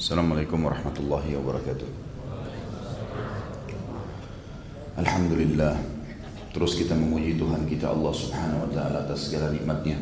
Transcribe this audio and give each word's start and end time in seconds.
Assalamualaikum 0.00 0.64
warahmatullahi 0.64 1.36
wabarakatuh. 1.36 1.88
Alhamdulillah 4.96 5.76
Terus 6.56 6.72
kita 6.80 6.96
memuji 6.96 7.36
Tuhan 7.36 7.68
kita 7.68 7.92
Allah 7.92 8.08
subhanahu 8.08 8.64
wa 8.64 8.70
ta'ala 8.72 9.04
atas 9.04 9.28
segala 9.28 9.52
nikmatnya. 9.52 10.00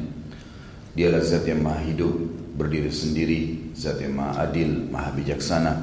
Dialah 0.94 1.18
zat 1.18 1.50
yang 1.50 1.66
maha 1.66 1.82
hidup 1.82 2.14
Berdiri 2.54 2.94
sendiri 2.94 3.74
Zat 3.74 3.98
yang 3.98 4.14
maha 4.14 4.46
adil, 4.46 4.86
maha 4.86 5.10
bijaksana. 5.18 5.74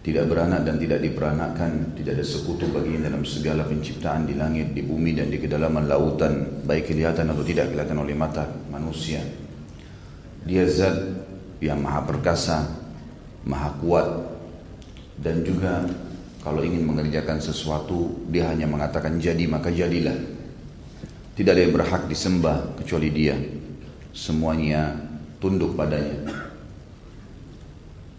Tidak 0.00 0.24
beranak 0.24 0.64
dan 0.64 0.80
tidak 0.80 1.04
diperanakkan 1.04 1.92
Tidak 2.00 2.16
ada 2.16 2.24
sekutu 2.24 2.72
baginya 2.72 3.12
dalam 3.12 3.28
segala 3.28 3.68
penciptaan 3.68 4.24
Di 4.24 4.32
langit, 4.32 4.72
di 4.72 4.80
bumi 4.80 5.12
dan 5.12 5.28
di 5.28 5.36
kedalaman 5.36 5.84
lautan 5.84 6.64
Baik 6.64 6.96
kelihatan 6.96 7.28
atau 7.28 7.44
tidak 7.44 7.68
kelihatan 7.68 8.00
oleh 8.00 8.16
mata 8.16 8.48
manusia. 8.72 9.20
Dia 10.48 10.64
zat 10.64 10.96
yang 11.60 11.84
maha 11.84 12.00
perkasa 12.08 12.83
maha 13.44 13.70
kuat. 13.80 14.08
Dan 15.14 15.46
juga 15.46 15.86
kalau 16.42 16.60
ingin 16.60 16.84
mengerjakan 16.84 17.38
sesuatu 17.38 18.26
dia 18.28 18.50
hanya 18.50 18.66
mengatakan 18.66 19.16
jadi 19.22 19.46
maka 19.46 19.70
jadilah. 19.70 20.16
Tidak 21.34 21.50
ada 21.50 21.62
yang 21.62 21.74
berhak 21.74 22.06
disembah 22.10 22.76
kecuali 22.78 23.08
dia. 23.10 23.36
Semuanya 24.14 24.94
tunduk 25.38 25.74
padanya. 25.78 26.50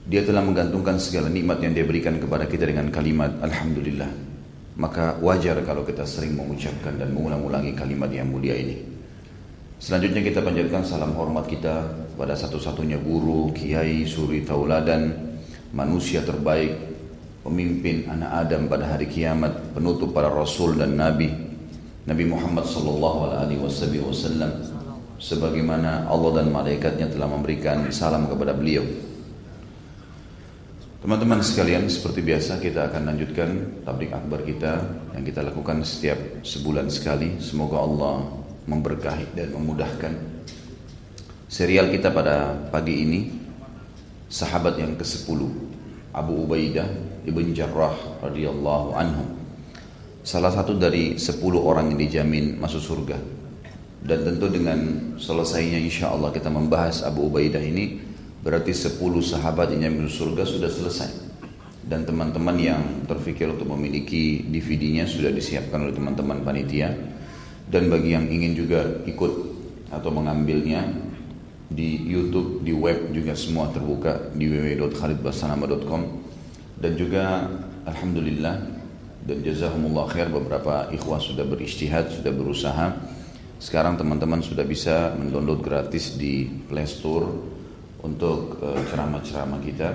Dia 0.06 0.22
telah 0.22 0.46
menggantungkan 0.46 1.02
segala 1.02 1.34
nikmat 1.34 1.60
yang 1.66 1.74
dia 1.74 1.86
berikan 1.88 2.16
kepada 2.22 2.46
kita 2.46 2.70
dengan 2.70 2.94
kalimat 2.94 3.42
Alhamdulillah. 3.42 4.12
Maka 4.76 5.18
wajar 5.24 5.56
kalau 5.64 5.88
kita 5.88 6.04
sering 6.04 6.36
mengucapkan 6.36 7.00
dan 7.00 7.16
mengulang-ulangi 7.16 7.74
kalimat 7.74 8.12
yang 8.12 8.28
mulia 8.28 8.60
ini 8.60 8.95
Selanjutnya 9.76 10.24
kita 10.24 10.40
panjatkan 10.40 10.88
salam 10.88 11.12
hormat 11.20 11.52
kita 11.52 11.84
pada 12.16 12.32
satu-satunya 12.32 12.96
guru, 13.04 13.52
kiai, 13.52 14.08
suri 14.08 14.48
tauladan, 14.48 15.36
manusia 15.76 16.24
terbaik, 16.24 16.72
pemimpin 17.44 18.08
anak 18.08 18.48
Adam 18.48 18.72
pada 18.72 18.96
hari 18.96 19.12
kiamat, 19.12 19.76
penutup 19.76 20.16
para 20.16 20.32
rasul 20.32 20.80
dan 20.80 20.96
nabi, 20.96 21.28
Nabi 22.08 22.24
Muhammad 22.24 22.64
sallallahu 22.70 23.34
alaihi 23.36 23.60
wasallam 23.60 24.64
sebagaimana 25.20 26.08
Allah 26.08 26.42
dan 26.42 26.54
malaikatnya 26.54 27.12
telah 27.12 27.28
memberikan 27.28 27.90
salam 27.92 28.32
kepada 28.32 28.56
beliau. 28.56 28.86
Teman-teman 31.02 31.42
sekalian, 31.42 31.86
seperti 31.86 32.26
biasa 32.26 32.58
kita 32.58 32.90
akan 32.90 33.14
lanjutkan 33.14 33.50
tablik 33.86 34.10
akbar 34.10 34.42
kita 34.42 34.82
yang 35.14 35.22
kita 35.22 35.46
lakukan 35.46 35.86
setiap 35.86 36.18
sebulan 36.42 36.90
sekali. 36.90 37.38
Semoga 37.38 37.78
Allah 37.78 38.45
memberkahi 38.66 39.38
dan 39.38 39.54
memudahkan. 39.54 40.14
Serial 41.46 41.94
kita 41.94 42.10
pada 42.10 42.58
pagi 42.74 43.06
ini 43.06 43.20
sahabat 44.28 44.82
yang 44.82 44.98
ke-10 44.98 45.40
Abu 46.12 46.34
Ubaidah 46.44 46.90
ibn 47.30 47.54
Jarrah 47.54 47.94
radhiyallahu 48.26 48.90
anhu. 48.98 49.24
Salah 50.26 50.50
satu 50.50 50.74
dari 50.74 51.22
10 51.22 51.38
orang 51.62 51.94
yang 51.94 52.00
dijamin 52.02 52.58
masuk 52.58 52.82
surga. 52.82 53.18
Dan 54.06 54.22
tentu 54.22 54.50
dengan 54.50 54.78
selesainya 55.18 55.82
insya 55.82 56.14
Allah 56.14 56.30
kita 56.30 56.50
membahas 56.50 57.06
Abu 57.06 57.30
Ubaidah 57.30 57.62
ini 57.62 58.02
berarti 58.42 58.74
10 58.74 58.98
sahabat 59.22 59.74
yang 59.74 59.90
jamin 59.90 60.10
masuk 60.10 60.34
surga 60.34 60.44
sudah 60.50 60.70
selesai. 60.70 61.12
Dan 61.86 62.02
teman-teman 62.02 62.58
yang 62.58 62.82
terfikir 63.06 63.46
untuk 63.46 63.70
memiliki 63.70 64.42
DVD-nya 64.50 65.06
sudah 65.06 65.30
disiapkan 65.30 65.86
oleh 65.86 65.94
teman-teman 65.94 66.42
panitia 66.42 66.90
dan 67.66 67.90
bagi 67.90 68.14
yang 68.14 68.30
ingin 68.30 68.54
juga 68.54 68.86
ikut 69.10 69.34
atau 69.90 70.10
mengambilnya 70.14 70.86
di 71.66 71.98
YouTube, 72.06 72.62
di 72.62 72.72
web 72.72 73.10
juga 73.10 73.34
semua 73.34 73.74
terbuka 73.74 74.30
di 74.38 74.46
www.khalidbasanama.com 74.46 76.02
dan 76.78 76.92
juga 76.94 77.50
Alhamdulillah 77.90 78.56
dan 79.26 79.38
jazakumullah 79.42 80.06
khair 80.06 80.30
beberapa 80.30 80.94
ikhwah 80.94 81.18
sudah 81.18 81.42
beristihad, 81.46 82.14
sudah 82.14 82.30
berusaha. 82.30 82.94
Sekarang 83.58 83.98
teman-teman 83.98 84.46
sudah 84.46 84.62
bisa 84.62 85.18
mendownload 85.18 85.66
gratis 85.66 86.14
di 86.14 86.46
Play 86.46 86.86
Store 86.86 87.26
untuk 88.06 88.62
eh, 88.62 88.82
ceramah-ceramah 88.86 89.60
kita. 89.66 89.90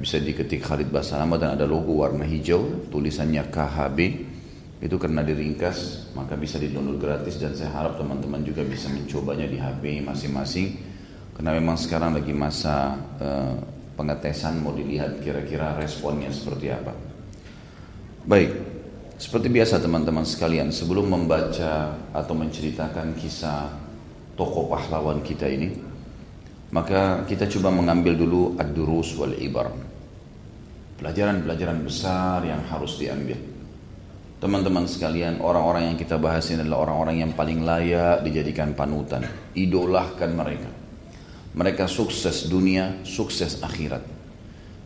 Bisa 0.00 0.18
diketik 0.18 0.64
Khalid 0.64 0.90
Basanama 0.90 1.38
dan 1.38 1.54
ada 1.54 1.68
logo 1.68 2.02
warna 2.02 2.24
hijau 2.24 2.88
tulisannya 2.88 3.46
KHB 3.52 3.98
itu 4.78 4.94
karena 4.94 5.26
diringkas 5.26 6.10
maka 6.14 6.38
bisa 6.38 6.54
di-download 6.62 7.02
gratis 7.02 7.34
dan 7.42 7.50
saya 7.50 7.74
harap 7.74 7.98
teman-teman 7.98 8.46
juga 8.46 8.62
bisa 8.62 8.86
mencobanya 8.86 9.50
di 9.50 9.58
HP 9.58 10.06
masing-masing 10.06 10.78
karena 11.34 11.50
memang 11.58 11.74
sekarang 11.74 12.14
lagi 12.14 12.30
masa 12.30 12.94
uh, 13.18 13.54
pengetesan 13.98 14.62
mau 14.62 14.70
dilihat 14.70 15.18
kira-kira 15.18 15.74
responnya 15.74 16.30
seperti 16.30 16.70
apa. 16.70 16.94
Baik, 18.22 18.54
seperti 19.18 19.50
biasa 19.50 19.82
teman-teman 19.82 20.22
sekalian 20.22 20.70
sebelum 20.70 21.10
membaca 21.10 21.98
atau 22.14 22.34
menceritakan 22.38 23.18
kisah 23.18 23.74
tokoh 24.38 24.70
pahlawan 24.70 25.18
kita 25.26 25.50
ini 25.50 25.74
maka 26.70 27.24
kita 27.24 27.48
coba 27.48 27.72
mengambil 27.72 28.14
dulu 28.14 28.42
ad-durus 28.60 29.16
wal 29.16 29.34
ibar. 29.34 29.72
Pelajaran-pelajaran 31.00 31.80
besar 31.82 32.44
yang 32.44 32.60
harus 32.68 32.98
diambil. 33.00 33.57
Teman-teman 34.38 34.86
sekalian, 34.86 35.42
orang-orang 35.42 35.90
yang 35.90 35.96
kita 35.98 36.14
bahas 36.14 36.46
ini 36.54 36.62
adalah 36.62 36.86
orang-orang 36.86 37.26
yang 37.26 37.34
paling 37.34 37.66
layak 37.66 38.22
dijadikan 38.22 38.70
panutan. 38.70 39.26
Idolahkan 39.58 40.30
mereka. 40.30 40.70
Mereka 41.58 41.90
sukses 41.90 42.46
dunia, 42.46 43.02
sukses 43.02 43.58
akhirat. 43.58 44.06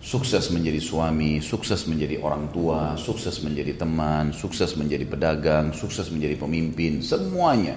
Sukses 0.00 0.48
menjadi 0.48 0.80
suami, 0.80 1.44
sukses 1.44 1.84
menjadi 1.84 2.16
orang 2.24 2.48
tua, 2.48 2.96
sukses 2.96 3.44
menjadi 3.44 3.76
teman, 3.76 4.32
sukses 4.32 4.72
menjadi 4.72 5.04
pedagang, 5.04 5.76
sukses 5.76 6.08
menjadi 6.08 6.40
pemimpin, 6.40 7.04
semuanya. 7.04 7.76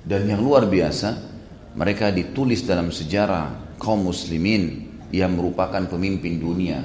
Dan 0.00 0.24
yang 0.24 0.40
luar 0.40 0.72
biasa, 0.72 1.20
mereka 1.76 2.08
ditulis 2.08 2.64
dalam 2.64 2.88
sejarah 2.88 3.76
kaum 3.76 4.08
muslimin 4.08 4.88
yang 5.12 5.36
merupakan 5.36 5.84
pemimpin 5.84 6.40
dunia 6.40 6.80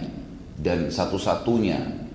dan 0.60 0.92
satu-satunya 0.92 2.07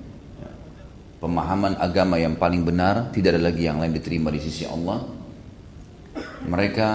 pemahaman 1.22 1.78
agama 1.78 2.19
yang 2.19 2.34
paling 2.34 2.66
benar, 2.66 3.15
tidak 3.15 3.38
ada 3.38 3.55
lagi 3.55 3.62
yang 3.71 3.78
lain 3.78 3.94
diterima 3.94 4.34
di 4.34 4.43
sisi 4.43 4.66
Allah. 4.66 5.06
Mereka 6.43 6.88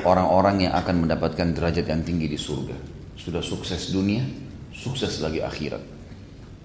orang-orang 0.00 0.64
yang 0.64 0.72
akan 0.72 1.04
mendapatkan 1.04 1.52
derajat 1.52 1.84
yang 1.84 2.00
tinggi 2.00 2.24
di 2.24 2.40
surga. 2.40 2.72
Sudah 3.20 3.44
sukses 3.44 3.92
dunia, 3.92 4.24
sukses 4.72 5.20
lagi 5.20 5.44
akhirat. 5.44 6.00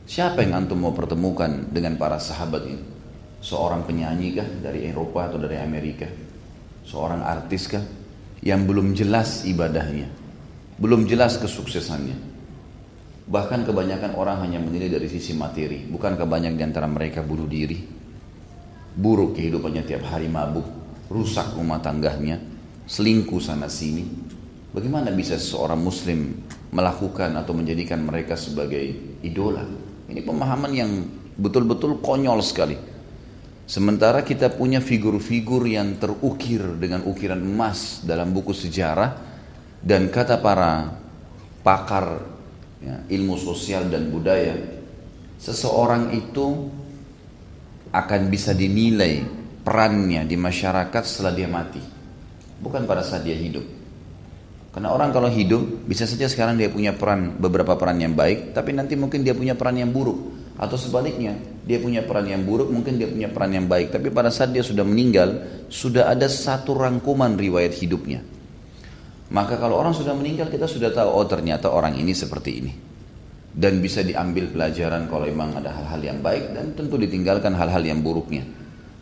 Siapa 0.08 0.40
yang 0.40 0.64
antum 0.64 0.80
mau 0.88 0.96
pertemukan 0.96 1.68
dengan 1.68 2.00
para 2.00 2.16
sahabat 2.16 2.64
ini? 2.64 2.84
Seorang 3.44 3.84
penyanyi 3.84 4.40
kah 4.40 4.48
dari 4.64 4.88
Eropa 4.88 5.28
atau 5.28 5.36
dari 5.36 5.60
Amerika? 5.60 6.08
Seorang 6.88 7.28
artis 7.28 7.68
kah? 7.68 7.84
Yang 8.40 8.62
belum 8.72 8.88
jelas 8.96 9.44
ibadahnya. 9.44 10.08
Belum 10.80 11.04
jelas 11.04 11.36
kesuksesannya 11.44 12.35
Bahkan 13.26 13.66
kebanyakan 13.66 14.14
orang 14.14 14.46
hanya 14.46 14.62
menilai 14.62 14.94
dari 14.94 15.10
sisi 15.10 15.34
materi. 15.34 15.82
Bukan 15.82 16.14
kebanyakan 16.14 16.58
di 16.58 16.64
antara 16.66 16.86
mereka 16.86 17.26
bunuh 17.26 17.50
diri. 17.50 17.82
Buruk 18.96 19.34
kehidupannya 19.34 19.82
tiap 19.82 20.06
hari 20.06 20.30
mabuk. 20.30 20.66
Rusak 21.10 21.58
rumah 21.58 21.82
tangganya. 21.82 22.38
Selingkuh 22.86 23.42
sana 23.42 23.66
sini. 23.66 24.06
Bagaimana 24.70 25.10
bisa 25.10 25.42
seorang 25.42 25.82
muslim 25.82 26.38
melakukan 26.70 27.34
atau 27.34 27.58
menjadikan 27.58 28.06
mereka 28.06 28.38
sebagai 28.38 29.18
idola? 29.26 29.66
Ini 30.06 30.22
pemahaman 30.22 30.72
yang 30.76 30.92
betul-betul 31.34 32.06
konyol 32.06 32.46
sekali. 32.46 32.78
Sementara 33.66 34.22
kita 34.22 34.54
punya 34.54 34.78
figur-figur 34.78 35.66
yang 35.66 35.98
terukir 35.98 36.62
dengan 36.78 37.02
ukiran 37.10 37.42
emas 37.42 38.06
dalam 38.06 38.30
buku 38.30 38.54
sejarah 38.54 39.18
dan 39.82 40.14
kata 40.14 40.38
para 40.38 40.94
pakar 41.66 42.35
ya, 42.86 42.96
ilmu 43.10 43.36
sosial 43.42 43.90
dan 43.90 44.14
budaya, 44.14 44.54
seseorang 45.42 46.14
itu 46.14 46.70
akan 47.90 48.22
bisa 48.30 48.54
dinilai 48.54 49.26
perannya 49.66 50.24
di 50.30 50.38
masyarakat 50.38 51.02
setelah 51.02 51.34
dia 51.34 51.50
mati, 51.50 51.82
bukan 52.62 52.86
pada 52.86 53.02
saat 53.02 53.26
dia 53.26 53.34
hidup. 53.34 53.66
Karena 54.70 54.92
orang 54.92 55.16
kalau 55.16 55.32
hidup 55.32 55.88
bisa 55.88 56.04
saja 56.04 56.28
sekarang 56.28 56.60
dia 56.60 56.68
punya 56.68 56.92
peran 56.92 57.40
beberapa 57.40 57.80
peran 57.80 57.96
yang 57.98 58.14
baik, 58.14 58.52
tapi 58.52 58.76
nanti 58.76 59.00
mungkin 59.00 59.24
dia 59.24 59.32
punya 59.32 59.56
peran 59.56 59.80
yang 59.80 59.90
buruk. 59.90 60.36
Atau 60.56 60.80
sebaliknya 60.80 61.36
dia 61.64 61.80
punya 61.80 62.04
peran 62.04 62.28
yang 62.28 62.44
buruk 62.44 62.72
mungkin 62.72 62.96
dia 63.00 63.08
punya 63.08 63.32
peran 63.32 63.56
yang 63.56 63.68
baik. 63.72 63.96
Tapi 63.96 64.12
pada 64.12 64.32
saat 64.32 64.52
dia 64.52 64.64
sudah 64.64 64.84
meninggal 64.84 65.40
sudah 65.72 66.12
ada 66.12 66.28
satu 66.28 66.76
rangkuman 66.76 67.40
riwayat 67.40 67.72
hidupnya 67.76 68.35
maka 69.34 69.58
kalau 69.58 69.82
orang 69.82 69.96
sudah 69.96 70.14
meninggal 70.14 70.54
kita 70.54 70.70
sudah 70.70 70.94
tahu 70.94 71.10
oh 71.10 71.26
ternyata 71.26 71.74
orang 71.74 71.98
ini 71.98 72.14
seperti 72.14 72.52
ini. 72.62 72.74
Dan 73.56 73.80
bisa 73.80 74.04
diambil 74.04 74.52
pelajaran 74.52 75.08
kalau 75.08 75.24
memang 75.26 75.56
ada 75.56 75.72
hal-hal 75.72 76.02
yang 76.04 76.20
baik 76.20 76.52
dan 76.52 76.76
tentu 76.76 77.00
ditinggalkan 77.00 77.56
hal-hal 77.56 77.80
yang 77.88 78.04
buruknya. 78.04 78.44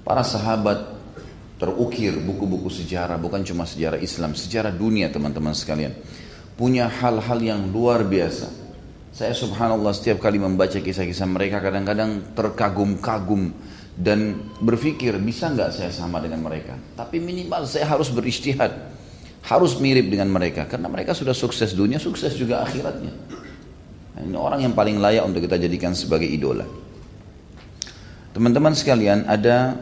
Para 0.05 0.21
sahabat 0.21 0.93
terukir 1.57 2.13
buku-buku 2.21 2.69
sejarah 2.69 3.17
bukan 3.17 3.41
cuma 3.41 3.65
sejarah 3.65 3.97
Islam, 3.97 4.37
sejarah 4.37 4.69
dunia 4.69 5.09
teman-teman 5.09 5.57
sekalian. 5.57 5.95
punya 6.53 6.85
hal-hal 6.85 7.41
yang 7.41 7.73
luar 7.73 8.05
biasa. 8.05 8.45
Saya 9.09 9.33
subhanallah 9.33 9.89
setiap 9.89 10.21
kali 10.21 10.37
membaca 10.37 10.77
kisah-kisah 10.77 11.25
mereka 11.25 11.57
kadang-kadang 11.65 12.33
terkagum-kagum 12.37 13.49
dan 13.97 14.37
berpikir 14.61 15.17
bisa 15.17 15.49
nggak 15.49 15.73
saya 15.73 15.89
sama 15.89 16.21
dengan 16.21 16.45
mereka. 16.45 16.77
Tapi 16.93 17.17
minimal 17.17 17.65
saya 17.65 17.89
harus 17.89 18.13
beristihad, 18.13 18.92
harus 19.43 19.75
mirip 19.79 20.07
dengan 20.07 20.31
mereka 20.31 20.63
karena 20.71 20.87
mereka 20.87 21.11
sudah 21.11 21.35
sukses 21.35 21.75
dunia, 21.75 21.99
sukses 21.99 22.31
juga 22.39 22.63
akhiratnya. 22.63 23.13
Nah, 24.13 24.21
ini 24.23 24.37
orang 24.37 24.63
yang 24.63 24.73
paling 24.77 25.01
layak 25.03 25.23
untuk 25.27 25.43
kita 25.43 25.59
jadikan 25.59 25.91
sebagai 25.91 26.29
idola. 26.29 26.63
Teman-teman 28.33 28.73
sekalian, 28.73 29.27
ada 29.27 29.77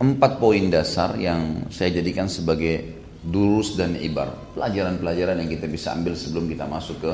empat 0.00 0.38
poin 0.38 0.68
dasar 0.68 1.16
yang 1.16 1.66
saya 1.72 1.90
jadikan 1.98 2.28
sebagai 2.28 3.00
durus 3.24 3.76
dan 3.76 3.96
ibar. 3.96 4.32
Pelajaran-pelajaran 4.56 5.40
yang 5.40 5.50
kita 5.50 5.66
bisa 5.68 5.92
ambil 5.96 6.16
sebelum 6.16 6.48
kita 6.48 6.64
masuk 6.68 7.00
ke 7.00 7.12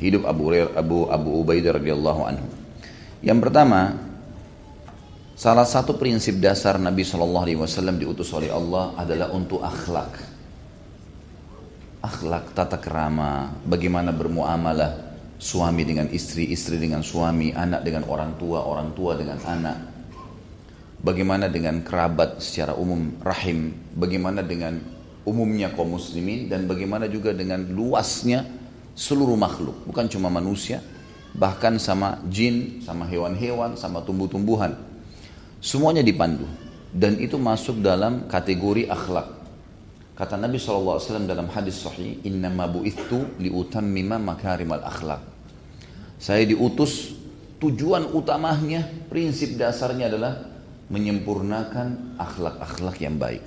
hidup 0.00 0.28
Abu 0.28 0.52
Abu 0.52 1.08
Abu 1.08 1.30
Ubaidah 1.44 1.76
radhiyallahu 1.80 2.22
anhu. 2.24 2.46
Yang 3.24 3.38
pertama, 3.48 3.96
salah 5.32 5.64
satu 5.64 5.96
prinsip 5.96 6.36
dasar 6.40 6.76
Nabi 6.76 7.04
wasallam 7.56 7.96
diutus 7.96 8.28
oleh 8.36 8.52
Allah 8.52 8.92
adalah 9.00 9.32
untuk 9.32 9.64
akhlak. 9.64 10.35
Akhlak 12.06 12.54
tata 12.54 12.78
kerama, 12.78 13.50
bagaimana 13.66 14.14
bermuamalah, 14.14 14.94
suami 15.42 15.82
dengan 15.82 16.06
istri, 16.14 16.46
istri 16.54 16.78
dengan 16.78 17.02
suami, 17.02 17.50
anak 17.50 17.82
dengan 17.82 18.06
orang 18.06 18.38
tua, 18.38 18.62
orang 18.62 18.94
tua 18.94 19.18
dengan 19.18 19.42
anak. 19.42 19.78
Bagaimana 21.02 21.50
dengan 21.50 21.82
kerabat 21.82 22.38
secara 22.38 22.78
umum, 22.78 23.10
rahim, 23.26 23.74
bagaimana 23.98 24.46
dengan 24.46 24.78
umumnya 25.26 25.74
kaum 25.74 25.98
muslimin 25.98 26.46
dan 26.46 26.70
bagaimana 26.70 27.10
juga 27.10 27.34
dengan 27.34 27.66
luasnya 27.74 28.46
seluruh 28.94 29.34
makhluk, 29.34 29.74
bukan 29.90 30.06
cuma 30.06 30.30
manusia, 30.30 30.78
bahkan 31.34 31.74
sama 31.82 32.22
jin, 32.30 32.86
sama 32.86 33.02
hewan-hewan, 33.10 33.74
sama 33.74 33.98
tumbuh-tumbuhan. 34.06 34.78
Semuanya 35.58 36.06
dipandu 36.06 36.46
dan 36.94 37.18
itu 37.18 37.34
masuk 37.34 37.82
dalam 37.82 38.30
kategori 38.30 38.86
akhlak. 38.86 39.35
Kata 40.16 40.40
Nabi 40.40 40.56
SAW 40.56 41.28
dalam 41.28 41.52
hadis 41.52 41.84
sahih, 41.84 42.24
Inna 42.24 42.48
ma 42.48 42.64
bu'ithu 42.64 43.36
liutammima 43.36 44.16
makarimal 44.16 44.80
akhlak. 44.80 45.20
Saya 46.16 46.48
diutus, 46.48 47.12
tujuan 47.60 48.16
utamanya, 48.16 48.80
prinsip 49.12 49.60
dasarnya 49.60 50.08
adalah 50.08 50.40
menyempurnakan 50.88 52.16
akhlak-akhlak 52.16 52.96
yang 53.04 53.20
baik. 53.20 53.44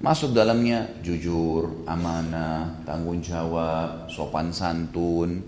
Masuk 0.00 0.32
dalamnya 0.32 0.96
jujur, 1.04 1.84
amanah, 1.84 2.80
tanggung 2.88 3.20
jawab, 3.20 4.08
sopan 4.08 4.48
santun, 4.48 5.44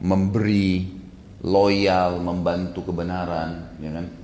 memberi, 0.00 0.88
loyal, 1.44 2.16
membantu 2.16 2.88
kebenaran, 2.88 3.76
ya 3.76 3.92
kan? 3.92 4.21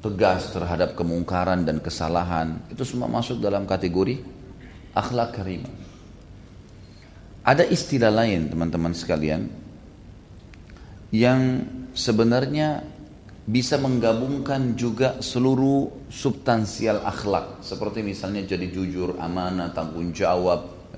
Tegas 0.00 0.52
terhadap 0.52 0.94
kemungkaran 0.94 1.64
dan 1.64 1.80
kesalahan 1.80 2.60
itu 2.68 2.84
semua 2.84 3.08
masuk 3.08 3.40
dalam 3.40 3.64
kategori 3.64 4.20
akhlak 4.96 5.30
karim. 5.36 5.62
Ada 7.46 7.62
istilah 7.62 8.10
lain 8.10 8.50
teman-teman 8.50 8.90
sekalian 8.90 9.46
yang 11.14 11.62
sebenarnya 11.94 12.82
bisa 13.46 13.78
menggabungkan 13.78 14.74
juga 14.74 15.22
seluruh 15.22 16.10
substansial 16.10 17.06
akhlak 17.06 17.62
seperti 17.62 18.02
misalnya 18.02 18.42
jadi 18.42 18.66
jujur, 18.66 19.14
amanah, 19.22 19.70
tanggung 19.70 20.10
jawab, 20.10 20.90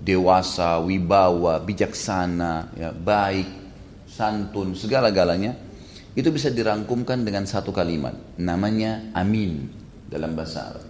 dewasa, 0.00 0.80
wibawa, 0.80 1.60
bijaksana, 1.60 2.72
ya, 2.72 2.90
baik, 2.96 3.48
santun, 4.08 4.72
segala-galanya 4.72 5.71
itu 6.12 6.28
bisa 6.28 6.52
dirangkumkan 6.52 7.24
dengan 7.24 7.48
satu 7.48 7.72
kalimat. 7.72 8.12
Namanya 8.36 9.12
amin 9.16 9.68
dalam 10.08 10.36
bahasa 10.36 10.72
Arab. 10.72 10.86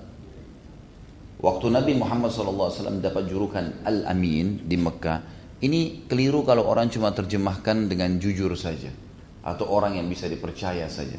Waktu 1.43 1.67
Nabi 1.75 1.93
Muhammad 1.99 2.31
SAW 2.31 3.03
dapat 3.03 3.27
julukan 3.27 3.83
Al-Amin 3.83 4.63
di 4.63 4.79
Mekah 4.79 5.19
ini 5.63 6.07
keliru 6.07 6.47
kalau 6.47 6.71
orang 6.71 6.87
cuma 6.91 7.11
terjemahkan 7.11 7.91
dengan 7.91 8.15
jujur 8.19 8.55
saja 8.55 8.91
atau 9.43 9.67
orang 9.71 9.99
yang 9.99 10.07
bisa 10.07 10.31
dipercaya 10.31 10.87
saja. 10.87 11.19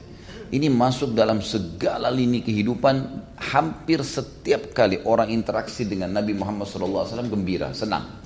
Ini 0.54 0.70
masuk 0.72 1.18
dalam 1.18 1.44
segala 1.44 2.08
lini 2.14 2.40
kehidupan 2.40 2.96
hampir 3.52 4.00
setiap 4.06 4.72
kali 4.72 5.02
orang 5.04 5.28
interaksi 5.34 5.84
dengan 5.84 6.14
Nabi 6.14 6.38
Muhammad 6.38 6.70
SAW 6.70 7.26
gembira, 7.28 7.74
senang. 7.76 8.22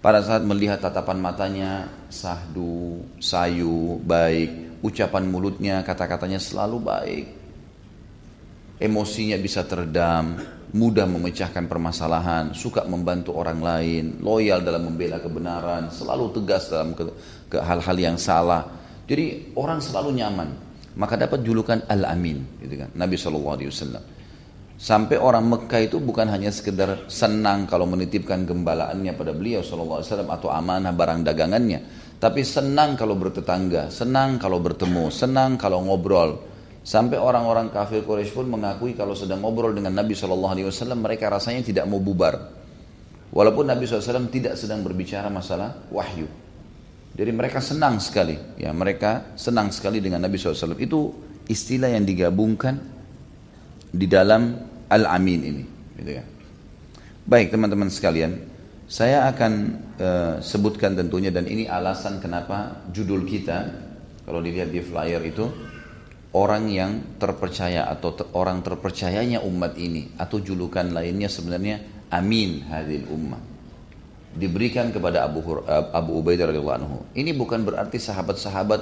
Pada 0.00 0.24
saat 0.24 0.40
melihat 0.40 0.80
tatapan 0.80 1.20
matanya 1.20 1.90
sahdu, 2.08 3.04
sayu, 3.20 4.00
baik 4.00 4.69
ucapan 4.80 5.24
mulutnya, 5.28 5.84
kata-katanya 5.84 6.40
selalu 6.40 6.76
baik. 6.80 7.26
Emosinya 8.80 9.36
bisa 9.36 9.60
teredam, 9.68 10.40
mudah 10.72 11.04
memecahkan 11.04 11.68
permasalahan, 11.68 12.56
suka 12.56 12.88
membantu 12.88 13.36
orang 13.36 13.60
lain, 13.60 14.04
loyal 14.24 14.64
dalam 14.64 14.88
membela 14.88 15.20
kebenaran, 15.20 15.92
selalu 15.92 16.32
tegas 16.32 16.72
dalam 16.72 16.96
ke, 16.96 17.04
hal-hal 17.60 17.96
yang 18.00 18.16
salah. 18.16 18.64
Jadi 19.04 19.52
orang 19.58 19.84
selalu 19.84 20.16
nyaman. 20.16 20.48
Maka 20.90 21.14
dapat 21.14 21.46
julukan 21.46 21.86
Al-Amin, 21.86 22.58
gitu 22.64 22.74
kan. 22.82 22.90
Nabi 22.98 23.14
SAW. 23.14 24.18
Sampai 24.80 25.20
orang 25.20 25.44
Mekah 25.44 25.80
itu 25.84 26.00
bukan 26.00 26.24
hanya 26.32 26.48
sekedar 26.48 27.04
senang 27.06 27.68
kalau 27.68 27.84
menitipkan 27.84 28.48
gembalaannya 28.48 29.12
pada 29.12 29.36
beliau 29.36 29.60
SAW 29.60 30.00
atau 30.24 30.48
amanah 30.48 30.90
barang 30.96 31.20
dagangannya 31.20 31.99
tapi 32.20 32.44
senang 32.44 33.00
kalau 33.00 33.16
bertetangga, 33.16 33.88
senang 33.88 34.36
kalau 34.36 34.60
bertemu, 34.60 35.08
senang 35.08 35.56
kalau 35.56 35.80
ngobrol. 35.80 36.52
Sampai 36.84 37.16
orang-orang 37.16 37.72
kafir 37.72 38.04
Quraisy 38.04 38.36
pun 38.36 38.48
mengakui 38.48 38.92
kalau 38.92 39.16
sedang 39.16 39.40
ngobrol 39.40 39.72
dengan 39.72 39.96
Nabi 39.96 40.12
Shallallahu 40.12 40.52
Alaihi 40.52 40.68
Wasallam 40.68 41.00
mereka 41.00 41.32
rasanya 41.32 41.64
tidak 41.64 41.88
mau 41.88 41.96
bubar. 41.96 42.60
Walaupun 43.30 43.70
Nabi 43.70 43.86
SAW 43.86 44.26
tidak 44.26 44.58
sedang 44.58 44.82
berbicara 44.82 45.30
masalah 45.30 45.86
wahyu. 45.94 46.26
Jadi 47.14 47.30
mereka 47.30 47.62
senang 47.62 48.02
sekali, 48.02 48.34
ya 48.58 48.74
mereka 48.74 49.38
senang 49.38 49.70
sekali 49.70 50.02
dengan 50.02 50.26
Nabi 50.26 50.34
SAW. 50.34 50.74
Itu 50.82 51.14
istilah 51.46 51.94
yang 51.94 52.02
digabungkan 52.02 52.74
di 53.86 54.06
dalam 54.10 54.58
Al-Amin 54.90 55.40
ini. 55.46 55.64
Gitu 55.94 56.10
ya. 56.10 56.24
Baik 57.22 57.54
teman-teman 57.54 57.86
sekalian, 57.86 58.49
saya 58.90 59.30
akan 59.30 59.52
uh, 60.02 60.34
sebutkan 60.42 60.98
tentunya 60.98 61.30
dan 61.30 61.46
ini 61.46 61.70
alasan 61.70 62.18
kenapa 62.18 62.82
judul 62.90 63.22
kita 63.22 63.70
kalau 64.26 64.42
dilihat 64.42 64.74
di 64.74 64.82
flyer 64.82 65.22
itu 65.22 65.46
orang 66.34 66.66
yang 66.66 67.14
terpercaya 67.14 67.86
atau 67.86 68.18
ter, 68.18 68.26
orang 68.34 68.66
terpercayanya 68.66 69.46
umat 69.46 69.78
ini 69.78 70.10
atau 70.18 70.42
julukan 70.42 70.90
lainnya 70.90 71.30
sebenarnya 71.30 71.86
amin 72.10 72.66
hadil 72.66 73.06
ummah 73.14 73.38
diberikan 74.34 74.90
kepada 74.90 75.26
Abu 75.26 75.42
Abu 75.70 76.22
Ubaidah 76.22 76.50
radhiyallahu 76.50 76.78
anhu. 76.78 76.96
Ini 77.18 77.34
bukan 77.34 77.66
berarti 77.66 77.98
sahabat-sahabat 77.98 78.80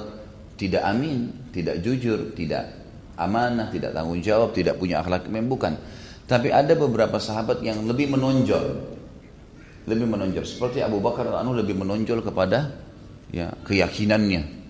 tidak 0.61 0.85
amin, 0.85 1.49
tidak 1.49 1.81
jujur, 1.81 2.37
tidak 2.37 2.69
amanah, 3.17 3.73
tidak 3.73 3.97
tanggung 3.97 4.21
jawab, 4.21 4.53
tidak 4.53 4.77
punya 4.77 5.01
akhlak, 5.01 5.25
memang 5.25 5.49
bukan. 5.49 5.73
Tapi 6.29 6.53
ada 6.53 6.77
beberapa 6.77 7.17
sahabat 7.17 7.65
yang 7.65 7.81
lebih 7.89 8.13
menonjol 8.13 8.98
lebih 9.89 10.05
menonjol. 10.05 10.45
Seperti 10.45 10.85
Abu 10.85 11.01
Bakar 11.01 11.25
anu 11.33 11.57
lebih 11.57 11.73
menonjol 11.73 12.21
kepada 12.21 12.77
ya 13.33 13.49
keyakinannya. 13.65 14.61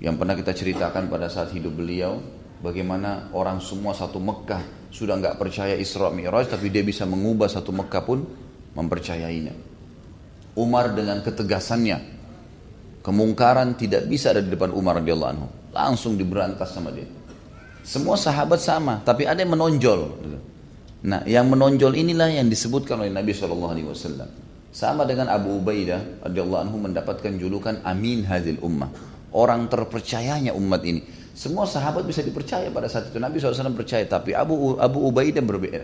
Yang 0.00 0.14
pernah 0.16 0.34
kita 0.36 0.52
ceritakan 0.52 1.08
pada 1.08 1.28
saat 1.28 1.52
hidup 1.52 1.76
beliau 1.76 2.20
bagaimana 2.60 3.32
orang 3.32 3.60
semua 3.60 3.92
satu 3.92 4.20
Mekah 4.20 4.88
sudah 4.92 5.20
nggak 5.20 5.36
percaya 5.36 5.76
Isra 5.76 6.08
Mi'raj 6.08 6.48
tapi 6.48 6.72
dia 6.72 6.80
bisa 6.80 7.04
mengubah 7.04 7.48
satu 7.48 7.72
Mekah 7.72 8.02
pun 8.04 8.24
mempercayainya. 8.76 9.52
Umar 10.56 10.96
dengan 10.96 11.20
ketegasannya 11.20 12.16
kemungkaran 13.04 13.76
tidak 13.76 14.08
bisa 14.08 14.32
ada 14.32 14.40
di 14.40 14.48
depan 14.52 14.72
Umar 14.72 15.00
radhiyallahu 15.00 15.32
anhu. 15.36 15.48
Langsung 15.76 16.16
diberantas 16.16 16.72
sama 16.72 16.92
dia. 16.92 17.08
Semua 17.84 18.16
sahabat 18.16 18.60
sama 18.60 19.04
tapi 19.04 19.28
ada 19.28 19.40
yang 19.40 19.52
menonjol. 19.52 20.00
Nah, 21.06 21.22
yang 21.28 21.46
menonjol 21.46 21.92
inilah 21.94 22.32
yang 22.32 22.48
disebutkan 22.48 22.98
oleh 22.98 23.12
Nabi 23.12 23.30
Shallallahu 23.30 23.72
Alaihi 23.72 23.88
Wasallam. 23.88 24.45
Sama 24.76 25.08
dengan 25.08 25.32
Abu 25.32 25.56
Ubaidah 25.56 26.20
radhiyallahu 26.28 26.68
anhu 26.68 26.76
mendapatkan 26.76 27.32
julukan 27.40 27.80
Amin 27.80 28.28
Hadil 28.28 28.60
Ummah. 28.60 28.92
Orang 29.32 29.72
terpercayanya 29.72 30.52
umat 30.52 30.84
ini. 30.84 31.00
Semua 31.32 31.64
sahabat 31.64 32.04
bisa 32.04 32.20
dipercaya 32.20 32.68
pada 32.68 32.84
saat 32.84 33.08
itu. 33.08 33.16
Nabi 33.16 33.40
SAW 33.40 33.72
percaya, 33.72 34.04
tapi 34.04 34.36
Abu 34.36 34.76
Abu 34.76 35.08
Ubaidah 35.08 35.40
berbeda. 35.40 35.80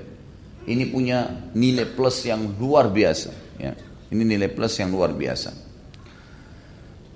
Ini 0.69 0.93
punya 0.93 1.25
nilai 1.57 1.89
plus 1.89 2.21
yang 2.29 2.53
luar 2.61 2.93
biasa. 2.93 3.33
Ya. 3.57 3.73
Ini 4.13 4.29
nilai 4.29 4.53
plus 4.53 4.77
yang 4.77 4.93
luar 4.93 5.17
biasa. 5.17 5.57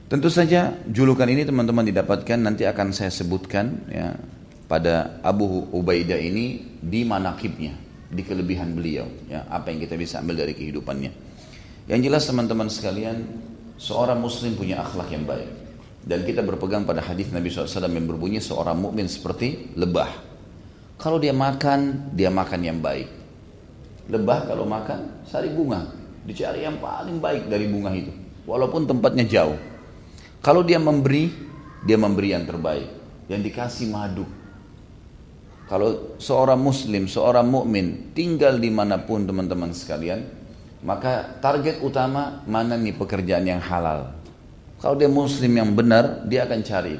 Tentu 0.08 0.32
saja 0.32 0.80
julukan 0.88 1.28
ini 1.28 1.44
teman-teman 1.44 1.84
didapatkan 1.92 2.40
nanti 2.40 2.64
akan 2.64 2.96
saya 2.96 3.12
sebutkan 3.12 3.84
ya 3.92 4.16
pada 4.64 5.20
Abu 5.20 5.68
Ubaidah 5.76 6.16
ini 6.16 6.80
di 6.80 7.04
manakibnya 7.04 7.76
di 8.08 8.24
kelebihan 8.24 8.72
beliau 8.72 9.04
ya 9.28 9.44
apa 9.50 9.74
yang 9.74 9.84
kita 9.84 9.98
bisa 9.98 10.22
ambil 10.22 10.46
dari 10.46 10.54
kehidupannya 10.54 11.25
Yang 11.86 12.00
jelas 12.10 12.22
teman-teman 12.26 12.66
sekalian, 12.66 13.22
seorang 13.78 14.18
muslim 14.18 14.58
punya 14.58 14.82
akhlak 14.82 15.06
yang 15.14 15.22
baik. 15.22 15.46
Dan 16.06 16.22
kita 16.22 16.42
berpegang 16.42 16.86
pada 16.86 17.02
hadis 17.02 17.30
Nabi 17.30 17.50
SAW 17.50 17.86
yang 17.90 18.06
berbunyi 18.06 18.42
seorang 18.42 18.78
mukmin 18.78 19.06
seperti 19.06 19.74
lebah. 19.78 20.10
Kalau 20.98 21.22
dia 21.22 21.34
makan, 21.34 22.10
dia 22.14 22.30
makan 22.30 22.60
yang 22.62 22.78
baik. 22.82 23.06
Lebah 24.10 24.50
kalau 24.50 24.66
makan, 24.66 25.26
sari 25.26 25.50
bunga. 25.50 25.86
Dicari 26.26 26.66
yang 26.66 26.82
paling 26.82 27.22
baik 27.22 27.46
dari 27.46 27.70
bunga 27.70 27.94
itu. 27.94 28.10
Walaupun 28.46 28.86
tempatnya 28.86 29.26
jauh. 29.26 29.58
Kalau 30.42 30.62
dia 30.66 30.78
memberi, 30.78 31.30
dia 31.86 31.98
memberi 31.98 32.34
yang 32.34 32.46
terbaik. 32.46 32.86
Yang 33.30 33.40
dikasih 33.50 33.86
madu. 33.90 34.26
Kalau 35.66 36.18
seorang 36.22 36.58
muslim, 36.62 37.10
seorang 37.10 37.46
mukmin 37.46 38.14
tinggal 38.14 38.58
di 38.62 38.70
mana 38.70 39.02
pun 39.02 39.26
teman-teman 39.26 39.74
sekalian, 39.74 40.22
maka 40.84 41.40
target 41.40 41.80
utama 41.80 42.44
mana 42.44 42.76
nih 42.76 42.96
pekerjaan 42.96 43.46
yang 43.46 43.62
halal. 43.62 44.12
Kalau 44.76 44.96
dia 44.96 45.08
muslim 45.08 45.52
yang 45.56 45.72
benar, 45.72 46.28
dia 46.28 46.44
akan 46.44 46.60
cari 46.60 46.96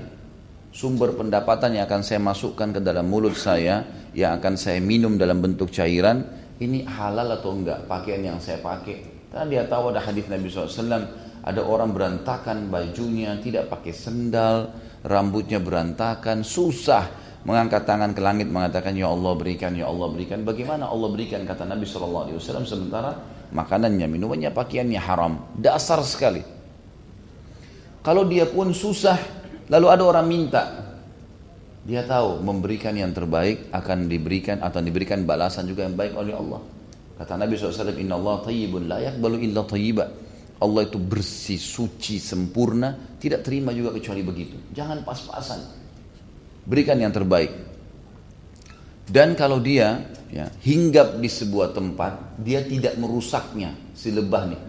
sumber 0.76 1.16
pendapatan 1.16 1.72
yang 1.72 1.88
akan 1.88 2.04
saya 2.04 2.20
masukkan 2.20 2.68
ke 2.76 2.80
dalam 2.84 3.08
mulut 3.08 3.32
saya, 3.32 3.84
yang 4.12 4.36
akan 4.36 4.60
saya 4.60 4.76
minum 4.80 5.16
dalam 5.16 5.40
bentuk 5.40 5.72
cairan, 5.72 6.20
ini 6.60 6.84
halal 6.84 7.32
atau 7.32 7.56
enggak 7.56 7.88
pakaian 7.88 8.20
yang 8.20 8.38
saya 8.40 8.60
pakai. 8.60 9.28
Karena 9.32 9.44
dia 9.48 9.62
tahu 9.64 9.92
ada 9.92 10.04
hadis 10.04 10.28
Nabi 10.28 10.52
SAW, 10.52 11.04
ada 11.44 11.60
orang 11.64 11.96
berantakan 11.96 12.68
bajunya, 12.68 13.40
tidak 13.40 13.72
pakai 13.72 13.92
sendal, 13.92 14.72
rambutnya 15.00 15.60
berantakan, 15.60 16.44
susah 16.44 17.08
mengangkat 17.46 17.86
tangan 17.86 18.10
ke 18.10 18.20
langit 18.20 18.50
mengatakan 18.50 18.92
ya 18.98 19.06
Allah 19.06 19.32
berikan 19.38 19.70
ya 19.78 19.86
Allah 19.86 20.10
berikan 20.10 20.42
bagaimana 20.42 20.90
Allah 20.90 21.14
berikan 21.14 21.46
kata 21.46 21.62
Nabi 21.62 21.86
SAW 21.86 22.42
sementara 22.66 23.14
makanannya 23.56 24.04
minumannya 24.04 24.52
pakaiannya 24.52 25.00
haram. 25.00 25.56
Dasar 25.56 26.04
sekali. 26.04 26.44
Kalau 28.04 28.28
dia 28.28 28.44
pun 28.44 28.76
susah 28.76 29.16
lalu 29.72 29.86
ada 29.88 30.04
orang 30.04 30.26
minta 30.28 30.62
dia 31.86 32.02
tahu 32.02 32.42
memberikan 32.42 32.98
yang 32.98 33.14
terbaik 33.14 33.70
akan 33.70 34.10
diberikan 34.10 34.58
atau 34.58 34.82
diberikan 34.82 35.22
balasan 35.22 35.70
juga 35.70 35.86
yang 35.86 35.94
baik 35.94 36.18
oleh 36.18 36.34
Allah. 36.34 36.58
Kata 37.14 37.38
Nabi 37.38 37.54
SAW 37.54 37.94
inna 37.94 38.18
Allah 38.18 38.42
tayyibun 38.42 38.90
la 38.90 38.98
yakbalu 39.06 39.46
illa 39.46 39.62
tayyiba. 39.62 40.04
Allah 40.56 40.82
itu 40.82 40.98
bersih, 40.98 41.60
suci, 41.60 42.18
sempurna 42.18 43.16
tidak 43.22 43.46
terima 43.46 43.70
juga 43.70 43.94
kecuali 43.94 44.26
begitu. 44.26 44.58
Jangan 44.74 45.06
pas-pasan. 45.06 45.60
Berikan 46.66 46.98
yang 46.98 47.14
terbaik. 47.14 47.54
Dan 49.06 49.38
kalau 49.38 49.62
dia 49.62 50.02
ya, 50.36 50.52
hinggap 50.60 51.16
di 51.16 51.32
sebuah 51.32 51.72
tempat, 51.72 52.36
dia 52.36 52.60
tidak 52.60 53.00
merusaknya 53.00 53.72
si 53.96 54.12
lebah 54.12 54.44
nih. 54.52 54.62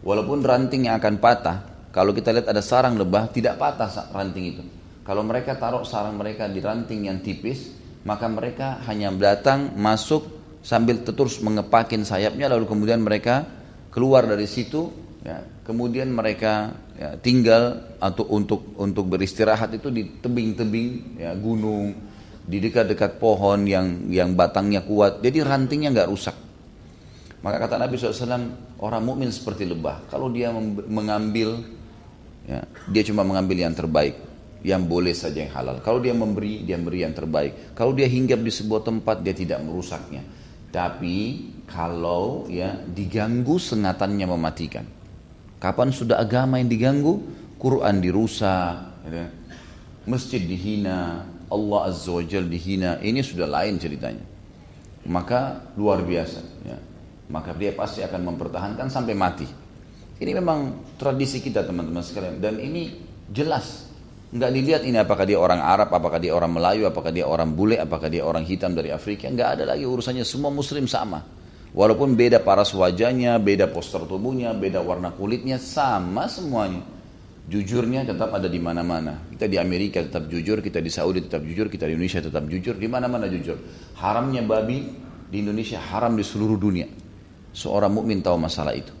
Walaupun 0.00 0.40
ranting 0.40 0.88
yang 0.88 0.96
akan 0.96 1.20
patah, 1.20 1.58
kalau 1.92 2.16
kita 2.16 2.32
lihat 2.32 2.48
ada 2.48 2.64
sarang 2.64 2.96
lebah, 2.96 3.28
tidak 3.28 3.60
patah 3.60 4.08
ranting 4.16 4.44
itu. 4.56 4.62
Kalau 5.04 5.20
mereka 5.20 5.60
taruh 5.60 5.84
sarang 5.84 6.16
mereka 6.16 6.48
di 6.48 6.64
ranting 6.64 7.12
yang 7.12 7.20
tipis, 7.20 7.76
maka 8.08 8.24
mereka 8.24 8.80
hanya 8.88 9.12
datang, 9.12 9.76
masuk, 9.76 10.24
sambil 10.64 11.04
terus 11.04 11.44
mengepakin 11.44 12.08
sayapnya, 12.08 12.48
lalu 12.48 12.64
kemudian 12.64 13.04
mereka 13.04 13.44
keluar 13.92 14.24
dari 14.24 14.48
situ, 14.48 14.88
ya, 15.24 15.44
kemudian 15.64 16.08
mereka 16.08 16.72
ya, 16.96 17.20
tinggal 17.20 17.96
atau 18.00 18.24
untuk 18.32 18.76
untuk 18.80 19.04
beristirahat 19.12 19.76
itu 19.76 19.92
di 19.92 20.20
tebing-tebing 20.24 21.20
ya, 21.20 21.36
gunung 21.36 22.07
di 22.48 22.64
dekat-dekat 22.64 23.20
pohon 23.20 23.68
yang 23.68 24.08
yang 24.08 24.32
batangnya 24.32 24.80
kuat. 24.80 25.20
Jadi 25.20 25.44
rantingnya 25.44 25.92
nggak 25.92 26.08
rusak. 26.08 26.36
Maka 27.44 27.56
kata 27.60 27.76
Nabi 27.76 28.00
SAW 28.00 28.80
orang 28.80 29.02
mukmin 29.04 29.28
seperti 29.28 29.68
lebah. 29.68 30.08
Kalau 30.08 30.32
dia 30.32 30.48
mengambil 30.88 31.60
ya, 32.48 32.64
dia 32.88 33.02
cuma 33.04 33.22
mengambil 33.22 33.68
yang 33.68 33.76
terbaik. 33.76 34.16
Yang 34.64 34.82
boleh 34.90 35.14
saja 35.14 35.44
yang 35.44 35.54
halal. 35.54 35.78
Kalau 35.84 36.02
dia 36.02 36.16
memberi 36.16 36.64
dia 36.64 36.80
memberi 36.80 37.04
yang 37.04 37.14
terbaik. 37.14 37.76
Kalau 37.76 37.92
dia 37.92 38.08
hinggap 38.08 38.40
di 38.40 38.50
sebuah 38.50 38.82
tempat 38.82 39.20
dia 39.22 39.36
tidak 39.36 39.62
merusaknya. 39.62 40.24
Tapi 40.72 41.16
kalau 41.68 42.48
ya 42.48 42.80
diganggu 42.80 43.60
sengatannya 43.60 44.26
mematikan. 44.26 44.84
Kapan 45.60 45.92
sudah 45.92 46.18
agama 46.22 46.58
yang 46.58 46.70
diganggu? 46.70 47.18
Quran 47.58 47.98
dirusak, 47.98 49.02
ya. 49.10 49.26
masjid 50.06 50.38
dihina, 50.38 51.26
Allah 51.48 51.80
Azza 51.88 52.12
wa 52.12 52.22
Jal 52.24 52.46
dihina. 52.46 53.00
Ini 53.00 53.20
sudah 53.24 53.48
lain 53.48 53.80
ceritanya. 53.80 54.24
Maka 55.08 55.72
luar 55.76 56.04
biasa. 56.04 56.40
Ya. 56.68 56.78
Maka 57.28 57.56
dia 57.56 57.72
pasti 57.72 58.04
akan 58.04 58.20
mempertahankan 58.34 58.88
sampai 58.88 59.14
mati. 59.16 59.48
Ini 60.18 60.32
memang 60.34 60.90
tradisi 60.98 61.40
kita 61.40 61.64
teman-teman 61.64 62.04
sekalian. 62.04 62.40
Dan 62.40 62.60
ini 62.60 62.92
jelas. 63.30 63.88
Nggak 64.28 64.50
dilihat 64.52 64.82
ini 64.84 65.00
apakah 65.00 65.24
dia 65.24 65.40
orang 65.40 65.64
Arab, 65.64 65.88
apakah 65.88 66.20
dia 66.20 66.36
orang 66.36 66.52
Melayu, 66.52 66.84
apakah 66.84 67.08
dia 67.08 67.24
orang 67.24 67.56
bule, 67.56 67.80
apakah 67.80 68.12
dia 68.12 68.20
orang 68.28 68.44
hitam 68.44 68.76
dari 68.76 68.92
Afrika. 68.92 69.32
Nggak 69.32 69.48
ada 69.56 69.64
lagi 69.72 69.88
urusannya. 69.88 70.24
Semua 70.24 70.52
muslim 70.52 70.84
sama. 70.84 71.24
Walaupun 71.72 72.16
beda 72.16 72.40
paras 72.44 72.72
wajahnya, 72.72 73.36
beda 73.40 73.68
poster 73.72 74.04
tubuhnya, 74.04 74.52
beda 74.56 74.80
warna 74.84 75.12
kulitnya, 75.12 75.56
sama 75.56 76.28
semuanya. 76.28 76.97
Jujurnya 77.48 78.04
tetap 78.04 78.36
ada 78.36 78.44
di 78.44 78.60
mana-mana. 78.60 79.24
Kita 79.32 79.48
di 79.48 79.56
Amerika 79.56 80.04
tetap 80.04 80.28
jujur, 80.28 80.60
kita 80.60 80.84
di 80.84 80.92
Saudi 80.92 81.24
tetap 81.24 81.40
jujur, 81.40 81.72
kita 81.72 81.88
di 81.88 81.96
Indonesia 81.96 82.20
tetap 82.20 82.44
jujur, 82.44 82.76
di 82.76 82.84
mana-mana 82.84 83.24
jujur. 83.24 83.56
Haramnya 83.96 84.44
babi 84.44 84.84
di 85.32 85.40
Indonesia 85.40 85.80
haram 85.80 86.12
di 86.12 86.20
seluruh 86.20 86.60
dunia. 86.60 86.84
Seorang 87.56 87.88
mukmin 87.88 88.20
tahu 88.20 88.36
masalah 88.36 88.76
itu. 88.76 88.92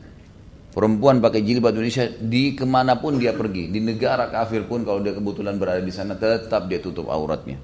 Perempuan 0.72 1.20
pakai 1.20 1.44
jilbab 1.44 1.76
Indonesia 1.76 2.08
di 2.08 2.56
ke 2.56 2.64
mana 2.64 2.96
pun 2.96 3.20
dia 3.20 3.36
pergi, 3.36 3.68
di 3.68 3.84
negara 3.84 4.32
kafir 4.32 4.64
pun 4.64 4.80
kalau 4.80 5.04
dia 5.04 5.12
kebetulan 5.12 5.60
berada 5.60 5.84
di 5.84 5.92
sana 5.92 6.16
tetap 6.16 6.72
dia 6.72 6.80
tutup 6.80 7.12
auratnya. 7.12 7.60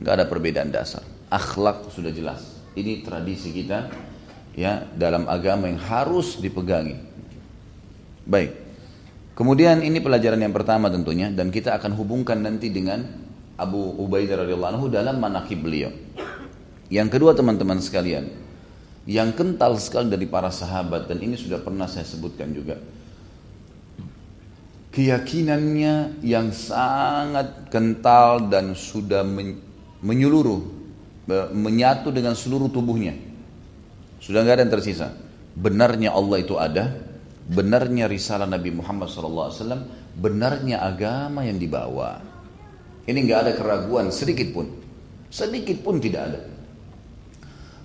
Gak 0.00 0.14
ada 0.16 0.24
perbedaan 0.24 0.72
dasar. 0.72 1.04
Akhlak 1.28 1.92
sudah 1.92 2.08
jelas. 2.08 2.40
Ini 2.72 3.04
tradisi 3.04 3.52
kita 3.52 3.92
ya 4.56 4.80
dalam 4.96 5.28
agama 5.28 5.68
yang 5.68 5.76
harus 5.76 6.40
dipegangi. 6.40 6.96
Baik. 8.24 8.69
Kemudian 9.40 9.80
ini 9.80 10.04
pelajaran 10.04 10.36
yang 10.36 10.52
pertama 10.52 10.92
tentunya 10.92 11.32
dan 11.32 11.48
kita 11.48 11.72
akan 11.80 11.96
hubungkan 11.96 12.44
nanti 12.44 12.68
dengan 12.68 13.08
Abu 13.56 13.80
Ubaidah 13.96 14.44
radhiyallahu 14.44 14.72
anhu 14.76 14.86
dalam 14.92 15.16
manakib 15.16 15.64
beliau. 15.64 15.88
Yang 16.92 17.08
kedua 17.16 17.32
teman-teman 17.32 17.80
sekalian, 17.80 18.28
yang 19.08 19.32
kental 19.32 19.80
sekali 19.80 20.12
dari 20.12 20.28
para 20.28 20.52
sahabat 20.52 21.08
dan 21.08 21.24
ini 21.24 21.40
sudah 21.40 21.56
pernah 21.56 21.88
saya 21.88 22.04
sebutkan 22.04 22.52
juga. 22.52 22.76
Keyakinannya 24.92 26.20
yang 26.20 26.52
sangat 26.52 27.72
kental 27.72 28.44
dan 28.52 28.76
sudah 28.76 29.24
menyeluruh, 30.04 30.60
menyatu 31.56 32.12
dengan 32.12 32.36
seluruh 32.36 32.68
tubuhnya 32.68 33.16
sudah 34.20 34.44
nggak 34.44 34.56
ada 34.60 34.62
yang 34.68 34.74
tersisa. 34.76 35.08
Benarnya 35.56 36.12
Allah 36.12 36.38
itu 36.44 36.60
ada, 36.60 36.92
benarnya 37.50 38.06
risalah 38.06 38.46
Nabi 38.46 38.70
Muhammad 38.70 39.10
SAW, 39.10 39.50
benarnya 40.14 40.86
agama 40.86 41.42
yang 41.42 41.58
dibawa. 41.58 42.22
Ini 43.02 43.18
nggak 43.26 43.40
ada 43.42 43.52
keraguan 43.58 44.14
sedikit 44.14 44.54
pun, 44.54 44.70
sedikit 45.26 45.82
pun 45.82 45.98
tidak 45.98 46.22
ada. 46.30 46.40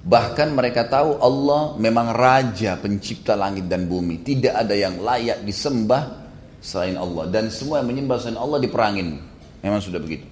Bahkan 0.05 0.53
mereka 0.53 0.85
tahu 0.85 1.17
Allah 1.17 1.73
memang 1.81 2.13
raja 2.13 2.77
pencipta 2.77 3.33
langit 3.33 3.65
dan 3.65 3.89
bumi. 3.89 4.21
Tidak 4.21 4.53
ada 4.53 4.77
yang 4.77 5.01
layak 5.01 5.41
disembah 5.41 6.29
selain 6.61 6.93
Allah. 6.93 7.25
Dan 7.25 7.49
semua 7.49 7.81
yang 7.81 7.89
menyembah 7.89 8.21
selain 8.21 8.37
Allah 8.37 8.61
diperangin. 8.61 9.17
Memang 9.65 9.81
sudah 9.81 9.97
begitu. 9.97 10.29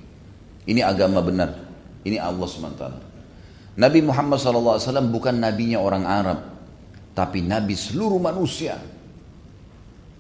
Ini 0.70 0.86
agama 0.86 1.25
benar. 1.25 1.58
Ini 2.06 2.22
Allah 2.22 2.46
SWT. 2.46 2.86
Nabi 3.74 4.00
Muhammad 4.06 4.38
SAW 4.38 5.10
bukan 5.10 5.42
nabinya 5.42 5.82
orang 5.82 6.06
Arab, 6.06 6.40
tapi 7.18 7.42
nabi 7.42 7.74
seluruh 7.74 8.22
manusia. 8.22 8.78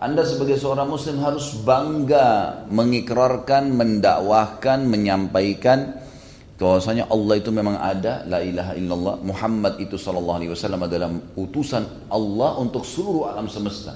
Anda 0.03 0.27
sebagai 0.27 0.59
seorang 0.59 0.91
muslim 0.91 1.23
harus 1.23 1.55
bangga 1.63 2.59
mengikrarkan, 2.67 3.71
mendakwahkan, 3.71 4.83
menyampaikan 4.83 5.95
bahwasanya 6.59 7.07
Allah 7.07 7.39
itu 7.39 7.55
memang 7.55 7.79
ada, 7.79 8.27
la 8.27 8.43
ilaha 8.43 8.75
illallah, 8.75 9.15
Muhammad 9.23 9.79
itu 9.79 9.95
sallallahu 9.95 10.43
alaihi 10.43 10.51
wasallam 10.51 10.83
adalah 10.83 11.07
utusan 11.39 12.11
Allah 12.11 12.59
untuk 12.59 12.83
seluruh 12.83 13.31
alam 13.31 13.47
semesta. 13.47 13.95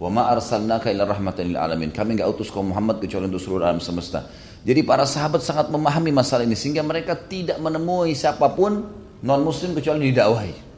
Wa 0.00 0.08
ma 0.08 0.32
arsalnaka 0.32 0.88
illa 0.88 1.04
rahmatan 1.04 1.52
lil 1.52 1.60
alamin. 1.60 1.92
Kami 1.92 2.16
enggak 2.16 2.32
utus 2.32 2.48
kaum 2.48 2.72
Muhammad 2.72 3.04
kecuali 3.04 3.28
untuk 3.28 3.44
seluruh 3.44 3.68
alam 3.68 3.84
semesta. 3.84 4.24
Jadi 4.64 4.80
para 4.88 5.04
sahabat 5.04 5.44
sangat 5.44 5.68
memahami 5.68 6.16
masalah 6.16 6.48
ini 6.48 6.56
sehingga 6.56 6.80
mereka 6.80 7.12
tidak 7.12 7.60
menemui 7.60 8.16
siapa 8.16 8.56
pun 8.56 8.88
non 9.20 9.40
muslim 9.44 9.76
kecuali 9.76 10.08
didakwahi. 10.08 10.71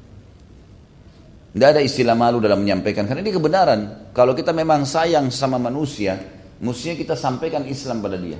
Tidak 1.54 1.68
ada 1.70 1.78
istilah 1.78 2.18
malu 2.18 2.42
dalam 2.42 2.66
menyampaikan 2.66 3.06
karena 3.06 3.22
ini 3.22 3.30
kebenaran. 3.30 4.10
Kalau 4.10 4.34
kita 4.34 4.50
memang 4.50 4.82
sayang 4.82 5.30
sama 5.30 5.54
manusia, 5.54 6.18
mestinya 6.58 6.98
kita 6.98 7.14
sampaikan 7.14 7.62
Islam 7.70 8.02
pada 8.02 8.18
dia. 8.18 8.34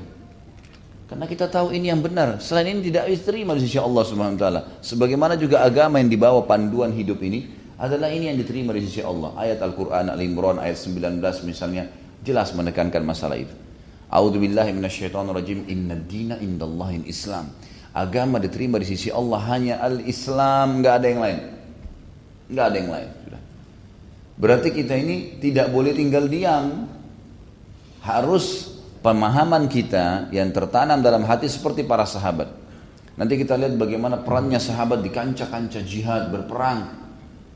Karena 1.06 1.30
kita 1.30 1.46
tahu 1.46 1.70
ini 1.70 1.94
yang 1.94 2.02
benar. 2.02 2.42
Selain 2.42 2.66
ini 2.74 2.90
tidak 2.90 3.06
diterima 3.06 3.54
di 3.54 3.70
sisi 3.70 3.78
Allah 3.78 4.02
Subhanahu 4.02 4.34
wa 4.34 4.40
taala. 4.42 4.60
Sebagaimana 4.82 5.38
juga 5.38 5.62
agama 5.62 6.02
yang 6.02 6.10
dibawa 6.10 6.42
panduan 6.42 6.90
hidup 6.90 7.22
ini 7.22 7.54
adalah 7.78 8.10
ini 8.10 8.34
yang 8.34 8.38
diterima 8.40 8.74
di 8.74 8.82
sisi 8.82 8.98
Allah. 8.98 9.30
Ayat 9.38 9.62
Al-Quran 9.62 10.10
Al-Imran 10.10 10.58
ayat 10.58 10.74
19 10.74 11.22
misalnya 11.46 11.86
jelas 12.18 12.50
menekankan 12.50 13.06
masalah 13.06 13.38
itu. 13.38 13.54
A'udzubillahi 14.10 14.74
minasyaitonirrajim. 14.74 15.70
Inna 15.70 15.94
dina 16.02 16.34
indallahin 16.42 17.06
Islam. 17.06 17.54
Agama 17.94 18.42
diterima 18.42 18.82
di 18.82 18.90
sisi 18.90 19.14
Allah 19.14 19.38
hanya 19.54 19.78
al-Islam, 19.78 20.82
nggak 20.82 20.94
ada 20.98 21.06
yang 21.06 21.22
lain. 21.22 21.38
Nggak 22.48 22.66
ada 22.70 22.76
yang 22.76 22.90
lain. 22.92 23.10
Sudah. 23.24 23.42
Berarti 24.34 24.68
kita 24.74 24.94
ini 24.98 25.38
tidak 25.40 25.70
boleh 25.70 25.94
tinggal 25.94 26.26
diam. 26.26 26.90
Harus 28.04 28.76
pemahaman 29.00 29.64
kita 29.64 30.28
yang 30.28 30.52
tertanam 30.52 31.00
dalam 31.00 31.24
hati 31.24 31.48
seperti 31.48 31.84
para 31.88 32.04
sahabat. 32.04 32.52
Nanti 33.14 33.38
kita 33.38 33.54
lihat 33.54 33.78
bagaimana 33.78 34.20
perannya 34.20 34.58
sahabat 34.58 35.00
di 35.00 35.08
kancah-kancah 35.08 35.82
jihad 35.86 36.28
berperang. 36.34 37.06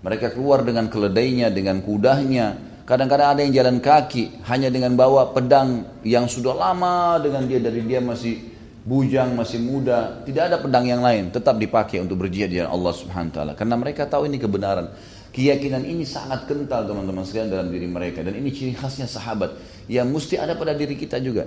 Mereka 0.00 0.38
keluar 0.38 0.62
dengan 0.62 0.86
keledainya, 0.86 1.50
dengan 1.50 1.82
kudahnya. 1.82 2.54
Kadang-kadang 2.88 3.36
ada 3.36 3.40
yang 3.44 3.52
jalan 3.52 3.76
kaki 3.84 4.40
hanya 4.48 4.72
dengan 4.72 4.96
bawa 4.96 5.36
pedang 5.36 6.00
yang 6.06 6.24
sudah 6.24 6.56
lama 6.56 7.20
dengan 7.20 7.44
dia 7.44 7.60
dari 7.60 7.84
dia 7.84 8.00
masih 8.00 8.47
bujang, 8.88 9.36
masih 9.36 9.60
muda, 9.60 10.24
tidak 10.24 10.48
ada 10.48 10.56
pedang 10.56 10.88
yang 10.88 11.04
lain, 11.04 11.28
tetap 11.28 11.60
dipakai 11.60 12.00
untuk 12.00 12.24
berjihad 12.24 12.48
di 12.48 12.64
Allah 12.64 12.94
Subhanahu 12.96 13.28
wa 13.28 13.36
taala. 13.36 13.52
Karena 13.52 13.76
mereka 13.76 14.08
tahu 14.08 14.24
ini 14.24 14.40
kebenaran. 14.40 14.88
Keyakinan 15.28 15.84
ini 15.84 16.08
sangat 16.08 16.48
kental 16.48 16.88
teman-teman 16.88 17.20
sekalian 17.20 17.52
dalam 17.52 17.68
diri 17.68 17.84
mereka 17.84 18.24
dan 18.24 18.32
ini 18.32 18.48
ciri 18.48 18.72
khasnya 18.72 19.04
sahabat 19.04 19.60
yang 19.84 20.08
mesti 20.08 20.40
ada 20.40 20.56
pada 20.56 20.72
diri 20.72 20.96
kita 20.96 21.20
juga. 21.20 21.44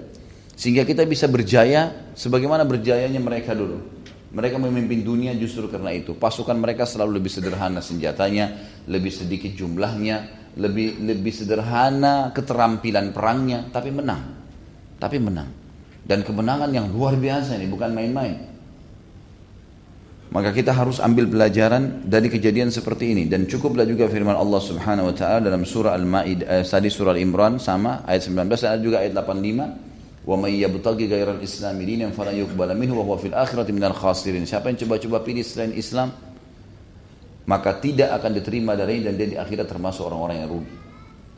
Sehingga 0.53 0.85
kita 0.85 1.01
bisa 1.09 1.25
berjaya 1.25 2.13
sebagaimana 2.13 2.61
berjayanya 2.61 3.17
mereka 3.17 3.57
dulu. 3.57 3.81
Mereka 4.31 4.61
memimpin 4.61 5.01
dunia 5.03 5.33
justru 5.35 5.67
karena 5.67 5.91
itu. 5.91 6.15
Pasukan 6.15 6.55
mereka 6.55 6.85
selalu 6.87 7.19
lebih 7.19 7.33
sederhana 7.33 7.81
senjatanya, 7.83 8.53
lebih 8.87 9.11
sedikit 9.11 9.51
jumlahnya, 9.57 10.29
lebih 10.55 11.01
lebih 11.01 11.33
sederhana 11.33 12.31
keterampilan 12.31 13.11
perangnya, 13.11 13.67
tapi 13.73 13.89
menang. 13.91 14.21
Tapi 15.01 15.17
menang. 15.19 15.60
Dan 16.01 16.25
kemenangan 16.25 16.69
yang 16.73 16.89
luar 16.89 17.15
biasa 17.15 17.55
ini, 17.55 17.69
bukan 17.69 17.93
main-main. 17.93 18.51
Maka 20.31 20.55
kita 20.55 20.71
harus 20.71 21.03
ambil 21.03 21.27
pelajaran 21.27 22.07
dari 22.07 22.31
kejadian 22.31 22.71
seperti 22.71 23.11
ini. 23.11 23.27
Dan 23.27 23.51
cukuplah 23.51 23.83
juga 23.83 24.07
firman 24.07 24.33
Allah 24.33 24.63
Subhanahu 24.63 25.11
wa 25.11 25.15
taala 25.15 25.43
dalam 25.43 25.67
surah 25.67 25.91
Al-Maidah 25.91 26.47
eh, 26.47 26.63
tadi 26.63 26.87
surah 26.87 27.11
Al-Imran 27.11 27.59
sama 27.59 28.07
ayat 28.07 28.31
19 28.31 28.47
ada 28.63 28.79
juga 28.79 29.03
ayat 29.03 29.11
85 29.11 30.23
wa 30.23 30.35
may 30.39 30.63
yabtaghi 30.63 31.11
ghairal 31.11 31.43
islam 31.43 31.83
dinan 31.83 32.15
fala 32.15 32.31
yuqbal 32.31 32.71
minhu 32.79 32.95
wa 32.95 33.03
huwa 33.03 33.19
fil 33.19 33.35
akhirati 33.35 33.75
minal 33.75 33.91
khasirin. 33.91 34.47
Siapa 34.47 34.71
yang 34.71 34.79
coba-coba 34.79 35.19
pilih 35.19 35.43
selain 35.43 35.75
Islam 35.75 36.15
maka 37.43 37.75
tidak 37.83 38.15
akan 38.15 38.31
diterima 38.31 38.79
dari 38.79 39.03
dan 39.03 39.19
dia 39.19 39.27
di 39.27 39.35
akhirat 39.35 39.67
termasuk 39.67 40.07
orang-orang 40.07 40.45
yang 40.45 40.49
rugi 40.55 40.80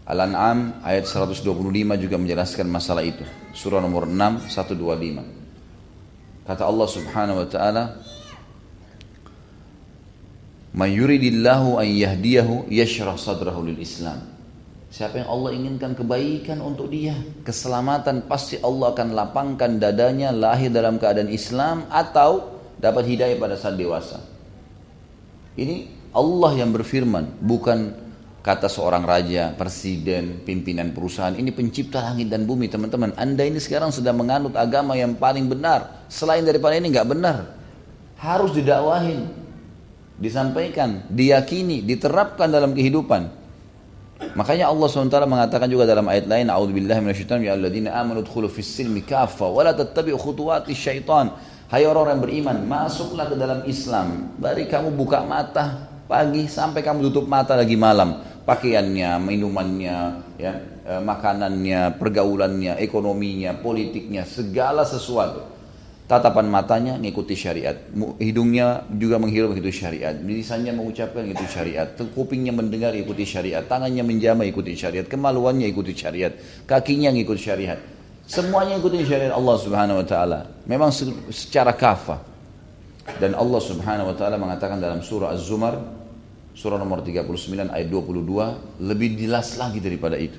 Al-An'am 0.04 0.84
ayat 0.84 1.08
125 1.08 1.48
juga 1.96 2.16
menjelaskan 2.20 2.68
masalah 2.68 3.08
itu. 3.08 3.24
Surah 3.56 3.80
nomor 3.80 4.04
6 4.04 4.52
125. 4.52 5.24
Kata 6.44 6.68
Allah 6.68 6.88
Subhanahu 6.92 7.40
wa 7.40 7.48
taala, 7.48 7.84
"Man 10.76 10.92
yuridillahu 10.92 11.80
an 11.80 11.88
yahdiyahu 11.88 12.68
yashrah 12.68 13.16
sadrahu 13.16 13.64
lil 13.64 13.80
Islam." 13.80 14.20
Siapa 14.94 15.24
yang 15.24 15.30
Allah 15.32 15.58
inginkan 15.58 15.96
kebaikan 15.98 16.60
untuk 16.62 16.92
dia, 16.92 17.18
keselamatan, 17.42 18.28
pasti 18.30 18.62
Allah 18.62 18.94
akan 18.94 19.16
lapangkan 19.16 19.82
dadanya 19.82 20.30
lahir 20.30 20.70
dalam 20.70 21.02
keadaan 21.02 21.34
Islam 21.34 21.90
atau 21.90 22.62
dapat 22.78 23.08
hidayah 23.08 23.40
pada 23.40 23.56
saat 23.58 23.74
dewasa. 23.80 24.22
Ini 25.58 25.90
Allah 26.14 26.52
yang 26.62 26.70
berfirman, 26.70 27.42
bukan 27.42 28.03
Kata 28.44 28.68
seorang 28.68 29.08
raja, 29.08 29.56
presiden, 29.56 30.44
pimpinan 30.44 30.92
perusahaan, 30.92 31.32
ini 31.32 31.56
pencipta 31.56 32.04
langit 32.04 32.28
dan 32.28 32.44
bumi 32.44 32.68
teman-teman. 32.68 33.16
Anda 33.16 33.48
ini 33.48 33.56
sekarang 33.56 33.96
sedang 33.96 34.20
menganut 34.20 34.52
agama 34.60 35.00
yang 35.00 35.16
paling 35.16 35.48
benar. 35.48 36.04
Selain 36.12 36.44
daripada 36.44 36.76
ini 36.76 36.92
nggak 36.92 37.08
benar. 37.08 37.56
Harus 38.20 38.52
didakwahin, 38.52 39.32
disampaikan, 40.20 41.08
diyakini, 41.08 41.88
diterapkan 41.88 42.52
dalam 42.52 42.76
kehidupan. 42.76 43.32
Makanya 44.36 44.68
Allah 44.68 44.92
SWT 44.92 45.24
mengatakan 45.24 45.72
juga 45.72 45.88
dalam 45.88 46.04
ayat 46.12 46.28
lain, 46.28 46.52
ya 46.52 47.56
kaffa. 49.08 49.48
Hai 51.72 51.88
orang 51.88 52.06
yang 52.12 52.22
beriman, 52.28 52.58
masuklah 52.68 53.32
ke 53.32 53.40
dalam 53.40 53.64
Islam. 53.64 54.36
Bari 54.36 54.68
kamu 54.68 54.92
buka 55.00 55.24
mata 55.24 55.88
pagi 56.04 56.46
sampai 56.52 56.84
kamu 56.84 57.10
tutup 57.10 57.26
mata 57.26 57.56
lagi 57.56 57.80
malam 57.80 58.33
pakaiannya, 58.44 59.20
minumannya, 59.24 59.98
ya, 60.40 60.54
eh, 60.84 61.02
makanannya, 61.02 61.96
pergaulannya, 61.96 62.80
ekonominya, 62.80 63.56
politiknya, 63.60 64.28
segala 64.28 64.84
sesuatu. 64.84 65.52
Tatapan 66.04 66.52
matanya 66.52 67.00
mengikuti 67.00 67.32
syariat, 67.32 67.80
hidungnya 68.20 68.84
juga 68.92 69.16
menghirup 69.24 69.56
itu 69.56 69.72
syariat, 69.72 70.12
lisannya 70.12 70.76
mengucapkan 70.76 71.24
itu 71.24 71.48
syariat, 71.48 71.88
kupingnya 71.96 72.52
mendengar 72.52 72.92
ikuti 72.92 73.24
syariat, 73.24 73.64
tangannya 73.64 74.04
menjamah 74.04 74.44
ikuti 74.44 74.76
syariat, 74.76 75.08
kemaluannya 75.08 75.64
ikuti 75.64 75.96
syariat, 75.96 76.36
kakinya 76.68 77.08
ngikut 77.08 77.40
syariat. 77.40 77.80
Semuanya 78.28 78.80
ikuti 78.80 79.04
syariat 79.08 79.32
Allah 79.32 79.56
Subhanahu 79.60 80.00
wa 80.04 80.08
taala. 80.08 80.40
Memang 80.68 80.92
secara 81.32 81.76
kafah. 81.76 82.20
Dan 83.20 83.36
Allah 83.36 83.60
Subhanahu 83.64 84.12
wa 84.12 84.16
taala 84.16 84.36
mengatakan 84.40 84.80
dalam 84.80 85.04
surah 85.04 85.36
Az-Zumar 85.36 86.03
surah 86.54 86.78
nomor 86.78 87.02
39 87.02 87.74
ayat 87.74 87.88
22 87.90 88.82
lebih 88.82 89.18
jelas 89.18 89.58
lagi 89.58 89.82
daripada 89.82 90.16
itu. 90.18 90.38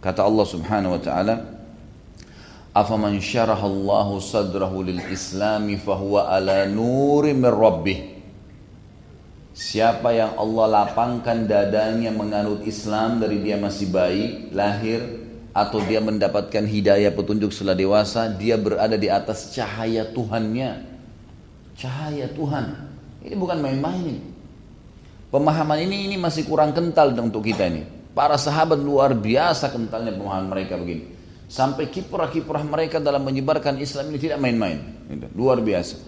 Kata 0.00 0.24
Allah 0.24 0.46
Subhanahu 0.48 0.96
wa 0.96 1.00
taala, 1.00 1.34
"Afaman 2.72 3.20
syaraha 3.20 3.68
sadrahu 4.16 4.80
lil 4.80 5.04
Islami 5.12 5.76
fahuwa 5.76 6.32
ala 6.32 6.64
nurim 6.64 7.44
min 7.44 7.52
rabbih." 7.52 7.98
Siapa 9.52 10.16
yang 10.16 10.40
Allah 10.40 10.88
lapangkan 10.88 11.44
dadanya 11.44 12.08
menganut 12.08 12.64
Islam 12.64 13.20
dari 13.20 13.44
dia 13.44 13.60
masih 13.60 13.92
bayi, 13.92 14.48
lahir 14.56 15.04
atau 15.50 15.82
dia 15.84 16.00
mendapatkan 16.00 16.64
hidayah 16.64 17.10
petunjuk 17.12 17.52
setelah 17.52 17.76
dewasa, 17.76 18.30
dia 18.30 18.54
berada 18.56 18.94
di 18.94 19.10
atas 19.10 19.52
cahaya 19.52 20.06
Tuhannya. 20.06 20.86
Cahaya 21.76 22.30
Tuhan. 22.32 22.72
Ini 23.26 23.34
bukan 23.36 23.58
main-main. 23.60 24.29
Pemahaman 25.30 25.78
ini 25.86 26.10
ini 26.10 26.18
masih 26.18 26.42
kurang 26.42 26.74
kental 26.74 27.14
untuk 27.14 27.46
kita 27.46 27.70
ini. 27.70 27.86
Para 28.10 28.34
sahabat 28.34 28.82
luar 28.82 29.14
biasa 29.14 29.70
kentalnya 29.70 30.10
pemahaman 30.10 30.50
mereka 30.50 30.74
begini. 30.74 31.06
Sampai 31.46 31.86
kiprah-kiprah 31.86 32.66
mereka 32.66 32.98
dalam 32.98 33.22
menyebarkan 33.22 33.78
Islam 33.78 34.10
ini 34.10 34.18
tidak 34.18 34.42
main-main. 34.42 34.82
Gitu. 35.06 35.30
Luar 35.38 35.62
biasa. 35.62 36.02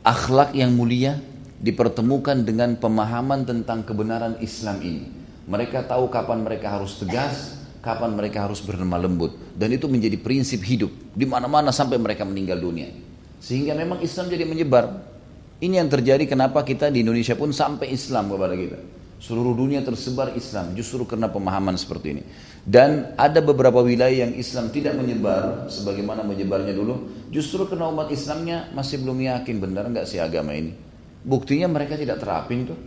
Akhlak 0.00 0.56
yang 0.56 0.72
mulia 0.72 1.20
dipertemukan 1.60 2.40
dengan 2.40 2.80
pemahaman 2.80 3.44
tentang 3.44 3.84
kebenaran 3.84 4.40
Islam 4.40 4.80
ini. 4.80 5.04
Mereka 5.44 5.84
tahu 5.84 6.08
kapan 6.08 6.40
mereka 6.40 6.80
harus 6.80 6.96
tegas, 6.96 7.60
kapan 7.84 8.16
mereka 8.16 8.48
harus 8.48 8.64
berlemah 8.64 9.04
lembut. 9.04 9.36
Dan 9.52 9.76
itu 9.76 9.84
menjadi 9.84 10.16
prinsip 10.16 10.64
hidup 10.64 10.88
di 11.12 11.28
mana-mana 11.28 11.68
sampai 11.76 12.00
mereka 12.00 12.24
meninggal 12.24 12.56
dunia. 12.56 12.88
Sehingga 13.36 13.76
memang 13.76 14.00
Islam 14.00 14.32
jadi 14.32 14.48
menyebar. 14.48 15.12
Ini 15.60 15.76
yang 15.76 15.92
terjadi 15.92 16.24
kenapa 16.24 16.64
kita 16.64 16.88
di 16.88 17.04
Indonesia 17.04 17.36
pun 17.36 17.52
sampai 17.52 17.92
Islam 17.92 18.32
kepada 18.32 18.56
kita. 18.56 18.80
Seluruh 19.20 19.52
dunia 19.52 19.84
tersebar 19.84 20.32
Islam 20.32 20.72
justru 20.72 21.04
karena 21.04 21.28
pemahaman 21.28 21.76
seperti 21.76 22.16
ini. 22.16 22.22
Dan 22.64 23.12
ada 23.20 23.44
beberapa 23.44 23.84
wilayah 23.84 24.24
yang 24.24 24.32
Islam 24.32 24.72
tidak 24.72 24.96
menyebar 24.96 25.68
sebagaimana 25.68 26.24
menyebarnya 26.24 26.72
dulu. 26.72 27.28
Justru 27.28 27.68
karena 27.68 27.92
umat 27.92 28.08
Islamnya 28.08 28.72
masih 28.72 29.04
belum 29.04 29.20
yakin 29.20 29.60
benar 29.60 29.84
nggak 29.92 30.08
sih 30.08 30.16
agama 30.16 30.56
ini. 30.56 30.72
Buktinya 31.20 31.68
mereka 31.68 32.00
tidak 32.00 32.24
terapin 32.24 32.64
tuh. 32.64 32.80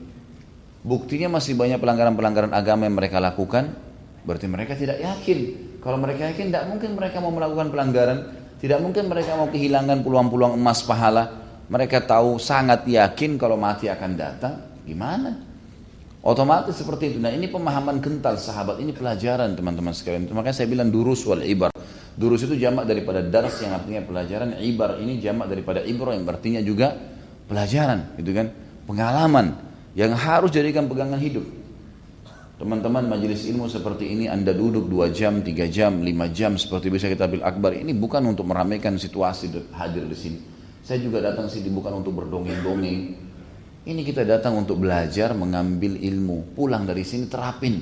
Buktinya 0.81 1.37
masih 1.37 1.53
banyak 1.53 1.77
pelanggaran-pelanggaran 1.77 2.57
agama 2.57 2.89
yang 2.89 2.97
mereka 2.97 3.21
lakukan. 3.21 3.69
Berarti 4.25 4.49
mereka 4.49 4.73
tidak 4.73 4.97
yakin. 4.97 5.39
Kalau 5.77 6.01
mereka 6.01 6.33
yakin 6.33 6.49
tidak 6.49 6.65
mungkin 6.65 6.97
mereka 6.97 7.21
mau 7.21 7.29
melakukan 7.29 7.69
pelanggaran. 7.69 8.19
Tidak 8.57 8.81
mungkin 8.81 9.05
mereka 9.05 9.37
mau 9.37 9.53
kehilangan 9.53 10.01
peluang-peluang 10.01 10.57
emas 10.57 10.81
pahala 10.81 11.42
mereka 11.71 12.03
tahu 12.03 12.35
sangat 12.41 12.83
yakin 12.87 13.39
kalau 13.39 13.55
mati 13.55 13.87
akan 13.87 14.11
datang, 14.15 14.83
gimana? 14.83 15.31
Otomatis 16.23 16.79
seperti 16.79 17.15
itu. 17.15 17.17
Nah 17.19 17.35
ini 17.35 17.51
pemahaman 17.51 17.99
kental 17.99 18.39
sahabat, 18.39 18.79
ini 18.79 18.95
pelajaran 18.95 19.59
teman-teman 19.59 19.91
sekalian. 19.91 20.31
Makanya 20.31 20.55
saya 20.55 20.71
bilang 20.71 20.87
durus 20.87 21.19
wal 21.27 21.43
ibar. 21.43 21.71
Durus 22.15 22.45
itu 22.47 22.55
jamak 22.55 22.87
daripada 22.87 23.19
dars 23.19 23.59
yang 23.59 23.75
artinya 23.75 24.05
pelajaran. 24.07 24.55
Ibar 24.55 25.03
ini 25.03 25.19
jamak 25.19 25.51
daripada 25.51 25.83
ibro 25.83 26.15
yang 26.15 26.23
artinya 26.23 26.63
juga 26.63 26.95
pelajaran. 27.49 28.15
Gitu 28.15 28.31
kan? 28.31 28.47
Pengalaman 28.87 29.57
yang 29.99 30.15
harus 30.15 30.53
jadikan 30.53 30.87
pegangan 30.87 31.19
hidup. 31.19 31.43
Teman-teman 32.55 33.09
majelis 33.09 33.43
ilmu 33.49 33.67
seperti 33.67 34.13
ini 34.13 34.31
Anda 34.31 34.55
duduk 34.55 34.87
2 34.87 35.11
jam, 35.11 35.43
3 35.43 35.67
jam, 35.67 35.99
5 35.99 36.07
jam 36.31 36.55
seperti 36.55 36.87
bisa 36.87 37.11
kita 37.11 37.27
bil 37.27 37.43
akbar. 37.43 37.75
Ini 37.75 37.91
bukan 37.97 38.23
untuk 38.29 38.47
meramaikan 38.47 38.95
situasi 38.95 39.51
hadir 39.75 40.07
di 40.07 40.15
sini. 40.15 40.52
Saya 40.83 40.99
juga 40.99 41.23
datang 41.23 41.47
sini 41.47 41.71
bukan 41.71 42.03
untuk 42.03 42.19
berdongeng-dongeng. 42.19 43.01
Ini 43.83 44.01
kita 44.03 44.27
datang 44.27 44.59
untuk 44.59 44.83
belajar, 44.83 45.31
mengambil 45.31 45.95
ilmu. 45.95 46.55
Pulang 46.55 46.83
dari 46.83 47.07
sini 47.07 47.31
terapin. 47.31 47.79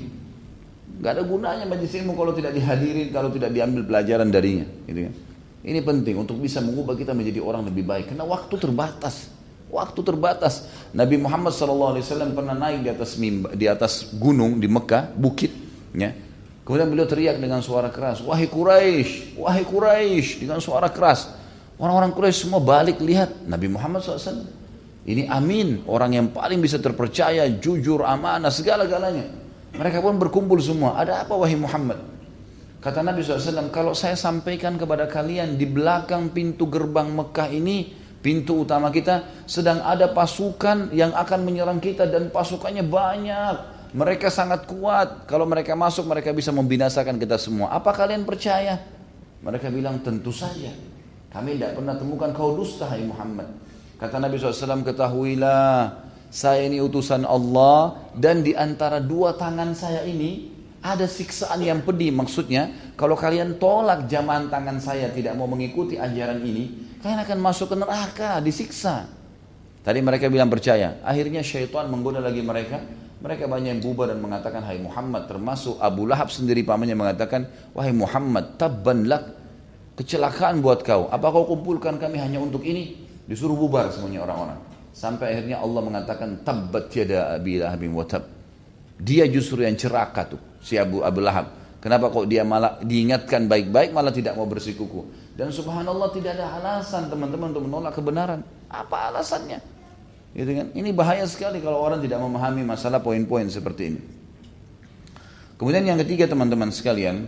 Gak 1.02 1.18
ada 1.18 1.22
gunanya 1.26 1.66
majlis 1.66 1.98
ilmu 1.98 2.14
kalau 2.14 2.30
tidak 2.30 2.54
dihadirin, 2.54 3.10
kalau 3.10 3.34
tidak 3.34 3.50
diambil 3.50 3.82
pelajaran 3.82 4.30
darinya. 4.30 4.66
Gitu 4.86 5.10
kan. 5.10 5.14
Ini 5.62 5.78
penting 5.82 6.14
untuk 6.14 6.38
bisa 6.38 6.62
mengubah 6.62 6.94
kita 6.94 7.10
menjadi 7.10 7.42
orang 7.42 7.66
lebih 7.66 7.82
baik. 7.86 8.14
Karena 8.14 8.22
waktu 8.22 8.54
terbatas. 8.54 9.30
Waktu 9.66 10.00
terbatas. 10.06 10.70
Nabi 10.94 11.18
Muhammad 11.18 11.54
SAW 11.54 11.98
pernah 12.34 12.54
naik 12.54 12.86
di 12.86 12.90
atas 12.90 13.18
mimba, 13.18 13.50
di 13.54 13.66
atas 13.66 14.14
gunung 14.14 14.62
di 14.62 14.70
Mekah, 14.70 15.10
bukit. 15.18 15.50
Ya. 15.90 16.14
Kemudian 16.62 16.86
beliau 16.86 17.10
teriak 17.10 17.42
dengan 17.42 17.58
suara 17.58 17.90
keras, 17.90 18.22
Wahai 18.22 18.46
Quraisy, 18.46 19.34
Wahai 19.42 19.66
Quraisy 19.66 20.46
dengan 20.46 20.62
suara 20.62 20.86
keras. 20.86 21.41
Orang-orang 21.82 22.14
Quraisy 22.14 22.46
semua 22.46 22.62
balik 22.62 23.02
lihat 23.02 23.42
Nabi 23.42 23.66
Muhammad 23.66 24.06
SAW. 24.06 24.46
Ini 25.02 25.26
amin, 25.26 25.82
orang 25.90 26.14
yang 26.14 26.26
paling 26.30 26.62
bisa 26.62 26.78
terpercaya, 26.78 27.42
jujur, 27.58 28.06
amanah, 28.06 28.54
segala-galanya. 28.54 29.26
Mereka 29.74 29.98
pun 29.98 30.14
berkumpul 30.14 30.62
semua. 30.62 30.94
Ada 30.94 31.26
apa 31.26 31.34
wahai 31.34 31.58
Muhammad? 31.58 31.98
Kata 32.78 33.02
Nabi 33.02 33.26
SAW, 33.26 33.74
kalau 33.74 33.98
saya 33.98 34.14
sampaikan 34.14 34.78
kepada 34.78 35.10
kalian 35.10 35.58
di 35.58 35.66
belakang 35.66 36.30
pintu 36.30 36.70
gerbang 36.70 37.10
Mekah 37.10 37.50
ini, 37.50 37.90
pintu 38.22 38.62
utama 38.62 38.94
kita, 38.94 39.42
sedang 39.50 39.82
ada 39.82 40.06
pasukan 40.14 40.94
yang 40.94 41.10
akan 41.10 41.40
menyerang 41.42 41.82
kita 41.82 42.06
dan 42.06 42.30
pasukannya 42.30 42.86
banyak. 42.86 43.54
Mereka 43.90 44.30
sangat 44.30 44.70
kuat. 44.70 45.26
Kalau 45.26 45.50
mereka 45.50 45.74
masuk, 45.74 46.06
mereka 46.06 46.30
bisa 46.30 46.54
membinasakan 46.54 47.18
kita 47.18 47.42
semua. 47.42 47.74
Apa 47.74 47.90
kalian 47.90 48.22
percaya? 48.22 48.78
Mereka 49.42 49.66
bilang, 49.74 49.98
tentu 49.98 50.30
saja. 50.30 50.91
Kami 51.32 51.56
tidak 51.56 51.80
pernah 51.80 51.96
temukan 51.96 52.30
kau 52.36 52.52
dusta, 52.52 52.84
hai 52.92 53.08
Muhammad. 53.08 53.48
Kata 53.96 54.20
Nabi 54.20 54.36
SAW, 54.36 54.84
ketahuilah 54.84 55.96
saya 56.28 56.68
ini 56.68 56.80
utusan 56.84 57.24
Allah 57.24 57.96
dan 58.12 58.44
di 58.44 58.52
antara 58.52 59.00
dua 59.00 59.32
tangan 59.36 59.72
saya 59.72 60.04
ini 60.04 60.52
ada 60.84 61.08
siksaan 61.08 61.62
yang 61.64 61.80
pedih. 61.80 62.12
Maksudnya, 62.12 62.92
kalau 63.00 63.16
kalian 63.16 63.56
tolak 63.56 64.10
jaman 64.12 64.52
tangan 64.52 64.76
saya 64.82 65.08
tidak 65.08 65.32
mau 65.38 65.48
mengikuti 65.48 65.96
ajaran 65.96 66.42
ini, 66.44 66.98
kalian 67.00 67.24
akan 67.24 67.38
masuk 67.40 67.72
ke 67.72 67.76
neraka, 67.80 68.42
disiksa. 68.44 69.08
Tadi 69.82 69.98
mereka 70.04 70.28
bilang 70.28 70.52
percaya. 70.52 71.00
Akhirnya 71.02 71.40
syaitan 71.40 71.88
menggoda 71.88 72.20
lagi 72.20 72.44
mereka. 72.44 72.78
Mereka 73.22 73.46
banyak 73.46 73.78
yang 73.78 73.82
bubar 73.82 74.10
dan 74.10 74.18
mengatakan, 74.18 74.66
Hai 74.66 74.82
Muhammad, 74.82 75.30
termasuk 75.30 75.78
Abu 75.78 76.10
Lahab 76.10 76.26
sendiri 76.34 76.66
pamannya 76.66 76.98
mengatakan, 76.98 77.46
Wahai 77.70 77.94
Muhammad, 77.94 78.58
tabban 78.58 79.06
lak, 79.06 79.41
kecelakaan 79.96 80.64
buat 80.64 80.84
kau. 80.84 81.08
Apa 81.08 81.28
kau 81.32 81.44
kumpulkan 81.48 82.00
kami 82.00 82.18
hanya 82.20 82.40
untuk 82.40 82.64
ini? 82.64 82.96
Disuruh 83.28 83.54
bubar 83.54 83.92
semuanya 83.92 84.26
orang-orang. 84.26 84.58
Sampai 84.92 85.32
akhirnya 85.32 85.60
Allah 85.64 85.80
mengatakan 85.80 86.44
tabbat 86.44 86.92
tiada 86.92 87.32
abi 87.32 87.60
lahabin 87.60 87.96
watab. 87.96 88.28
Dia 89.00 89.24
justru 89.26 89.64
yang 89.64 89.74
ceraka 89.74 90.36
tuh, 90.36 90.40
si 90.60 90.76
Abu 90.76 91.00
Abu 91.00 91.24
Lahab. 91.24 91.48
Kenapa 91.82 92.14
kok 92.14 92.30
dia 92.30 92.46
malah 92.46 92.78
diingatkan 92.78 93.50
baik-baik 93.50 93.90
malah 93.90 94.14
tidak 94.14 94.38
mau 94.38 94.46
bersikuku. 94.46 95.02
Dan 95.34 95.50
subhanallah 95.50 96.14
tidak 96.14 96.38
ada 96.38 96.60
alasan 96.60 97.10
teman-teman 97.10 97.50
untuk 97.50 97.66
menolak 97.66 97.96
kebenaran. 97.96 98.46
Apa 98.70 99.10
alasannya? 99.10 99.58
Gitu 100.30 100.52
kan? 100.54 100.66
Ini 100.76 100.94
bahaya 100.94 101.26
sekali 101.26 101.58
kalau 101.58 101.82
orang 101.82 101.98
tidak 101.98 102.22
memahami 102.22 102.62
masalah 102.62 103.02
poin-poin 103.02 103.50
seperti 103.50 103.82
ini. 103.96 104.00
Kemudian 105.58 105.82
yang 105.82 105.98
ketiga 106.06 106.30
teman-teman 106.30 106.70
sekalian, 106.70 107.26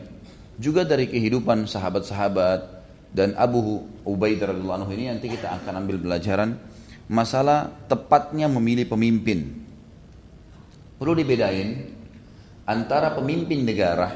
juga 0.60 0.86
dari 0.86 1.10
kehidupan 1.10 1.66
sahabat-sahabat 1.66 2.60
dan 3.14 3.38
Abu 3.38 3.86
Ubaidah 4.02 4.50
radhiyallahu 4.50 4.78
anhu 4.84 4.92
ini 4.94 5.10
nanti 5.10 5.30
kita 5.30 5.54
akan 5.62 5.86
ambil 5.86 6.02
pelajaran 6.02 6.58
masalah 7.06 7.70
tepatnya 7.86 8.50
memilih 8.50 8.90
pemimpin. 8.90 9.64
Perlu 10.98 11.14
dibedain 11.14 11.90
antara 12.64 13.12
pemimpin 13.12 13.62
negara, 13.62 14.10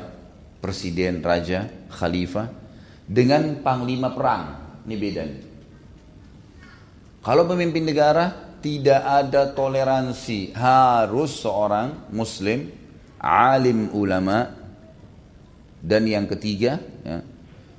presiden, 0.58 1.20
raja, 1.20 1.68
khalifah 1.92 2.48
dengan 3.04 3.60
panglima 3.60 4.10
perang. 4.14 4.42
Ini 4.88 4.96
beda. 4.96 5.24
Kalau 7.22 7.44
pemimpin 7.44 7.84
negara 7.84 8.56
tidak 8.58 9.02
ada 9.04 9.52
toleransi, 9.52 10.56
harus 10.56 11.38
seorang 11.38 12.10
muslim, 12.10 12.72
alim 13.20 13.92
ulama 13.94 14.57
dan 15.78 16.02
yang 16.06 16.26
ketiga 16.26 16.82
ya, 17.06 17.18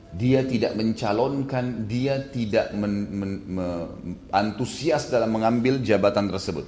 dia 0.09 0.41
tidak 0.41 0.73
mencalonkan, 0.73 1.85
dia 1.85 2.17
tidak 2.33 2.73
men, 2.73 2.93
men, 3.13 3.31
me, 3.45 3.67
antusias 4.33 5.11
dalam 5.11 5.29
mengambil 5.29 5.77
jabatan 5.85 6.31
tersebut. 6.31 6.65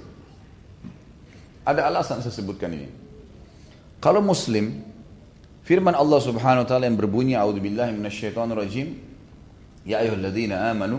Ada 1.66 1.90
alasan 1.90 2.22
saya 2.22 2.34
sebutkan 2.34 2.70
ini. 2.74 2.90
Kalau 4.02 4.18
muslim, 4.18 4.82
firman 5.62 5.94
Allah 5.94 6.18
Subhanahu 6.18 6.66
wa 6.66 6.68
taala 6.68 6.90
yang 6.90 6.98
berbunyi 6.98 7.38
a'udzubillahi 7.38 7.94
minasyaitonirrajim, 7.94 8.98
ya 9.86 10.02
ayyuhalladzina 10.02 10.70
amanu 10.74 10.98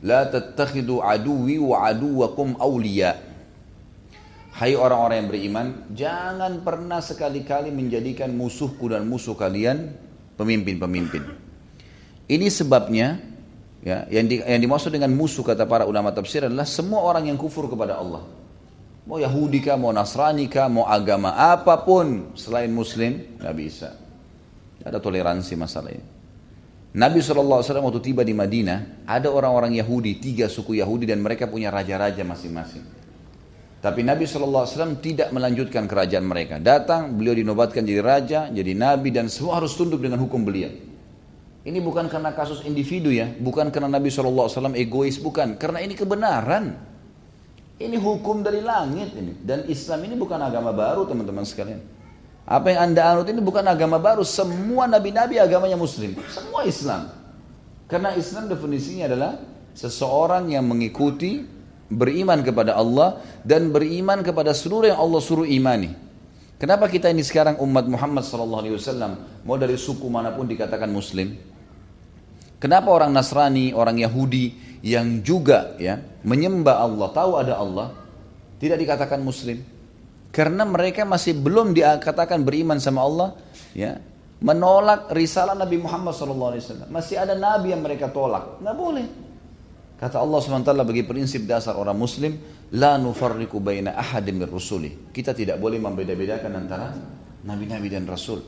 la 0.00 0.24
tattakhidu 0.28 1.04
aduwi 1.04 1.60
wa 1.60 1.84
aduwakum 1.88 2.56
awliya. 2.56 3.27
Hai 4.58 4.74
orang-orang 4.74 5.22
yang 5.22 5.30
beriman, 5.30 5.66
jangan 5.94 6.66
pernah 6.66 6.98
sekali-kali 6.98 7.70
menjadikan 7.70 8.34
musuhku 8.34 8.90
dan 8.90 9.06
musuh 9.06 9.38
kalian 9.38 9.94
pemimpin-pemimpin. 10.34 11.22
Ini 12.26 12.50
sebabnya 12.50 13.22
ya, 13.86 14.10
yang, 14.10 14.26
di, 14.26 14.42
yang 14.42 14.58
dimaksud 14.58 14.90
dengan 14.90 15.14
musuh 15.14 15.46
kata 15.46 15.62
para 15.62 15.86
ulama 15.86 16.10
tafsir 16.10 16.42
adalah 16.42 16.66
semua 16.66 17.06
orang 17.06 17.30
yang 17.30 17.38
kufur 17.38 17.70
kepada 17.70 18.02
Allah. 18.02 18.26
Mau 19.06 19.22
Yahudi 19.22 19.62
kah, 19.62 19.78
mau 19.78 19.94
Nasrani 19.94 20.50
kah, 20.50 20.66
mau 20.66 20.90
agama 20.90 21.38
apa 21.38 21.78
pun 21.86 22.34
selain 22.34 22.74
Muslim, 22.74 23.38
nggak 23.38 23.54
bisa. 23.54 23.94
Ada 24.82 24.98
toleransi 24.98 25.54
masalah 25.54 25.94
ini. 25.94 26.06
Nabi 26.98 27.22
SAW 27.22 27.62
waktu 27.62 28.02
tiba 28.02 28.26
di 28.26 28.34
Madinah, 28.34 29.06
ada 29.06 29.30
orang-orang 29.30 29.78
Yahudi, 29.78 30.18
tiga 30.18 30.50
suku 30.50 30.82
Yahudi 30.82 31.06
dan 31.06 31.22
mereka 31.22 31.46
punya 31.46 31.70
raja-raja 31.70 32.26
masing-masing. 32.26 32.97
Tapi 33.78 34.02
Nabi 34.02 34.26
SAW 34.26 34.98
tidak 34.98 35.30
melanjutkan 35.30 35.86
kerajaan 35.86 36.26
mereka. 36.26 36.58
Datang, 36.58 37.14
beliau 37.14 37.38
dinobatkan 37.38 37.86
jadi 37.86 38.02
raja, 38.02 38.40
jadi 38.50 38.74
nabi 38.74 39.14
dan 39.14 39.30
semua 39.30 39.62
harus 39.62 39.78
tunduk 39.78 40.02
dengan 40.02 40.18
hukum 40.18 40.42
beliau. 40.42 40.74
Ini 41.62 41.78
bukan 41.78 42.10
karena 42.10 42.34
kasus 42.34 42.66
individu 42.66 43.12
ya, 43.12 43.28
bukan 43.38 43.68
karena 43.68 43.92
Nabi 43.92 44.08
SAW 44.08 44.72
egois, 44.72 45.20
bukan. 45.20 45.60
Karena 45.60 45.84
ini 45.84 45.92
kebenaran. 45.92 46.74
Ini 47.78 47.94
hukum 48.00 48.42
dari 48.42 48.64
langit 48.64 49.14
ini. 49.14 49.38
Dan 49.38 49.68
Islam 49.70 50.02
ini 50.10 50.18
bukan 50.18 50.40
agama 50.42 50.74
baru 50.74 51.06
teman-teman 51.06 51.46
sekalian. 51.46 51.78
Apa 52.48 52.72
yang 52.72 52.90
anda 52.90 53.02
anut 53.12 53.28
ini 53.28 53.38
bukan 53.44 53.62
agama 53.68 54.00
baru. 54.00 54.24
Semua 54.24 54.88
nabi-nabi 54.88 55.36
agamanya 55.36 55.76
muslim. 55.76 56.16
Semua 56.32 56.64
Islam. 56.64 57.12
Karena 57.86 58.16
Islam 58.16 58.48
definisinya 58.48 59.04
adalah 59.12 59.32
seseorang 59.76 60.48
yang 60.48 60.64
mengikuti, 60.64 61.44
beriman 61.88 62.44
kepada 62.44 62.76
Allah, 62.76 63.20
dan 63.44 63.72
beriman 63.72 64.20
kepada 64.20 64.52
seluruh 64.52 64.92
yang 64.92 65.00
Allah 65.00 65.20
suruh 65.24 65.48
imani. 65.48 65.92
Kenapa 66.58 66.90
kita 66.90 67.08
ini 67.08 67.22
sekarang 67.22 67.62
umat 67.62 67.86
Muhammad 67.86 68.26
SAW, 68.26 69.46
mau 69.46 69.56
dari 69.56 69.78
suku 69.78 70.10
mana 70.10 70.34
pun 70.34 70.44
dikatakan 70.44 70.90
muslim? 70.90 71.38
Kenapa 72.58 72.90
orang 72.90 73.14
Nasrani, 73.14 73.70
orang 73.70 74.02
Yahudi 74.02 74.58
yang 74.82 75.22
juga 75.22 75.78
ya 75.78 76.02
menyembah 76.26 76.82
Allah, 76.82 77.08
tahu 77.14 77.32
ada 77.38 77.54
Allah, 77.54 77.94
tidak 78.58 78.82
dikatakan 78.82 79.22
muslim? 79.22 79.62
Karena 80.34 80.66
mereka 80.66 81.06
masih 81.06 81.38
belum 81.38 81.70
dikatakan 81.70 82.42
beriman 82.42 82.82
sama 82.82 83.06
Allah, 83.06 83.38
ya, 83.70 84.02
menolak 84.42 85.14
risalah 85.14 85.54
Nabi 85.54 85.78
Muhammad 85.78 86.10
SAW. 86.14 86.90
Masih 86.90 87.22
ada 87.22 87.38
nabi 87.38 87.70
yang 87.70 87.86
mereka 87.86 88.10
tolak, 88.10 88.58
nggak 88.58 88.76
boleh. 88.76 89.06
Kata 89.98 90.22
Allah 90.22 90.38
SWT 90.38 90.70
bagi 90.86 91.02
prinsip 91.02 91.42
dasar 91.42 91.74
orang 91.74 91.98
muslim, 91.98 92.38
la 92.78 92.94
nufarriku 93.02 93.58
baina 93.58 93.98
ahadim 93.98 94.38
rusuli. 94.46 95.10
Kita 95.10 95.34
tidak 95.34 95.58
boleh 95.58 95.82
membeda-bedakan 95.82 96.52
antara 96.54 96.94
nabi-nabi 97.42 97.90
dan 97.90 98.06
rasul. 98.06 98.38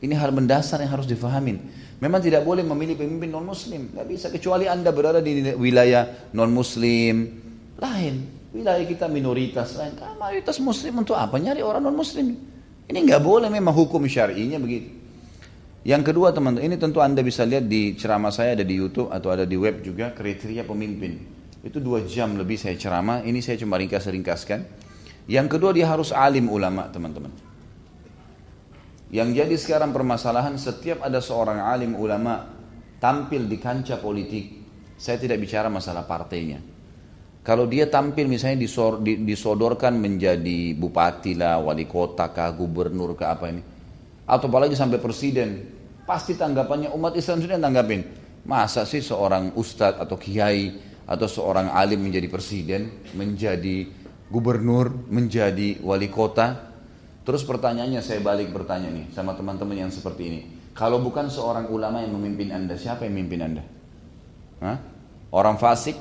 Ini 0.00 0.16
hal 0.16 0.32
mendasar 0.32 0.80
yang 0.80 0.96
harus 0.96 1.04
difahamin. 1.04 1.60
Memang 2.00 2.24
tidak 2.24 2.42
boleh 2.42 2.64
memilih 2.64 2.98
pemimpin 2.98 3.30
non 3.30 3.44
muslim. 3.44 3.92
Tidak 3.92 4.06
bisa 4.08 4.26
kecuali 4.32 4.64
anda 4.64 4.90
berada 4.90 5.20
di 5.20 5.54
wilayah 5.54 6.32
non 6.32 6.50
muslim 6.50 7.28
lain. 7.76 8.14
Wilayah 8.56 8.88
kita 8.88 9.06
minoritas 9.12 9.76
lain. 9.76 9.92
Mayoritas 10.16 10.56
muslim 10.56 11.04
untuk 11.04 11.20
apa? 11.20 11.36
Nyari 11.36 11.60
orang 11.60 11.84
non 11.84 11.94
muslim. 11.94 12.32
Ini 12.88 12.98
nggak 12.98 13.22
boleh 13.22 13.52
memang 13.52 13.76
hukum 13.76 14.02
syar'inya 14.08 14.56
begitu. 14.56 15.01
Yang 15.82 16.14
kedua 16.14 16.30
teman-teman, 16.30 16.62
ini 16.62 16.78
tentu 16.78 17.02
anda 17.02 17.26
bisa 17.26 17.42
lihat 17.42 17.66
di 17.66 17.98
ceramah 17.98 18.30
saya 18.30 18.54
ada 18.54 18.62
di 18.62 18.78
YouTube 18.78 19.10
atau 19.10 19.34
ada 19.34 19.42
di 19.42 19.58
web 19.58 19.82
juga 19.82 20.14
kriteria 20.14 20.62
pemimpin. 20.62 21.18
Itu 21.62 21.82
dua 21.82 22.06
jam 22.06 22.38
lebih 22.38 22.54
saya 22.54 22.78
ceramah. 22.78 23.26
Ini 23.26 23.38
saya 23.42 23.58
cuma 23.58 23.78
ringkas-ringkaskan. 23.82 24.60
Yang 25.26 25.46
kedua 25.58 25.74
dia 25.74 25.90
harus 25.90 26.14
alim 26.14 26.46
ulama 26.46 26.86
teman-teman. 26.86 27.34
Yang 29.10 29.28
jadi 29.42 29.54
sekarang 29.58 29.90
permasalahan 29.90 30.54
setiap 30.54 31.02
ada 31.02 31.18
seorang 31.18 31.58
alim 31.60 31.98
ulama 31.98 32.46
tampil 33.02 33.50
di 33.50 33.58
kancah 33.58 33.98
politik, 33.98 34.62
saya 34.94 35.18
tidak 35.18 35.42
bicara 35.42 35.66
masalah 35.66 36.06
partainya. 36.06 36.62
Kalau 37.42 37.66
dia 37.66 37.90
tampil 37.90 38.30
misalnya 38.30 38.62
disodorkan 39.02 39.98
menjadi 39.98 40.78
bupati 40.78 41.34
lah, 41.34 41.58
wali 41.58 41.90
kota 41.90 42.30
kah, 42.30 42.54
gubernur 42.54 43.18
kah 43.18 43.34
apa 43.34 43.50
ini. 43.50 43.62
Atau 44.32 44.48
apalagi 44.48 44.72
sampai 44.72 44.96
presiden. 44.96 45.68
Pasti 46.08 46.32
tanggapannya 46.32 46.88
umat 46.96 47.12
Islam 47.12 47.44
sudah 47.44 47.60
tanggapin. 47.60 48.00
Masa 48.48 48.88
sih 48.88 49.04
seorang 49.04 49.52
ustadz 49.52 50.00
atau 50.00 50.16
kiai 50.16 50.72
atau 51.04 51.28
seorang 51.28 51.68
alim 51.68 52.00
menjadi 52.00 52.32
presiden, 52.32 53.12
menjadi 53.12 53.86
gubernur, 54.32 54.88
menjadi 55.12 55.84
wali 55.84 56.08
kota. 56.08 56.72
Terus 57.22 57.44
pertanyaannya 57.44 58.00
saya 58.00 58.18
balik 58.24 58.50
bertanya 58.50 58.88
nih 58.88 59.12
sama 59.12 59.36
teman-teman 59.36 59.76
yang 59.76 59.92
seperti 59.92 60.22
ini. 60.26 60.40
Kalau 60.72 61.04
bukan 61.04 61.28
seorang 61.28 61.68
ulama 61.68 62.00
yang 62.00 62.16
memimpin 62.16 62.48
anda, 62.50 62.74
siapa 62.80 63.04
yang 63.04 63.14
memimpin 63.20 63.40
anda? 63.44 63.62
Hah? 64.64 64.80
Orang 65.28 65.60
fasik, 65.60 65.94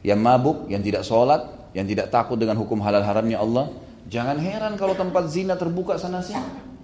yang 0.00 0.18
mabuk, 0.24 0.66
yang 0.72 0.80
tidak 0.80 1.04
sholat, 1.04 1.70
yang 1.76 1.84
tidak 1.84 2.08
takut 2.08 2.40
dengan 2.40 2.56
hukum 2.56 2.80
halal 2.80 3.04
haramnya 3.04 3.38
Allah. 3.38 3.68
Jangan 4.08 4.40
heran 4.40 4.74
kalau 4.80 4.96
tempat 4.96 5.28
zina 5.28 5.54
terbuka 5.54 6.00
sana 6.00 6.24
sini. 6.24 6.75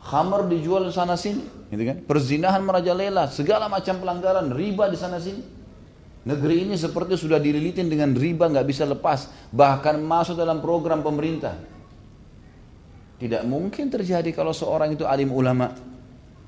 Khamar 0.00 0.48
dijual 0.48 0.88
sana 0.88 1.14
sini, 1.14 1.44
gitu 1.68 1.82
kan? 1.84 1.96
Perzinahan 2.08 2.64
merajalela, 2.64 3.28
segala 3.28 3.68
macam 3.68 4.00
pelanggaran, 4.00 4.48
riba 4.48 4.88
di 4.88 4.96
sana 4.96 5.20
sini. 5.20 5.44
Negeri 6.24 6.68
ini 6.68 6.76
seperti 6.76 7.16
sudah 7.20 7.36
dililitin 7.36 7.88
dengan 7.88 8.16
riba 8.16 8.48
nggak 8.48 8.64
bisa 8.64 8.88
lepas, 8.88 9.28
bahkan 9.52 10.00
masuk 10.00 10.40
dalam 10.40 10.64
program 10.64 11.04
pemerintah. 11.04 11.56
Tidak 13.20 13.44
mungkin 13.44 13.92
terjadi 13.92 14.32
kalau 14.32 14.56
seorang 14.56 14.96
itu 14.96 15.04
alim 15.04 15.28
ulama. 15.28 15.76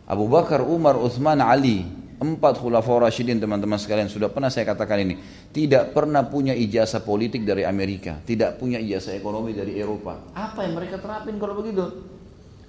Abu 0.09 0.25
Bakar, 0.29 0.65
Umar, 0.65 0.97
Uthman, 0.97 1.41
Ali, 1.45 1.85
Empat 2.23 2.63
khulafaur 2.63 3.03
rasyidin 3.03 3.43
teman-teman 3.43 3.83
sekalian 3.83 4.07
sudah 4.07 4.31
pernah 4.31 4.47
saya 4.47 4.63
katakan 4.63 5.03
ini. 5.03 5.19
Tidak 5.51 5.91
pernah 5.91 6.23
punya 6.23 6.55
ijazah 6.55 7.03
politik 7.03 7.43
dari 7.43 7.67
Amerika. 7.67 8.23
Tidak 8.23 8.63
punya 8.63 8.79
ijazah 8.79 9.19
ekonomi 9.19 9.51
dari 9.51 9.75
Eropa. 9.75 10.31
Apa 10.31 10.63
yang 10.63 10.79
mereka 10.79 11.03
terapin 11.03 11.43
kalau 11.43 11.59
begitu? 11.59 11.83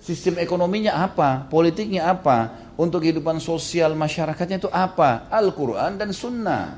Sistem 0.04 0.36
ekonominya 0.36 1.00
apa? 1.00 1.48
Politiknya 1.48 2.12
apa? 2.12 2.68
Untuk 2.76 3.08
kehidupan 3.08 3.40
sosial 3.40 3.96
masyarakatnya 3.96 4.60
itu 4.60 4.68
apa? 4.68 5.32
Al-Quran 5.32 5.96
dan 5.96 6.12
Sunnah. 6.12 6.76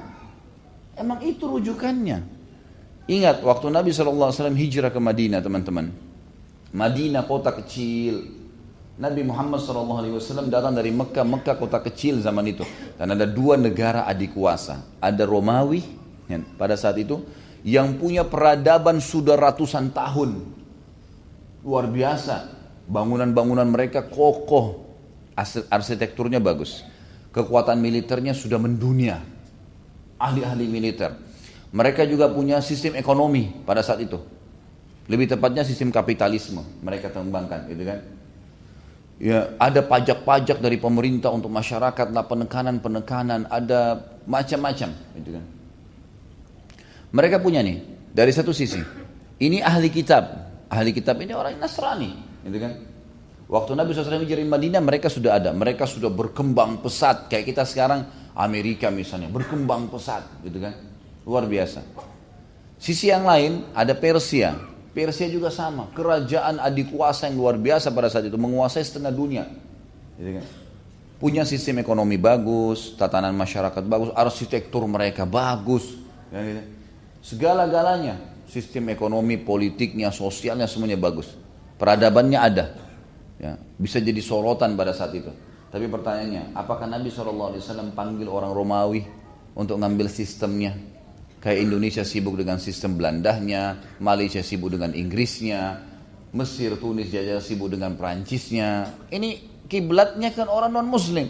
Emang 0.94 1.26
itu 1.26 1.50
rujukannya. 1.50 2.22
Ingat 3.10 3.42
waktu 3.42 3.74
Nabi 3.74 3.90
SAW 3.90 4.30
hijrah 4.54 4.94
ke 4.94 5.02
Madinah 5.02 5.42
teman-teman. 5.42 5.90
Madinah 6.70 7.26
kota 7.26 7.50
kecil, 7.50 8.30
Nabi 9.02 9.26
Muhammad 9.26 9.58
SAW 9.58 10.46
datang 10.46 10.78
dari 10.78 10.94
Mekah, 10.94 11.26
Mekah 11.26 11.58
kota 11.58 11.82
kecil 11.82 12.22
zaman 12.22 12.46
itu. 12.46 12.62
Dan 12.94 13.18
ada 13.18 13.26
dua 13.26 13.58
negara 13.58 14.06
adik 14.06 14.38
kuasa. 14.38 14.86
Ada 15.02 15.26
Romawi 15.26 15.82
ya, 16.30 16.46
pada 16.62 16.78
saat 16.78 17.02
itu 17.02 17.26
yang 17.66 17.98
punya 17.98 18.22
peradaban 18.22 19.02
sudah 19.02 19.34
ratusan 19.34 19.90
tahun. 19.90 20.46
Luar 21.66 21.90
biasa. 21.90 22.55
Bangunan-bangunan 22.86 23.65
mereka 23.67 24.06
kokoh. 24.06 24.86
Arsitekturnya 25.71 26.39
bagus. 26.39 26.86
Kekuatan 27.36 27.82
militernya 27.82 28.32
sudah 28.32 28.58
mendunia. 28.62 29.19
Ahli-ahli 30.15 30.65
militer. 30.69 31.12
Mereka 31.76 32.08
juga 32.08 32.32
punya 32.32 32.63
sistem 32.63 32.95
ekonomi 32.95 33.52
pada 33.67 33.84
saat 33.84 34.00
itu. 34.00 34.21
Lebih 35.12 35.36
tepatnya 35.36 35.67
sistem 35.67 35.91
kapitalisme 35.91 36.63
mereka 36.82 37.12
kembangkan 37.12 37.67
gitu 37.67 37.84
kan 37.84 38.00
ya 39.19 39.56
ada 39.56 39.80
pajak-pajak 39.80 40.60
dari 40.60 40.76
pemerintah 40.76 41.32
untuk 41.32 41.48
masyarakat 41.48 42.12
lah 42.12 42.26
penekanan-penekanan 42.28 43.48
ada 43.48 44.04
macam-macam 44.28 44.91
gitu 44.91 45.30
kan 45.39 45.45
mereka 47.15 47.39
punya 47.39 47.63
nih 47.63 47.80
dari 48.12 48.32
satu 48.36 48.52
sisi 48.52 48.84
ini 49.39 49.63
ahli 49.63 49.88
kitab 49.88 50.52
ahli 50.67 50.91
kitab 50.91 51.15
ini 51.24 51.32
orang 51.32 51.56
Nasrani 51.56 52.12
gitu 52.46 52.58
kan 52.62 52.74
waktu 53.50 53.72
Nabi 53.74 53.90
SAW 53.92 54.22
hijrah 54.22 54.46
di 54.46 54.50
Madinah 54.50 54.82
mereka 54.86 55.10
sudah 55.10 55.42
ada 55.42 55.50
mereka 55.52 55.90
sudah 55.90 56.14
berkembang 56.14 56.80
pesat 56.80 57.28
kayak 57.28 57.50
kita 57.50 57.66
sekarang 57.66 58.06
Amerika 58.38 58.94
misalnya 58.94 59.28
berkembang 59.34 59.90
pesat 59.90 60.24
gitu 60.46 60.62
kan 60.62 60.78
luar 61.26 61.50
biasa 61.50 61.82
sisi 62.78 63.10
yang 63.10 63.26
lain 63.26 63.74
ada 63.74 63.98
Persia 63.98 64.76
Persia 64.96 65.28
juga 65.28 65.52
sama, 65.52 65.92
kerajaan 65.92 66.56
adik 66.56 66.96
kuasa 66.96 67.28
yang 67.28 67.36
luar 67.36 67.60
biasa 67.60 67.92
pada 67.92 68.08
saat 68.08 68.32
itu, 68.32 68.40
menguasai 68.40 68.80
setengah 68.80 69.12
dunia. 69.12 69.44
Gitu 70.16 70.40
kan? 70.40 70.46
Punya 71.20 71.44
sistem 71.44 71.84
ekonomi 71.84 72.16
bagus, 72.16 72.96
tatanan 72.96 73.36
masyarakat 73.36 73.84
bagus, 73.84 74.16
arsitektur 74.16 74.88
mereka 74.88 75.28
bagus. 75.28 76.00
Ya, 76.32 76.40
gitu. 76.48 76.64
Segala-galanya, 77.20 78.24
sistem 78.48 78.88
ekonomi, 78.88 79.36
politiknya, 79.36 80.16
sosialnya 80.16 80.64
semuanya 80.64 80.96
bagus. 80.96 81.28
Peradabannya 81.76 82.40
ada. 82.40 82.66
Ya, 83.36 83.60
bisa 83.76 84.00
jadi 84.00 84.20
sorotan 84.24 84.80
pada 84.80 84.96
saat 84.96 85.12
itu. 85.12 85.28
Tapi 85.68 85.92
pertanyaannya, 85.92 86.56
apakah 86.56 86.88
Nabi 86.88 87.12
SAW 87.12 87.60
panggil 87.92 88.32
orang 88.32 88.56
Romawi 88.56 89.04
untuk 89.60 89.76
ngambil 89.76 90.08
sistemnya? 90.08 90.72
Kayak 91.44 91.68
Indonesia 91.68 92.02
sibuk 92.08 92.40
dengan 92.40 92.58
sistem 92.58 92.96
Belandahnya, 92.96 93.78
Malaysia 94.00 94.40
sibuk 94.40 94.72
dengan 94.72 94.96
Inggrisnya, 94.96 95.84
Mesir, 96.32 96.80
Tunis, 96.80 97.12
Jajah 97.12 97.44
sibuk 97.44 97.70
dengan 97.70 98.00
Perancisnya. 98.00 98.96
Ini 99.12 99.62
kiblatnya 99.68 100.32
kan 100.32 100.48
orang 100.48 100.72
non 100.74 100.88
Muslim. 100.88 101.28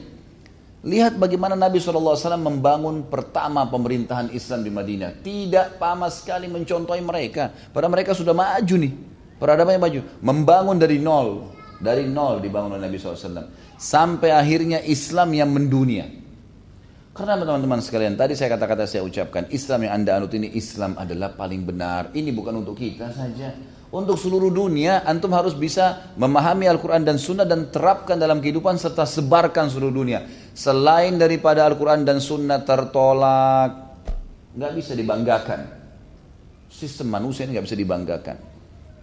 Lihat 0.86 1.17
bagaimana 1.17 1.58
Nabi 1.58 1.81
SAW 1.81 2.13
membangun 2.38 3.10
pertama 3.10 3.65
pemerintahan 3.65 4.29
Islam 4.29 4.62
di 4.62 4.69
Madinah. 4.69 5.25
Tidak 5.25 5.81
sama 5.81 6.13
sekali 6.13 6.45
mencontohi 6.45 7.01
mereka. 7.01 7.49
Padahal 7.73 7.97
mereka 7.97 8.13
sudah 8.13 8.38
maju 8.38 8.75
nih. 8.77 9.14
Peradabannya 9.45 9.77
maju. 9.77 10.01
Membangun 10.25 10.81
dari 10.81 10.97
nol. 10.97 11.53
Dari 11.77 12.10
nol 12.10 12.41
dibangun 12.41 12.81
oleh 12.81 12.89
Nabi 12.89 12.97
SAW. 12.97 13.45
Sampai 13.77 14.34
akhirnya 14.34 14.81
Islam 14.81 15.38
yang 15.38 15.53
mendunia. 15.53 16.10
Karena 17.13 17.38
teman-teman 17.38 17.79
sekalian, 17.79 18.17
tadi 18.17 18.34
saya 18.34 18.58
kata-kata 18.58 18.89
saya 18.89 19.05
ucapkan, 19.05 19.47
Islam 19.47 19.88
yang 19.88 20.01
anda 20.01 20.19
anut 20.19 20.36
ini 20.36 20.51
Islam 20.51 20.99
adalah 20.99 21.31
paling 21.31 21.63
benar. 21.63 22.12
Ini 22.12 22.27
bukan 22.34 22.60
untuk 22.65 22.75
kita 22.75 23.08
saja. 23.13 23.55
Untuk 23.93 24.19
seluruh 24.19 24.51
dunia, 24.51 25.05
antum 25.08 25.31
harus 25.31 25.55
bisa 25.55 26.12
memahami 26.19 26.67
Al-Quran 26.67 27.08
dan 27.08 27.15
Sunnah 27.15 27.47
dan 27.47 27.71
terapkan 27.71 28.19
dalam 28.19 28.43
kehidupan 28.43 28.75
serta 28.75 29.08
sebarkan 29.08 29.71
seluruh 29.71 29.95
dunia. 29.95 30.27
Selain 30.51 31.15
daripada 31.15 31.63
Al-Quran 31.63 32.03
dan 32.03 32.19
Sunnah 32.19 32.65
tertolak, 32.67 33.71
nggak 34.58 34.73
bisa 34.75 34.91
dibanggakan. 34.97 35.60
Sistem 36.67 37.13
manusia 37.13 37.47
ini 37.47 37.55
nggak 37.55 37.67
bisa 37.71 37.79
dibanggakan. 37.79 38.54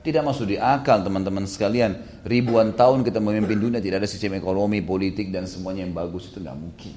Tidak 0.03 0.23
masuk 0.27 0.51
di 0.51 0.57
akal 0.59 1.07
teman-teman 1.07 1.47
sekalian. 1.47 2.23
Ribuan 2.27 2.75
tahun 2.75 3.07
kita 3.07 3.23
memimpin 3.23 3.55
dunia 3.55 3.79
tidak 3.79 4.03
ada 4.03 4.09
sistem 4.11 4.35
ekonomi, 4.35 4.83
politik 4.83 5.31
dan 5.31 5.47
semuanya 5.47 5.87
yang 5.87 5.95
bagus 5.95 6.27
itu 6.27 6.43
nggak 6.43 6.59
mungkin. 6.59 6.95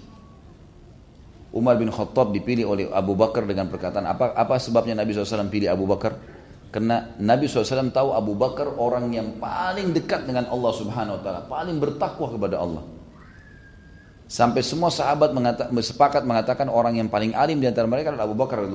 Umar 1.53 1.77
bin 1.77 1.93
Khattab 1.93 2.33
dipilih 2.33 2.65
oleh 2.65 2.85
Abu 2.89 3.13
Bakar 3.13 3.45
dengan 3.47 3.71
perkataan 3.71 4.03
apa 4.09 4.35
apa 4.35 4.59
sebabnya 4.59 4.97
Nabi 4.97 5.15
SAW 5.15 5.47
pilih 5.47 5.69
Abu 5.69 5.85
Bakar? 5.87 6.17
Karena 6.73 7.15
Nabi 7.21 7.47
SAW 7.47 7.93
tahu 7.93 8.11
Abu 8.11 8.35
Bakar 8.35 8.73
orang 8.75 9.07
yang 9.13 9.39
paling 9.39 9.95
dekat 9.95 10.27
dengan 10.27 10.49
Allah 10.51 10.73
Subhanahu 10.75 11.15
Wa 11.15 11.21
Taala, 11.23 11.41
paling 11.47 11.77
bertakwa 11.79 12.27
kepada 12.27 12.59
Allah. 12.59 12.83
Sampai 14.25 14.65
semua 14.65 14.89
sahabat 14.89 15.31
mengata, 15.31 15.69
sepakat 15.69 16.25
mengatakan 16.25 16.67
orang 16.67 16.97
yang 16.97 17.07
paling 17.07 17.37
alim 17.37 17.61
di 17.61 17.69
antara 17.69 17.85
mereka 17.85 18.11
adalah 18.11 18.25
Abu 18.25 18.35
Bakar. 18.35 18.65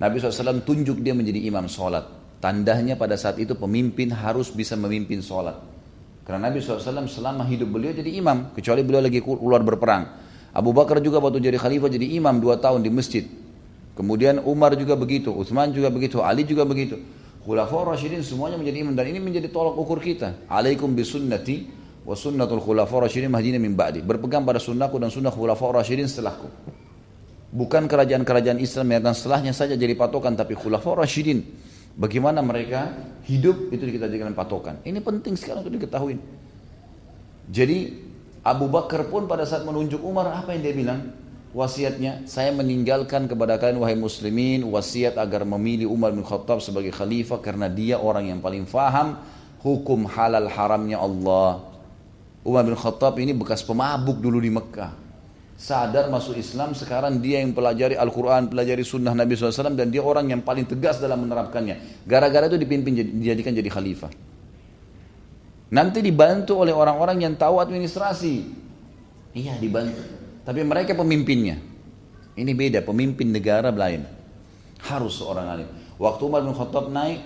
Nabi 0.00 0.14
SAW 0.18 0.64
tunjuk 0.64 0.98
dia 1.04 1.12
menjadi 1.14 1.38
imam 1.46 1.68
sholat. 1.68 2.21
Tandanya 2.42 2.98
pada 2.98 3.14
saat 3.14 3.38
itu 3.38 3.54
pemimpin 3.54 4.10
harus 4.10 4.50
bisa 4.50 4.74
memimpin 4.74 5.22
sholat. 5.22 5.62
Karena 6.26 6.50
Nabi 6.50 6.58
SAW 6.58 7.06
selama 7.06 7.46
hidup 7.46 7.70
beliau 7.70 7.94
jadi 7.94 8.18
imam, 8.18 8.50
kecuali 8.58 8.82
beliau 8.82 9.06
lagi 9.06 9.22
keluar 9.22 9.62
berperang. 9.62 10.10
Abu 10.50 10.74
Bakar 10.74 10.98
juga 10.98 11.22
waktu 11.22 11.38
jadi 11.38 11.54
khalifah 11.54 11.86
jadi 11.86 12.18
imam 12.18 12.42
dua 12.42 12.58
tahun 12.58 12.82
di 12.82 12.90
masjid. 12.90 13.30
Kemudian 13.94 14.42
Umar 14.42 14.74
juga 14.74 14.98
begitu, 14.98 15.30
Utsman 15.30 15.70
juga 15.70 15.86
begitu, 15.94 16.18
Ali 16.18 16.42
juga 16.42 16.66
begitu. 16.66 16.98
Khulafaur 17.46 17.94
Rasyidin 17.94 18.26
semuanya 18.26 18.58
menjadi 18.58 18.78
imam 18.86 18.94
dan 18.98 19.06
ini 19.06 19.22
menjadi 19.22 19.46
tolak 19.46 19.78
ukur 19.78 20.02
kita. 20.02 20.42
Alaikum 20.50 20.90
bisunnati 20.98 21.70
wa 22.02 22.18
sunnatul 22.18 22.58
khulafaur 22.58 23.06
rasyidin 23.06 23.30
mahdina 23.30 23.62
min 23.62 23.78
ba'di. 23.78 24.02
Berpegang 24.02 24.42
pada 24.42 24.58
sunnahku 24.58 24.98
dan 24.98 25.14
sunnah 25.14 25.30
khulafaur 25.30 25.78
rasyidin 25.78 26.10
setelahku. 26.10 26.50
Bukan 27.54 27.86
kerajaan-kerajaan 27.86 28.58
Islam 28.58 28.86
yang 28.90 29.14
setelahnya 29.14 29.54
saja 29.54 29.78
jadi 29.78 29.94
patokan 29.94 30.34
tapi 30.34 30.58
khulafaur 30.58 31.02
rasyidin. 31.02 31.70
Bagaimana 31.92 32.40
mereka 32.40 32.88
hidup 33.28 33.68
itu 33.68 33.84
kita 33.84 34.08
jadikan 34.08 34.32
patokan. 34.32 34.80
Ini 34.82 34.98
penting 35.04 35.36
sekali 35.36 35.60
untuk 35.60 35.76
diketahui. 35.76 36.16
Jadi 37.52 37.78
Abu 38.42 38.66
Bakar 38.66 39.06
pun 39.12 39.28
pada 39.28 39.44
saat 39.44 39.62
menunjuk 39.62 40.00
Umar 40.02 40.32
apa 40.32 40.56
yang 40.56 40.62
dia 40.64 40.74
bilang? 40.74 41.00
Wasiatnya, 41.52 42.24
saya 42.24 42.48
meninggalkan 42.48 43.28
kepada 43.28 43.60
kalian 43.60 43.76
wahai 43.76 43.92
muslimin 43.92 44.64
wasiat 44.64 45.20
agar 45.20 45.44
memilih 45.44 45.84
Umar 45.84 46.16
bin 46.16 46.24
Khattab 46.24 46.64
sebagai 46.64 46.96
khalifah 46.96 47.44
karena 47.44 47.68
dia 47.68 48.00
orang 48.00 48.32
yang 48.32 48.40
paling 48.40 48.64
faham 48.64 49.20
hukum 49.60 50.08
halal 50.08 50.48
haramnya 50.48 50.96
Allah. 50.96 51.60
Umar 52.40 52.64
bin 52.64 52.72
Khattab 52.72 53.20
ini 53.20 53.36
bekas 53.36 53.60
pemabuk 53.60 54.16
dulu 54.16 54.40
di 54.40 54.48
Mekah. 54.48 55.01
Sadar 55.62 56.10
masuk 56.10 56.34
Islam, 56.34 56.74
sekarang 56.74 57.22
dia 57.22 57.38
yang 57.38 57.54
pelajari 57.54 57.94
Al-Quran, 57.94 58.50
pelajari 58.50 58.82
sunnah 58.82 59.14
Nabi 59.14 59.38
SAW, 59.38 59.78
dan 59.78 59.94
dia 59.94 60.02
orang 60.02 60.26
yang 60.34 60.42
paling 60.42 60.66
tegas 60.66 60.98
dalam 60.98 61.22
menerapkannya. 61.22 62.02
Gara-gara 62.02 62.50
itu 62.50 62.58
dipimpin, 62.58 62.98
dijadikan 63.22 63.54
jadi 63.54 63.70
khalifah. 63.70 64.10
Nanti 65.70 66.02
dibantu 66.02 66.66
oleh 66.66 66.74
orang-orang 66.74 67.22
yang 67.22 67.38
tahu 67.38 67.62
administrasi. 67.62 68.34
Iya 69.38 69.56
dibantu. 69.62 70.02
Tapi 70.42 70.60
mereka 70.66 70.98
pemimpinnya. 70.98 71.56
Ini 72.34 72.52
beda, 72.58 72.82
pemimpin 72.82 73.30
negara 73.30 73.70
lain. 73.70 74.02
Harus 74.82 75.22
seorang 75.22 75.46
alim. 75.46 75.68
Waktu 75.96 76.22
Umar 76.26 76.42
bin 76.42 76.58
Khattab 76.58 76.90
naik, 76.90 77.22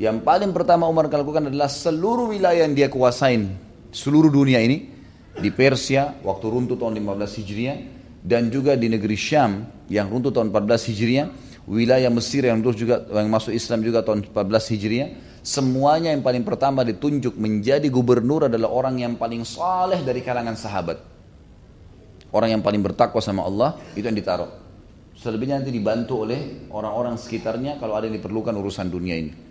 yang 0.00 0.24
paling 0.24 0.50
pertama 0.56 0.88
Umar 0.88 1.12
lakukan 1.12 1.52
adalah 1.52 1.68
seluruh 1.68 2.32
wilayah 2.32 2.64
yang 2.64 2.72
dia 2.72 2.88
kuasain. 2.88 3.52
Seluruh 3.92 4.32
dunia 4.32 4.64
ini 4.64 4.95
di 5.36 5.50
Persia 5.52 6.16
waktu 6.24 6.46
runtuh 6.48 6.76
tahun 6.80 6.96
15 6.96 7.38
Hijriah 7.42 7.78
dan 8.24 8.48
juga 8.48 8.74
di 8.74 8.88
negeri 8.88 9.14
Syam 9.14 9.68
yang 9.86 10.08
runtuh 10.08 10.32
tahun 10.32 10.50
14 10.50 10.88
Hijriah, 10.90 11.26
wilayah 11.68 12.10
Mesir 12.10 12.48
yang 12.48 12.58
terus 12.64 12.76
juga 12.80 13.04
yang 13.12 13.28
masuk 13.28 13.52
Islam 13.52 13.84
juga 13.84 14.02
tahun 14.02 14.26
14 14.26 14.72
Hijriah, 14.74 15.08
semuanya 15.44 16.10
yang 16.10 16.24
paling 16.24 16.42
pertama 16.42 16.82
ditunjuk 16.82 17.36
menjadi 17.38 17.86
gubernur 17.86 18.48
adalah 18.48 18.72
orang 18.72 18.98
yang 18.98 19.14
paling 19.14 19.44
saleh 19.46 20.02
dari 20.02 20.24
kalangan 20.24 20.56
sahabat. 20.58 20.98
Orang 22.34 22.50
yang 22.50 22.62
paling 22.64 22.82
bertakwa 22.82 23.22
sama 23.22 23.46
Allah 23.46 23.78
itu 23.94 24.04
yang 24.04 24.18
ditaruh. 24.18 24.50
Selebihnya 25.16 25.62
nanti 25.62 25.72
dibantu 25.72 26.28
oleh 26.28 26.68
orang-orang 26.68 27.16
sekitarnya 27.16 27.80
kalau 27.80 27.96
ada 27.96 28.04
yang 28.04 28.20
diperlukan 28.20 28.52
urusan 28.52 28.92
dunia 28.92 29.16
ini 29.16 29.45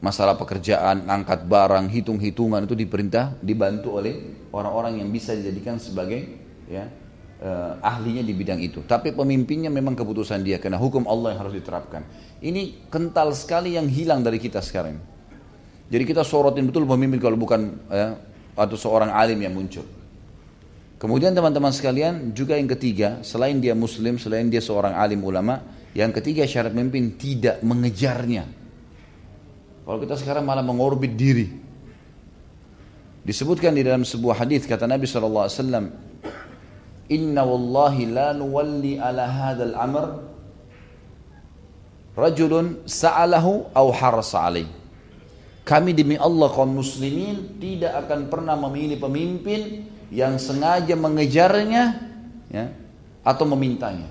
masalah 0.00 0.34
pekerjaan, 0.40 1.04
angkat 1.06 1.44
barang, 1.44 1.92
hitung-hitungan 1.92 2.64
itu 2.64 2.72
diperintah 2.72 3.36
dibantu 3.44 4.00
oleh 4.00 4.48
orang-orang 4.50 5.04
yang 5.04 5.08
bisa 5.12 5.36
dijadikan 5.36 5.76
sebagai 5.76 6.24
ya 6.66 6.88
eh, 7.40 7.72
ahlinya 7.84 8.24
di 8.24 8.32
bidang 8.32 8.60
itu. 8.64 8.80
Tapi 8.88 9.12
pemimpinnya 9.12 9.68
memang 9.68 9.92
keputusan 9.92 10.40
dia 10.40 10.56
karena 10.56 10.80
hukum 10.80 11.04
Allah 11.04 11.36
yang 11.36 11.40
harus 11.44 11.54
diterapkan. 11.54 12.02
Ini 12.40 12.88
kental 12.88 13.36
sekali 13.36 13.76
yang 13.76 13.86
hilang 13.92 14.24
dari 14.24 14.40
kita 14.40 14.64
sekarang. 14.64 14.96
Jadi 15.90 16.04
kita 16.08 16.24
sorotin 16.24 16.64
betul 16.64 16.88
pemimpin 16.88 17.20
kalau 17.20 17.36
bukan 17.36 17.60
ya, 17.92 18.16
atau 18.56 18.76
seorang 18.80 19.12
alim 19.12 19.36
yang 19.36 19.52
muncul. 19.52 19.84
Kemudian 21.00 21.32
teman-teman 21.32 21.72
sekalian 21.72 22.36
juga 22.36 22.60
yang 22.60 22.68
ketiga 22.68 23.24
selain 23.24 23.56
dia 23.56 23.72
muslim, 23.72 24.20
selain 24.20 24.48
dia 24.52 24.60
seorang 24.60 24.96
alim 24.96 25.20
ulama, 25.24 25.60
yang 25.96 26.12
ketiga 26.12 26.44
syarat 26.44 26.76
pemimpin 26.76 27.16
tidak 27.16 27.64
mengejarnya 27.64 28.59
kalau 29.90 30.06
kita 30.06 30.14
sekarang 30.14 30.46
malah 30.46 30.62
mengorbit 30.62 31.18
diri. 31.18 31.50
Disebutkan 33.26 33.74
di 33.74 33.82
dalam 33.82 34.06
sebuah 34.06 34.46
hadis 34.46 34.62
kata 34.62 34.86
Nabi 34.86 35.02
SAW, 35.02 35.50
Inna 37.10 37.42
wallahi 37.42 38.06
la 38.06 38.30
nuwalli 38.30 39.02
ala 39.02 39.26
hadal 39.26 39.74
amr 39.74 40.22
rajulun 42.14 42.86
sa'alahu 42.86 43.74
au 43.74 43.90
harasa 43.90 44.46
alaih. 44.46 44.70
Kami 45.66 45.90
demi 45.90 46.14
Allah 46.14 46.46
kaum 46.54 46.70
muslimin 46.70 47.58
tidak 47.58 48.06
akan 48.06 48.30
pernah 48.30 48.54
memilih 48.54 48.94
pemimpin 48.94 49.90
yang 50.14 50.38
sengaja 50.38 50.94
mengejarnya 50.94 51.82
ya, 52.46 52.70
atau 53.26 53.42
memintanya. 53.42 54.06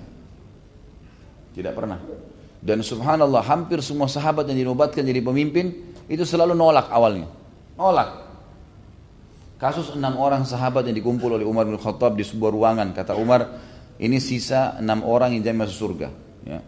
Tidak 1.56 1.72
pernah. 1.72 2.04
Dan 2.60 2.84
subhanallah 2.84 3.40
hampir 3.48 3.80
semua 3.80 4.12
sahabat 4.12 4.44
yang 4.52 4.68
dinobatkan 4.68 5.04
jadi 5.04 5.24
pemimpin 5.24 5.96
itu 6.12 6.28
selalu 6.28 6.58
nolak 6.58 6.92
awalnya. 6.92 7.32
Nolak. 7.80 8.28
Kasus 9.60 9.96
enam 9.96 10.16
orang 10.20 10.44
sahabat 10.48 10.88
yang 10.88 10.96
dikumpul 10.96 11.36
oleh 11.36 11.44
Umar 11.48 11.68
bin 11.68 11.80
Khattab 11.80 12.16
di 12.16 12.24
sebuah 12.24 12.52
ruangan. 12.52 12.96
Kata 12.96 13.16
Umar, 13.16 13.60
ini 14.00 14.20
sisa 14.20 14.80
enam 14.80 15.04
orang 15.04 15.36
yang 15.36 15.44
jadi 15.44 15.56
masuk 15.56 15.76
surga. 15.76 16.08
Ya. 16.48 16.60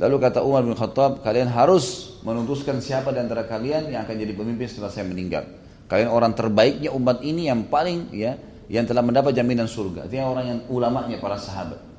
Lalu 0.00 0.16
kata 0.16 0.40
Umar 0.40 0.64
bin 0.64 0.76
Khattab, 0.76 1.20
kalian 1.20 1.48
harus 1.52 2.16
menutuskan 2.24 2.80
siapa 2.80 3.12
di 3.12 3.20
antara 3.20 3.44
kalian 3.44 3.92
yang 3.92 4.04
akan 4.04 4.16
jadi 4.16 4.32
pemimpin 4.32 4.68
setelah 4.68 4.92
saya 4.92 5.04
meninggal. 5.08 5.44
Kalian 5.88 6.08
orang 6.08 6.32
terbaiknya 6.32 6.92
umat 6.96 7.20
ini 7.20 7.52
yang 7.52 7.68
paling 7.68 8.12
ya 8.12 8.36
yang 8.70 8.86
telah 8.86 9.02
mendapat 9.02 9.34
jaminan 9.34 9.66
surga. 9.66 10.06
Artinya 10.06 10.26
orang 10.30 10.44
yang 10.46 10.60
ulamanya 10.70 11.18
para 11.18 11.36
sahabat. 11.36 11.89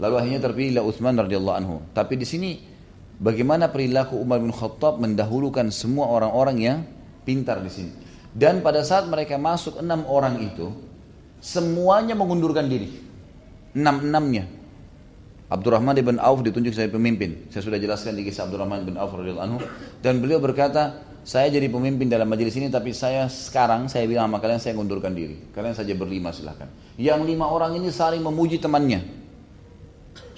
Lalu 0.00 0.14
akhirnya 0.16 0.40
terpilihlah 0.40 0.82
Utsman 0.84 1.16
radhiyallahu 1.16 1.56
anhu. 1.56 1.76
Tapi 1.92 2.16
di 2.16 2.24
sini 2.24 2.50
bagaimana 3.20 3.68
perilaku 3.68 4.16
Umar 4.16 4.40
bin 4.40 4.52
Khattab 4.52 5.00
mendahulukan 5.02 5.68
semua 5.68 6.08
orang-orang 6.08 6.56
yang 6.58 6.78
pintar 7.28 7.60
di 7.60 7.70
sini. 7.70 7.92
Dan 8.32 8.64
pada 8.64 8.80
saat 8.80 9.04
mereka 9.12 9.36
masuk 9.36 9.76
enam 9.84 10.08
orang 10.08 10.40
itu, 10.40 10.72
semuanya 11.44 12.16
mengundurkan 12.16 12.64
diri. 12.64 12.88
Enam-enamnya. 13.76 14.48
Abdurrahman 15.52 16.00
bin 16.00 16.16
Auf 16.16 16.40
ditunjuk 16.40 16.72
sebagai 16.72 16.96
pemimpin. 16.96 17.44
Saya 17.52 17.60
sudah 17.68 17.76
jelaskan 17.76 18.16
di 18.16 18.24
kisah 18.24 18.48
Abdurrahman 18.48 18.88
bin 18.88 18.96
Auf 18.96 19.12
radhiyallahu 19.12 19.44
anhu. 19.44 19.60
Dan 20.00 20.24
beliau 20.24 20.40
berkata, 20.40 21.04
saya 21.22 21.52
jadi 21.52 21.70
pemimpin 21.70 22.10
dalam 22.10 22.26
majelis 22.26 22.56
ini 22.58 22.66
tapi 22.66 22.90
saya 22.90 23.30
sekarang 23.30 23.86
saya 23.86 24.10
bilang 24.10 24.26
sama 24.26 24.42
kalian 24.42 24.58
saya 24.58 24.72
mengundurkan 24.74 25.14
diri. 25.14 25.38
Kalian 25.54 25.76
saja 25.76 25.94
berlima 25.94 26.34
silahkan. 26.34 26.66
Yang 26.98 27.20
lima 27.30 27.46
orang 27.46 27.78
ini 27.78 27.94
saling 27.94 28.24
memuji 28.24 28.58
temannya. 28.58 29.21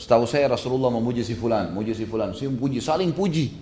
Setahu 0.04 0.28
saya 0.28 0.52
Rasulullah 0.52 0.92
memuji 0.92 1.24
si 1.24 1.32
fulan, 1.32 1.72
memuji 1.72 1.96
si 1.96 2.04
fulan, 2.04 2.36
si 2.36 2.44
puji, 2.44 2.76
saling 2.84 3.16
puji. 3.16 3.56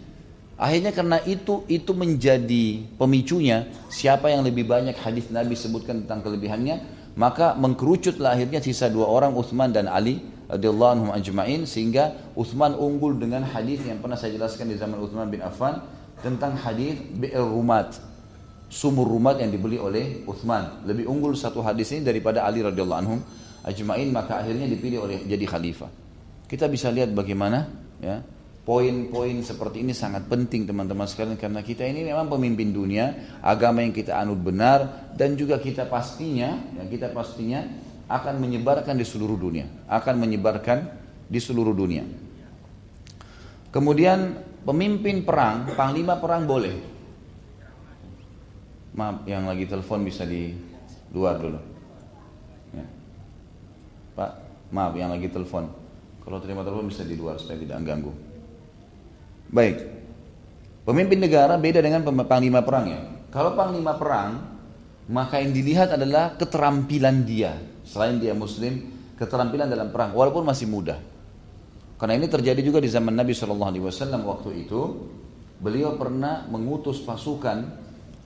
Akhirnya 0.58 0.90
karena 0.90 1.22
itu 1.22 1.62
itu 1.70 1.94
menjadi 1.94 2.82
pemicunya 2.98 3.70
siapa 3.86 4.26
yang 4.26 4.42
lebih 4.42 4.66
banyak 4.66 4.98
hadis 4.98 5.30
Nabi 5.30 5.54
sebutkan 5.54 6.02
tentang 6.02 6.26
kelebihannya, 6.26 6.82
maka 7.14 7.54
mengkerucutlah 7.54 8.34
akhirnya 8.34 8.58
sisa 8.58 8.90
dua 8.90 9.06
orang 9.06 9.38
Uthman 9.38 9.70
dan 9.70 9.86
Ali 9.86 10.18
radhiyallahu 10.50 10.90
anhum 10.90 11.10
ajma'in 11.14 11.62
sehingga 11.62 12.34
Uthman 12.34 12.74
unggul 12.74 13.22
dengan 13.22 13.46
hadis 13.46 13.78
yang 13.86 14.02
pernah 14.02 14.18
saya 14.18 14.34
jelaskan 14.34 14.66
di 14.66 14.74
zaman 14.74 14.98
Uthman 14.98 15.30
bin 15.30 15.46
Affan 15.46 15.78
tentang 16.26 16.58
hadis 16.58 16.98
Bi'ir 17.22 17.46
Rumat 17.46 18.02
sumur 18.66 19.06
rumat 19.06 19.38
yang 19.38 19.54
dibeli 19.54 19.78
oleh 19.78 20.26
Uthman. 20.26 20.82
Lebih 20.90 21.06
unggul 21.06 21.38
satu 21.38 21.62
hadis 21.62 21.94
ini 21.94 22.02
daripada 22.02 22.42
Ali 22.42 22.66
radhiyallahu 22.66 22.98
anhum 22.98 23.22
ajma'in 23.62 24.10
maka 24.10 24.42
akhirnya 24.42 24.66
dipilih 24.66 25.06
oleh 25.06 25.22
jadi 25.22 25.46
khalifah 25.46 26.01
kita 26.52 26.68
bisa 26.68 26.92
lihat 26.92 27.16
bagaimana 27.16 27.64
ya 28.04 28.20
poin-poin 28.62 29.40
seperti 29.40 29.80
ini 29.80 29.96
sangat 29.96 30.28
penting 30.28 30.68
teman-teman 30.68 31.08
sekalian 31.08 31.40
karena 31.40 31.64
kita 31.64 31.82
ini 31.82 32.04
memang 32.04 32.28
pemimpin 32.28 32.70
dunia, 32.70 33.40
agama 33.40 33.80
yang 33.80 33.90
kita 33.90 34.20
anut 34.20 34.38
benar 34.38 35.10
dan 35.16 35.34
juga 35.34 35.56
kita 35.56 35.88
pastinya 35.88 36.60
ya 36.76 36.84
kita 36.86 37.10
pastinya 37.10 37.64
akan 38.06 38.38
menyebarkan 38.38 38.94
di 39.00 39.06
seluruh 39.08 39.40
dunia, 39.40 39.64
akan 39.88 40.14
menyebarkan 40.20 40.78
di 41.26 41.40
seluruh 41.40 41.72
dunia. 41.72 42.04
Kemudian 43.72 44.36
pemimpin 44.68 45.24
perang, 45.24 45.72
panglima 45.72 46.20
perang 46.20 46.44
boleh. 46.44 46.76
Maaf, 48.92 49.24
yang 49.24 49.48
lagi 49.48 49.64
telepon 49.64 50.04
bisa 50.04 50.28
di 50.28 50.52
luar 51.16 51.40
dulu. 51.40 51.56
Ya. 52.76 52.84
Pak, 54.12 54.30
maaf 54.68 54.92
yang 54.92 55.08
lagi 55.08 55.32
telepon. 55.32 55.81
Kalau 56.22 56.38
terima 56.38 56.62
telepon 56.62 56.86
bisa 56.86 57.02
di 57.02 57.18
luar 57.18 57.38
supaya 57.42 57.58
tidak 57.58 57.76
mengganggu. 57.82 58.12
Baik. 59.52 59.76
Pemimpin 60.82 61.18
negara 61.22 61.54
beda 61.58 61.78
dengan 61.82 62.02
panglima 62.26 62.62
perang 62.62 62.86
ya. 62.90 63.00
Kalau 63.30 63.54
panglima 63.54 63.94
perang, 63.94 64.30
maka 65.10 65.42
yang 65.42 65.54
dilihat 65.54 65.94
adalah 65.94 66.34
keterampilan 66.38 67.26
dia. 67.26 67.58
Selain 67.82 68.18
dia 68.18 68.34
muslim, 68.34 68.90
keterampilan 69.18 69.70
dalam 69.70 69.90
perang 69.90 70.14
walaupun 70.14 70.46
masih 70.46 70.70
muda. 70.70 70.98
Karena 71.98 72.18
ini 72.18 72.26
terjadi 72.26 72.58
juga 72.66 72.82
di 72.82 72.90
zaman 72.90 73.14
Nabi 73.14 73.30
Shallallahu 73.30 73.70
Alaihi 73.70 73.84
Wasallam 73.86 74.26
waktu 74.26 74.66
itu, 74.66 75.06
beliau 75.62 75.94
pernah 75.94 76.46
mengutus 76.50 76.98
pasukan 76.98 77.62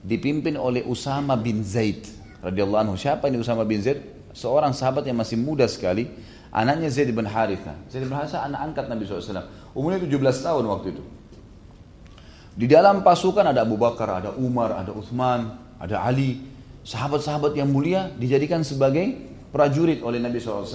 dipimpin 0.01 0.57
oleh 0.57 0.81
Usama 0.85 1.37
bin 1.37 1.61
Zaid 1.61 2.09
radhiyallahu 2.41 2.81
anhu. 2.89 2.95
Siapa 2.97 3.29
ini 3.29 3.37
Usama 3.37 3.61
bin 3.69 3.81
Zaid? 3.81 4.01
Seorang 4.33 4.73
sahabat 4.73 5.05
yang 5.05 5.17
masih 5.17 5.37
muda 5.37 5.65
sekali 5.69 6.09
Anaknya 6.51 6.87
Zaid 6.87 7.11
bin 7.11 7.27
Haritha. 7.27 7.75
Zaid 7.91 8.07
bin 8.07 8.15
Haritha 8.15 8.43
anak 8.43 8.71
angkat 8.71 8.85
Nabi 8.87 9.03
SAW. 9.03 9.47
Umurnya 9.75 9.99
17 10.03 10.45
tahun 10.45 10.63
waktu 10.67 10.87
itu. 10.95 11.03
Di 12.57 12.65
dalam 12.65 13.05
pasukan 13.05 13.53
ada 13.53 13.61
Abu 13.61 13.77
Bakar, 13.77 14.25
ada 14.25 14.33
Umar, 14.33 14.73
ada 14.73 14.89
Uthman, 14.89 15.59
ada 15.77 16.01
Ali. 16.01 16.41
Sahabat-sahabat 16.81 17.53
yang 17.53 17.69
mulia 17.69 18.09
dijadikan 18.15 18.63
sebagai 18.63 19.13
prajurit 19.51 20.01
oleh 20.01 20.17
Nabi 20.17 20.39
SAW. 20.39 20.65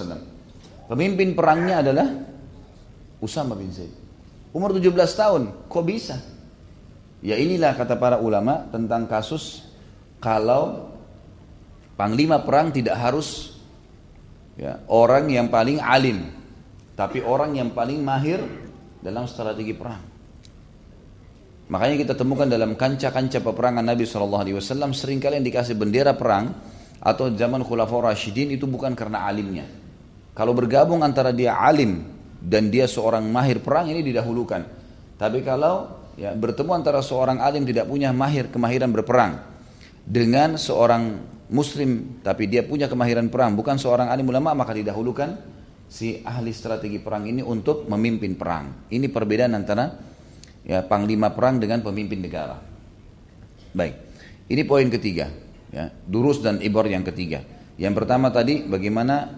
Pemimpin 0.87 1.33
perangnya 1.33 1.81
adalah 1.81 2.07
Usama 3.19 3.57
bin 3.57 3.73
Zaid. 3.73 3.91
Umur 4.53 4.77
17 4.77 4.93
tahun, 4.93 5.41
kok 5.65 5.85
bisa? 5.87 6.21
Ya 7.23 7.39
inilah 7.39 7.73
kata 7.73 7.95
para 7.95 8.19
ulama 8.19 8.67
tentang 8.69 9.07
kasus 9.07 9.65
kalau 10.19 10.91
panglima 11.95 12.43
perang 12.43 12.69
tidak 12.75 12.99
harus 12.99 13.52
ya, 14.57 14.81
orang 14.89 15.29
yang 15.29 15.47
paling 15.49 15.81
alim, 15.81 16.29
tapi 16.93 17.21
orang 17.21 17.57
yang 17.57 17.69
paling 17.73 18.01
mahir 18.01 18.41
dalam 19.03 19.27
strategi 19.27 19.73
perang. 19.75 20.13
Makanya 21.71 21.95
kita 21.95 22.13
temukan 22.13 22.45
dalam 22.45 22.75
kancah-kancah 22.75 23.41
peperangan 23.41 23.81
Nabi 23.81 24.03
SAW 24.03 24.93
sering 24.93 25.17
kali 25.17 25.39
yang 25.39 25.47
dikasih 25.47 25.73
bendera 25.79 26.13
perang 26.13 26.53
atau 26.99 27.31
zaman 27.31 27.63
Khulafaur 27.63 28.07
Rashidin 28.07 28.53
itu 28.55 28.67
bukan 28.69 28.95
karena 28.95 29.27
alimnya, 29.27 29.67
Kalau 30.33 30.55
bergabung 30.55 31.05
antara 31.05 31.29
dia 31.29 31.53
alim 31.57 32.01
dan 32.41 32.73
dia 32.73 32.89
seorang 32.89 33.23
mahir 33.29 33.61
perang 33.61 33.87
ini 33.87 34.01
didahulukan. 34.01 34.65
Tapi 35.15 35.45
kalau 35.45 35.87
ya 36.17 36.33
bertemu 36.33 36.71
antara 36.73 36.99
seorang 37.05 37.37
alim 37.37 37.63
tidak 37.63 37.85
punya 37.85 38.09
mahir 38.11 38.49
kemahiran 38.49 38.89
berperang 38.89 39.39
dengan 40.03 40.59
seorang 40.59 41.32
muslim 41.51 42.21
tapi 42.23 42.47
dia 42.47 42.63
punya 42.63 42.87
kemahiran 42.87 43.27
perang 43.27 43.57
bukan 43.57 43.75
seorang 43.75 44.07
alim 44.07 44.29
ulama 44.29 44.55
maka 44.55 44.71
didahulukan 44.71 45.53
si 45.93 46.25
ahli 46.25 46.49
strategi 46.49 46.97
perang 46.97 47.29
ini 47.29 47.45
untuk 47.45 47.85
memimpin 47.85 48.33
perang. 48.33 48.89
Ini 48.89 49.13
perbedaan 49.13 49.53
antara 49.53 49.93
ya 50.65 50.81
panglima 50.81 51.29
perang 51.29 51.61
dengan 51.61 51.85
pemimpin 51.85 52.17
negara. 52.17 52.57
Baik. 53.73 53.95
Ini 54.49 54.61
poin 54.65 54.89
ketiga, 54.89 55.29
ya. 55.69 55.93
Durus 56.03 56.41
dan 56.41 56.59
ibor 56.65 56.89
yang 56.89 57.05
ketiga. 57.05 57.45
Yang 57.77 57.93
pertama 58.03 58.33
tadi 58.33 58.65
bagaimana 58.65 59.29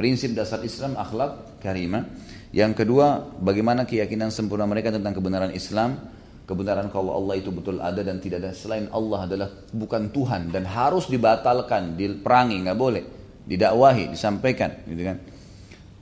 prinsip 0.00 0.32
dasar 0.32 0.64
Islam 0.64 0.96
akhlak 0.96 1.60
karimah. 1.60 2.08
Yang 2.48 2.84
kedua, 2.84 3.28
bagaimana 3.44 3.84
keyakinan 3.84 4.32
sempurna 4.32 4.64
mereka 4.64 4.88
tentang 4.88 5.12
kebenaran 5.12 5.52
Islam, 5.52 6.00
kebenaran 6.48 6.88
kalau 6.88 7.12
Allah 7.12 7.36
itu 7.36 7.52
betul 7.52 7.76
ada 7.76 8.00
dan 8.00 8.16
tidak 8.24 8.40
ada 8.40 8.56
selain 8.56 8.88
Allah 8.88 9.28
adalah 9.28 9.48
bukan 9.68 10.08
Tuhan 10.08 10.48
dan 10.48 10.64
harus 10.64 11.04
dibatalkan, 11.12 11.92
diperangi, 12.00 12.64
nggak 12.64 12.78
boleh, 12.80 13.04
didakwahi, 13.44 14.08
disampaikan, 14.08 14.88
gitu 14.88 15.04
kan. 15.04 15.16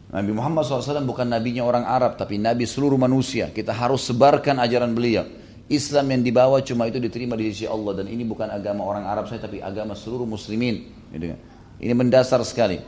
Nabi 0.07 0.31
Muhammad 0.31 0.63
SAW 0.63 1.03
bukan 1.03 1.27
nabinya 1.27 1.67
orang 1.67 1.83
Arab, 1.83 2.15
tapi 2.15 2.39
nabi 2.39 2.63
seluruh 2.63 2.95
manusia. 2.95 3.51
Kita 3.51 3.75
harus 3.75 4.07
sebarkan 4.07 4.63
ajaran 4.63 4.95
beliau. 4.95 5.27
Islam 5.67 6.15
yang 6.15 6.23
dibawa 6.23 6.63
cuma 6.63 6.87
itu 6.87 7.03
diterima 7.03 7.35
di 7.35 7.51
sisi 7.51 7.67
Allah 7.67 7.99
dan 7.99 8.07
ini 8.07 8.23
bukan 8.23 8.47
agama 8.47 8.87
orang 8.87 9.03
Arab 9.03 9.27
saya 9.27 9.43
tapi 9.43 9.59
agama 9.59 9.99
seluruh 9.99 10.23
muslimin. 10.23 11.11
Gitu 11.11 11.35
kan. 11.35 11.39
Ini 11.83 11.91
mendasar 11.91 12.39
sekali. 12.47 12.79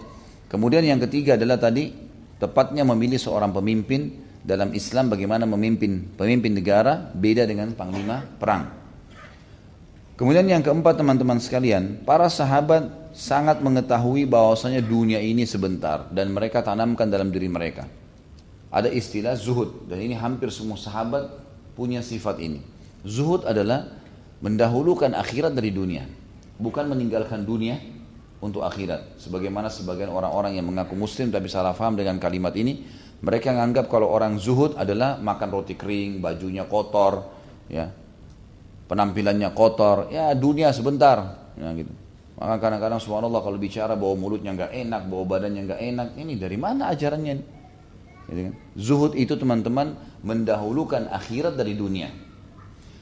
Kemudian 0.46 0.86
yang 0.86 1.02
ketiga 1.02 1.34
adalah 1.34 1.58
tadi 1.58 1.90
tepatnya 2.38 2.86
memilih 2.86 3.18
seorang 3.18 3.50
pemimpin 3.50 4.27
dalam 4.48 4.72
Islam 4.72 5.12
bagaimana 5.12 5.44
memimpin 5.44 6.08
pemimpin 6.16 6.56
negara 6.56 7.12
beda 7.12 7.44
dengan 7.44 7.76
panglima 7.76 8.24
perang. 8.40 8.72
Kemudian 10.16 10.48
yang 10.48 10.64
keempat 10.64 10.98
teman-teman 10.98 11.38
sekalian, 11.38 12.00
para 12.02 12.26
sahabat 12.32 13.12
sangat 13.12 13.60
mengetahui 13.60 14.24
bahwasanya 14.26 14.80
dunia 14.82 15.20
ini 15.20 15.44
sebentar 15.44 16.08
dan 16.10 16.32
mereka 16.32 16.64
tanamkan 16.64 17.06
dalam 17.06 17.28
diri 17.28 17.46
mereka. 17.46 17.86
Ada 18.72 18.88
istilah 18.88 19.36
zuhud 19.36 19.86
dan 19.86 20.00
ini 20.00 20.16
hampir 20.16 20.48
semua 20.48 20.80
sahabat 20.80 21.28
punya 21.76 22.00
sifat 22.02 22.40
ini. 22.40 22.64
Zuhud 23.06 23.46
adalah 23.46 23.94
mendahulukan 24.42 25.12
akhirat 25.14 25.54
dari 25.54 25.70
dunia, 25.70 26.08
bukan 26.58 26.90
meninggalkan 26.90 27.46
dunia 27.46 27.78
untuk 28.42 28.66
akhirat. 28.66 29.22
Sebagaimana 29.22 29.70
sebagian 29.70 30.10
orang-orang 30.10 30.58
yang 30.58 30.66
mengaku 30.66 30.98
muslim 30.98 31.30
tapi 31.30 31.46
salah 31.46 31.78
faham 31.78 31.94
dengan 31.94 32.18
kalimat 32.18 32.54
ini, 32.58 32.82
mereka 33.18 33.50
menganggap 33.50 33.90
kalau 33.90 34.08
orang 34.14 34.38
zuhud 34.38 34.78
adalah 34.78 35.18
makan 35.18 35.48
roti 35.50 35.74
kering, 35.74 36.22
bajunya 36.22 36.66
kotor, 36.70 37.26
ya, 37.66 37.90
penampilannya 38.86 39.50
kotor, 39.52 40.06
ya 40.14 40.30
dunia 40.38 40.70
sebentar, 40.70 41.50
ya 41.58 41.68
gitu. 41.74 41.90
Maka 42.38 42.62
kadang-kadang 42.62 43.02
subhanallah 43.02 43.42
kalau 43.42 43.58
bicara 43.58 43.98
bawa 43.98 44.14
mulutnya 44.14 44.54
nggak 44.54 44.70
enak, 44.70 45.02
bawa 45.10 45.24
badannya 45.26 45.62
nggak 45.66 45.80
enak, 45.82 46.08
ini 46.14 46.38
dari 46.38 46.54
mana 46.54 46.94
ajarannya? 46.94 47.34
Gitu 48.30 48.40
kan? 48.46 48.54
Zuhud 48.78 49.12
itu 49.18 49.34
teman-teman 49.34 49.98
mendahulukan 50.22 51.10
akhirat 51.10 51.58
dari 51.58 51.74
dunia. 51.74 52.14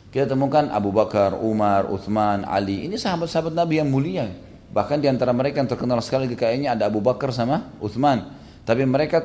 Kita 0.08 0.32
temukan 0.32 0.72
Abu 0.72 0.96
Bakar, 0.96 1.36
Umar, 1.36 1.92
Uthman, 1.92 2.48
Ali. 2.48 2.88
Ini 2.88 2.96
sahabat-sahabat 2.96 3.52
Nabi 3.52 3.84
yang 3.84 3.92
mulia. 3.92 4.32
Bahkan 4.72 5.04
di 5.04 5.12
antara 5.12 5.36
mereka 5.36 5.60
yang 5.60 5.68
terkenal 5.68 6.00
sekali 6.00 6.24
kekayaannya 6.32 6.72
ada 6.72 6.88
Abu 6.88 7.04
Bakar 7.04 7.36
sama 7.36 7.68
Uthman. 7.84 8.32
Tapi 8.64 8.88
mereka 8.88 9.20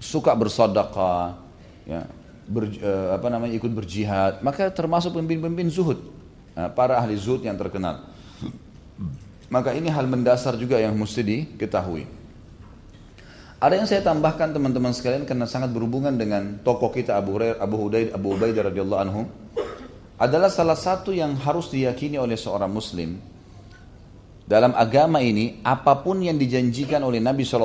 suka 0.00 0.34
bersodakah, 0.34 1.38
ya, 1.84 2.06
ber, 2.48 2.70
eh, 2.70 3.08
apa 3.14 3.26
namanya 3.30 3.54
ikut 3.56 3.72
berjihad. 3.72 4.40
Maka 4.44 4.68
termasuk 4.70 5.16
pemimpin-pemimpin 5.16 5.68
zuhud, 5.72 6.00
nah, 6.54 6.70
para 6.70 6.98
ahli 7.00 7.16
zuhud 7.16 7.42
yang 7.44 7.56
terkenal. 7.56 8.06
Maka 9.52 9.76
ini 9.76 9.92
hal 9.92 10.08
mendasar 10.08 10.56
juga 10.56 10.80
yang 10.80 10.96
mesti 10.96 11.22
diketahui. 11.22 12.04
Ada 13.64 13.80
yang 13.80 13.88
saya 13.88 14.04
tambahkan 14.04 14.52
teman-teman 14.52 14.92
sekalian 14.92 15.24
karena 15.24 15.48
sangat 15.48 15.72
berhubungan 15.72 16.12
dengan 16.12 16.60
tokoh 16.60 16.92
kita 16.92 17.16
Abu 17.16 17.40
Hurairah, 17.40 17.64
Abu 17.64 17.76
Hudaid, 17.80 18.08
Abu 18.12 18.36
Ubaidah 18.36 18.68
radhiyallahu 18.68 19.00
anhu 19.00 19.24
adalah 20.20 20.52
salah 20.52 20.76
satu 20.76 21.16
yang 21.16 21.32
harus 21.40 21.72
diyakini 21.72 22.20
oleh 22.20 22.36
seorang 22.36 22.68
muslim 22.68 23.16
dalam 24.44 24.76
agama 24.76 25.24
ini 25.24 25.64
apa 25.64 26.04
pun 26.04 26.20
yang 26.20 26.36
dijanjikan 26.36 27.00
oleh 27.00 27.16
Nabi 27.16 27.48
saw 27.48 27.64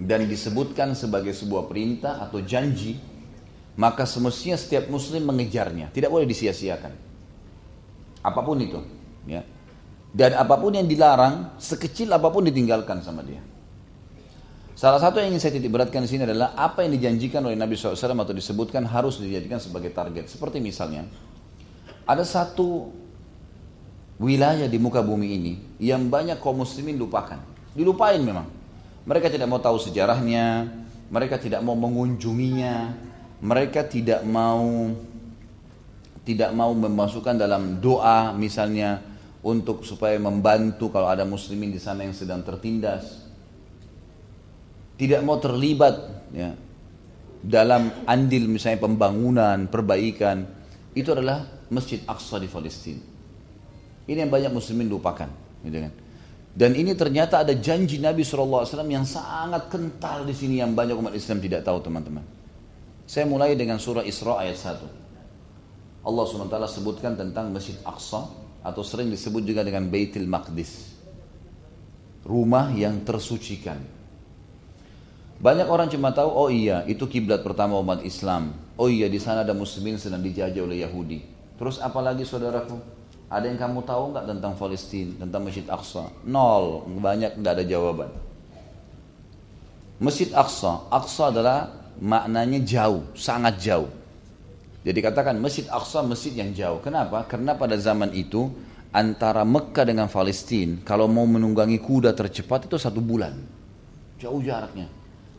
dan 0.00 0.24
disebutkan 0.24 0.96
sebagai 0.96 1.36
sebuah 1.36 1.68
perintah 1.68 2.24
atau 2.24 2.40
janji 2.40 2.96
maka 3.76 4.08
semestinya 4.08 4.56
setiap 4.56 4.88
muslim 4.88 5.28
mengejarnya 5.28 5.92
tidak 5.92 6.08
boleh 6.08 6.24
disia-siakan 6.24 6.92
apa 8.24 8.40
pun 8.40 8.56
itu 8.60 8.80
ya 9.28 9.44
dan 10.10 10.34
apa 10.34 10.58
pun 10.58 10.74
yang 10.74 10.90
dilarang, 10.90 11.54
sekecil 11.54 12.10
apa 12.10 12.34
pun 12.34 12.42
ditinggalkan 12.42 12.98
sama 12.98 13.22
dia. 13.22 13.38
Salah 14.74 14.98
satu 14.98 15.22
yang 15.22 15.30
ingin 15.30 15.42
saya 15.44 15.52
titik 15.54 15.70
beratkan 15.70 16.02
di 16.02 16.10
sini 16.10 16.24
adalah 16.26 16.56
apa 16.56 16.82
yang 16.82 16.96
dijanjikan 16.98 17.44
oleh 17.44 17.54
Nabi 17.54 17.76
SAW 17.76 18.16
atau 18.16 18.34
disebutkan 18.34 18.88
harus 18.88 19.20
dijadikan 19.20 19.60
sebagai 19.62 19.92
target. 19.92 20.26
Seperti 20.26 20.58
misalnya, 20.58 21.04
ada 22.08 22.24
satu 22.24 22.90
wilayah 24.18 24.66
di 24.66 24.78
muka 24.80 25.04
bumi 25.04 25.28
ini 25.36 25.52
yang 25.78 26.10
banyak 26.10 26.40
kaum 26.42 26.64
muslimin 26.64 26.98
lupakan. 26.98 27.38
Dilupain 27.76 28.18
memang. 28.18 28.48
Mereka 29.08 29.32
tidak 29.32 29.48
mau 29.48 29.60
tahu 29.60 29.80
sejarahnya, 29.80 30.68
mereka 31.08 31.40
tidak 31.40 31.64
mau 31.64 31.74
mengunjunginya, 31.74 32.94
mereka 33.40 33.84
tidak 33.84 34.22
mau 34.22 34.92
tidak 36.20 36.52
mau 36.52 36.70
memasukkan 36.76 37.34
dalam 37.40 37.80
doa 37.80 38.36
misalnya 38.36 39.00
untuk 39.40 39.88
supaya 39.88 40.20
membantu 40.20 40.92
kalau 40.92 41.08
ada 41.08 41.24
muslimin 41.24 41.72
di 41.72 41.80
sana 41.80 42.04
yang 42.04 42.12
sedang 42.12 42.44
tertindas. 42.44 43.28
Tidak 45.00 45.24
mau 45.24 45.40
terlibat 45.40 45.96
ya, 46.36 46.52
dalam 47.40 48.04
andil 48.04 48.52
misalnya 48.52 48.84
pembangunan, 48.84 49.64
perbaikan. 49.72 50.44
Itu 50.92 51.16
adalah 51.16 51.48
Masjid 51.72 52.04
Aqsa 52.04 52.36
di 52.36 52.52
Palestina. 52.52 53.00
Ini 54.04 54.26
yang 54.26 54.32
banyak 54.32 54.52
muslimin 54.52 54.92
lupakan. 54.92 55.30
Gitu 55.64 55.78
kan. 55.80 55.92
Dan 56.50 56.74
ini 56.74 56.98
ternyata 56.98 57.46
ada 57.46 57.54
janji 57.54 58.02
Nabi 58.02 58.26
SAW 58.26 58.66
yang 58.90 59.06
sangat 59.06 59.70
kental 59.70 60.26
di 60.26 60.34
sini 60.34 60.58
yang 60.58 60.74
banyak 60.74 60.98
umat 60.98 61.14
Islam 61.14 61.38
tidak 61.38 61.62
tahu 61.62 61.78
teman-teman. 61.78 62.26
Saya 63.06 63.26
mulai 63.26 63.54
dengan 63.54 63.78
surah 63.78 64.02
Isra 64.02 64.42
ayat 64.42 64.58
1. 64.58 66.06
Allah 66.06 66.24
SWT 66.26 66.56
sebutkan 66.70 67.14
tentang 67.14 67.54
Masjid 67.54 67.76
Aqsa 67.86 68.26
atau 68.66 68.82
sering 68.82 69.12
disebut 69.12 69.46
juga 69.46 69.62
dengan 69.62 69.86
Baitul 69.86 70.26
Maqdis. 70.26 70.96
Rumah 72.26 72.74
yang 72.74 73.02
tersucikan. 73.06 73.80
Banyak 75.40 75.72
orang 75.72 75.88
cuma 75.88 76.12
tahu, 76.12 76.28
oh 76.28 76.50
iya, 76.52 76.84
itu 76.84 77.08
kiblat 77.08 77.40
pertama 77.40 77.80
umat 77.80 78.04
Islam. 78.04 78.52
Oh 78.76 78.92
iya, 78.92 79.08
di 79.08 79.16
sana 79.16 79.40
ada 79.40 79.56
muslimin 79.56 79.96
sedang 79.96 80.20
dijajah 80.20 80.60
oleh 80.60 80.84
Yahudi. 80.84 81.24
Terus 81.56 81.80
apalagi 81.80 82.28
saudaraku? 82.28 82.99
Ada 83.30 83.46
yang 83.46 83.62
kamu 83.62 83.86
tahu 83.86 84.10
nggak 84.10 84.26
tentang 84.26 84.52
Palestina, 84.58 85.22
tentang 85.22 85.46
Masjid 85.46 85.62
Aqsa? 85.70 86.10
Nol, 86.26 86.82
banyak 86.98 87.38
tidak 87.38 87.52
ada 87.54 87.64
jawaban. 87.64 88.10
Masjid 90.02 90.34
Aqsa, 90.34 90.90
Aqsa 90.90 91.30
adalah 91.30 91.70
maknanya 92.02 92.58
jauh, 92.66 93.06
sangat 93.14 93.62
jauh. 93.62 93.86
Jadi 94.82 94.98
katakan 94.98 95.38
Masjid 95.38 95.62
Aqsa 95.70 96.02
masjid 96.02 96.34
yang 96.34 96.50
jauh. 96.50 96.82
Kenapa? 96.82 97.22
Karena 97.30 97.54
pada 97.54 97.78
zaman 97.78 98.10
itu 98.16 98.50
antara 98.90 99.46
Mekah 99.46 99.86
dengan 99.86 100.10
Palestina 100.10 100.82
kalau 100.82 101.06
mau 101.06 101.22
menunggangi 101.22 101.78
kuda 101.78 102.10
tercepat 102.16 102.66
itu 102.66 102.82
satu 102.82 102.98
bulan. 102.98 103.38
Jauh 104.18 104.42
jaraknya. 104.42 104.90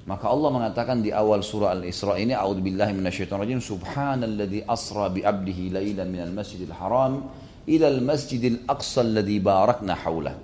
Maka 0.08 0.32
Allah 0.32 0.50
mengatakan 0.50 1.04
di 1.04 1.14
awal 1.14 1.46
surah 1.46 1.78
Al-Isra 1.78 2.18
ini 2.18 2.34
A'udzubillahi 2.34 2.90
minasyaitonirrajim 2.98 3.62
Subhanalladzi 3.62 4.66
asra 4.66 5.14
bi 5.14 5.22
'abdihi 5.22 5.78
lailan 5.78 6.10
minal 6.10 6.34
masjidil 6.34 6.74
haram 6.74 7.30
ila 7.68 7.88
al-masjidil 7.90 8.66
aqsa 8.66 9.06
alladzi 9.06 9.38
barakna 9.38 9.94
haulah. 9.94 10.36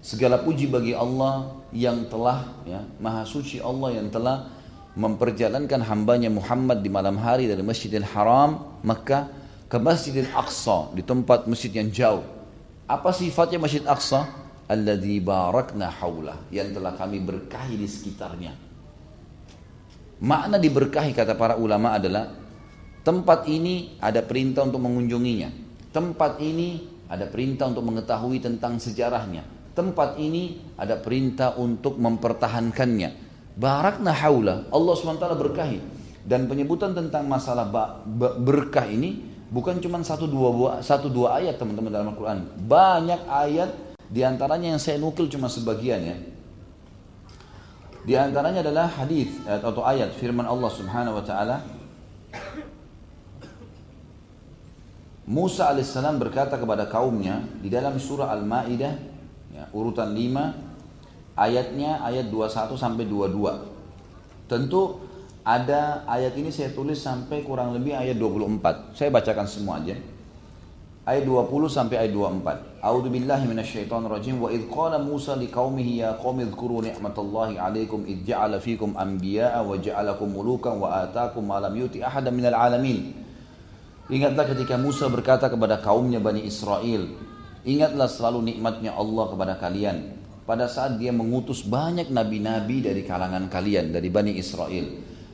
Segala 0.00 0.40
puji 0.40 0.70
bagi 0.70 0.96
Allah 0.96 1.60
yang 1.76 2.08
telah 2.08 2.48
ya, 2.64 2.80
maha 2.98 3.28
suci 3.28 3.60
Allah 3.60 4.00
yang 4.00 4.08
telah 4.08 4.48
memperjalankan 4.96 5.86
hambanya 5.86 6.32
Muhammad 6.32 6.82
di 6.82 6.90
malam 6.90 7.20
hari 7.20 7.46
dari 7.46 7.62
Masjidil 7.62 8.06
Haram 8.10 8.80
Mekah 8.82 9.28
ke 9.70 9.78
Masjidil 9.78 10.26
Aqsa 10.34 10.90
di 10.96 11.04
tempat 11.06 11.46
masjid 11.46 11.70
yang 11.70 11.92
jauh. 11.94 12.24
Apa 12.90 13.14
sifatnya 13.14 13.62
Masjid 13.62 13.84
Aqsa? 13.86 14.26
Alladzi 14.70 15.18
barakna 15.18 15.90
haulah 15.90 16.38
yang 16.54 16.70
telah 16.70 16.94
kami 16.94 17.18
berkahi 17.18 17.74
di 17.74 17.90
sekitarnya. 17.90 18.54
Makna 20.22 20.62
diberkahi 20.62 21.10
kata 21.10 21.34
para 21.34 21.58
ulama 21.58 21.98
adalah 21.98 22.30
tempat 23.02 23.50
ini 23.50 23.98
ada 23.98 24.22
perintah 24.22 24.62
untuk 24.62 24.78
mengunjunginya. 24.78 25.69
Tempat 25.90 26.38
ini 26.38 26.86
ada 27.10 27.26
perintah 27.26 27.66
untuk 27.66 27.82
mengetahui 27.86 28.38
tentang 28.38 28.78
sejarahnya. 28.78 29.58
tempat 29.70 30.18
ini 30.18 30.60
ada 30.76 30.98
perintah 30.98 31.56
untuk 31.56 31.96
mempertahankannya. 31.96 33.10
Barakna 33.56 34.12
haula, 34.12 34.66
Allah 34.68 34.92
SWT 34.98 35.24
berkahi. 35.40 35.78
Dan 36.26 36.50
penyebutan 36.50 36.92
tentang 36.92 37.24
masalah 37.24 37.64
berkah 38.44 38.84
ini 38.84 39.24
bukan 39.48 39.80
cuma 39.80 40.02
satu 40.04 40.28
dua, 40.28 40.84
satu 40.84 41.08
dua 41.08 41.40
ayat 41.40 41.56
teman-teman 41.56 41.88
dalam 41.88 42.12
Al-Quran. 42.12 42.38
Banyak 42.66 43.20
ayat 43.30 43.70
di 44.10 44.20
antaranya 44.26 44.74
yang 44.74 44.82
saya 44.82 44.98
nukil 44.98 45.30
cuma 45.30 45.46
sebagian 45.48 46.00
ya. 46.02 46.16
Di 48.04 48.14
antaranya 48.16 48.60
adalah 48.64 48.90
hadis 48.90 49.32
atau 49.46 49.80
ayat 49.86 50.12
firman 50.18 50.44
Allah 50.44 50.70
Subhanahu 50.72 51.20
wa 51.20 51.24
taala 51.24 51.62
Musa 55.30 55.70
alaihissalam 55.70 56.18
berkata 56.18 56.58
kepada 56.58 56.90
kaumnya 56.90 57.46
di 57.62 57.70
dalam 57.70 57.94
surah 58.02 58.34
Al-Maidah 58.34 58.94
ya, 59.54 59.64
urutan 59.70 60.10
5 60.10 61.38
ayatnya 61.38 62.02
ayat 62.02 62.26
21 62.34 62.74
sampai 62.74 63.06
22. 63.06 64.50
Tentu 64.50 64.98
ada 65.46 66.02
ayat 66.10 66.34
ini 66.34 66.50
saya 66.50 66.74
tulis 66.74 66.98
sampai 66.98 67.46
kurang 67.46 67.78
lebih 67.78 67.94
ayat 67.94 68.18
24. 68.18 68.98
Saya 68.98 69.14
bacakan 69.14 69.46
semua 69.46 69.78
aja 69.78 69.94
ayat 71.06 71.24
20 71.26 71.46
sampai 71.70 71.96
ayat 72.06 72.12
24. 72.12 72.82
A'udzu 72.82 73.08
billahi 73.10 73.44
rajim 73.86 74.36
wa 74.40 74.48
id 74.50 74.66
qala 74.70 74.98
Musa 74.98 75.34
liqaumihi 75.36 76.06
ya 76.06 76.16
qaumi 76.16 76.46
dzkuru 76.48 76.86
ni'matallahi 76.86 77.58
'alaikum 77.58 78.06
id 78.06 78.24
ja'ala 78.24 78.62
fikum 78.62 78.94
anbiya'a 78.94 79.62
wa 79.62 79.74
ja'alakum 79.76 80.30
mulukan 80.30 80.76
wa 80.78 81.04
ataakum 81.04 81.44
ma 81.44 81.60
lam 81.60 81.74
yuti 81.76 82.02
ahadan 82.02 82.32
minal 82.32 82.54
alamin. 82.56 83.19
Ingatlah 84.10 84.42
ketika 84.50 84.74
Musa 84.74 85.06
berkata 85.06 85.46
kepada 85.46 85.78
kaumnya 85.78 86.18
Bani 86.18 86.42
Israel, 86.42 87.06
ingatlah 87.62 88.10
selalu 88.10 88.50
nikmatnya 88.50 88.90
Allah 88.98 89.30
kepada 89.30 89.54
kalian 89.54 90.18
pada 90.42 90.66
saat 90.66 90.98
dia 90.98 91.14
mengutus 91.14 91.62
banyak 91.62 92.10
nabi-nabi 92.10 92.82
dari 92.82 93.06
kalangan 93.06 93.46
kalian 93.46 93.94
dari 93.94 94.10
Bani 94.10 94.34
Israel 94.34 94.82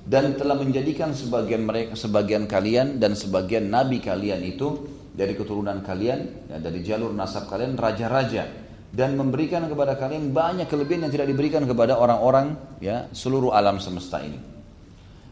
dan 0.04 0.36
telah 0.36 0.60
menjadikan 0.60 1.16
sebagian 1.16 1.64
mereka 1.64 1.96
sebagian 1.96 2.44
kalian 2.44 3.00
dan 3.00 3.16
sebagian 3.16 3.72
nabi 3.72 4.04
kalian 4.04 4.44
itu 4.44 4.84
dari 5.16 5.32
keturunan 5.32 5.80
kalian, 5.80 6.52
ya, 6.52 6.60
dari 6.60 6.84
jalur 6.84 7.16
nasab 7.16 7.48
kalian, 7.48 7.80
raja-raja 7.80 8.44
dan 8.92 9.16
memberikan 9.16 9.64
kepada 9.64 9.96
kalian 9.96 10.36
banyak 10.36 10.68
kelebihan 10.68 11.08
yang 11.08 11.12
tidak 11.16 11.32
diberikan 11.32 11.64
kepada 11.64 11.96
orang-orang 11.96 12.52
ya 12.84 13.08
seluruh 13.16 13.56
alam 13.56 13.80
semesta 13.80 14.20
ini. 14.20 14.55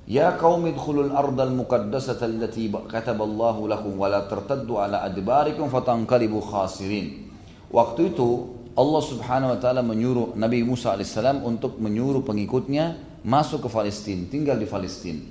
Ya 0.04 0.36
kaum 0.36 0.68
idkhulul 0.68 1.16
ardal 1.16 1.56
muqaddasata 1.56 2.28
allati 2.28 2.68
kataballahu 2.68 3.64
lakum 3.64 3.96
wa 3.96 4.12
la 4.12 4.28
tartaddu 4.28 4.76
ala 4.76 5.00
adbarikum 5.00 5.72
fatanqalibu 5.72 6.44
khasirin. 6.44 7.32
Waktu 7.72 8.12
itu 8.12 8.52
Allah 8.76 9.00
Subhanahu 9.00 9.56
wa 9.56 9.58
taala 9.62 9.80
menyuruh 9.80 10.36
Nabi 10.36 10.60
Musa 10.60 10.92
alaihissalam 10.92 11.40
untuk 11.40 11.80
menyuruh 11.80 12.20
pengikutnya 12.20 13.00
masuk 13.24 13.64
ke 13.64 13.68
Palestina, 13.72 14.28
tinggal 14.28 14.60
di 14.60 14.68
Palestina. 14.68 15.24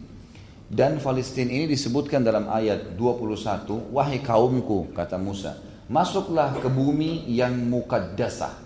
Dan 0.73 0.97
Palestina 0.97 1.53
ini 1.53 1.69
disebutkan 1.69 2.25
dalam 2.25 2.49
ayat 2.49 2.97
21, 2.97 3.93
wahai 3.93 4.25
kaumku, 4.25 4.89
kata 4.97 5.21
Musa, 5.21 5.53
masuklah 5.85 6.49
ke 6.57 6.65
bumi 6.65 7.29
yang 7.29 7.53
mukaddasah. 7.69 8.57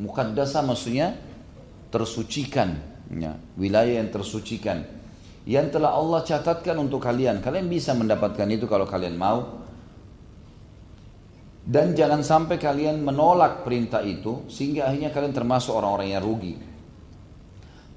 Mukaddasah 0.00 0.64
maksudnya 0.64 1.12
tersucikan, 1.92 2.80
ya, 3.12 3.36
wilayah 3.60 4.00
yang 4.00 4.08
tersucikan 4.08 5.01
yang 5.46 5.70
telah 5.74 5.98
Allah 5.98 6.22
catatkan 6.22 6.78
untuk 6.78 7.02
kalian. 7.02 7.42
Kalian 7.42 7.66
bisa 7.66 7.94
mendapatkan 7.94 8.46
itu 8.46 8.70
kalau 8.70 8.86
kalian 8.86 9.18
mau. 9.18 9.62
Dan 11.62 11.94
jangan 11.94 12.26
sampai 12.26 12.58
kalian 12.58 13.06
menolak 13.06 13.62
perintah 13.62 14.02
itu 14.02 14.50
sehingga 14.50 14.90
akhirnya 14.90 15.14
kalian 15.14 15.34
termasuk 15.34 15.70
orang-orang 15.78 16.10
yang 16.10 16.22
rugi. 16.22 16.54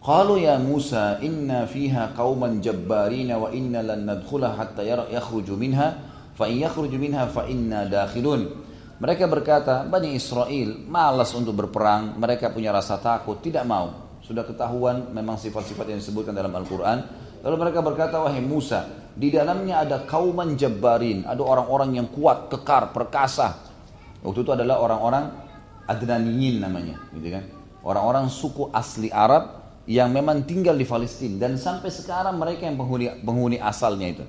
Kalau 0.05 0.37
ya 0.37 0.61
Musa 0.61 1.17
inna 1.25 1.65
fiha 1.65 2.13
qauman 2.13 2.61
jabbarina 2.61 3.41
wa 3.41 3.49
inna 3.49 3.81
lan 3.81 4.05
nadkhula 4.05 4.53
hatta 4.53 4.85
yakhruju 4.85 5.57
minha 5.57 5.97
fa 6.37 6.45
in 6.45 6.61
yakhruju 6.61 6.93
minha 7.01 7.25
fa 7.25 7.49
inna 7.49 7.89
dakhilun. 7.89 8.65
Mereka 9.01 9.25
berkata, 9.27 9.83
Bani 9.83 10.13
Israel 10.13 10.85
malas 10.87 11.33
untuk 11.35 11.57
berperang, 11.57 12.15
mereka 12.21 12.53
punya 12.53 12.69
rasa 12.69 13.01
takut, 13.01 13.41
tidak 13.41 13.65
mau. 13.65 14.05
Sudah 14.21 14.45
ketahuan 14.47 15.09
memang 15.09 15.41
sifat-sifat 15.41 15.89
yang 15.89 15.99
disebutkan 15.99 16.37
dalam 16.37 16.53
Al-Quran, 16.53 16.97
Lalu 17.45 17.55
mereka 17.61 17.79
berkata, 17.85 18.17
wahai 18.25 18.41
Musa, 18.41 18.89
di 19.13 19.29
dalamnya 19.29 19.85
ada 19.85 20.01
kauman 20.09 20.57
jabbarin, 20.57 21.29
ada 21.29 21.45
orang-orang 21.45 22.01
yang 22.01 22.09
kuat, 22.09 22.49
kekar, 22.49 22.89
perkasa. 22.89 23.61
Waktu 24.25 24.41
itu 24.41 24.51
adalah 24.51 24.81
orang-orang 24.81 25.29
Adnaniyin 25.85 26.65
namanya, 26.65 26.97
gitu 27.13 27.29
kan? 27.29 27.45
Orang-orang 27.85 28.25
suku 28.33 28.73
asli 28.73 29.13
Arab 29.13 29.61
yang 29.85 30.09
memang 30.09 30.41
tinggal 30.49 30.73
di 30.73 30.89
Palestina 30.89 31.45
dan 31.45 31.61
sampai 31.61 31.93
sekarang 31.93 32.41
mereka 32.41 32.65
yang 32.65 32.73
penghuni 32.73 33.05
penghuni 33.21 33.61
asalnya 33.61 34.07
itu. 34.09 34.25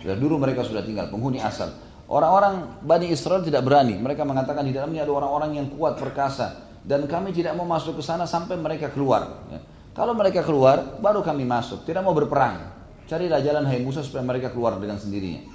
Sudah 0.00 0.16
dulu 0.16 0.40
mereka 0.40 0.64
sudah 0.64 0.80
tinggal 0.80 1.12
penghuni 1.12 1.36
asal. 1.44 1.68
Orang-orang 2.08 2.80
Bani 2.80 3.12
Israel 3.12 3.44
tidak 3.44 3.64
berani. 3.68 4.00
Mereka 4.00 4.24
mengatakan 4.24 4.64
di 4.64 4.72
dalamnya 4.72 5.04
ada 5.04 5.12
orang-orang 5.12 5.60
yang 5.60 5.68
kuat 5.68 6.00
perkasa 6.00 6.64
dan 6.80 7.04
kami 7.04 7.36
tidak 7.36 7.52
mau 7.56 7.68
masuk 7.68 8.00
ke 8.00 8.02
sana 8.04 8.24
sampai 8.24 8.56
mereka 8.56 8.88
keluar. 8.88 9.44
Ya. 9.52 9.60
Kalau 9.94 10.10
mereka 10.10 10.42
keluar, 10.42 10.98
baru 10.98 11.22
kami 11.22 11.46
masuk. 11.46 11.86
Tidak 11.86 12.02
mau 12.02 12.10
berperang. 12.10 12.74
Carilah 13.06 13.38
jalan 13.38 13.62
hai 13.70 13.78
Musa 13.78 14.02
supaya 14.02 14.26
mereka 14.26 14.50
keluar 14.50 14.74
dengan 14.82 14.98
sendirinya. 14.98 15.54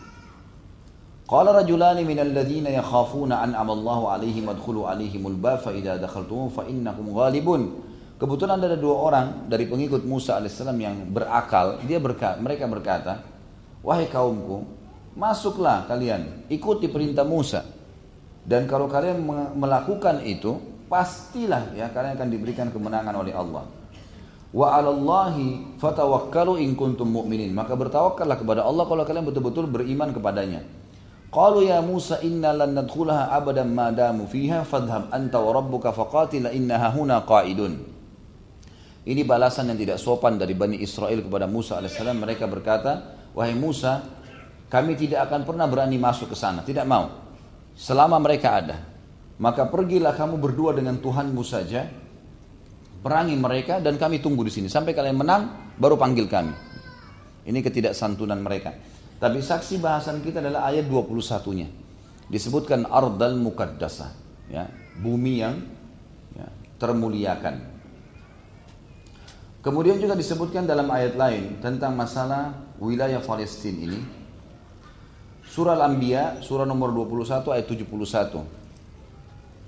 Qala 1.28 1.52
rajulani 1.52 2.08
minal 2.08 2.32
ladzina 2.32 2.72
yakhafuna 2.72 3.44
an 3.44 3.52
amallahu 3.54 4.10
alaihim 4.10 4.48
adkhulu 4.50 4.88
alaihimul 4.88 5.38
bab 5.38 5.62
fa 5.62 5.76
idza 5.76 6.00
dakhaltum 6.00 6.50
fa 6.50 6.66
innakum 6.66 7.12
ghalibun. 7.12 7.84
Kebetulan 8.16 8.64
ada 8.64 8.80
dua 8.80 8.96
orang 8.96 9.28
dari 9.52 9.68
pengikut 9.68 10.08
Musa 10.08 10.40
alaihissalam 10.40 10.78
yang 10.80 10.96
berakal. 11.12 11.84
Dia 11.84 12.00
berkata, 12.00 12.40
mereka 12.40 12.64
berkata, 12.68 13.14
wahai 13.84 14.08
kaumku, 14.08 14.64
masuklah 15.20 15.84
kalian, 15.88 16.48
ikuti 16.48 16.88
perintah 16.88 17.28
Musa. 17.28 17.64
Dan 18.44 18.68
kalau 18.68 18.88
kalian 18.88 19.20
melakukan 19.56 20.24
itu, 20.24 20.58
pastilah 20.92 21.76
ya 21.76 21.92
kalian 21.92 22.16
akan 22.18 22.30
diberikan 22.32 22.68
kemenangan 22.72 23.16
oleh 23.16 23.32
Allah. 23.32 23.79
Wa 24.50 24.82
'alallahi 24.82 25.78
fatawakkalu 25.78 26.62
in 26.66 26.74
kuntum 26.74 27.10
mu'minin. 27.14 27.54
Maka 27.54 27.78
bertawakallah 27.78 28.38
kepada 28.41 28.66
Allah 28.66 28.86
kalau 28.89 29.06
kalian 29.06 29.26
betul-betul 29.30 29.70
beriman 29.70 30.10
kepadanya. 30.10 30.66
Qalu 31.30 31.70
ya 31.70 31.78
Musa 31.86 32.18
inna 32.26 32.58
lan 32.58 32.74
nadkhulaha 32.74 33.30
abadan 33.38 33.70
ma 33.70 33.93
damu 33.93 34.26
fiha 34.26 34.66
fadhhab 34.66 35.14
anta 35.14 35.38
wa 35.38 35.54
rabbuka 35.54 35.93
faqatila 35.93 36.50
innaha 36.50 36.89
huna 36.89 37.22
qa'idun. 37.22 37.78
Ini 39.06 39.22
balasan 39.26 39.70
yang 39.70 39.78
tidak 39.78 40.02
sopan 40.02 40.41
dari 40.41 40.58
Bani 40.58 40.82
Israel 40.82 41.22
kepada 41.22 41.45
Musa 41.45 41.78
AS. 41.82 41.97
Mereka 41.97 42.45
berkata, 42.50 43.18
wahai 43.38 43.54
Musa, 43.54 44.06
kami 44.70 44.93
tidak 44.97 45.30
akan 45.30 45.50
pernah 45.50 45.66
berani 45.66 45.97
masuk 45.97 46.34
ke 46.34 46.38
sana. 46.38 46.62
Tidak 46.62 46.86
mau. 46.86 47.10
Selama 47.74 48.22
mereka 48.22 48.62
ada. 48.62 48.78
Maka 49.39 49.66
pergilah 49.66 50.14
kamu 50.14 50.38
berdua 50.38 50.78
dengan 50.78 50.97
Tuhanmu 51.02 51.41
saja. 51.41 51.89
Perangi 53.00 53.36
mereka 53.39 53.80
dan 53.80 53.95
kami 53.95 54.20
tunggu 54.20 54.43
di 54.43 54.52
sini. 54.52 54.68
Sampai 54.68 54.91
kalian 54.91 55.16
menang, 55.16 55.76
baru 55.80 55.95
panggil 55.95 56.28
kami. 56.28 56.52
Ini 57.47 57.60
ketidaksantunan 57.64 58.43
mereka. 58.43 58.76
Tapi 59.20 59.39
saksi 59.39 59.80
bahasan 59.80 60.20
kita 60.20 60.43
adalah 60.43 60.68
ayat 60.68 60.88
21-nya. 60.88 61.68
Disebutkan 62.28 62.88
ardal 62.88 63.39
mukaddasa. 63.39 64.12
Ya, 64.52 64.68
bumi 65.00 65.39
yang 65.39 65.64
ya, 66.36 66.47
termuliakan. 66.80 67.80
Kemudian 69.60 70.00
juga 70.00 70.16
disebutkan 70.16 70.64
dalam 70.64 70.88
ayat 70.88 71.20
lain 71.20 71.60
tentang 71.60 71.95
masalah 71.95 72.56
wilayah 72.80 73.20
Palestina 73.20 73.91
ini. 73.91 74.00
Surah 75.43 75.76
Al-Anbiya, 75.76 76.39
surah 76.39 76.64
nomor 76.64 76.95
21 76.95 77.52
ayat 77.52 77.68
71. 77.68 78.39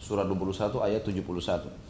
surah 0.00 0.24
21 0.24 0.80
ayat 0.80 1.02
71. 1.04 1.83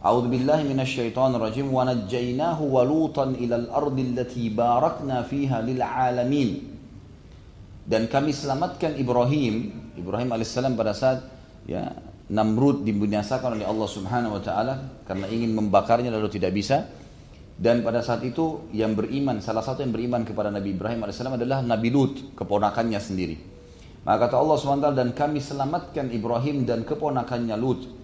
A'udzu 0.00 0.32
billahi 0.32 0.64
minasyaitonir 0.64 1.36
rajim 1.36 1.68
wa 1.68 1.84
najjaynahu 1.84 2.72
wa 2.72 2.80
lutan 2.88 3.36
ilal 3.36 3.68
ardi 3.68 4.00
allati 4.08 4.48
barakna 4.48 5.28
fiha. 5.28 5.60
Dan 7.84 8.08
kami 8.08 8.32
selamatkan 8.32 8.96
Ibrahim, 8.96 9.68
Ibrahim 10.00 10.32
alaihissalam 10.32 10.72
pada 10.72 10.96
saat 10.96 11.20
ya 11.68 11.92
Namrud 12.30 12.86
dibinasakan 12.86 13.58
oleh 13.58 13.66
Allah 13.66 13.88
Subhanahu 13.90 14.38
wa 14.38 14.42
taala 14.42 15.02
karena 15.02 15.26
ingin 15.28 15.52
membakarnya 15.52 16.08
lalu 16.14 16.32
tidak 16.32 16.54
bisa. 16.56 16.86
Dan 17.60 17.84
pada 17.84 18.00
saat 18.00 18.24
itu 18.24 18.72
yang 18.72 18.96
beriman, 18.96 19.44
salah 19.44 19.60
satu 19.60 19.84
yang 19.84 19.92
beriman 19.92 20.24
kepada 20.24 20.48
Nabi 20.48 20.72
Ibrahim 20.72 21.04
AS 21.04 21.20
adalah 21.20 21.60
Nabi 21.60 21.92
Lut, 21.92 22.32
keponakannya 22.32 22.96
sendiri. 22.96 23.36
Maka 24.00 24.32
kata 24.32 24.40
Allah 24.40 24.56
SWT, 24.56 24.96
dan 24.96 25.12
kami 25.12 25.44
selamatkan 25.44 26.08
Ibrahim 26.08 26.64
dan 26.64 26.88
keponakannya 26.88 27.52
Lut. 27.60 27.99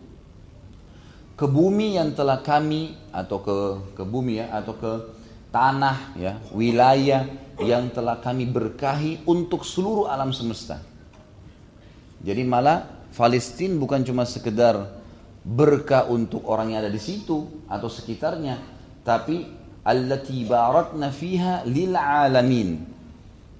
Ke 1.37 1.45
bumi 1.45 2.01
yang 2.01 2.17
telah 2.17 2.41
kami, 2.41 2.97
atau 3.13 3.45
ke, 3.45 3.57
ke 3.93 4.03
bumi 4.09 4.41
ya, 4.41 4.57
atau 4.57 4.73
ke 4.73 4.93
tanah 5.53 6.17
ya, 6.17 6.41
wilayah 6.57 7.29
yang 7.61 7.93
telah 7.93 8.21
kami 8.25 8.49
berkahi 8.49 9.25
untuk 9.29 9.69
seluruh 9.69 10.09
alam 10.09 10.33
semesta. 10.33 10.81
Jadi 12.25 12.41
malah 12.41 13.09
Palestina 13.13 13.77
bukan 13.77 14.01
cuma 14.01 14.25
sekedar 14.25 14.97
berkah 15.45 16.09
untuk 16.09 16.49
orang 16.49 16.73
yang 16.73 16.81
ada 16.85 16.93
di 16.93 17.01
situ 17.01 17.69
atau 17.69 17.89
sekitarnya, 17.93 18.57
tapi 19.05 19.45
allati 19.85 20.41
barakna 20.49 21.13
fiha 21.13 21.69
lil 21.69 21.95
alamin. 21.95 22.81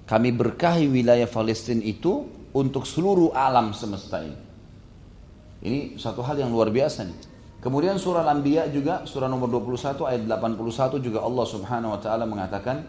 Kami 0.09 0.29
berkahi 0.33 0.89
wilayah 0.89 1.29
Palestina 1.29 1.85
itu 1.85 2.25
untuk 2.57 2.89
seluruh 2.89 3.37
alam 3.37 3.69
semesta 3.71 4.25
ini. 4.25 4.39
Ini 5.61 5.79
satu 5.97 6.25
hal 6.25 6.41
yang 6.41 6.49
luar 6.49 6.73
biasa 6.73 7.05
nih. 7.05 7.26
Kemudian 7.57 7.97
surah 7.97 8.21
Al-Anbiya 8.21 8.69
juga 8.69 9.01
surah 9.09 9.25
nomor 9.25 9.49
21 9.49 10.05
ayat 10.05 10.21
81 10.29 11.01
juga 11.01 11.25
Allah 11.25 11.45
Subhanahu 11.49 11.91
wa 11.97 11.99
taala 11.99 12.29
mengatakan 12.29 12.85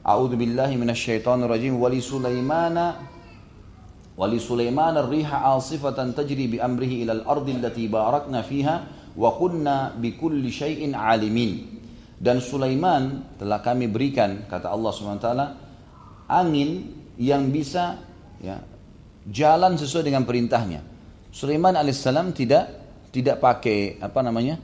A'udzu 0.00 0.40
billahi 0.40 0.80
minasyaitonir 0.80 1.44
rajim 1.44 1.76
wa 1.76 1.92
li 1.92 2.00
Sulaimana 2.00 2.96
wa 4.16 4.24
li 4.24 4.40
Sulaiman 4.40 4.96
ar-riha 4.96 5.52
'asifatan 5.52 6.16
tajri 6.16 6.48
bi 6.48 6.56
amrihi 6.56 7.04
ila 7.04 7.20
al-ardi 7.20 7.60
allati 7.60 7.84
barakna 7.84 8.40
fiha 8.40 8.76
wa 9.12 9.28
kunna 9.36 9.92
bi 9.92 10.16
kulli 10.16 10.48
syai'in 10.48 10.96
'alimin. 10.96 11.76
Dan 12.16 12.40
Sulaiman 12.40 13.36
telah 13.36 13.60
kami 13.60 13.92
berikan 13.92 14.48
kata 14.48 14.72
Allah 14.72 14.90
Subhanahu 14.90 15.20
wa 15.20 15.26
taala 15.28 15.46
angin 16.32 16.96
yang 17.20 17.52
bisa 17.52 18.00
ya, 18.40 18.56
jalan 19.28 19.76
sesuai 19.76 20.08
dengan 20.08 20.24
perintahnya. 20.24 20.80
Sulaiman 21.28 21.76
alaihissalam 21.76 22.32
tidak 22.32 22.77
tidak 23.10 23.40
pakai 23.40 24.00
apa 24.00 24.20
namanya 24.20 24.60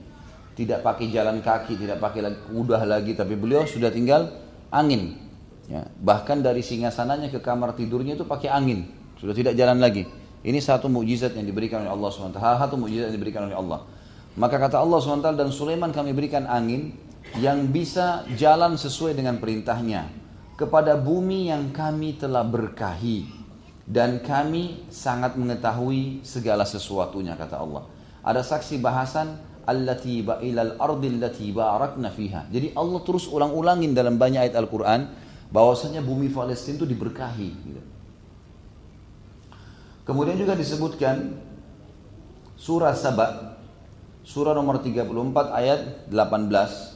tidak 0.54 0.86
pakai 0.86 1.10
jalan 1.10 1.42
kaki 1.42 1.74
tidak 1.74 1.98
pakai 1.98 2.20
lagi, 2.22 2.38
kuda 2.46 2.78
lagi 2.86 3.12
tapi 3.18 3.34
beliau 3.34 3.66
sudah 3.66 3.90
tinggal 3.90 4.30
angin 4.70 5.18
ya, 5.66 5.82
bahkan 5.98 6.40
dari 6.40 6.62
singgasananya 6.62 7.32
ke 7.32 7.40
kamar 7.42 7.74
tidurnya 7.74 8.14
itu 8.14 8.24
pakai 8.26 8.50
angin 8.52 8.86
sudah 9.18 9.32
tidak 9.32 9.56
jalan 9.56 9.80
lagi. 9.80 10.04
Ini 10.44 10.60
satu 10.60 10.92
mukjizat 10.92 11.32
yang 11.32 11.48
diberikan 11.48 11.80
oleh 11.80 11.92
Allah 11.96 12.08
SWT 12.12 12.36
satu 12.36 12.76
mukjizat 12.76 13.08
yang 13.08 13.16
diberikan 13.16 13.48
oleh 13.48 13.56
Allah. 13.56 13.80
Maka 14.36 14.60
kata 14.60 14.76
Allah 14.76 15.00
SWT 15.00 15.32
dan 15.32 15.48
Sulaiman 15.48 15.88
kami 15.88 16.12
berikan 16.12 16.44
angin 16.44 16.92
yang 17.40 17.72
bisa 17.72 18.28
jalan 18.36 18.76
sesuai 18.76 19.16
dengan 19.16 19.40
perintahnya 19.40 20.12
kepada 20.60 21.00
bumi 21.00 21.48
yang 21.48 21.72
kami 21.72 22.20
telah 22.20 22.44
berkahi 22.44 23.24
dan 23.88 24.20
kami 24.20 24.84
sangat 24.92 25.34
mengetahui 25.40 26.20
segala 26.20 26.68
sesuatunya 26.68 27.34
kata 27.34 27.56
Allah 27.58 27.88
ada 28.24 28.40
saksi 28.40 28.80
bahasan 28.80 29.36
allati 29.68 30.24
ilal 30.24 30.80
ardi 30.80 31.08
lati 31.20 31.52
barakna 31.52 32.08
fiha. 32.08 32.48
Jadi 32.48 32.72
Allah 32.72 33.00
terus 33.04 33.28
ulang-ulangin 33.28 33.92
dalam 33.92 34.16
banyak 34.16 34.48
ayat 34.48 34.56
Al-Qur'an 34.56 35.12
bahwasanya 35.52 36.00
bumi 36.00 36.32
Palestina 36.32 36.80
itu 36.80 36.86
diberkahi. 36.88 37.50
Gitu. 37.52 37.82
Kemudian 40.04 40.36
juga 40.36 40.52
disebutkan 40.52 41.40
surah 42.60 42.92
Saba 42.92 43.56
surah 44.24 44.56
nomor 44.56 44.80
34 44.80 45.04
ayat 45.52 45.80
18 46.08 46.94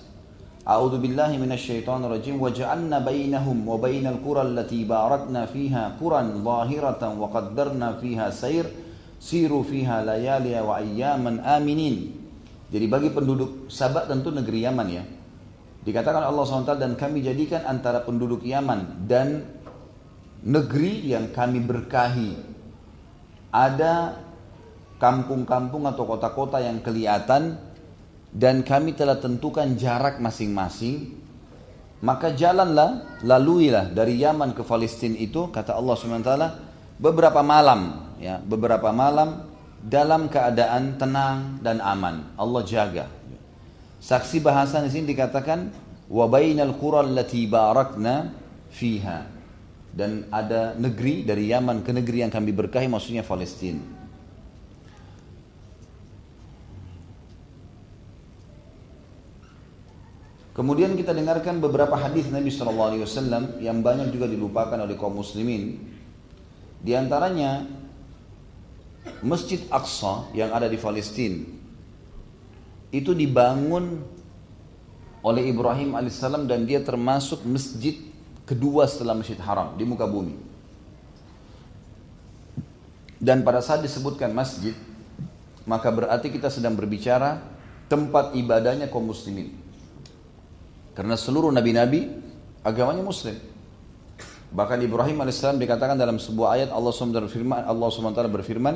A'udzu 0.68 1.01
billahi 1.01 1.41
minasyaitonir 1.41 2.12
rajim 2.12 2.37
wa 2.37 2.53
ja'alna 2.53 3.01
bainahum 3.01 3.64
wa 3.64 3.81
bainal 3.81 4.20
qura 4.20 4.45
allati 4.45 4.85
barakna 4.85 5.49
fiha 5.49 5.97
quran 5.97 6.45
zahiratan 6.45 7.16
wa 7.16 7.33
qaddarna 7.33 7.97
fiha 7.97 8.29
sayr 8.29 8.68
siru 9.19 9.66
fiha 9.66 10.03
layaliya 10.07 10.62
wa 10.62 10.79
ayyaman 10.79 11.43
aminin. 11.43 12.14
Jadi 12.69 12.87
bagi 12.87 13.11
penduduk 13.11 13.66
Sabak 13.69 14.07
tentu 14.09 14.31
negeri 14.31 14.64
Yaman 14.64 14.89
ya. 14.89 15.05
Dikatakan 15.83 16.21
Allah 16.21 16.45
SWT 16.45 16.77
dan 16.77 16.93
kami 17.01 17.25
jadikan 17.25 17.64
antara 17.64 18.05
penduduk 18.05 18.45
Yaman 18.45 19.09
dan 19.09 19.47
negeri 20.45 21.11
yang 21.11 21.33
kami 21.33 21.64
berkahi. 21.64 22.37
Ada 23.49 24.21
kampung-kampung 25.01 25.89
atau 25.89 26.05
kota-kota 26.05 26.61
yang 26.61 26.85
kelihatan 26.85 27.57
dan 28.35 28.61
kami 28.61 28.93
telah 28.93 29.16
tentukan 29.16 29.73
jarak 29.81 30.21
masing-masing 30.21 31.16
maka 31.99 32.31
jalanlah 32.31 33.19
laluilah 33.27 33.91
dari 33.91 34.23
Yaman 34.23 34.55
ke 34.55 34.62
Palestina 34.62 35.19
itu 35.19 35.51
kata 35.51 35.75
Allah 35.75 35.95
SWT 35.99 36.33
beberapa 37.01 37.43
malam 37.43 38.07
ya 38.19 38.43
beberapa 38.43 38.91
malam 38.91 39.47
dalam 39.83 40.27
keadaan 40.27 40.99
tenang 40.99 41.62
dan 41.62 41.79
aman. 41.79 42.35
Allah 42.35 42.62
jaga. 42.66 43.07
Saksi 43.99 44.43
bahasan 44.43 44.87
di 44.87 44.91
sini 44.95 45.11
dikatakan 45.14 45.71
wa 46.11 46.27
bainal 46.31 46.75
qura 46.79 47.03
allati 47.03 47.47
barakna 47.51 48.31
fiha 48.71 49.27
dan 49.95 50.27
ada 50.31 50.79
negeri 50.79 51.27
dari 51.27 51.51
Yaman 51.51 51.83
ke 51.83 51.91
negeri 51.91 52.23
yang 52.23 52.33
kami 52.33 52.55
berkahi 52.55 52.87
maksudnya 52.87 53.27
Palestina. 53.27 53.99
Kemudian 60.59 60.99
kita 60.99 61.14
dengarkan 61.14 61.62
beberapa 61.62 61.95
hadis 61.95 62.35
Nabi 62.35 62.51
SAW 62.51 62.99
yang 63.62 63.79
banyak 63.79 64.11
juga 64.11 64.27
dilupakan 64.27 64.75
oleh 64.75 64.99
kaum 64.99 65.14
muslimin. 65.14 65.79
Di 66.83 66.99
antaranya 66.99 67.62
Masjid 69.24 69.61
Aqsa 69.68 70.28
yang 70.32 70.54
ada 70.54 70.70
di 70.70 70.78
Palestina 70.80 71.44
itu 72.88 73.12
dibangun 73.12 74.00
oleh 75.20 75.50
Ibrahim 75.50 75.92
alaihissalam 75.98 76.48
dan 76.48 76.64
dia 76.64 76.80
termasuk 76.80 77.44
masjid 77.44 77.98
kedua 78.48 78.88
setelah 78.88 79.12
Masjid 79.12 79.36
Haram 79.44 79.76
di 79.76 79.84
muka 79.84 80.09
bumi. 80.09 80.32
Dan 83.18 83.42
pada 83.42 83.59
saat 83.59 83.82
disebutkan 83.82 84.30
masjid, 84.30 84.72
maka 85.66 85.90
berarti 85.90 86.30
kita 86.30 86.48
sedang 86.48 86.78
berbicara 86.78 87.42
tempat 87.90 88.32
ibadahnya 88.38 88.86
kaum 88.88 89.11
muslimin. 89.11 89.52
Karena 90.94 91.18
seluruh 91.18 91.50
nabi-nabi 91.50 92.09
agamanya 92.62 93.02
muslim. 93.02 93.34
Bahkan 94.49 94.80
Ibrahim 94.80 95.20
alaihissalam 95.20 95.61
dikatakan 95.61 96.01
dalam 96.01 96.16
sebuah 96.16 96.57
ayat 96.57 96.68
Allah 96.72 96.88
SWT 96.88 97.28
berfirman, 97.28 97.68
Allah 97.68 97.88
SWT 97.92 98.20
berfirman, 98.32 98.74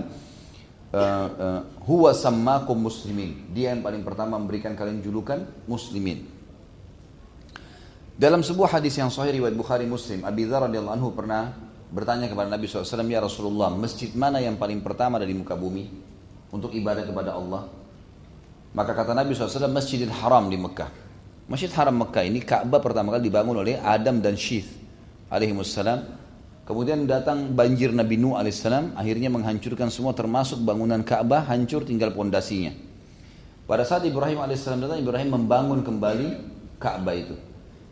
uh, 0.93 1.01
uh, 1.01 1.61
huwa 1.89 2.13
sammakum 2.13 2.77
muslimin. 2.77 3.49
Dia 3.57 3.73
yang 3.73 3.81
paling 3.81 4.05
pertama 4.05 4.37
memberikan 4.37 4.77
kalian 4.77 5.01
julukan 5.01 5.41
muslimin. 5.65 6.29
Dalam 8.13 8.45
sebuah 8.45 8.77
hadis 8.79 9.01
yang 9.01 9.09
sahih 9.09 9.41
riwayat 9.41 9.57
Bukhari 9.57 9.89
Muslim, 9.89 10.29
Abi 10.29 10.45
radhiyallahu 10.45 10.93
anhu 10.93 11.09
pernah 11.17 11.57
bertanya 11.89 12.29
kepada 12.29 12.53
Nabi 12.53 12.69
SAW, 12.69 13.09
Ya 13.09 13.25
Rasulullah, 13.25 13.73
masjid 13.73 14.13
mana 14.13 14.45
yang 14.45 14.61
paling 14.61 14.85
pertama 14.85 15.17
dari 15.17 15.33
muka 15.33 15.57
bumi 15.57 15.89
untuk 16.53 16.77
ibadah 16.77 17.09
kepada 17.09 17.33
Allah? 17.33 17.65
Maka 18.77 18.93
kata 18.93 19.17
Nabi 19.17 19.33
SAW, 19.33 19.73
Masjidil 19.73 20.13
Haram 20.13 20.53
di 20.53 20.61
Mekah. 20.61 20.93
Masjid 21.49 21.73
Haram 21.73 21.97
Mekah 21.97 22.25
ini 22.29 22.45
Ka'bah 22.45 22.85
pertama 22.85 23.17
kali 23.17 23.33
dibangun 23.33 23.65
oleh 23.65 23.81
Adam 23.81 24.21
dan 24.21 24.37
Syith 24.37 24.82
alaihi 25.33 25.57
Kemudian 26.63 27.11
datang 27.11 27.51
banjir 27.59 27.91
Nabi 27.91 28.21
Nuh 28.21 28.39
alaihissalam, 28.39 28.95
akhirnya 28.95 29.27
menghancurkan 29.35 29.91
semua 29.91 30.15
termasuk 30.15 30.63
bangunan 30.63 31.03
Ka'bah 31.03 31.43
hancur 31.51 31.83
tinggal 31.83 32.15
pondasinya. 32.15 32.71
Pada 33.67 33.83
saat 33.83 34.07
Ibrahim 34.07 34.39
alaihissalam 34.39 34.79
datang, 34.79 35.03
Ibrahim 35.03 35.43
membangun 35.43 35.83
kembali 35.83 36.29
Ka'bah 36.79 37.19
itu. 37.19 37.35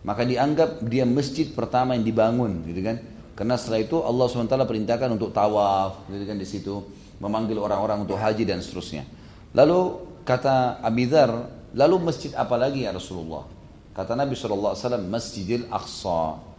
Maka 0.06 0.22
dianggap 0.22 0.86
dia 0.86 1.02
masjid 1.02 1.50
pertama 1.50 1.98
yang 1.98 2.06
dibangun, 2.06 2.62
gitu 2.62 2.78
kan? 2.78 3.02
Karena 3.34 3.58
setelah 3.58 3.80
itu 3.82 3.96
Allah 4.04 4.24
SWT 4.30 4.54
perintahkan 4.54 5.08
untuk 5.10 5.34
tawaf, 5.34 6.06
gitu 6.06 6.24
kan 6.28 6.38
di 6.38 6.46
situ, 6.46 6.74
memanggil 7.18 7.58
orang-orang 7.58 8.06
untuk 8.06 8.16
haji 8.22 8.46
dan 8.46 8.62
seterusnya. 8.62 9.02
Lalu 9.50 9.98
kata 10.22 10.78
Abidar, 10.78 11.50
lalu 11.74 11.96
masjid 12.06 12.30
apa 12.38 12.54
lagi 12.54 12.86
ya 12.86 12.94
Rasulullah? 12.94 13.44
Kata 13.90 14.14
Nabi 14.14 14.38
SAW, 14.38 14.78
Masjidil 15.10 15.66
Aqsa. 15.68 16.49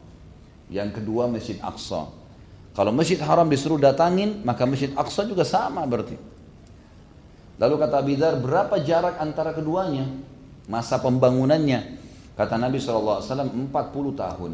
Yang 0.71 1.03
kedua 1.03 1.27
Masjid 1.27 1.59
Aqsa. 1.59 2.07
Kalau 2.71 2.95
Masjid 2.95 3.19
Haram 3.19 3.51
disuruh 3.51 3.75
datangin, 3.75 4.39
maka 4.47 4.63
Masjid 4.63 4.95
Aqsa 4.95 5.27
juga 5.27 5.43
sama 5.43 5.83
berarti. 5.83 6.15
Lalu 7.59 7.75
kata 7.77 7.95
Abidar, 7.99 8.39
berapa 8.39 8.79
jarak 8.79 9.19
antara 9.19 9.51
keduanya? 9.51 10.07
Masa 10.71 10.97
pembangunannya? 11.03 11.99
Kata 12.39 12.55
Nabi 12.55 12.79
SAW, 12.79 13.21
40 13.21 13.69
tahun. 14.15 14.53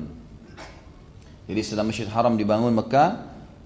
Jadi 1.47 1.61
setelah 1.63 1.87
Masjid 1.87 2.09
Haram 2.09 2.35
dibangun 2.35 2.73
Mekah, 2.73 3.09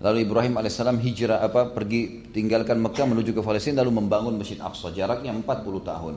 lalu 0.04 0.28
Ibrahim 0.28 0.60
AS 0.60 0.78
hijrah 0.78 1.42
apa 1.42 1.74
pergi 1.74 2.30
tinggalkan 2.30 2.78
Mekah 2.78 3.08
menuju 3.10 3.34
ke 3.34 3.42
Palestina 3.42 3.82
lalu 3.82 4.04
membangun 4.04 4.38
Masjid 4.38 4.60
Aqsa 4.62 4.94
jaraknya 4.94 5.34
40 5.34 5.48
tahun. 5.82 6.16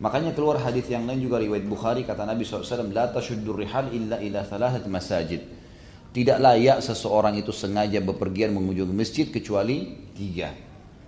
Makanya 0.00 0.32
keluar 0.32 0.56
hadis 0.62 0.88
yang 0.88 1.04
lain 1.04 1.20
juga 1.20 1.36
riwayat 1.42 1.64
Bukhari 1.66 2.08
kata 2.08 2.24
Nabi 2.24 2.46
SAW, 2.46 2.88
la 2.88 3.10
tashuddur 3.10 3.58
rihal 3.58 3.90
illa 3.90 4.16
ila 4.22 4.40
thalathat 4.46 4.86
masajid. 4.86 5.59
Tidak 6.10 6.42
layak 6.42 6.82
seseorang 6.82 7.38
itu 7.38 7.54
sengaja 7.54 8.02
bepergian 8.02 8.50
mengunjungi 8.50 8.94
masjid 8.94 9.26
kecuali 9.30 10.10
tiga. 10.10 10.50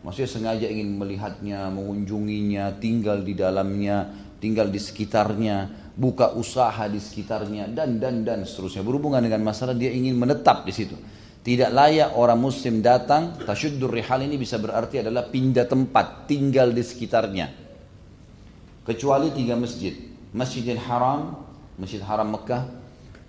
Maksudnya 0.03 0.31
sengaja 0.31 0.67
ingin 0.67 0.99
melihatnya, 0.99 1.71
mengunjunginya, 1.75 2.79
tinggal 2.79 3.23
di 3.23 3.35
dalamnya, 3.35 4.11
tinggal 4.39 4.71
di 4.71 4.79
sekitarnya, 4.79 5.91
buka 5.95 6.35
usaha 6.35 6.87
di 6.87 6.99
sekitarnya, 6.99 7.71
dan 7.71 7.99
dan 7.99 8.23
dan 8.23 8.43
seterusnya. 8.47 8.83
Berhubungan 8.83 9.23
dengan 9.23 9.43
masalah 9.43 9.75
dia 9.75 9.91
ingin 9.91 10.15
menetap 10.19 10.67
di 10.67 10.75
situ. 10.75 10.95
Tidak 11.43 11.75
layak 11.75 12.15
orang 12.15 12.39
muslim 12.39 12.79
datang, 12.79 13.35
tasyuddur 13.43 13.91
rihal 13.91 14.23
ini 14.23 14.39
bisa 14.39 14.63
berarti 14.63 15.03
adalah 15.03 15.27
pindah 15.27 15.67
tempat, 15.67 16.31
tinggal 16.31 16.71
di 16.71 16.83
sekitarnya. 16.83 17.47
Kecuali 18.87 19.35
tiga 19.35 19.59
masjid. 19.59 19.95
Masjidil 20.31 20.79
Haram, 20.79 21.43
Masjid 21.77 22.01
Haram 22.01 22.31
Mekah, 22.31 22.82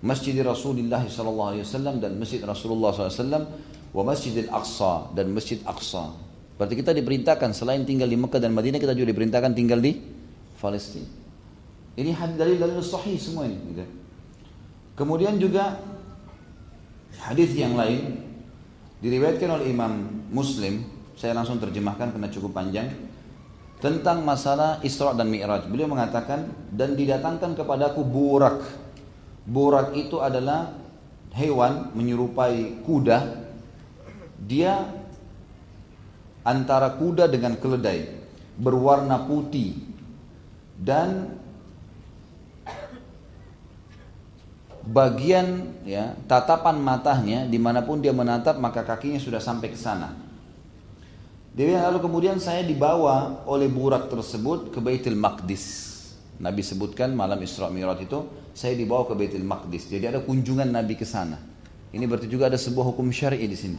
Masjid 0.04 0.36
Rasulullah 0.44 1.00
SAW 1.08 1.96
dan 1.96 2.12
Masjid 2.20 2.44
Rasulullah 2.44 2.92
SAW, 2.92 3.48
wa 3.96 4.02
Masjidil 4.04 4.52
Aqsa 4.52 5.08
dan 5.16 5.32
Masjid 5.32 5.58
Aqsa. 5.64 6.12
Berarti 6.60 6.76
kita 6.76 6.92
diperintahkan 6.92 7.56
selain 7.56 7.82
tinggal 7.88 8.06
di 8.06 8.20
Mekah 8.20 8.38
dan 8.38 8.52
Madinah, 8.52 8.76
kita 8.76 8.92
juga 8.92 9.16
diperintahkan 9.16 9.56
tinggal 9.56 9.80
di 9.80 9.96
Palestina. 10.60 11.08
Ini 11.96 12.10
dalil-dalil 12.12 12.84
sahih 12.84 13.16
semua 13.16 13.48
ini. 13.48 13.56
Gitu. 13.72 13.84
Kemudian 14.94 15.40
juga 15.40 15.78
Hadis 17.24 17.54
yang 17.54 17.78
lain 17.78 18.20
diriwayatkan 18.98 19.48
oleh 19.48 19.70
Imam 19.70 20.24
Muslim, 20.28 20.82
saya 21.14 21.36
langsung 21.36 21.62
terjemahkan 21.62 22.10
karena 22.10 22.28
cukup 22.32 22.56
panjang 22.56 22.90
tentang 23.78 24.24
masalah 24.24 24.80
Isra 24.82 25.12
dan 25.14 25.28
Mi'raj. 25.30 25.68
Beliau 25.68 25.86
mengatakan 25.86 26.48
dan 26.72 26.96
didatangkan 26.96 27.54
kepadaku 27.54 28.02
burak. 28.02 28.60
Burak 29.44 29.92
itu 29.92 30.20
adalah 30.24 30.72
hewan 31.36 31.92
menyerupai 31.92 32.80
kuda. 32.84 33.44
Dia 34.40 34.88
antara 36.44 36.96
kuda 36.96 37.28
dengan 37.28 37.56
keledai, 37.56 38.08
berwarna 38.56 39.24
putih 39.24 39.76
dan 40.80 41.40
bagian 44.84 45.72
ya 45.88 46.12
tatapan 46.28 46.76
matanya 46.76 47.48
di 47.48 47.56
mana 47.56 47.80
pun 47.80 48.04
dia 48.04 48.12
menatap 48.12 48.60
maka 48.60 48.84
kakinya 48.84 49.16
sudah 49.16 49.40
sampai 49.40 49.72
ke 49.72 49.78
sana. 49.80 50.12
Dia 51.54 51.86
lalu 51.86 52.02
kemudian 52.02 52.42
saya 52.42 52.66
dibawa 52.66 53.46
oleh 53.46 53.70
burak 53.70 54.10
tersebut 54.10 54.74
ke 54.74 54.78
Baitul 54.82 55.14
Maqdis. 55.14 55.93
Nabi 56.42 56.62
sebutkan 56.66 57.14
malam 57.14 57.38
Isra 57.42 57.70
Mi'raj 57.70 58.02
itu 58.02 58.26
saya 58.54 58.74
dibawa 58.74 59.06
ke 59.06 59.14
Baitul 59.14 59.46
Maqdis. 59.46 59.86
Jadi 59.90 60.10
ada 60.10 60.18
kunjungan 60.22 60.66
Nabi 60.66 60.98
ke 60.98 61.06
sana. 61.06 61.38
Ini 61.94 62.02
berarti 62.10 62.26
juga 62.26 62.50
ada 62.50 62.58
sebuah 62.58 62.90
hukum 62.90 63.06
syar'i 63.14 63.46
di 63.46 63.54
sini. 63.54 63.78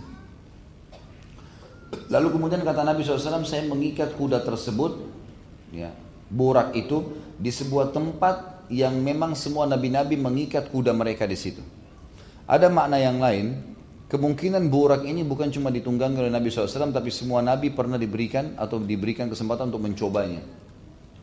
Lalu 2.08 2.28
kemudian 2.32 2.64
kata 2.64 2.84
Nabi 2.84 3.04
SAW, 3.04 3.44
saya 3.44 3.64
mengikat 3.68 4.16
kuda 4.16 4.44
tersebut, 4.44 5.04
ya, 5.76 5.92
burak 6.32 6.76
itu 6.76 7.16
di 7.36 7.52
sebuah 7.52 7.92
tempat 7.92 8.68
yang 8.72 8.98
memang 8.98 9.38
semua 9.38 9.70
nabi-nabi 9.70 10.18
mengikat 10.18 10.72
kuda 10.74 10.96
mereka 10.96 11.28
di 11.30 11.38
situ. 11.38 11.62
Ada 12.46 12.70
makna 12.70 13.02
yang 13.02 13.18
lain, 13.18 13.58
kemungkinan 14.10 14.70
burak 14.70 15.06
ini 15.06 15.26
bukan 15.26 15.50
cuma 15.50 15.74
ditunggangi 15.74 16.18
oleh 16.22 16.32
Nabi 16.34 16.50
SAW, 16.50 16.94
tapi 16.94 17.10
semua 17.10 17.42
nabi 17.42 17.74
pernah 17.74 17.98
diberikan 17.98 18.54
atau 18.58 18.78
diberikan 18.82 19.30
kesempatan 19.30 19.74
untuk 19.74 19.82
mencobanya. 19.86 20.42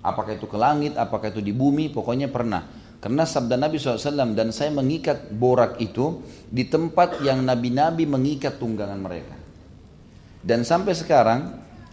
Apakah 0.03 0.35
itu 0.35 0.51
ke 0.51 0.59
langit, 0.59 0.99
apakah 0.99 1.31
itu 1.31 1.39
di 1.39 1.55
bumi, 1.55 1.95
pokoknya 1.95 2.27
pernah. 2.27 2.67
Karena 3.03 3.27
sabda 3.27 3.59
Nabi 3.59 3.83
SAW 3.83 4.35
dan 4.35 4.55
saya 4.55 4.71
mengikat 4.71 5.31
borak 5.35 5.79
itu 5.83 6.23
di 6.47 6.67
tempat 6.71 7.19
yang 7.23 7.43
nabi-nabi 7.43 8.07
mengikat 8.07 8.63
tunggangan 8.63 8.99
mereka. 8.99 9.35
Dan 10.43 10.63
sampai 10.67 10.95
sekarang 10.95 11.41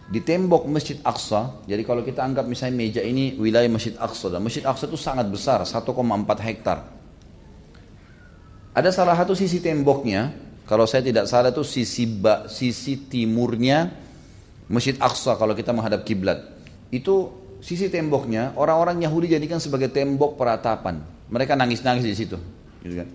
di 0.09 0.25
tembok 0.25 0.65
Masjid 0.65 0.97
Aqsa, 1.05 1.65
jadi 1.69 1.85
kalau 1.85 2.01
kita 2.01 2.25
anggap 2.25 2.49
misalnya 2.49 2.81
meja 2.81 3.01
ini 3.05 3.37
wilayah 3.37 3.69
Masjid 3.69 3.93
Aqsa, 3.97 4.33
dan 4.33 4.41
Masjid 4.41 4.65
Aqsa 4.65 4.89
itu 4.89 4.97
sangat 4.97 5.29
besar, 5.29 5.61
1,4 5.61 5.85
hektar. 6.41 6.89
Ada 8.73 8.89
salah 8.89 9.13
satu 9.17 9.37
sisi 9.37 9.61
temboknya, 9.61 10.33
kalau 10.65 10.85
saya 10.85 11.01
tidak 11.01 11.25
salah 11.25 11.49
itu 11.49 11.65
sisi 11.65 12.05
sisi 12.49 13.09
timurnya 13.09 13.89
Masjid 14.69 14.93
Aqsa 15.01 15.33
kalau 15.37 15.57
kita 15.57 15.73
menghadap 15.73 16.05
kiblat. 16.05 16.45
Itu 16.93 17.33
sisi 17.59 17.91
temboknya 17.91 18.55
orang-orang 18.55 19.03
Yahudi 19.03 19.35
jadikan 19.35 19.59
sebagai 19.59 19.91
tembok 19.91 20.39
peratapan. 20.39 20.99
Mereka 21.29 21.53
nangis-nangis 21.53 22.03
di 22.07 22.15
situ, 22.17 22.37
gitu 22.81 22.95
kan. 23.05 23.07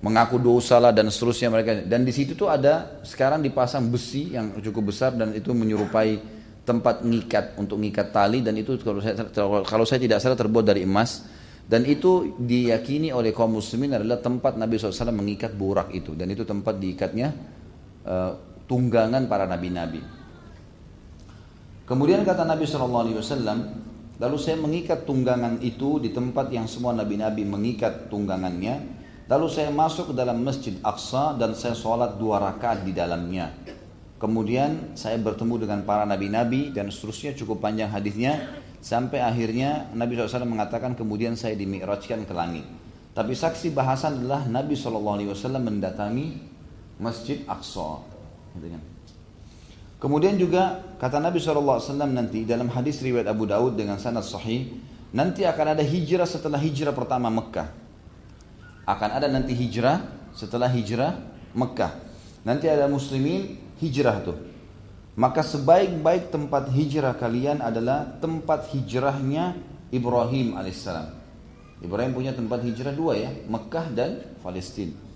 Mengaku 0.00 0.40
dosa 0.40 0.80
lah 0.80 0.90
dan 0.96 1.12
seterusnya 1.12 1.52
mereka. 1.52 1.84
Dan 1.84 2.02
di 2.02 2.10
situ 2.10 2.32
tuh 2.32 2.48
ada 2.48 3.04
sekarang 3.04 3.44
dipasang 3.44 3.86
besi 3.92 4.32
yang 4.32 4.56
cukup 4.58 4.90
besar 4.90 5.12
dan 5.12 5.36
itu 5.36 5.52
menyerupai 5.52 6.16
tempat 6.64 7.04
ngikat 7.04 7.60
untuk 7.60 7.76
ngikat 7.76 8.08
tali. 8.08 8.40
Dan 8.40 8.56
itu 8.56 8.80
kalau 8.80 9.04
saya 9.04 9.28
kalau 9.62 9.84
saya 9.84 10.00
tidak 10.00 10.24
salah 10.24 10.40
terbuat 10.40 10.64
dari 10.64 10.88
emas. 10.88 11.38
Dan 11.70 11.86
itu 11.86 12.34
diyakini 12.34 13.14
oleh 13.14 13.30
kaum 13.30 13.62
muslimin 13.62 13.94
adalah 13.94 14.18
tempat 14.18 14.58
Nabi 14.58 14.74
SAW 14.74 15.14
mengikat 15.14 15.54
burak 15.54 15.94
itu. 15.94 16.18
Dan 16.18 16.26
itu 16.34 16.42
tempat 16.42 16.74
diikatnya 16.82 17.28
uh, 18.10 18.32
tunggangan 18.66 19.30
para 19.30 19.46
nabi-nabi. 19.46 20.19
Kemudian 21.90 22.22
kata 22.22 22.46
Nabi 22.46 22.70
SAW, 22.70 23.10
lalu 24.22 24.36
saya 24.38 24.54
mengikat 24.62 25.02
tunggangan 25.02 25.58
itu 25.58 25.98
di 25.98 26.14
tempat 26.14 26.54
yang 26.54 26.70
semua 26.70 26.94
nabi-nabi 26.94 27.42
mengikat 27.42 28.06
tunggangannya 28.06 29.00
Lalu 29.30 29.46
saya 29.46 29.70
masuk 29.70 30.10
ke 30.10 30.14
dalam 30.18 30.42
Masjid 30.42 30.74
Aqsa 30.82 31.38
dan 31.38 31.54
saya 31.54 31.70
sholat 31.70 32.18
dua 32.18 32.42
rakaat 32.42 32.82
di 32.82 32.90
dalamnya. 32.90 33.54
Kemudian 34.18 34.98
saya 34.98 35.22
bertemu 35.22 35.54
dengan 35.62 35.86
para 35.86 36.02
nabi-nabi 36.02 36.74
dan 36.74 36.90
seterusnya 36.90 37.38
cukup 37.38 37.62
panjang 37.62 37.94
hadisnya 37.94 38.50
sampai 38.82 39.22
akhirnya 39.22 39.86
Nabi 39.94 40.18
SAW 40.18 40.50
mengatakan 40.50 40.98
kemudian 40.98 41.38
saya 41.38 41.54
dimi'rajkan 41.54 42.26
ke 42.26 42.34
langit. 42.34 42.66
Tapi 43.14 43.30
saksi 43.30 43.70
bahasan 43.70 44.18
adalah 44.18 44.50
Nabi 44.50 44.74
SAW 44.74 45.62
mendatangi 45.62 46.26
Masjid 46.98 47.46
Aqsa. 47.46 48.02
Gitu 48.58 48.66
kan. 48.66 48.82
Kemudian 50.00 50.40
juga 50.40 50.80
kata 50.96 51.20
Nabi 51.20 51.36
SAW 51.36 51.78
nanti 52.08 52.48
dalam 52.48 52.72
hadis 52.72 53.04
riwayat 53.04 53.28
Abu 53.28 53.44
Daud 53.44 53.76
dengan 53.76 54.00
sanad 54.00 54.24
sahih, 54.24 54.72
nanti 55.12 55.44
akan 55.44 55.76
ada 55.76 55.84
hijrah 55.84 56.24
setelah 56.24 56.56
hijrah 56.56 56.96
pertama 56.96 57.28
Mekah 57.28 57.80
akan 58.90 59.10
ada 59.14 59.26
nanti 59.30 59.54
hijrah 59.54 60.02
setelah 60.34 60.66
hijrah 60.66 61.14
Mekah. 61.54 61.92
Nanti 62.42 62.66
ada 62.66 62.90
muslimin 62.90 63.58
hijrah 63.78 64.16
tuh. 64.24 64.38
Maka 65.18 65.44
sebaik-baik 65.44 66.32
tempat 66.32 66.70
hijrah 66.72 67.14
kalian 67.18 67.60
adalah 67.60 68.18
tempat 68.18 68.70
hijrahnya 68.72 69.58
Ibrahim 69.92 70.56
alaihissalam. 70.56 71.18
Ibrahim 71.80 72.12
punya 72.12 72.32
tempat 72.32 72.64
hijrah 72.64 72.94
dua 72.94 73.18
ya, 73.18 73.30
Mekah 73.46 73.86
dan 73.92 74.10
Palestina. 74.40 75.09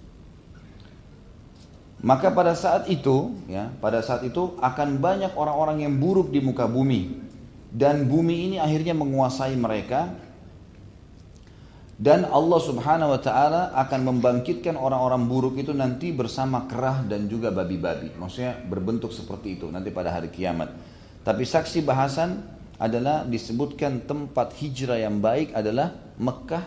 Maka 2.04 2.28
pada 2.36 2.52
saat 2.52 2.84
itu, 2.92 3.32
ya, 3.48 3.72
pada 3.80 4.04
saat 4.04 4.28
itu 4.28 4.60
akan 4.60 5.00
banyak 5.00 5.32
orang-orang 5.40 5.88
yang 5.88 5.96
buruk 5.96 6.28
di 6.28 6.44
muka 6.44 6.68
bumi. 6.68 7.16
Dan 7.72 8.04
bumi 8.04 8.52
ini 8.52 8.56
akhirnya 8.60 8.92
menguasai 8.92 9.56
mereka. 9.56 10.12
Dan 11.96 12.28
Allah 12.28 12.60
subhanahu 12.60 13.08
wa 13.08 13.20
ta'ala 13.22 13.72
akan 13.72 14.00
membangkitkan 14.04 14.76
orang-orang 14.76 15.24
buruk 15.24 15.56
itu 15.56 15.72
nanti 15.72 16.12
bersama 16.12 16.68
kerah 16.68 17.08
dan 17.08 17.24
juga 17.24 17.48
babi-babi. 17.48 18.12
Maksudnya 18.20 18.60
berbentuk 18.68 19.08
seperti 19.08 19.56
itu 19.56 19.72
nanti 19.72 19.88
pada 19.88 20.12
hari 20.12 20.28
kiamat. 20.28 20.76
Tapi 21.24 21.40
saksi 21.48 21.80
bahasan 21.88 22.44
adalah 22.76 23.24
disebutkan 23.24 24.04
tempat 24.04 24.52
hijrah 24.60 25.00
yang 25.00 25.24
baik 25.24 25.56
adalah 25.56 25.96
Mekah 26.20 26.66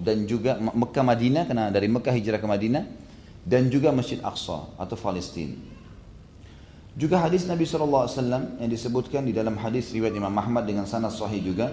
dan 0.00 0.24
juga 0.24 0.56
Mekah 0.56 1.04
Madinah. 1.04 1.44
Karena 1.44 1.68
dari 1.68 1.90
Mekah 1.90 2.14
hijrah 2.16 2.40
ke 2.40 2.48
Madinah 2.48 3.07
dan 3.48 3.72
juga 3.72 3.88
Masjid 3.88 4.20
Aqsa 4.20 4.68
atau 4.76 4.96
Palestina. 5.00 5.56
Juga 6.92 7.24
hadis 7.24 7.48
Nabi 7.48 7.64
SAW 7.64 8.60
yang 8.60 8.68
disebutkan 8.68 9.24
di 9.24 9.32
dalam 9.32 9.56
hadis 9.56 9.88
riwayat 9.94 10.12
Imam 10.12 10.34
Ahmad 10.36 10.68
dengan 10.68 10.84
sanad 10.84 11.14
sahih 11.14 11.40
juga 11.40 11.72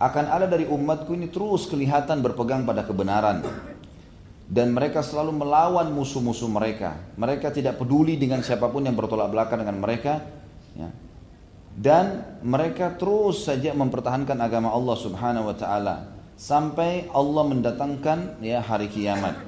akan 0.00 0.24
ada 0.32 0.46
dari 0.48 0.64
umatku 0.64 1.12
ini 1.12 1.28
terus 1.28 1.68
kelihatan 1.68 2.24
berpegang 2.24 2.64
pada 2.64 2.86
kebenaran 2.86 3.44
dan 4.50 4.74
mereka 4.74 5.04
selalu 5.04 5.46
melawan 5.46 5.92
musuh-musuh 5.94 6.50
mereka. 6.50 6.98
Mereka 7.14 7.54
tidak 7.54 7.78
peduli 7.78 8.18
dengan 8.18 8.42
siapa 8.42 8.66
pun 8.66 8.82
yang 8.82 8.98
bertolak 8.98 9.30
belakang 9.30 9.62
dengan 9.62 9.78
mereka. 9.78 10.26
Ya. 10.74 10.90
Dan 11.70 12.26
mereka 12.42 12.98
terus 12.98 13.46
saja 13.46 13.70
mempertahankan 13.70 14.34
agama 14.42 14.74
Allah 14.74 14.96
Subhanahu 14.98 15.54
Wa 15.54 15.56
Taala 15.58 15.96
sampai 16.34 17.06
Allah 17.14 17.44
mendatangkan 17.46 18.42
ya 18.42 18.58
hari 18.58 18.90
kiamat. 18.90 19.38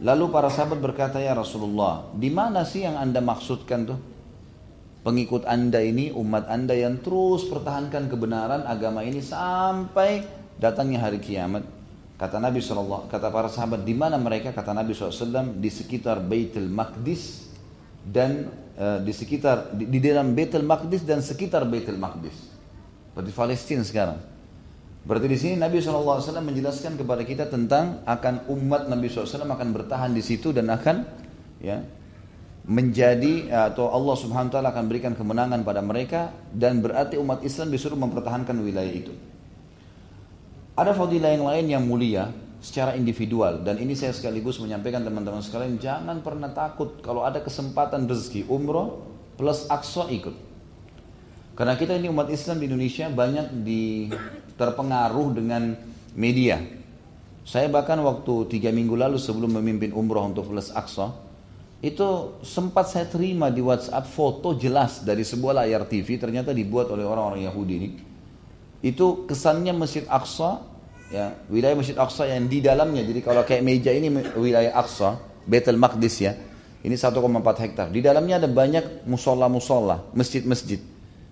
Lalu 0.00 0.32
para 0.32 0.48
sahabat 0.48 0.80
berkata 0.80 1.20
ya 1.20 1.36
Rasulullah, 1.36 2.08
di 2.16 2.32
mana 2.32 2.64
sih 2.64 2.88
yang 2.88 2.96
anda 2.96 3.20
maksudkan 3.20 3.84
tuh? 3.84 4.00
pengikut 5.00 5.48
anda 5.48 5.80
ini, 5.80 6.12
umat 6.12 6.48
anda 6.48 6.76
yang 6.76 7.00
terus 7.00 7.48
pertahankan 7.48 8.08
kebenaran 8.08 8.68
agama 8.68 9.00
ini 9.04 9.24
sampai 9.24 10.24
datangnya 10.60 11.08
hari 11.08 11.20
kiamat. 11.20 11.64
Kata 12.20 12.36
Nabi 12.36 12.60
SAW, 12.60 13.08
kata 13.08 13.32
para 13.32 13.48
sahabat, 13.48 13.80
di 13.80 13.96
mana 13.96 14.20
mereka? 14.20 14.52
Kata 14.52 14.76
Nabi 14.76 14.92
SAW, 14.92 15.56
di 15.56 15.72
sekitar 15.72 16.20
Baitul 16.20 16.68
Maqdis 16.68 17.48
dan 18.04 18.52
uh, 18.76 19.00
di 19.00 19.12
sekitar 19.16 19.72
di, 19.72 19.88
di 19.88 19.98
dalam 20.04 20.36
Baitul 20.36 20.68
Maqdis 20.68 21.00
dan 21.08 21.24
sekitar 21.24 21.64
Baitul 21.64 21.96
Maqdis. 21.96 22.52
Berarti 23.16 23.32
Palestina 23.32 23.80
sekarang. 23.80 24.20
Berarti 25.00 25.26
di 25.32 25.38
sini 25.40 25.54
Nabi 25.56 25.80
SAW 25.80 26.20
menjelaskan 26.44 27.00
kepada 27.00 27.24
kita 27.24 27.48
tentang 27.48 28.04
akan 28.04 28.52
umat 28.52 28.84
Nabi 28.92 29.08
SAW 29.08 29.48
akan 29.48 29.68
bertahan 29.72 30.12
di 30.12 30.20
situ 30.20 30.52
dan 30.52 30.68
akan 30.68 31.08
ya 31.60 31.80
menjadi 32.68 33.48
atau 33.72 33.88
Allah 33.88 34.16
Subhanahu 34.20 34.52
wa 34.52 34.54
taala 34.54 34.68
akan 34.76 34.84
berikan 34.86 35.16
kemenangan 35.16 35.64
pada 35.64 35.80
mereka 35.80 36.36
dan 36.52 36.84
berarti 36.84 37.16
umat 37.16 37.40
Islam 37.40 37.72
disuruh 37.72 37.96
mempertahankan 37.96 38.52
wilayah 38.60 38.92
itu. 38.92 39.16
Ada 40.76 40.92
fadilah 40.92 41.32
yang 41.32 41.44
lain 41.48 41.66
yang 41.66 41.84
mulia 41.84 42.28
secara 42.60 42.92
individual 42.92 43.64
dan 43.64 43.80
ini 43.80 43.96
saya 43.96 44.12
sekaligus 44.12 44.60
menyampaikan 44.60 45.00
teman-teman 45.00 45.40
sekalian 45.40 45.80
jangan 45.80 46.20
pernah 46.20 46.52
takut 46.52 47.00
kalau 47.00 47.24
ada 47.24 47.40
kesempatan 47.40 48.04
rezeki 48.04 48.44
umroh 48.52 49.08
plus 49.40 49.64
aqsa 49.72 50.12
ikut. 50.12 50.36
Karena 51.56 51.76
kita 51.76 51.96
ini 51.96 52.08
umat 52.12 52.28
Islam 52.28 52.60
di 52.60 52.64
Indonesia 52.68 53.08
banyak 53.08 53.46
di 53.64 54.08
terpengaruh 54.60 55.28
dengan 55.32 55.72
media. 56.12 56.60
Saya 57.48 57.72
bahkan 57.72 57.96
waktu 58.04 58.52
tiga 58.52 58.68
minggu 58.68 58.92
lalu 58.92 59.16
sebelum 59.16 59.56
memimpin 59.56 59.96
umroh 59.96 60.28
untuk 60.28 60.52
plus 60.52 60.68
aqsa 60.76 61.30
itu 61.80 62.36
sempat 62.44 62.92
saya 62.92 63.08
terima 63.08 63.48
di 63.48 63.64
WhatsApp 63.64 64.04
foto 64.04 64.52
jelas 64.52 65.00
dari 65.00 65.24
sebuah 65.24 65.64
layar 65.64 65.88
TV 65.88 66.20
ternyata 66.20 66.52
dibuat 66.52 66.92
oleh 66.92 67.08
orang-orang 67.08 67.48
Yahudi 67.48 67.74
ini. 67.80 67.90
Itu 68.84 69.24
kesannya 69.24 69.72
Masjid 69.72 70.04
Aqsa, 70.04 70.60
ya 71.08 71.32
wilayah 71.48 71.76
Masjid 71.80 71.96
Aqsa 71.96 72.28
yang 72.28 72.52
di 72.52 72.60
dalamnya. 72.60 73.00
Jadi 73.00 73.20
kalau 73.24 73.48
kayak 73.48 73.64
meja 73.64 73.96
ini 73.96 74.12
wilayah 74.36 74.76
Aqsa, 74.76 75.16
Betel 75.48 75.80
Maqdis 75.80 76.16
ya. 76.20 76.36
Ini 76.80 76.96
1,4 76.96 77.16
hektar. 77.64 77.88
Di 77.92 78.00
dalamnya 78.00 78.40
ada 78.40 78.48
banyak 78.48 79.04
musola-musola, 79.04 80.12
masjid-masjid 80.16 80.80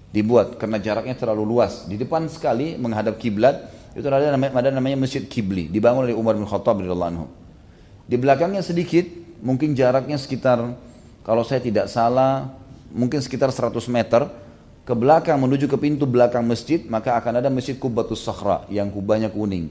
dibuat 0.09 0.56
karena 0.56 0.80
jaraknya 0.80 1.14
terlalu 1.16 1.44
luas. 1.44 1.84
Di 1.84 2.00
depan 2.00 2.26
sekali 2.32 2.80
menghadap 2.80 3.20
kiblat 3.20 3.68
itu 3.96 4.06
ada 4.06 4.30
namanya, 4.30 4.52
ada 4.54 4.70
namanya 4.70 4.96
Masjid 5.00 5.24
Kibli, 5.26 5.66
dibangun 5.66 6.06
oleh 6.06 6.14
Umar 6.14 6.38
bin 6.38 6.46
Khattab 6.46 6.78
anhu. 6.78 7.26
Di 8.06 8.14
belakangnya 8.14 8.62
sedikit 8.62 9.04
mungkin 9.42 9.74
jaraknya 9.74 10.16
sekitar 10.16 10.62
kalau 11.26 11.42
saya 11.42 11.59
tidak 11.59 11.90
salah 11.90 12.56
mungkin 12.94 13.20
sekitar 13.20 13.52
100 13.52 13.74
meter 13.90 14.24
ke 14.88 14.94
belakang 14.96 15.36
menuju 15.36 15.68
ke 15.68 15.76
pintu 15.76 16.09
belakang 16.09 16.40
masjid 16.46 16.80
maka 16.88 17.12
akan 17.20 17.44
ada 17.44 17.52
masjid 17.52 17.76
Kubatus 17.76 18.24
Sakhra 18.24 18.64
yang 18.72 18.88
kubahnya 18.88 19.28
kuning. 19.28 19.68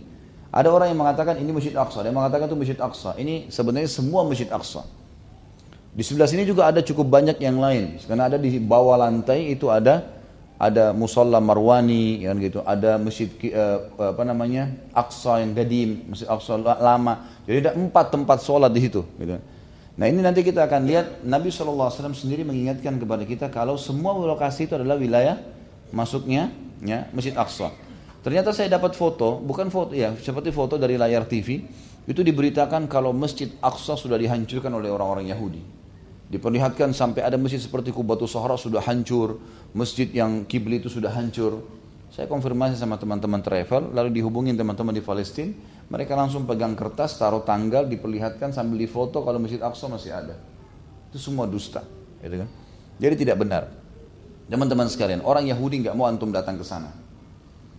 Ada 0.54 0.70
orang 0.70 0.94
yang 0.94 1.00
mengatakan 1.02 1.38
ini 1.42 1.52
masjid 1.52 1.76
Aqsa, 1.76 2.02
yang 2.06 2.16
mengatakan 2.16 2.50
itu 2.50 2.58
masjid 2.58 2.78
Aqsa. 2.80 3.14
Ini 3.20 3.52
sebenarnya 3.52 3.90
semua 3.90 4.24
masjid 4.24 4.48
Aqsa. 4.48 4.86
Di 5.98 6.06
sebelah 6.06 6.30
sini 6.30 6.46
juga 6.46 6.70
ada 6.70 6.80
cukup 6.86 7.10
banyak 7.10 7.42
yang 7.42 7.58
lain. 7.58 7.98
Karena 8.06 8.30
ada 8.30 8.38
di 8.38 8.62
bawah 8.62 8.96
lantai 9.02 9.50
itu 9.54 9.68
ada 9.68 10.17
ada 10.58 10.90
musola 10.90 11.38
Marwani 11.38 12.26
kan 12.26 12.36
gitu, 12.42 12.60
ada 12.66 12.98
masjid 12.98 13.30
uh, 13.54 14.12
apa 14.14 14.26
namanya 14.26 14.74
Aqsa 14.90 15.46
yang 15.46 15.54
gadim, 15.54 16.10
masjid 16.10 16.26
Aqsa 16.26 16.58
lama. 16.58 17.30
Jadi 17.46 17.58
ada 17.70 17.72
empat 17.78 18.10
tempat 18.10 18.42
sholat 18.42 18.74
di 18.74 18.90
situ. 18.90 19.06
Gitu. 19.22 19.38
Nah 19.98 20.06
ini 20.06 20.22
nanti 20.22 20.42
kita 20.42 20.66
akan 20.66 20.82
lihat 20.86 21.06
Nabi 21.26 21.50
SAW 21.50 21.90
sendiri 22.14 22.46
mengingatkan 22.46 22.98
kepada 23.02 23.24
kita 23.26 23.46
kalau 23.50 23.78
semua 23.78 24.14
lokasi 24.18 24.70
itu 24.70 24.78
adalah 24.78 24.98
wilayah 24.98 25.42
masuknya 25.94 26.54
ya 26.82 27.06
Masjid 27.14 27.34
Aqsa. 27.38 27.74
Ternyata 28.26 28.52
saya 28.52 28.68
dapat 28.68 28.98
foto, 28.98 29.40
bukan 29.40 29.72
foto 29.72 29.96
ya, 29.96 30.12
seperti 30.20 30.52
foto 30.52 30.76
dari 30.76 31.00
layar 31.00 31.24
TV, 31.24 31.64
itu 32.10 32.22
diberitakan 32.26 32.90
kalau 32.90 33.16
Masjid 33.16 33.48
Aqsa 33.62 33.96
sudah 33.96 34.20
dihancurkan 34.20 34.74
oleh 34.74 34.92
orang-orang 34.92 35.32
Yahudi. 35.32 35.77
Diperlihatkan 36.28 36.92
sampai 36.92 37.24
ada 37.24 37.40
masjid 37.40 37.60
seperti 37.60 37.96
Kubatu 37.96 38.28
Sahara 38.28 38.60
sudah 38.60 38.84
hancur, 38.84 39.40
masjid 39.72 40.12
yang 40.12 40.44
kibli 40.44 40.84
itu 40.84 40.92
sudah 40.92 41.08
hancur. 41.08 41.64
Saya 42.12 42.28
konfirmasi 42.28 42.76
sama 42.76 43.00
teman-teman 43.00 43.40
travel, 43.40 43.96
lalu 43.96 44.20
dihubungin 44.20 44.60
teman-teman 44.60 44.92
di 44.92 45.00
Palestina, 45.00 45.56
mereka 45.88 46.20
langsung 46.20 46.44
pegang 46.44 46.76
kertas, 46.76 47.16
taruh 47.16 47.48
tanggal, 47.48 47.88
diperlihatkan 47.88 48.52
sambil 48.52 48.76
difoto 48.76 49.24
kalau 49.24 49.40
Masjid 49.40 49.60
Aqsa 49.64 49.88
masih 49.88 50.12
ada. 50.12 50.36
Itu 51.08 51.20
semua 51.20 51.48
dusta. 51.48 51.80
Gitu 52.20 52.44
kan? 52.44 52.50
Jadi 53.00 53.16
tidak 53.24 53.40
benar. 53.40 53.72
Teman-teman 54.52 54.92
sekalian, 54.92 55.24
orang 55.24 55.48
Yahudi 55.48 55.88
nggak 55.88 55.96
mau 55.96 56.08
antum 56.12 56.32
datang 56.32 56.60
ke 56.60 56.64
sana. 56.68 56.92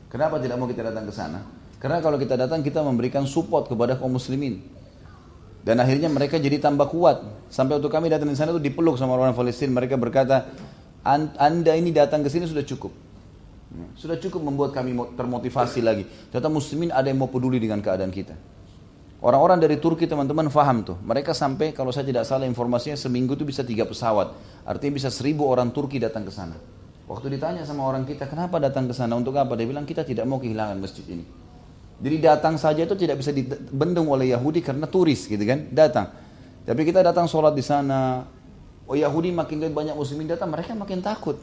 Kenapa 0.08 0.40
tidak 0.40 0.56
mau 0.56 0.64
kita 0.64 0.88
datang 0.88 1.04
ke 1.04 1.12
sana? 1.12 1.44
Karena 1.76 2.00
kalau 2.00 2.16
kita 2.16 2.32
datang 2.32 2.64
kita 2.64 2.80
memberikan 2.80 3.28
support 3.28 3.68
kepada 3.68 4.00
kaum 4.00 4.16
muslimin. 4.16 4.64
Dan 5.68 5.84
akhirnya 5.84 6.08
mereka 6.08 6.40
jadi 6.40 6.56
tambah 6.56 6.88
kuat. 6.88 7.20
Sampai 7.52 7.76
waktu 7.76 7.92
kami 7.92 8.08
datang 8.08 8.32
di 8.32 8.40
sana 8.40 8.56
itu 8.56 8.62
dipeluk 8.64 8.96
sama 8.96 9.20
orang 9.20 9.36
Palestina. 9.36 9.76
Mereka 9.76 10.00
berkata, 10.00 10.48
anda 11.36 11.76
ini 11.76 11.92
datang 11.92 12.24
ke 12.24 12.32
sini 12.32 12.48
sudah 12.48 12.64
cukup. 12.64 12.88
Sudah 13.92 14.16
cukup 14.16 14.40
membuat 14.40 14.72
kami 14.72 14.96
termotivasi 15.12 15.84
lagi. 15.84 16.08
Ternyata 16.32 16.48
muslimin 16.48 16.88
ada 16.88 17.12
yang 17.12 17.20
mau 17.20 17.28
peduli 17.28 17.60
dengan 17.60 17.84
keadaan 17.84 18.08
kita. 18.08 18.32
Orang-orang 19.20 19.60
dari 19.60 19.76
Turki 19.76 20.08
teman-teman 20.08 20.48
faham 20.48 20.88
tuh. 20.88 20.96
Mereka 21.04 21.36
sampai 21.36 21.76
kalau 21.76 21.92
saya 21.92 22.08
tidak 22.08 22.24
salah 22.24 22.48
informasinya 22.48 22.96
seminggu 22.96 23.36
itu 23.36 23.44
bisa 23.44 23.60
tiga 23.60 23.84
pesawat. 23.84 24.32
Artinya 24.64 24.96
bisa 24.96 25.12
seribu 25.12 25.44
orang 25.52 25.68
Turki 25.68 26.00
datang 26.00 26.24
ke 26.24 26.32
sana. 26.32 26.56
Waktu 27.04 27.36
ditanya 27.36 27.68
sama 27.68 27.84
orang 27.84 28.08
kita, 28.08 28.24
kenapa 28.24 28.56
datang 28.56 28.88
ke 28.88 28.96
sana? 28.96 29.20
Untuk 29.20 29.36
apa? 29.36 29.52
Dia 29.52 29.68
bilang 29.68 29.84
kita 29.84 30.00
tidak 30.00 30.24
mau 30.24 30.40
kehilangan 30.40 30.80
masjid 30.80 31.04
ini. 31.12 31.47
Jadi 31.98 32.16
datang 32.22 32.54
saja 32.54 32.86
itu 32.86 32.94
tidak 32.94 33.18
bisa 33.18 33.34
dibendung 33.34 34.06
oleh 34.14 34.30
Yahudi 34.30 34.62
karena 34.62 34.86
turis 34.86 35.26
gitu 35.26 35.42
kan. 35.42 35.66
Datang. 35.74 36.06
Tapi 36.62 36.80
kita 36.86 37.02
datang 37.02 37.26
sholat 37.26 37.56
di 37.58 37.64
sana. 37.64 38.22
Oh 38.88 38.96
Yahudi 38.96 39.34
makin 39.34 39.68
banyak 39.68 39.92
muslimin 39.98 40.30
datang, 40.30 40.48
mereka 40.48 40.72
makin 40.72 41.04
takut. 41.04 41.36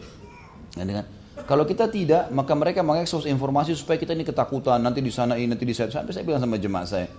Ya, 0.74 0.82
dengan 0.82 1.06
kalau 1.44 1.68
kita 1.68 1.92
tidak, 1.92 2.32
maka 2.32 2.56
mereka 2.56 2.80
mengekspos 2.80 3.28
informasi 3.28 3.76
supaya 3.76 4.00
kita 4.00 4.16
ini 4.16 4.24
ketakutan, 4.24 4.80
nanti 4.80 5.04
di 5.04 5.12
sana 5.12 5.36
ini, 5.36 5.52
nanti 5.52 5.68
di 5.68 5.76
sana. 5.76 5.92
Sampai 5.92 6.16
saya 6.16 6.24
bilang 6.24 6.40
sama 6.40 6.56
jemaah 6.56 6.88
saya, 6.88 7.12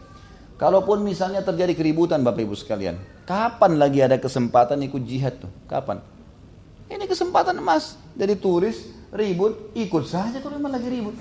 kalaupun 0.56 1.04
misalnya 1.04 1.44
terjadi 1.44 1.76
keributan 1.76 2.24
Bapak 2.24 2.42
Ibu 2.42 2.56
sekalian, 2.56 2.96
kapan 3.28 3.76
lagi 3.76 4.00
ada 4.00 4.16
kesempatan 4.16 4.80
ikut 4.88 5.04
jihad 5.04 5.36
tuh? 5.36 5.52
Kapan? 5.68 6.00
Ini 6.88 7.04
kesempatan 7.04 7.60
emas. 7.60 8.00
Jadi 8.16 8.40
turis, 8.40 8.88
ribut, 9.12 9.76
ikut 9.76 10.08
saja 10.08 10.40
kalau 10.40 10.56
memang 10.56 10.72
lagi 10.72 10.88
ribut. 10.88 11.14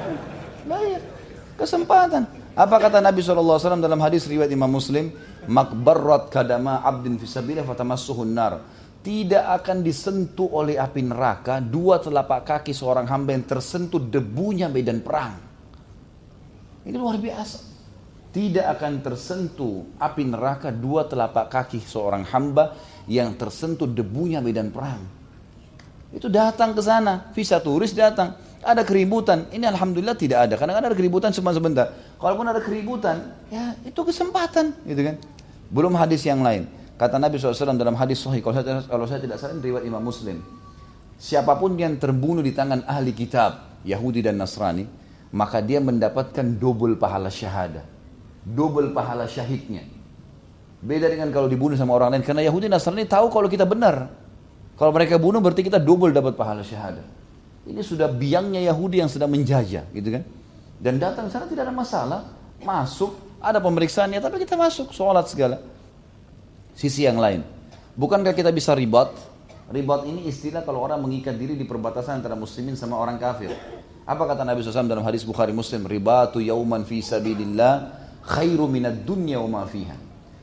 Baik, 0.72 1.04
kesempatan. 1.56 2.28
Apa 2.52 2.76
kata 2.76 3.00
Nabi 3.00 3.24
SAW 3.24 3.80
dalam 3.80 4.00
hadis 4.04 4.28
riwayat 4.28 4.52
Imam 4.52 4.68
Muslim? 4.68 5.12
Makbarrat 5.48 6.30
kadama 6.30 6.84
abdin 6.84 7.18
fisabilillah 7.18 7.66
fatamassuhun 7.66 8.30
nar 8.30 8.62
tidak 9.02 9.44
akan 9.62 9.82
disentuh 9.82 10.46
oleh 10.54 10.78
api 10.78 11.02
neraka 11.02 11.58
dua 11.58 11.98
telapak 11.98 12.46
kaki 12.46 12.70
seorang 12.70 13.10
hamba 13.10 13.34
yang 13.34 13.44
tersentuh 13.44 13.98
debunya 13.98 14.70
medan 14.70 15.02
perang. 15.02 15.34
Ini 16.86 16.94
luar 16.94 17.18
biasa. 17.18 17.58
Tidak 18.32 18.64
akan 18.64 18.92
tersentuh 19.04 19.98
api 19.98 20.22
neraka 20.24 20.70
dua 20.70 21.04
telapak 21.04 21.50
kaki 21.50 21.82
seorang 21.82 22.24
hamba 22.30 22.78
yang 23.10 23.34
tersentuh 23.34 23.90
debunya 23.90 24.38
medan 24.38 24.70
perang. 24.70 25.02
Itu 26.14 26.30
datang 26.30 26.72
ke 26.72 26.80
sana, 26.80 27.34
visa 27.34 27.58
turis 27.58 27.92
datang. 27.92 28.38
Ada 28.62 28.86
keributan, 28.86 29.50
ini 29.50 29.66
alhamdulillah 29.66 30.14
tidak 30.14 30.46
ada. 30.46 30.54
Karena 30.54 30.78
ada 30.78 30.94
keributan 30.94 31.34
cuma 31.34 31.50
sebentar. 31.50 31.90
Kalaupun 32.22 32.46
ada 32.46 32.62
keributan, 32.62 33.34
ya 33.50 33.74
itu 33.82 33.98
kesempatan, 34.06 34.70
gitu 34.86 35.02
kan. 35.02 35.18
Belum 35.66 35.90
hadis 35.98 36.22
yang 36.22 36.46
lain. 36.46 36.70
Kata 36.94 37.18
Nabi 37.18 37.42
SAW 37.42 37.74
dalam 37.74 37.98
hadis 37.98 38.22
sahih, 38.22 38.38
kalau 38.38 38.54
saya, 38.54 38.86
kalau 38.86 39.04
saya 39.10 39.18
tidak 39.18 39.42
salah 39.42 39.58
riwayat 39.58 39.82
Imam 39.82 39.98
Muslim. 39.98 40.38
Siapa 41.18 41.58
pun 41.58 41.74
yang 41.74 41.98
terbunuh 41.98 42.38
di 42.38 42.54
tangan 42.54 42.86
ahli 42.86 43.10
kitab, 43.10 43.82
Yahudi 43.82 44.22
dan 44.22 44.38
Nasrani, 44.38 44.86
maka 45.34 45.58
dia 45.58 45.82
mendapatkan 45.82 46.46
double 46.54 46.94
pahala 46.94 47.34
syahadah. 47.34 47.82
Double 48.46 48.94
pahala 48.94 49.26
syahidnya. 49.26 49.82
Beda 50.82 51.10
dengan 51.10 51.30
kalau 51.34 51.50
dibunuh 51.50 51.74
sama 51.74 51.94
orang 51.94 52.14
lain. 52.14 52.22
Karena 52.26 52.42
Yahudi 52.46 52.70
dan 52.70 52.78
Nasrani 52.78 53.06
tahu 53.06 53.26
kalau 53.30 53.50
kita 53.50 53.66
benar. 53.66 54.10
Kalau 54.78 54.90
mereka 54.90 55.18
bunuh 55.18 55.38
berarti 55.38 55.62
kita 55.62 55.78
double 55.78 56.10
dapat 56.10 56.34
pahala 56.34 56.62
syahadah. 56.66 57.21
Ini 57.62 57.82
sudah 57.82 58.10
biangnya 58.10 58.58
Yahudi 58.66 58.98
yang 58.98 59.10
sedang 59.10 59.30
menjajah, 59.30 59.86
gitu 59.94 60.08
kan? 60.18 60.22
Dan 60.82 60.98
datang 60.98 61.30
sana 61.30 61.46
tidak 61.46 61.70
ada 61.70 61.74
masalah, 61.74 62.20
masuk, 62.58 63.14
ada 63.38 63.62
pemeriksaannya, 63.62 64.18
tapi 64.18 64.42
kita 64.42 64.58
masuk, 64.58 64.90
sholat 64.90 65.30
segala 65.30 65.62
sisi 66.74 67.06
yang 67.06 67.22
lain. 67.22 67.46
Bukankah 67.94 68.34
kita 68.34 68.50
bisa 68.50 68.74
ribat? 68.74 69.14
Ribat 69.70 70.04
ini 70.10 70.26
istilah 70.26 70.66
kalau 70.66 70.82
orang 70.82 71.00
mengikat 71.00 71.38
diri 71.38 71.54
di 71.54 71.64
perbatasan 71.64 72.20
antara 72.20 72.34
muslimin 72.34 72.74
sama 72.74 72.98
orang 72.98 73.16
kafir. 73.16 73.54
Apa 74.02 74.26
kata 74.26 74.42
Nabi 74.42 74.60
SAW 74.60 74.90
dalam 74.90 75.06
hadis 75.06 75.22
Bukhari 75.22 75.54
Muslim? 75.54 75.86
Ribatu 75.86 76.42
yauman 76.42 76.82
fi 76.82 76.98
sabidillah 76.98 77.94
khairu 78.26 78.66
minad 78.66 79.06
dunya 79.06 79.38
wa 79.38 79.62
ma 79.62 79.62
fiha. 79.64 79.94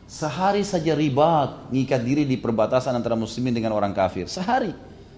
Sehari 0.09 0.65
saja 0.65 0.97
ribat, 0.97 1.69
mengikat 1.69 2.01
diri 2.01 2.23
di 2.25 2.39
perbatasan 2.39 2.97
antara 2.97 3.13
muslimin 3.13 3.53
dengan 3.53 3.77
orang 3.77 3.93
kafir. 3.93 4.25
Sehari. 4.25 4.73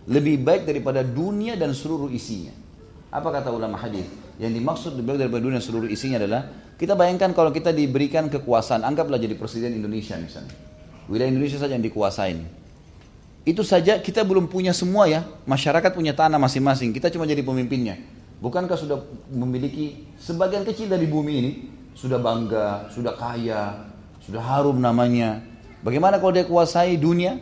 Lebih 0.10 0.42
baik 0.42 0.66
daripada 0.66 1.06
dunia 1.06 1.54
dan 1.60 1.76
seluruh 1.78 2.10
isinya. 2.10 2.54
Apa 3.12 3.30
kata 3.30 3.54
ulama 3.54 3.78
hadis? 3.78 4.08
Yang 4.42 4.52
dimaksud 4.58 4.92
lebih 4.98 5.14
baik 5.14 5.20
daripada 5.28 5.42
dunia 5.46 5.58
dan 5.62 5.66
seluruh 5.66 5.90
isinya 5.92 6.18
adalah 6.18 6.42
kita 6.82 6.98
bayangkan 6.98 7.30
kalau 7.38 7.54
kita 7.54 7.70
diberikan 7.70 8.26
kekuasaan, 8.26 8.82
anggaplah 8.82 9.22
jadi 9.22 9.38
presiden 9.38 9.78
Indonesia 9.78 10.18
misalnya 10.18 10.72
Wilayah 11.12 11.28
Indonesia 11.28 11.60
saja 11.60 11.76
yang 11.76 11.84
dikuasain. 11.84 12.40
Itu 13.44 13.66
saja 13.68 14.00
kita 14.00 14.24
belum 14.24 14.48
punya 14.48 14.72
semua 14.72 15.12
ya. 15.12 15.28
Masyarakat 15.50 15.92
punya 15.92 16.16
tanah 16.16 16.40
masing-masing. 16.40 16.96
Kita 16.96 17.12
cuma 17.12 17.28
jadi 17.28 17.44
pemimpinnya. 17.44 17.98
Bukankah 18.40 18.80
sudah 18.80 19.02
memiliki 19.28 20.08
sebagian 20.18 20.64
kecil 20.64 20.88
dari 20.88 21.10
bumi 21.10 21.34
ini? 21.36 21.52
Sudah 21.98 22.18
bangga, 22.18 22.88
sudah 22.90 23.14
kaya, 23.20 23.92
sudah 24.24 24.40
harum 24.40 24.80
namanya. 24.80 25.44
Bagaimana 25.84 26.22
kalau 26.22 26.32
dia 26.32 26.48
kuasai 26.48 26.96
dunia? 26.96 27.42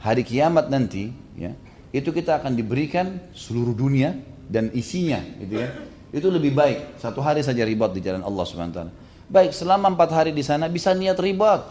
Hari 0.00 0.24
kiamat 0.24 0.72
nanti, 0.72 1.12
ya, 1.36 1.52
itu 1.92 2.08
kita 2.08 2.40
akan 2.40 2.56
diberikan 2.56 3.20
seluruh 3.36 3.76
dunia 3.76 4.16
dan 4.48 4.72
isinya, 4.72 5.20
gitu 5.44 5.60
ya. 5.60 5.68
Itu 6.10 6.32
lebih 6.32 6.56
baik 6.56 6.96
satu 6.98 7.20
hari 7.20 7.44
saja 7.44 7.62
ribat 7.62 7.92
di 7.92 8.00
jalan 8.00 8.24
Allah 8.24 8.44
Subhanahu. 8.48 8.90
Baik, 9.30 9.52
selama 9.54 9.92
empat 9.92 10.10
hari 10.10 10.32
di 10.32 10.42
sana 10.42 10.66
bisa 10.66 10.96
niat 10.96 11.20
ribat. 11.20 11.68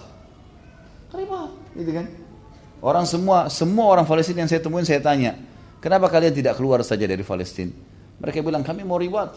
Ribat, 1.11 1.51
gitu 1.73 1.91
kan? 1.91 2.05
Orang 2.79 3.03
semua 3.03 3.51
semua 3.51 3.91
orang 3.91 4.07
Palestina 4.07 4.45
yang 4.45 4.51
saya 4.51 4.63
temuin 4.63 4.87
saya 4.87 5.03
tanya, 5.03 5.35
kenapa 5.83 6.07
kalian 6.07 6.31
tidak 6.31 6.55
keluar 6.55 6.79
saja 6.85 7.03
dari 7.03 7.25
Palestina? 7.25 7.75
Mereka 8.23 8.39
bilang 8.39 8.63
kami 8.63 8.87
mau 8.87 8.95
ribat. 8.95 9.35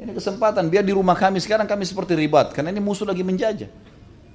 Ini 0.00 0.10
kesempatan 0.10 0.72
biar 0.72 0.82
di 0.82 0.94
rumah 0.96 1.14
kami 1.14 1.38
sekarang 1.38 1.68
kami 1.68 1.84
seperti 1.84 2.16
ribat 2.18 2.50
karena 2.56 2.72
ini 2.72 2.80
musuh 2.80 3.04
lagi 3.04 3.20
menjajah. 3.20 3.68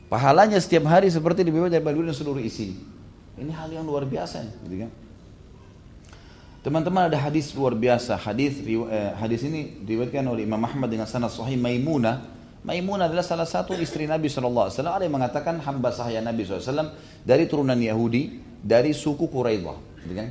Pahalanya 0.10 0.58
setiap 0.62 0.90
hari 0.90 1.10
seperti 1.10 1.42
lebih 1.46 1.66
banyak 1.66 1.82
daripada 1.82 1.96
dunia 1.98 2.14
seluruh 2.14 2.42
isi. 2.42 2.78
Ini 3.40 3.52
hal 3.56 3.72
yang 3.72 3.88
luar 3.88 4.04
biasa, 4.04 4.44
gitu 4.68 4.84
kan? 4.84 4.92
Teman-teman 6.60 7.08
ada 7.08 7.16
hadis 7.16 7.56
luar 7.56 7.72
biasa. 7.72 8.20
Hadis 8.20 8.60
eh, 8.68 9.12
hadis 9.16 9.48
ini 9.48 9.80
diriwayatkan 9.80 10.28
oleh 10.28 10.44
Imam 10.44 10.60
Ahmad 10.60 10.92
dengan 10.92 11.08
sanad 11.08 11.32
sahih 11.32 11.56
Maimunah. 11.56 12.20
Maimunah 12.68 13.08
adalah 13.08 13.24
salah 13.24 13.48
satu 13.48 13.72
istri 13.80 14.04
Nabi 14.04 14.28
SAW. 14.28 14.68
Ada 14.68 15.08
yang 15.08 15.16
mengatakan 15.16 15.64
hamba 15.64 15.96
sahaya 15.96 16.20
Nabi 16.20 16.44
SAW 16.44 16.92
dari 17.24 17.48
turunan 17.48 17.80
Yahudi 17.80 18.44
dari 18.60 18.92
suku 18.92 19.32
Quraidah. 19.32 20.04
Gitu 20.04 20.14
kan? 20.20 20.28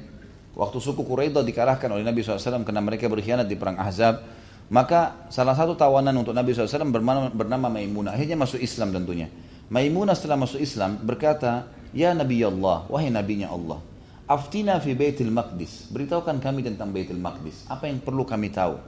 Waktu 0.52 0.76
suku 0.76 1.00
Quraidah 1.00 1.40
dikalahkan 1.40 1.88
oleh 1.88 2.04
Nabi 2.04 2.20
SAW 2.20 2.60
karena 2.60 2.84
mereka 2.84 3.08
berkhianat 3.08 3.48
di 3.48 3.56
perang 3.56 3.80
Ahzab, 3.80 4.20
maka 4.68 5.24
salah 5.32 5.56
satu 5.56 5.72
tawanan 5.80 6.12
untuk 6.12 6.36
Nabi 6.36 6.52
SAW 6.52 6.92
bernama, 6.92 7.32
bernama 7.32 7.72
Maimunah. 7.72 8.12
Akhirnya 8.12 8.36
masuk 8.36 8.60
Islam 8.60 8.92
tentunya. 8.92 9.32
Maimunah 9.72 10.12
setelah 10.12 10.36
masuk 10.36 10.60
Islam 10.60 11.00
berkata, 11.00 11.64
Ya 11.98 12.14
Nabi 12.14 12.46
Allah, 12.46 12.86
wahai 12.86 13.10
Nabinya 13.10 13.50
Allah, 13.50 13.82
Aftina 14.30 14.78
fi 14.78 14.94
Baitul 14.94 15.34
Maqdis. 15.34 15.90
Beritahukan 15.90 16.38
kami 16.38 16.62
tentang 16.62 16.94
Baitul 16.94 17.18
Maqdis. 17.18 17.66
Apa 17.66 17.90
yang 17.90 17.98
perlu 17.98 18.22
kami 18.22 18.54
tahu? 18.54 18.78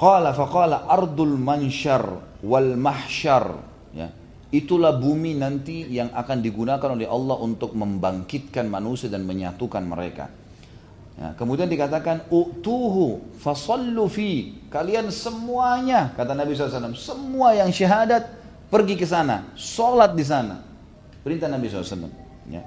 Qala 0.00 0.32
faqala 0.32 0.88
ardul 0.88 1.36
mansyar 1.36 2.40
wal 2.40 2.80
mahsyar. 2.80 3.60
Ya. 3.92 4.08
Itulah 4.48 4.96
bumi 4.96 5.36
nanti 5.36 5.84
yang 5.92 6.16
akan 6.16 6.40
digunakan 6.40 6.96
oleh 6.96 7.04
Allah 7.04 7.36
untuk 7.44 7.76
membangkitkan 7.76 8.64
manusia 8.72 9.12
dan 9.12 9.28
menyatukan 9.28 9.84
mereka. 9.84 10.32
Ya, 11.16 11.32
kemudian 11.32 11.68
dikatakan 11.68 12.28
utuhu 12.28 13.24
fasallu 13.40 14.04
fi 14.04 14.52
kalian 14.68 15.08
semuanya 15.08 16.12
kata 16.12 16.36
Nabi 16.36 16.52
SAW 16.52 16.92
semua 16.92 17.56
yang 17.56 17.72
syahadat 17.72 18.28
pergi 18.68 19.00
ke 19.00 19.08
sana 19.08 19.48
sholat 19.56 20.12
di 20.12 20.20
sana 20.20 20.60
perintah 21.26 21.50
Nabi 21.50 21.66
SAW 21.66 22.06
ya. 22.46 22.62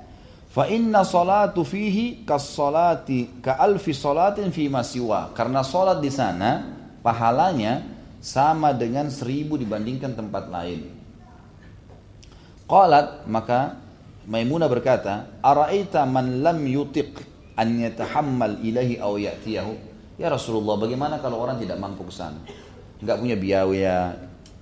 fa 0.51 0.67
inna 0.67 1.07
salatu 1.07 1.63
fihi 1.63 2.27
kas 2.27 2.51
salati 2.51 3.39
ka 3.39 3.55
alfi 3.55 3.95
salatin 3.95 4.51
fi 4.51 4.67
masiwa 4.67 5.31
karena 5.31 5.63
sholat 5.63 6.03
di 6.03 6.11
sana 6.11 6.67
pahalanya 6.99 7.87
sama 8.19 8.75
dengan 8.75 9.07
seribu 9.07 9.55
dibandingkan 9.55 10.11
tempat 10.11 10.51
lain 10.51 10.91
qalat 12.67 13.23
maka 13.31 13.87
Maimunah 14.29 14.69
berkata 14.69 15.41
araita 15.41 16.05
man 16.05 16.45
lam 16.45 16.61
yutiq 16.61 17.17
an 17.57 17.81
yatahammal 17.81 18.61
ilahi 18.61 19.01
aw 19.01 19.17
ya'tiyahu. 19.17 19.73
Ya 20.21 20.29
Rasulullah, 20.29 20.77
bagaimana 20.77 21.17
kalau 21.17 21.41
orang 21.41 21.57
tidak 21.57 21.81
mampu 21.81 22.05
ke 22.05 22.13
sana? 22.13 22.37
Enggak 23.01 23.17
punya 23.17 23.33
biaya, 23.33 24.13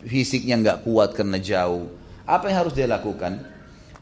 fisiknya 0.07 0.55
enggak 0.55 0.87
kuat 0.87 1.11
karena 1.11 1.35
jauh. 1.35 1.91
Apa 2.23 2.47
yang 2.47 2.63
harus 2.63 2.73
dia 2.79 2.87
lakukan? 2.87 3.57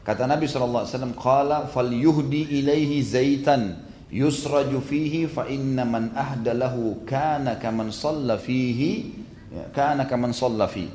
Kata 0.06 0.22
Nabi 0.30 0.46
SAW, 0.46 0.86
Qala 1.18 1.66
fal 1.66 1.90
yuhdi 1.90 2.62
ilaihi 2.62 3.02
zaitan 3.02 3.82
yusraju 4.06 4.78
fihi 4.78 5.26
fa 5.26 5.50
inna 5.50 5.82
man 5.82 6.14
ahda 6.14 6.54
lahu 6.54 7.02
kana 7.02 7.58
kaman 7.58 7.90
salla 7.90 8.38
fihi 8.38 9.10
ya, 9.50 9.66
kana 9.74 10.06
kaman 10.06 10.30
salla 10.30 10.70
fihi. 10.70 10.94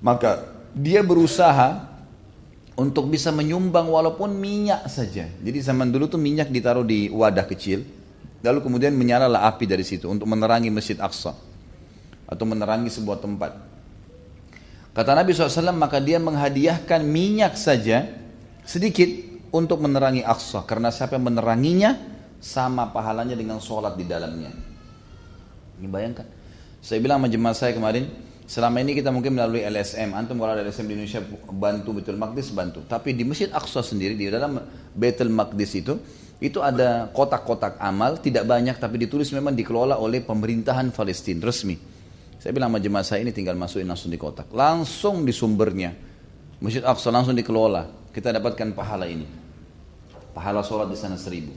Maka 0.00 0.56
dia 0.72 1.04
berusaha 1.04 1.84
untuk 2.80 3.12
bisa 3.12 3.28
menyumbang 3.28 3.92
walaupun 3.92 4.32
minyak 4.32 4.88
saja. 4.88 5.28
Jadi 5.28 5.58
zaman 5.60 5.92
dulu 5.92 6.08
tuh 6.08 6.16
minyak 6.16 6.48
ditaruh 6.48 6.88
di 6.88 7.12
wadah 7.12 7.44
kecil, 7.44 7.84
lalu 8.40 8.64
kemudian 8.64 8.96
menyalalah 8.96 9.44
api 9.52 9.68
dari 9.68 9.84
situ 9.84 10.08
untuk 10.08 10.24
menerangi 10.24 10.72
Masjid 10.72 10.96
Aqsa 10.96 11.36
atau 12.24 12.44
menerangi 12.48 12.88
sebuah 12.88 13.20
tempat. 13.20 13.67
Kata 14.98 15.14
Nabi 15.14 15.30
SAW, 15.30 15.70
maka 15.78 16.02
dia 16.02 16.18
menghadiahkan 16.18 17.06
minyak 17.06 17.54
saja 17.54 18.10
sedikit 18.66 19.06
untuk 19.54 19.78
menerangi 19.78 20.26
Aqsa. 20.26 20.66
Karena 20.66 20.90
siapa 20.90 21.14
yang 21.14 21.30
meneranginya, 21.30 21.94
sama 22.42 22.90
pahalanya 22.90 23.38
dengan 23.38 23.62
sholat 23.62 23.94
di 23.94 24.02
dalamnya. 24.02 24.50
Ini 25.78 25.86
bayangkan. 25.86 26.26
Saya 26.82 26.98
bilang 26.98 27.22
sama 27.22 27.30
jemaah 27.30 27.54
saya 27.54 27.72
kemarin, 27.78 28.10
Selama 28.48 28.80
ini 28.80 28.96
kita 28.96 29.12
mungkin 29.12 29.36
melalui 29.36 29.60
LSM, 29.60 30.16
antum 30.16 30.40
kalau 30.40 30.56
ada 30.56 30.64
LSM 30.64 30.88
di 30.88 30.96
Indonesia 30.96 31.20
bantu 31.52 32.00
Betul 32.00 32.16
Maqdis 32.16 32.48
bantu. 32.56 32.80
Tapi 32.88 33.12
di 33.12 33.20
Masjid 33.20 33.52
Aqsa 33.52 33.84
sendiri 33.84 34.16
di 34.16 34.24
dalam 34.32 34.56
Betul 34.96 35.28
Maqdis 35.28 35.76
itu 35.76 36.00
itu 36.40 36.56
ada 36.64 37.12
kotak-kotak 37.12 37.76
amal 37.76 38.16
tidak 38.16 38.48
banyak 38.48 38.80
tapi 38.80 39.04
ditulis 39.04 39.28
memang 39.36 39.52
dikelola 39.52 40.00
oleh 40.00 40.24
pemerintahan 40.24 40.88
Palestina 40.96 41.44
resmi. 41.44 41.76
Saya 42.38 42.54
bilang 42.54 42.70
sama 42.70 42.78
jemaah 42.78 43.06
saya 43.06 43.20
ini 43.26 43.34
tinggal 43.34 43.58
masukin 43.58 43.86
langsung 43.86 44.14
di 44.14 44.18
kotak, 44.18 44.50
langsung 44.54 45.26
di 45.26 45.34
sumbernya. 45.34 45.94
Masjid 46.62 46.82
Aqsa 46.82 47.10
langsung 47.10 47.34
dikelola. 47.34 48.10
Kita 48.14 48.30
dapatkan 48.34 48.74
pahala 48.74 49.06
ini. 49.10 49.26
Pahala 50.34 50.62
sholat 50.62 50.90
di 50.90 50.98
sana 50.98 51.18
seribu. 51.18 51.50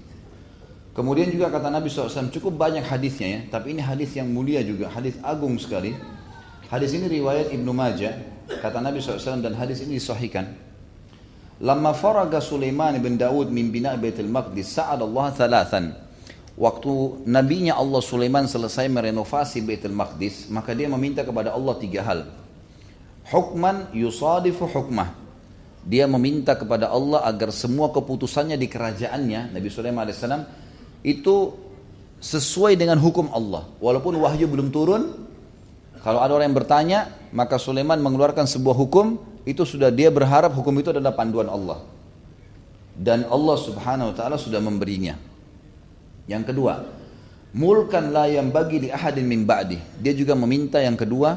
Kemudian 0.91 1.31
juga 1.31 1.47
kata 1.47 1.71
Nabi 1.71 1.87
SAW 1.87 2.33
cukup 2.33 2.57
banyak 2.57 2.83
hadisnya 2.83 3.27
ya, 3.27 3.39
tapi 3.47 3.77
ini 3.77 3.81
hadis 3.81 4.11
yang 4.17 4.27
mulia 4.27 4.59
juga, 4.59 4.91
hadis 4.91 5.15
agung 5.23 5.55
sekali 5.55 5.95
Hadis 6.71 6.95
ini 6.95 7.11
riwayat 7.11 7.51
Ibnu 7.51 7.75
Majah, 7.75 8.15
kata 8.47 8.79
Nabi 8.79 9.03
SAW 9.03 9.43
dan 9.43 9.51
hadis 9.59 9.83
ini 9.83 9.99
disahihkan. 9.99 10.55
Lama 11.59 11.91
faraga 11.91 12.39
Sulaiman 12.39 12.95
bin 13.03 13.19
Daud 13.19 13.51
min 13.51 13.75
bina 13.75 13.99
Baitul 13.99 14.31
Maqdis 14.31 14.79
sa'ad 14.79 15.03
Allah 15.03 15.35
thalathan. 15.35 15.85
Waktu 16.59 17.23
nabinya 17.25 17.79
Allah 17.79 18.03
Sulaiman 18.03 18.43
selesai 18.43 18.91
merenovasi 18.91 19.63
Baitul 19.63 19.95
Maqdis, 19.95 20.51
maka 20.51 20.75
dia 20.75 20.91
meminta 20.91 21.23
kepada 21.23 21.55
Allah 21.55 21.75
tiga 21.79 22.03
hal. 22.03 22.27
Hukman 23.31 23.89
yusadifu 23.95 24.67
hukmah. 24.67 25.15
Dia 25.81 26.05
meminta 26.05 26.53
kepada 26.53 26.93
Allah 26.93 27.25
agar 27.25 27.49
semua 27.49 27.89
keputusannya 27.89 28.59
di 28.59 28.69
kerajaannya, 28.69 29.55
Nabi 29.55 29.69
Sulaiman 29.71 30.05
AS, 30.05 30.21
itu 31.01 31.57
sesuai 32.21 32.77
dengan 32.77 33.01
hukum 33.01 33.33
Allah. 33.33 33.65
Walaupun 33.81 34.13
wahyu 34.21 34.45
belum 34.45 34.69
turun, 34.69 35.25
kalau 36.05 36.21
ada 36.21 36.37
orang 36.37 36.53
yang 36.53 36.57
bertanya, 36.57 36.99
maka 37.33 37.57
Sulaiman 37.57 37.97
mengeluarkan 37.97 38.45
sebuah 38.45 38.77
hukum, 38.77 39.17
itu 39.41 39.65
sudah 39.65 39.89
dia 39.89 40.13
berharap 40.13 40.53
hukum 40.53 40.73
itu 40.77 40.93
adalah 40.93 41.17
panduan 41.17 41.49
Allah. 41.49 41.81
Dan 42.93 43.25
Allah 43.25 43.57
subhanahu 43.57 44.13
wa 44.13 44.15
ta'ala 44.17 44.37
sudah 44.37 44.61
memberinya. 44.61 45.30
Yang 46.31 46.55
kedua, 46.55 46.87
mulkan 47.51 48.15
la 48.15 48.31
yang 48.31 48.47
bagi 48.55 48.87
di 48.87 48.89
ahadin 48.89 49.27
min 49.27 49.43
ba'di. 49.43 49.75
Dia 49.99 50.15
juga 50.15 50.31
meminta 50.39 50.79
yang 50.79 50.95
kedua, 50.95 51.35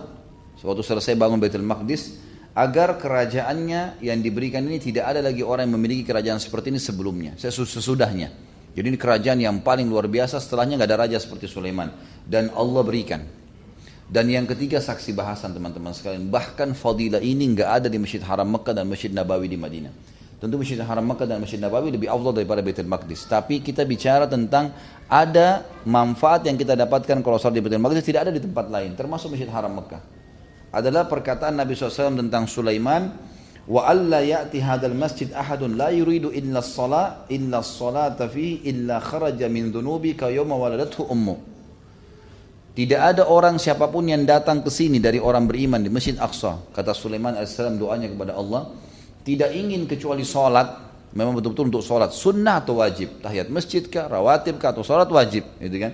suatu 0.54 0.86
selesai 0.86 1.18
bangun 1.18 1.42
Baitul 1.42 1.66
Maqdis, 1.66 2.22
agar 2.54 3.02
kerajaannya 3.02 3.98
yang 3.98 4.22
diberikan 4.22 4.62
ini 4.62 4.78
tidak 4.78 5.10
ada 5.10 5.18
lagi 5.18 5.42
orang 5.42 5.66
yang 5.66 5.74
memiliki 5.74 6.06
kerajaan 6.06 6.38
seperti 6.38 6.70
ini 6.70 6.78
sebelumnya, 6.78 7.34
sesudahnya. 7.34 8.30
Jadi 8.74 8.86
ini 8.90 8.98
kerajaan 8.98 9.38
yang 9.42 9.58
paling 9.62 9.86
luar 9.90 10.06
biasa, 10.06 10.38
setelahnya 10.38 10.78
nggak 10.78 10.90
ada 10.90 10.98
raja 11.06 11.18
seperti 11.18 11.50
Sulaiman. 11.50 11.90
Dan 12.26 12.50
Allah 12.54 12.82
berikan. 12.82 13.22
Dan 14.04 14.30
yang 14.30 14.46
ketiga 14.50 14.82
saksi 14.82 15.14
bahasan 15.14 15.54
teman-teman 15.54 15.94
sekalian. 15.94 16.26
Bahkan 16.30 16.74
fadilah 16.78 17.22
ini 17.22 17.54
nggak 17.54 17.70
ada 17.70 17.88
di 17.90 17.98
Masjid 17.98 18.22
Haram 18.22 18.46
Mekah 18.46 18.74
dan 18.74 18.86
Masjid 18.90 19.10
Nabawi 19.14 19.46
di 19.46 19.58
Madinah. 19.58 20.13
Tentu 20.44 20.60
Masjid 20.60 20.76
Haram 20.76 21.08
Mekah 21.08 21.24
dan 21.24 21.40
Masjid 21.40 21.56
Nabawi 21.56 21.88
lebih 21.88 22.12
afdal 22.12 22.36
daripada 22.36 22.60
Baitul 22.60 22.84
Maqdis. 22.84 23.24
Tapi 23.24 23.64
kita 23.64 23.80
bicara 23.88 24.28
tentang 24.28 24.76
ada 25.08 25.64
manfaat 25.88 26.44
yang 26.44 26.60
kita 26.60 26.76
dapatkan 26.76 27.24
kalau 27.24 27.40
sholat 27.40 27.56
di 27.56 27.64
Baitul 27.64 27.80
Maqdis 27.80 28.04
tidak 28.04 28.28
ada 28.28 28.32
di 28.36 28.44
tempat 28.44 28.68
lain. 28.68 28.92
Termasuk 28.92 29.32
Masjid 29.32 29.48
Haram 29.48 29.72
Mekah. 29.72 30.04
Adalah 30.68 31.08
perkataan 31.08 31.56
Nabi 31.56 31.72
SAW 31.72 32.20
tentang 32.20 32.44
Sulaiman. 32.44 33.08
Wa 33.64 33.88
alla 33.88 34.20
ya'ti 34.20 34.60
hadal 34.60 34.92
masjid 34.92 35.32
ahadun 35.32 35.80
la 35.80 35.88
yuridu 35.88 36.28
illa 36.28 36.60
salat 36.60 37.24
illa 37.32 37.64
salata 37.64 38.28
fihi 38.28 38.68
illa 38.68 39.00
kharaja 39.00 39.48
min 39.48 39.72
dhunubi 39.72 40.12
ka 40.12 40.28
yawma 40.28 40.60
waladathu 40.60 41.08
ummu. 41.08 41.40
Tidak 42.76 43.00
ada 43.00 43.32
orang 43.32 43.56
siapa 43.56 43.88
pun 43.88 44.04
yang 44.04 44.28
datang 44.28 44.60
ke 44.60 44.68
sini 44.68 45.00
dari 45.00 45.16
orang 45.16 45.48
beriman 45.48 45.80
di 45.80 45.88
Masjid 45.88 46.20
Aqsa. 46.20 46.68
Kata 46.76 46.92
Sulaiman 46.92 47.32
AS 47.40 47.56
doanya 47.56 48.12
kepada 48.12 48.36
Allah. 48.36 48.92
Tidak 49.24 49.50
ingin 49.56 49.88
kecuali 49.88 50.22
sholat. 50.22 50.84
Memang 51.16 51.40
betul-betul 51.40 51.72
untuk 51.72 51.84
sholat. 51.84 52.12
Sunnah 52.12 52.60
atau 52.60 52.84
wajib. 52.84 53.24
Tahiyat 53.24 53.48
masjid 53.48 53.80
kah, 53.88 54.06
rawatib 54.06 54.60
kah, 54.60 54.76
atau 54.76 54.84
sholat 54.84 55.08
wajib. 55.08 55.48
Gitu 55.58 55.76
kan. 55.80 55.92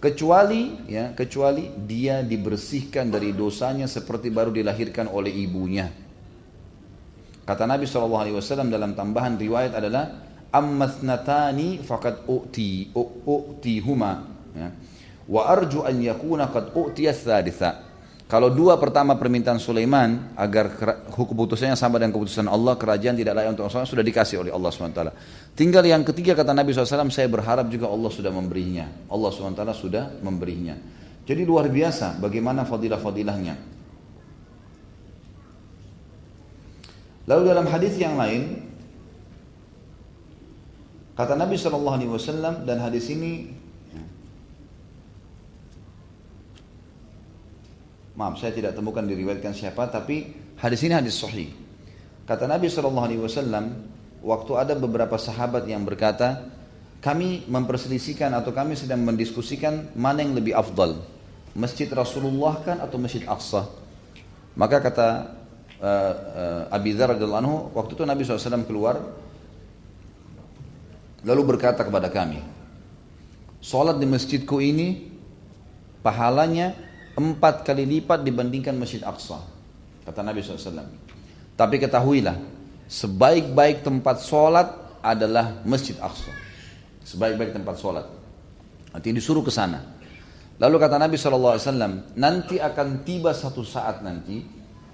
Kecuali 0.00 0.90
ya, 0.90 1.12
kecuali 1.12 1.70
dia 1.86 2.24
dibersihkan 2.24 3.12
dari 3.12 3.36
dosanya 3.36 3.84
seperti 3.84 4.32
baru 4.32 4.48
dilahirkan 4.50 5.06
oleh 5.12 5.30
ibunya. 5.30 5.92
Kata 7.44 7.68
Nabi 7.68 7.84
SAW 7.84 8.40
dalam 8.70 8.96
tambahan 8.96 9.36
riwayat 9.36 9.76
adalah 9.76 10.04
ammathnatani 10.50 11.82
faqad 11.82 12.26
u'ti 12.26 12.90
u'ti 12.94 13.74
huma 13.82 14.26
ya. 14.54 14.68
wa 15.30 15.42
arju 15.46 15.86
an 15.86 15.98
yakuna 16.02 16.50
qad 16.50 16.74
u'tiya 16.74 17.14
thalitha 17.14 17.89
kalau 18.30 18.46
dua 18.46 18.78
pertama 18.78 19.18
permintaan 19.18 19.58
Sulaiman 19.58 20.30
agar 20.38 20.70
hukum 21.18 21.34
putusannya 21.34 21.74
sama 21.74 21.98
dengan 21.98 22.14
keputusan 22.14 22.46
Allah, 22.46 22.78
kerajaan 22.78 23.18
tidak 23.18 23.34
layak 23.34 23.58
untuk 23.58 23.66
Allah 23.66 23.82
sudah 23.82 24.06
dikasih 24.06 24.46
oleh 24.46 24.54
Allah 24.54 24.70
SWT. 24.70 25.02
Tinggal 25.58 25.82
yang 25.82 26.06
ketiga 26.06 26.38
kata 26.38 26.54
Nabi 26.54 26.70
SAW, 26.70 27.10
saya 27.10 27.26
berharap 27.26 27.66
juga 27.66 27.90
Allah 27.90 28.06
sudah 28.06 28.30
memberinya. 28.30 28.86
Allah 29.10 29.34
SWT 29.34 29.62
sudah 29.74 30.14
memberinya. 30.22 30.78
Jadi 31.26 31.42
luar 31.42 31.66
biasa 31.74 32.22
bagaimana 32.22 32.62
fadilah-fadilahnya. 32.62 33.54
Lalu 37.26 37.42
dalam 37.50 37.66
hadis 37.66 37.98
yang 37.98 38.14
lain, 38.14 38.62
kata 41.18 41.34
Nabi 41.34 41.58
SAW 41.58 42.62
dan 42.62 42.78
hadis 42.78 43.10
ini 43.10 43.59
Maaf, 48.20 48.36
saya 48.36 48.52
tidak 48.52 48.76
temukan 48.76 49.00
diriwayatkan 49.00 49.56
siapa, 49.56 49.88
tapi 49.88 50.28
hadis 50.60 50.84
ini 50.84 50.92
hadis 50.92 51.16
sahih. 51.16 51.56
Kata 52.28 52.44
Nabi 52.44 52.68
SAW, 52.68 53.08
waktu 54.20 54.52
ada 54.60 54.76
beberapa 54.76 55.16
sahabat 55.16 55.64
yang 55.64 55.88
berkata, 55.88 56.44
kami 57.00 57.48
memperselisihkan 57.48 58.28
atau 58.36 58.52
kami 58.52 58.76
sedang 58.76 59.00
mendiskusikan 59.08 59.96
mana 59.96 60.20
yang 60.20 60.36
lebih 60.36 60.52
afdal, 60.52 61.00
masjid 61.56 61.88
Rasulullah 61.88 62.60
kan 62.60 62.84
atau 62.84 63.00
masjid 63.00 63.24
Aqsa. 63.24 63.72
Maka 64.52 64.84
kata 64.84 65.08
uh, 65.80 66.12
uh, 66.68 66.76
Abi 66.76 66.92
Dhar 66.92 67.16
anhu, 67.16 67.72
waktu 67.72 67.96
itu 67.96 68.04
Nabi 68.04 68.20
SAW 68.28 68.68
keluar, 68.68 69.00
lalu 71.24 71.56
berkata 71.56 71.88
kepada 71.88 72.12
kami, 72.12 72.44
Salat 73.64 73.96
di 73.96 74.04
masjidku 74.04 74.60
ini 74.60 75.08
pahalanya 76.04 76.89
empat 77.14 77.66
kali 77.66 77.86
lipat 77.86 78.22
dibandingkan 78.22 78.74
Masjid 78.76 79.02
Aqsa. 79.02 79.42
Kata 80.06 80.20
Nabi 80.22 80.42
SAW. 80.42 80.86
Tapi 81.54 81.76
ketahuilah, 81.76 82.36
sebaik-baik 82.88 83.84
tempat 83.84 84.24
sholat 84.24 84.68
adalah 85.04 85.60
Masjid 85.66 85.94
Aqsa. 86.00 86.32
Sebaik-baik 87.04 87.56
tempat 87.56 87.76
sholat. 87.80 88.06
Nanti 88.90 89.08
disuruh 89.14 89.44
ke 89.44 89.52
sana. 89.52 89.80
Lalu 90.60 90.76
kata 90.76 91.00
Nabi 91.00 91.16
SAW, 91.16 91.56
nanti 92.20 92.60
akan 92.60 93.06
tiba 93.06 93.32
satu 93.32 93.64
saat 93.64 94.04
nanti, 94.04 94.44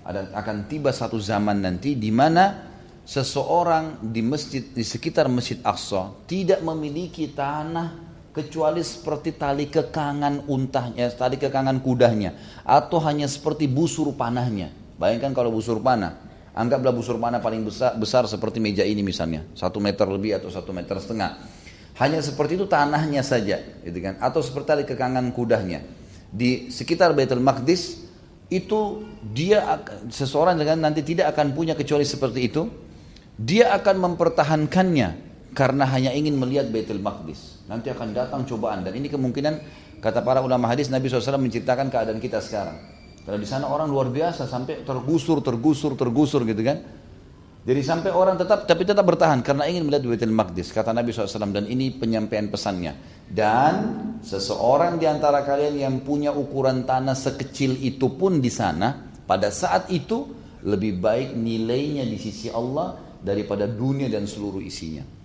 akan 0.07 0.71
tiba 0.71 0.95
satu 0.95 1.19
zaman 1.19 1.59
nanti 1.59 1.99
di 1.99 2.15
mana 2.15 2.71
seseorang 3.07 4.03
di 4.03 4.23
masjid 4.23 4.63
di 4.63 4.83
sekitar 4.83 5.27
Masjid 5.31 5.59
Aqsa 5.63 6.27
tidak 6.27 6.63
memiliki 6.63 7.31
tanah 7.31 8.06
kecuali 8.37 8.85
seperti 8.85 9.33
tali 9.41 9.73
kekangan 9.73 10.45
untahnya, 10.45 11.09
tali 11.17 11.41
kekangan 11.41 11.81
kudanya, 11.81 12.61
atau 12.69 13.01
hanya 13.01 13.25
seperti 13.25 13.65
busur 13.65 14.13
panahnya. 14.13 14.69
Bayangkan 15.01 15.33
kalau 15.33 15.49
busur 15.49 15.81
panah, 15.81 16.21
anggaplah 16.53 16.93
busur 16.93 17.17
panah 17.17 17.41
paling 17.41 17.65
besar, 17.65 17.97
besar 17.97 18.29
seperti 18.29 18.61
meja 18.61 18.85
ini 18.85 19.01
misalnya, 19.01 19.49
satu 19.57 19.81
meter 19.81 20.05
lebih 20.05 20.37
atau 20.37 20.53
satu 20.53 20.77
meter 20.77 21.01
setengah. 21.01 21.49
Hanya 21.97 22.21
seperti 22.21 22.61
itu 22.61 22.69
tanahnya 22.69 23.25
saja, 23.25 23.57
gitu 23.81 23.99
kan? 24.05 24.21
Atau 24.21 24.45
seperti 24.45 24.69
tali 24.69 24.85
kekangan 24.85 25.33
kudanya. 25.33 25.81
Di 26.29 26.69
sekitar 26.69 27.17
Baitul 27.17 27.41
Maqdis 27.41 28.05
itu 28.53 29.01
dia 29.33 29.81
seseorang 30.13 30.61
dengan 30.61 30.85
nanti 30.85 31.01
tidak 31.01 31.33
akan 31.33 31.57
punya 31.57 31.73
kecuali 31.73 32.05
seperti 32.05 32.41
itu. 32.53 32.69
Dia 33.41 33.73
akan 33.81 33.97
mempertahankannya 34.13 35.09
karena 35.57 35.89
hanya 35.89 36.13
ingin 36.13 36.37
melihat 36.37 36.69
Baitul 36.69 37.01
Maqdis. 37.01 37.65
Nanti 37.65 37.89
akan 37.89 38.13
datang 38.13 38.45
cobaan 38.45 38.85
dan 38.85 38.93
ini 38.93 39.09
kemungkinan 39.09 39.55
kata 40.05 40.21
para 40.21 40.45
ulama 40.45 40.69
hadis 40.69 40.93
Nabi 40.93 41.09
SAW 41.09 41.41
menceritakan 41.41 41.89
keadaan 41.89 42.21
kita 42.21 42.45
sekarang. 42.45 42.77
Karena 43.25 43.41
di 43.41 43.49
sana 43.49 43.65
orang 43.73 43.89
luar 43.89 44.13
biasa 44.13 44.45
sampai 44.45 44.85
tergusur, 44.85 45.41
tergusur, 45.41 45.97
tergusur 45.97 46.45
gitu 46.45 46.61
kan. 46.61 46.79
Jadi 47.67 47.83
sampai 47.83 48.15
orang 48.15 48.39
tetap 48.39 48.69
tapi 48.69 48.87
tetap 48.87 49.03
bertahan 49.03 49.43
karena 49.43 49.67
ingin 49.67 49.89
melihat 49.89 50.05
Baitul 50.05 50.37
Maqdis 50.37 50.71
kata 50.77 50.93
Nabi 50.93 51.11
SAW 51.11 51.51
dan 51.51 51.65
ini 51.65 51.89
penyampaian 51.97 52.53
pesannya. 52.53 53.25
Dan 53.27 53.75
seseorang 54.21 55.01
di 55.01 55.09
antara 55.09 55.41
kalian 55.41 55.75
yang 55.81 55.95
punya 56.05 56.37
ukuran 56.37 56.85
tanah 56.85 57.17
sekecil 57.17 57.81
itu 57.81 58.13
pun 58.13 58.45
di 58.45 58.53
sana 58.53 59.09
pada 59.25 59.49
saat 59.49 59.89
itu 59.89 60.31
lebih 60.69 61.01
baik 61.01 61.33
nilainya 61.33 62.05
di 62.05 62.21
sisi 62.21 62.53
Allah 62.53 63.19
daripada 63.25 63.65
dunia 63.65 64.07
dan 64.07 64.29
seluruh 64.29 64.61
isinya. 64.61 65.16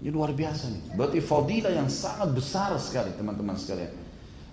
Ini 0.00 0.08
luar 0.08 0.32
biasa 0.32 0.64
nih. 0.72 0.82
Berarti 0.96 1.20
fadilah 1.20 1.72
yang 1.76 1.92
sangat 1.92 2.32
besar 2.32 2.72
sekali 2.80 3.12
teman-teman 3.12 3.52
sekalian. 3.52 3.92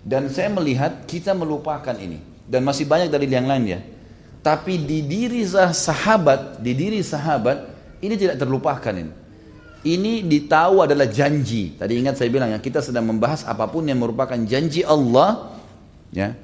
Dan 0.04 0.28
saya 0.28 0.52
melihat 0.52 1.08
kita 1.08 1.32
melupakan 1.32 1.96
ini. 1.96 2.20
Dan 2.44 2.64
masih 2.64 2.84
banyak 2.84 3.08
dari 3.08 3.28
yang 3.28 3.48
lain 3.48 3.64
ya. 3.64 3.80
Tapi 4.44 4.80
di 4.84 5.04
diri 5.08 5.44
sahabat, 5.48 6.60
di 6.60 6.72
diri 6.76 7.00
sahabat, 7.00 7.64
ini 8.04 8.14
tidak 8.16 8.36
terlupakan 8.40 8.92
ini. 8.92 9.12
Ini 9.88 10.24
ditahu 10.28 10.84
adalah 10.84 11.08
janji. 11.08 11.76
Tadi 11.80 11.92
ingat 11.96 12.20
saya 12.20 12.28
bilang 12.28 12.52
ya, 12.52 12.60
kita 12.60 12.84
sedang 12.84 13.08
membahas 13.08 13.48
apa 13.48 13.64
pun 13.68 13.88
yang 13.88 14.00
merupakan 14.00 14.36
janji 14.44 14.84
Allah, 14.84 15.58
ya, 16.12 16.36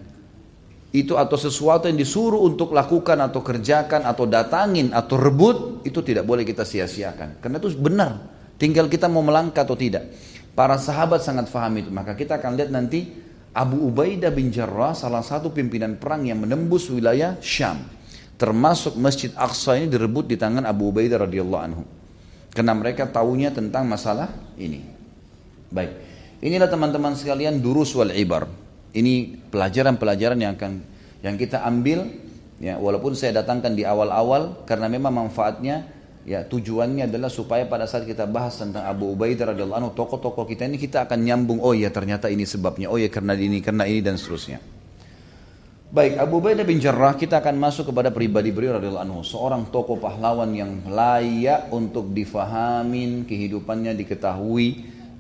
itu 0.95 1.19
atau 1.19 1.35
sesuatu 1.35 1.91
yang 1.91 1.99
disuruh 1.99 2.39
untuk 2.47 2.71
lakukan 2.71 3.19
atau 3.19 3.43
kerjakan 3.43 4.07
atau 4.07 4.31
datangin 4.31 4.95
atau 4.95 5.19
rebut 5.19 5.83
itu 5.83 5.99
tidak 6.07 6.23
boleh 6.23 6.47
kita 6.47 6.63
sia-siakan 6.63 7.43
karena 7.43 7.59
itu 7.59 7.75
benar 7.75 8.34
Tinggal 8.57 8.87
kita 8.87 9.11
mau 9.11 9.23
melangkah 9.23 9.67
atau 9.67 9.75
tidak. 9.75 10.09
Para 10.55 10.79
sahabat 10.79 11.23
sangat 11.27 11.51
faham 11.51 11.75
itu. 11.83 11.91
Maka 11.91 12.15
kita 12.15 12.39
akan 12.39 12.55
lihat 12.55 12.71
nanti 12.71 13.11
Abu 13.55 13.91
Ubaidah 13.91 14.31
bin 14.31 14.51
Jarrah 14.55 14.95
salah 14.95 15.23
satu 15.23 15.51
pimpinan 15.51 15.99
perang 15.99 16.27
yang 16.27 16.43
menembus 16.43 16.91
wilayah 16.91 17.39
Syam. 17.43 17.83
Termasuk 18.35 18.99
Masjid 18.99 19.31
Aqsa 19.35 19.79
ini 19.79 19.87
direbut 19.87 20.27
di 20.27 20.35
tangan 20.35 20.67
Abu 20.67 20.91
Ubaidah 20.91 21.23
radhiyallahu 21.27 21.63
anhu. 21.63 21.83
Karena 22.55 22.75
mereka 22.75 23.11
tahunya 23.11 23.51
tentang 23.51 23.87
masalah 23.87 24.31
ini. 24.55 24.83
Baik. 25.75 25.91
Inilah 26.39 26.71
teman-teman 26.71 27.19
sekalian 27.19 27.59
durus 27.59 27.91
wal 27.99 28.15
ibar. 28.15 28.47
Ini 28.95 29.43
pelajaran-pelajaran 29.51 30.39
yang 30.39 30.55
akan 30.55 30.73
yang 31.25 31.35
kita 31.35 31.67
ambil 31.67 32.07
ya 32.63 32.79
walaupun 32.79 33.17
saya 33.19 33.43
datangkan 33.43 33.75
di 33.75 33.83
awal-awal 33.83 34.63
karena 34.69 34.87
memang 34.87 35.25
manfaatnya 35.27 35.89
Ya 36.25 36.41
tujuannya 36.41 37.05
adalah 37.05 37.29
supaya 37.29 37.69
pada 37.69 37.85
saat 37.85 38.09
kita 38.09 38.25
bahas 38.25 38.57
tentang 38.57 38.89
Abu 38.89 39.13
Ubaidah 39.13 39.53
radhiyallahu 39.53 39.77
anhu 39.77 39.93
tokoh-tokoh 39.93 40.49
kita 40.49 40.65
ini 40.65 40.81
kita 40.81 41.05
akan 41.05 41.21
nyambung 41.21 41.61
oh 41.61 41.77
ya 41.77 41.93
ternyata 41.93 42.33
ini 42.33 42.49
sebabnya 42.49 42.89
oh 42.89 42.97
ya 42.97 43.13
karena 43.13 43.37
ini 43.37 43.61
karena 43.61 43.85
ini 43.85 44.01
dan 44.01 44.17
seterusnya. 44.17 44.57
Baik 45.95 46.17
Abu 46.17 46.41
Ubaidah 46.41 46.65
bin 46.65 46.81
Jarrah 46.81 47.13
kita 47.13 47.45
akan 47.45 47.61
masuk 47.61 47.93
kepada 47.93 48.09
pribadi 48.09 48.57
beliau 48.57 48.81
radhiyallahu 48.81 49.05
anhu 49.05 49.21
seorang 49.21 49.69
tokoh 49.69 50.01
pahlawan 50.01 50.51
yang 50.57 50.81
layak 50.89 51.69
untuk 51.69 52.09
difahamin 52.17 53.29
kehidupannya 53.29 53.93
diketahui 53.93 54.69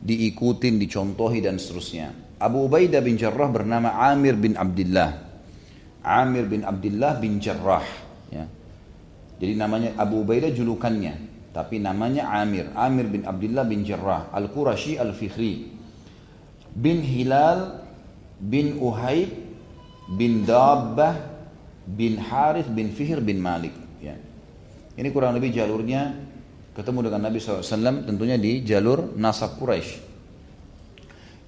diikutin 0.04 0.80
dicontohi 0.80 1.40
dan 1.44 1.60
seterusnya. 1.60 2.12
Abu 2.40 2.68
Ubaidah 2.68 3.00
bin 3.04 3.20
Jarrah 3.20 3.48
bernama 3.52 3.96
Amir 4.08 4.36
bin 4.36 4.56
Abdullah. 4.56 5.16
Amir 6.04 6.44
bin 6.44 6.64
Abdullah 6.64 7.16
bin 7.16 7.40
Jarrah. 7.40 8.03
Jadi 9.38 9.54
namanya 9.58 9.98
Abu 9.98 10.22
Ubaidah 10.22 10.54
julukannya, 10.54 11.14
tapi 11.50 11.82
namanya 11.82 12.30
Amir. 12.30 12.70
Amir 12.74 13.10
bin 13.10 13.22
Abdullah 13.26 13.66
bin 13.66 13.82
Jarrah 13.82 14.30
Al-Qurashi 14.30 14.98
Al-Fikhri 14.98 15.74
bin 16.74 17.02
Hilal 17.02 17.86
bin 18.42 18.78
Uhaib 18.82 19.30
bin 20.18 20.42
Dabbah 20.42 21.14
bin 21.86 22.18
Harith 22.18 22.68
bin 22.70 22.90
Fihr 22.90 23.22
bin 23.22 23.38
Malik. 23.38 23.72
Ya. 24.02 24.18
Ini 24.98 25.08
kurang 25.14 25.38
lebih 25.38 25.54
jalurnya 25.54 26.14
ketemu 26.74 27.06
dengan 27.06 27.30
Nabi 27.30 27.38
SAW 27.38 28.02
tentunya 28.02 28.34
di 28.34 28.66
jalur 28.66 29.14
nasab 29.14 29.54
Quraisy. 29.56 30.12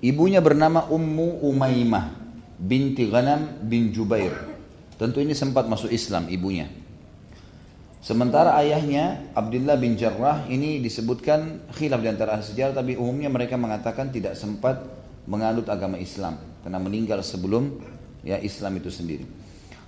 Ibunya 0.07 0.39
bernama 0.39 0.87
Ummu 0.87 1.43
Umaymah 1.43 2.15
binti 2.61 3.11
Ghanam 3.11 3.65
bin 3.67 3.91
Jubair. 3.91 4.33
Tentu 4.97 5.21
ini 5.21 5.37
sempat 5.37 5.69
masuk 5.69 5.93
Islam 5.93 6.31
ibunya. 6.31 6.71
Sementara 8.05 8.55
ayahnya 8.61 9.33
Abdullah 9.35 9.75
bin 9.81 9.99
Jarrah 9.99 10.47
ini 10.47 10.79
disebutkan 10.79 11.67
khilaf 11.75 12.01
di 12.05 12.09
antara 12.13 12.39
sejarah 12.39 12.77
tapi 12.79 12.95
umumnya 12.95 13.33
mereka 13.33 13.59
mengatakan 13.59 14.13
tidak 14.15 14.39
sempat 14.39 14.79
menganut 15.27 15.67
agama 15.67 15.99
Islam 15.99 16.39
karena 16.63 16.79
meninggal 16.79 17.21
sebelum 17.25 17.83
ya 18.23 18.39
Islam 18.39 18.79
itu 18.79 18.91
sendiri. 18.93 19.27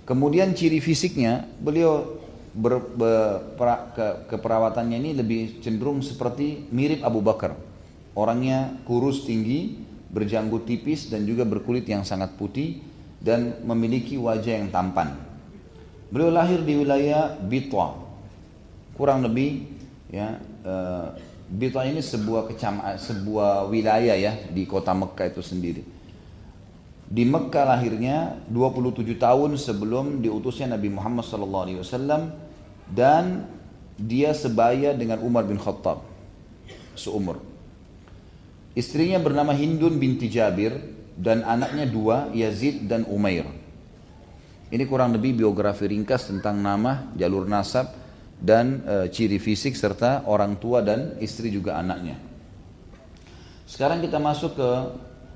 Kemudian 0.03 0.51
ciri 0.57 0.81
fisiknya 0.81 1.45
beliau 1.61 2.19
ber, 2.55 2.81
ber, 2.81 3.15
pra, 3.55 3.93
ke, 3.93 4.07
keperawatannya 4.35 4.97
ini 4.97 5.11
lebih 5.13 5.61
cenderung 5.61 6.01
seperti 6.01 6.65
mirip 6.73 7.05
Abu 7.05 7.21
Bakar. 7.21 7.53
Orangnya 8.17 8.73
kurus 8.89 9.23
tinggi, 9.23 9.79
berjanggut 10.09 10.65
tipis 10.65 11.07
dan 11.07 11.23
juga 11.29 11.45
berkulit 11.45 11.85
yang 11.85 12.01
sangat 12.01 12.33
putih 12.35 12.81
dan 13.21 13.61
memiliki 13.63 14.17
wajah 14.17 14.59
yang 14.59 14.73
tampan. 14.73 15.28
Beliau 16.09 16.33
lahir 16.33 16.65
di 16.65 16.73
wilayah 16.73 17.37
Bitwa 17.37 18.09
kurang 18.99 19.23
lebih 19.23 19.63
ya 20.11 20.35
uh, 20.67 21.15
Bita 21.49 21.81
ini 21.81 21.97
sebuah 21.97 22.45
kecam 22.45 22.77
sebuah 22.93 23.65
wilayah 23.73 24.13
ya 24.13 24.37
di 24.53 24.69
kota 24.69 24.93
Mekah 24.93 25.33
itu 25.33 25.41
sendiri. 25.41 25.81
Di 27.09 27.25
Mekah 27.25 27.65
lahirnya 27.73 28.37
27 28.53 29.17
tahun 29.17 29.57
sebelum 29.57 30.21
diutusnya 30.21 30.77
Nabi 30.77 30.93
Muhammad 30.93 31.25
SAW 31.25 31.65
dan 32.85 33.49
dia 33.97 34.29
sebaya 34.37 34.93
dengan 34.93 35.25
Umar 35.25 35.49
bin 35.49 35.57
Khattab 35.57 36.05
seumur. 36.93 37.41
Istrinya 38.77 39.17
bernama 39.17 39.49
Hindun 39.57 39.97
binti 39.97 40.29
Jabir 40.29 40.77
dan 41.17 41.41
anaknya 41.41 41.89
dua 41.89 42.29
Yazid 42.29 42.85
dan 42.85 43.09
Umair. 43.09 43.49
Ini 44.69 44.85
kurang 44.85 45.17
lebih 45.17 45.33
biografi 45.33 45.89
ringkas 45.89 46.29
tentang 46.29 46.61
nama, 46.61 47.09
jalur 47.17 47.49
nasab, 47.49 47.89
dan 48.37 48.85
e, 48.85 48.95
ciri 49.09 49.41
fisik 49.41 49.73
serta 49.73 50.29
orang 50.29 50.61
tua 50.61 50.85
dan 50.85 51.17
istri 51.17 51.49
juga 51.49 51.81
anaknya. 51.81 52.15
Sekarang 53.65 53.97
kita 53.97 54.21
masuk 54.21 54.53
ke 54.55 54.69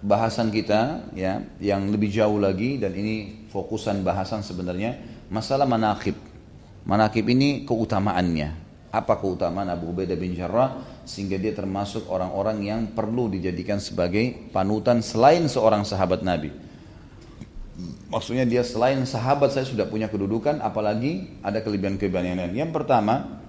bahasan 0.05 0.53
kita 0.53 1.10
ya 1.18 1.41
yang 1.57 1.89
lebih 1.89 2.14
jauh 2.14 2.38
lagi 2.38 2.77
dan 2.77 2.93
ini 2.93 3.47
fokusan 3.49 4.05
bahasan 4.05 4.45
sebenarnya 4.45 5.01
masalah 5.34 5.65
manakib. 5.65 6.15
Manakib 6.85 7.26
ini 7.34 7.65
keutamaannya. 7.65 8.61
Apa 8.93 9.18
keutamaan 9.18 9.73
Abu 9.73 9.89
Ubaidah 9.89 10.14
bin 10.14 10.38
Jarrah 10.38 11.01
sehingga 11.01 11.41
dia 11.41 11.57
termasuk 11.57 12.05
orang-orang 12.05 12.61
yang 12.61 12.81
perlu 12.93 13.26
dijadikan 13.26 13.81
sebagai 13.81 14.53
panutan 14.53 15.01
selain 15.01 15.49
seorang 15.49 15.81
sahabat 15.81 16.22
Nabi. 16.22 16.62
Maksudnya 18.14 18.45
dia 18.45 18.62
selain 18.62 19.02
sahabat 19.02 19.50
saya 19.50 19.66
sudah 19.66 19.90
punya 19.90 20.06
kedudukan, 20.06 20.62
apalagi 20.62 21.41
ada 21.41 21.58
kelebihan-kelebihan 21.58 22.26
yang 22.30 22.38
lain. 22.38 22.54
Yang 22.54 22.72
pertama, 22.78 23.41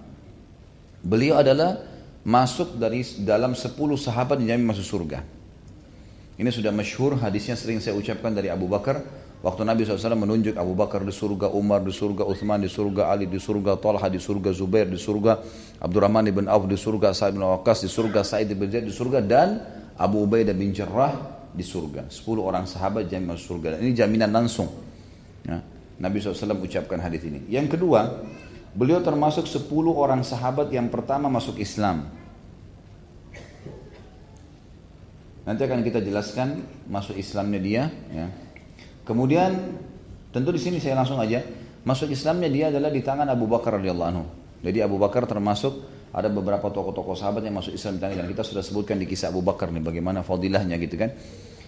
beliau 1.04 1.36
adalah 1.44 1.84
masuk 2.24 2.80
dari 2.80 3.04
dalam 3.20 3.52
10 3.52 3.76
sahabat 4.00 4.40
yang 4.40 4.56
jamin 4.56 4.72
masuk 4.72 4.86
surga. 4.88 5.20
Ini 6.40 6.48
sudah 6.48 6.72
masyhur 6.72 7.20
hadisnya 7.20 7.54
sering 7.54 7.84
saya 7.84 7.92
ucapkan 7.94 8.32
dari 8.32 8.48
Abu 8.48 8.64
Bakar. 8.64 9.04
Waktu 9.44 9.60
Nabi 9.60 9.84
SAW 9.84 10.16
menunjuk 10.16 10.56
Abu 10.56 10.72
Bakar 10.72 11.04
di 11.04 11.12
surga, 11.12 11.52
Umar 11.52 11.84
di 11.84 11.92
surga, 11.92 12.24
Uthman 12.24 12.64
di 12.64 12.72
surga, 12.72 13.12
Ali 13.12 13.28
di 13.28 13.36
surga, 13.36 13.76
Talha 13.76 14.08
di 14.08 14.16
surga, 14.16 14.56
Zubair 14.56 14.88
di 14.88 14.96
surga, 14.96 15.44
Abdurrahman 15.84 16.24
bin 16.32 16.48
Auf 16.48 16.64
di 16.64 16.80
surga, 16.80 17.12
Sa'id 17.12 17.36
bin 17.36 17.44
Waqqas 17.44 17.84
di 17.84 17.92
surga, 17.92 18.24
Sa'id 18.24 18.48
bin 18.56 18.72
Zaid 18.72 18.88
di 18.88 18.94
surga, 18.96 19.20
dan 19.20 19.60
Abu 20.00 20.24
Ubaidah 20.24 20.56
bin 20.56 20.72
Jarrah 20.72 21.33
di 21.54 21.62
surga. 21.62 22.10
10 22.10 22.26
orang 22.42 22.66
sahabat 22.66 23.06
jamin 23.06 23.32
masuk 23.32 23.56
surga. 23.56 23.78
Dan 23.78 23.86
ini 23.86 23.94
jaminan 23.94 24.34
langsung. 24.34 24.68
Ya. 25.46 25.62
Nabi 26.02 26.18
SAW 26.18 26.58
ucapkan 26.58 26.98
hadis 26.98 27.22
ini. 27.22 27.46
Yang 27.46 27.78
kedua, 27.78 28.26
beliau 28.74 28.98
termasuk 28.98 29.46
10 29.46 29.70
orang 29.94 30.26
sahabat 30.26 30.74
yang 30.74 30.90
pertama 30.90 31.30
masuk 31.30 31.62
Islam. 31.62 32.10
Nanti 35.44 35.60
akan 35.62 35.84
kita 35.86 36.02
jelaskan 36.02 36.66
masuk 36.90 37.14
Islamnya 37.14 37.60
dia. 37.62 37.82
Ya. 38.10 38.26
Kemudian 39.06 39.78
tentu 40.34 40.50
di 40.50 40.58
sini 40.58 40.80
saya 40.80 40.98
langsung 40.98 41.20
aja 41.20 41.44
masuk 41.84 42.10
Islamnya 42.10 42.48
dia 42.48 42.64
adalah 42.72 42.88
di 42.88 43.04
tangan 43.04 43.28
Abu 43.28 43.44
Bakar 43.46 43.78
radhiyallahu 43.78 44.10
anhu. 44.10 44.26
Jadi 44.64 44.80
Abu 44.80 44.96
Bakar 44.96 45.28
termasuk 45.28 45.93
ada 46.14 46.30
beberapa 46.30 46.70
tokoh-tokoh 46.70 47.18
sahabat 47.18 47.42
yang 47.42 47.58
masuk 47.58 47.74
Islam 47.74 47.98
dan 47.98 48.22
kita 48.30 48.46
sudah 48.46 48.62
sebutkan 48.62 49.02
di 49.02 49.10
kisah 49.10 49.34
Abu 49.34 49.42
Bakar 49.42 49.74
nih 49.74 49.82
bagaimana 49.82 50.22
fadilahnya 50.22 50.78
gitu 50.78 50.94
kan. 50.94 51.10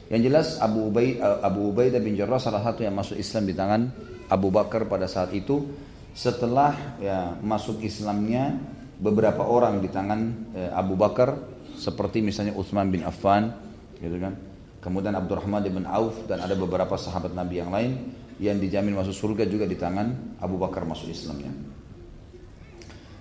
Yang 0.07 0.23
jelas 0.31 0.47
Abu 0.63 0.87
Ubay 0.87 1.19
eh, 1.19 1.39
Abu 1.43 1.75
Ubaidah 1.75 1.99
bin 1.99 2.15
Jarrah 2.15 2.39
salah 2.39 2.63
satu 2.63 2.87
yang 2.87 2.95
masuk 2.95 3.19
Islam 3.19 3.43
di 3.51 3.55
tangan 3.59 3.91
Abu 4.31 4.55
Bakar 4.55 4.87
pada 4.87 5.11
saat 5.11 5.35
itu 5.35 5.67
setelah 6.15 6.97
ya 7.03 7.35
masuk 7.43 7.83
Islamnya 7.83 8.55
beberapa 9.03 9.43
orang 9.43 9.83
di 9.83 9.91
tangan 9.91 10.21
eh, 10.55 10.71
Abu 10.71 10.95
Bakar 10.95 11.35
seperti 11.75 12.23
misalnya 12.23 12.55
Utsman 12.55 12.87
bin 12.87 13.03
Affan 13.03 13.51
gitu 13.99 14.15
kan. 14.23 14.39
Kemudian 14.79 15.19
Abdurrahman 15.19 15.67
bin 15.67 15.83
Auf 15.91 16.31
dan 16.31 16.39
ada 16.39 16.55
beberapa 16.55 16.95
sahabat 16.95 17.35
Nabi 17.35 17.59
yang 17.59 17.75
lain 17.75 18.15
yang 18.39 18.63
dijamin 18.63 18.95
masuk 18.95 19.35
surga 19.35 19.43
juga 19.51 19.67
di 19.67 19.75
tangan 19.75 20.39
Abu 20.39 20.55
Bakar 20.55 20.87
masuk 20.87 21.11
Islamnya. 21.11 21.76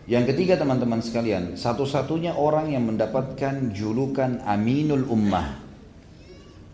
Yang 0.05 0.37
ketiga 0.37 0.53
teman-teman 0.61 1.01
sekalian, 1.01 1.57
satu-satunya 1.57 2.37
orang 2.37 2.69
yang 2.69 2.85
mendapatkan 2.85 3.73
julukan 3.73 4.37
Aminul 4.45 5.09
Ummah. 5.09 5.65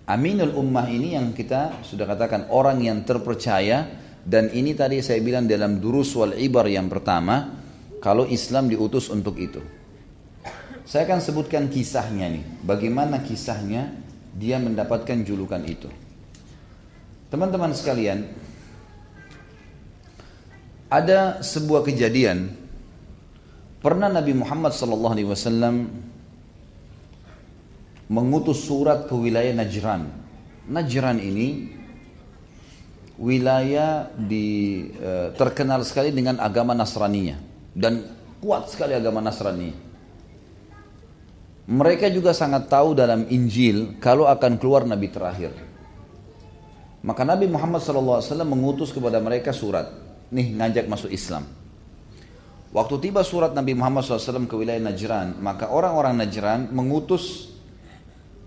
Aminul 0.03 0.51
Ummah 0.51 0.91
ini 0.91 1.15
yang 1.15 1.31
kita 1.31 1.79
sudah 1.79 2.03
katakan 2.03 2.51
orang 2.51 2.83
yang 2.83 3.07
terpercaya 3.07 3.87
dan 4.27 4.51
ini 4.51 4.75
tadi 4.75 4.99
saya 4.99 5.23
bilang 5.23 5.47
dalam 5.47 5.79
durus 5.79 6.11
wal 6.11 6.35
ibar 6.35 6.67
yang 6.67 6.91
pertama, 6.91 7.55
kalau 8.03 8.27
Islam 8.27 8.67
diutus 8.67 9.07
untuk 9.07 9.39
itu. 9.39 9.63
Saya 10.83 11.07
akan 11.07 11.23
sebutkan 11.23 11.71
kisahnya 11.71 12.27
nih, 12.27 12.43
bagaimana 12.67 13.23
kisahnya 13.23 13.95
dia 14.35 14.59
mendapatkan 14.59 15.23
julukan 15.23 15.63
itu. 15.63 15.87
Teman-teman 17.31 17.71
sekalian, 17.71 18.27
ada 20.91 21.39
sebuah 21.39 21.87
kejadian 21.87 22.60
Pernah 23.81 24.13
Nabi 24.13 24.37
Muhammad 24.37 24.77
SAW 24.77 25.73
mengutus 28.13 28.61
surat 28.61 29.09
ke 29.09 29.15
wilayah 29.17 29.57
Najran. 29.57 30.05
Najran 30.69 31.17
ini 31.17 31.73
wilayah 33.17 34.05
di, 34.13 34.85
e, 34.93 35.33
terkenal 35.33 35.81
sekali 35.81 36.13
dengan 36.13 36.37
agama 36.37 36.77
Nasraninya 36.77 37.41
dan 37.73 38.05
kuat 38.37 38.69
sekali 38.69 38.93
agama 38.93 39.17
Nasrani. 39.17 39.73
Mereka 41.65 42.13
juga 42.13 42.37
sangat 42.37 42.69
tahu 42.69 42.93
dalam 42.93 43.25
Injil 43.33 43.97
kalau 43.97 44.29
akan 44.29 44.61
keluar 44.61 44.85
Nabi 44.85 45.09
terakhir. 45.09 45.57
Maka 47.01 47.25
Nabi 47.25 47.49
Muhammad 47.49 47.81
SAW 47.81 48.21
mengutus 48.45 48.93
kepada 48.93 49.17
mereka 49.17 49.49
surat, 49.49 49.89
nih 50.29 50.53
ngajak 50.53 50.85
masuk 50.85 51.09
Islam. 51.09 51.60
Waktu 52.71 52.95
tiba 53.03 53.19
surat 53.27 53.51
Nabi 53.51 53.75
Muhammad 53.75 54.07
SAW 54.07 54.47
ke 54.47 54.55
wilayah 54.55 54.79
Najran, 54.79 55.35
maka 55.43 55.67
orang-orang 55.67 56.15
Najran 56.23 56.71
mengutus 56.71 57.51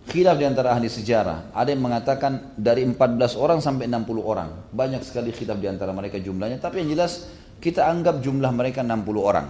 khilaf 0.09 0.40
di 0.40 0.48
antara 0.48 0.72
ahli 0.72 0.88
sejarah. 0.88 1.52
Ada 1.52 1.76
yang 1.76 1.84
mengatakan 1.84 2.56
dari 2.56 2.88
14 2.88 3.36
orang 3.36 3.60
sampai 3.60 3.84
60 3.84 4.24
orang. 4.24 4.72
Banyak 4.72 5.05
sekali 5.05 5.28
khilaf 5.28 5.60
di 5.60 5.68
antara 5.68 5.92
mereka 5.92 6.16
jumlahnya, 6.16 6.56
tapi 6.56 6.80
yang 6.80 6.96
jelas 6.96 7.28
kita 7.60 7.84
anggap 7.84 8.24
jumlah 8.24 8.48
mereka 8.48 8.80
60 8.80 9.05
orang. 9.20 9.46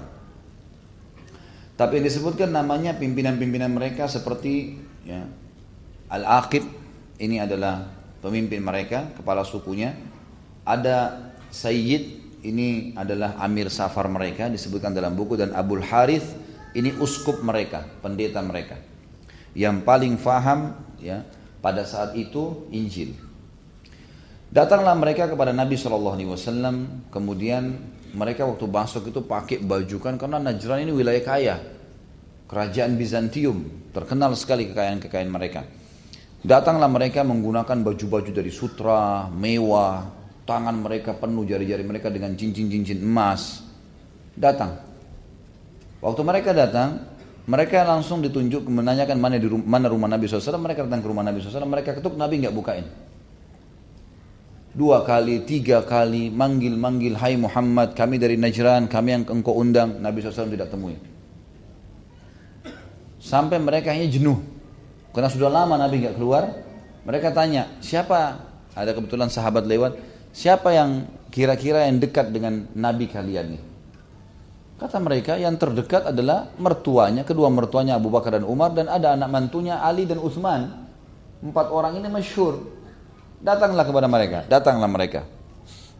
Tapi 1.78 2.02
yang 2.02 2.06
disebutkan 2.10 2.50
namanya 2.50 2.98
pimpinan-pimpinan 2.98 3.70
mereka 3.70 4.10
seperti 4.10 4.78
ya, 5.06 5.22
Al-Aqib, 6.10 6.66
ini 7.22 7.38
adalah 7.38 7.94
pemimpin 8.22 8.58
mereka, 8.58 9.10
kepala 9.14 9.46
sukunya. 9.46 9.94
Ada 10.66 11.30
Sayyid 11.50 12.23
ini 12.44 12.92
adalah 12.92 13.40
Amir 13.40 13.72
Safar 13.72 14.06
mereka 14.12 14.52
disebutkan 14.52 14.92
dalam 14.92 15.16
buku 15.16 15.40
dan 15.40 15.56
Abul 15.56 15.80
Harith 15.80 16.36
ini 16.76 16.92
uskup 17.00 17.40
mereka, 17.40 17.88
pendeta 18.04 18.44
mereka. 18.44 18.76
Yang 19.56 19.80
paling 19.82 20.14
faham 20.20 20.76
ya 21.00 21.24
pada 21.64 21.88
saat 21.88 22.12
itu 22.14 22.68
Injil. 22.68 23.16
Datanglah 24.52 24.94
mereka 24.94 25.26
kepada 25.26 25.50
Nabi 25.50 25.74
Shallallahu 25.74 26.14
Alaihi 26.14 26.30
Wasallam, 26.30 27.08
kemudian 27.10 27.74
mereka 28.14 28.46
waktu 28.46 28.70
masuk 28.70 29.10
itu 29.10 29.24
pakai 29.24 29.58
baju 29.58 29.96
kan 29.98 30.14
karena 30.14 30.38
Najran 30.38 30.86
ini 30.86 30.92
wilayah 30.94 31.24
kaya, 31.24 31.56
kerajaan 32.46 32.94
Bizantium 32.94 33.90
terkenal 33.90 34.36
sekali 34.38 34.70
kekayaan-kekayaan 34.70 35.32
mereka. 35.32 35.66
Datanglah 36.44 36.92
mereka 36.92 37.24
menggunakan 37.24 37.80
baju-baju 37.82 38.30
dari 38.30 38.52
sutra, 38.52 39.32
mewah, 39.32 40.23
tangan 40.44 40.76
mereka 40.76 41.16
penuh 41.16 41.44
jari-jari 41.48 41.84
mereka 41.84 42.12
dengan 42.12 42.36
cincin-cincin 42.36 43.00
emas. 43.00 43.64
Datang. 44.36 44.76
Waktu 46.04 46.20
mereka 46.20 46.52
datang, 46.52 47.00
mereka 47.48 47.84
langsung 47.84 48.20
ditunjuk 48.20 48.68
menanyakan 48.68 49.16
mana 49.16 49.36
di 49.40 49.48
rumah, 49.48 49.64
mana 49.64 49.86
rumah 49.88 50.08
Nabi 50.08 50.28
SAW. 50.28 50.60
Mereka 50.60 50.84
datang 50.84 51.00
ke 51.00 51.08
rumah 51.08 51.24
Nabi 51.24 51.40
SAW. 51.40 51.64
Mereka 51.64 51.96
ketuk 51.96 52.16
Nabi 52.16 52.44
nggak 52.44 52.54
bukain. 52.56 52.86
Dua 54.74 55.06
kali, 55.06 55.46
tiga 55.46 55.86
kali, 55.86 56.34
manggil-manggil, 56.34 57.14
Hai 57.14 57.38
Muhammad, 57.38 57.94
kami 57.94 58.18
dari 58.18 58.34
Najran, 58.34 58.90
kami 58.90 59.08
yang 59.16 59.24
engkau 59.24 59.54
undang. 59.54 60.02
Nabi 60.02 60.18
SAW 60.20 60.50
tidak 60.50 60.68
temui. 60.68 60.98
Sampai 63.22 63.56
mereka 63.62 63.94
hanya 63.94 64.10
jenuh. 64.10 64.36
Karena 65.14 65.30
sudah 65.30 65.48
lama 65.48 65.78
Nabi 65.78 66.04
nggak 66.04 66.18
keluar. 66.18 66.50
Mereka 67.06 67.30
tanya, 67.30 67.78
siapa? 67.78 68.40
Ada 68.74 68.92
kebetulan 68.92 69.30
sahabat 69.30 69.62
lewat 69.62 70.13
siapa 70.34 70.74
yang 70.74 71.06
kira-kira 71.30 71.86
yang 71.86 72.02
dekat 72.02 72.34
dengan 72.34 72.66
Nabi 72.74 73.06
kalian 73.06 73.54
ini? 73.54 73.60
Kata 74.74 74.98
mereka 74.98 75.38
yang 75.38 75.54
terdekat 75.54 76.10
adalah 76.10 76.50
mertuanya, 76.58 77.22
kedua 77.22 77.46
mertuanya 77.46 77.94
Abu 77.94 78.10
Bakar 78.10 78.36
dan 78.36 78.44
Umar 78.44 78.74
dan 78.74 78.90
ada 78.90 79.14
anak 79.14 79.30
mantunya 79.30 79.78
Ali 79.78 80.04
dan 80.04 80.18
Utsman. 80.18 80.66
Empat 81.38 81.70
orang 81.70 82.02
ini 82.02 82.10
masyhur. 82.10 82.58
Datanglah 83.38 83.86
kepada 83.86 84.10
mereka, 84.10 84.42
datanglah 84.50 84.90
mereka. 84.90 85.22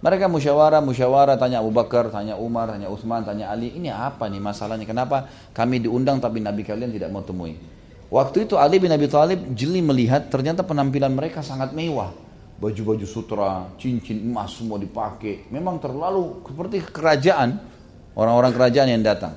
Mereka 0.05 0.29
musyawarah, 0.29 0.85
musyawarah, 0.85 1.41
tanya 1.41 1.65
Abu 1.65 1.73
Bakar, 1.73 2.13
tanya 2.13 2.37
Umar, 2.37 2.69
tanya 2.69 2.93
Uthman, 2.93 3.25
tanya 3.25 3.49
Ali, 3.49 3.73
ini 3.73 3.89
apa 3.89 4.29
nih 4.29 4.37
masalahnya? 4.37 4.85
Kenapa 4.85 5.33
kami 5.57 5.81
diundang 5.81 6.21
tapi 6.21 6.45
Nabi 6.45 6.61
kalian 6.61 6.93
tidak 6.93 7.09
mau 7.09 7.25
temui? 7.25 7.57
Waktu 8.13 8.45
itu 8.45 8.61
Ali 8.61 8.77
bin 8.77 8.93
Abi 8.93 9.09
Thalib 9.09 9.41
jeli 9.57 9.81
melihat 9.81 10.29
ternyata 10.29 10.61
penampilan 10.61 11.09
mereka 11.09 11.41
sangat 11.41 11.73
mewah. 11.73 12.24
Baju-baju 12.65 13.05
sutra, 13.05 13.69
cincin 13.77 14.25
emas 14.25 14.57
semua 14.57 14.81
dipakai. 14.81 15.53
Memang 15.53 15.77
terlalu 15.77 16.41
seperti 16.49 16.81
kerajaan, 16.89 17.61
orang-orang 18.17 18.57
kerajaan 18.57 18.89
yang 18.89 19.05
datang. 19.05 19.37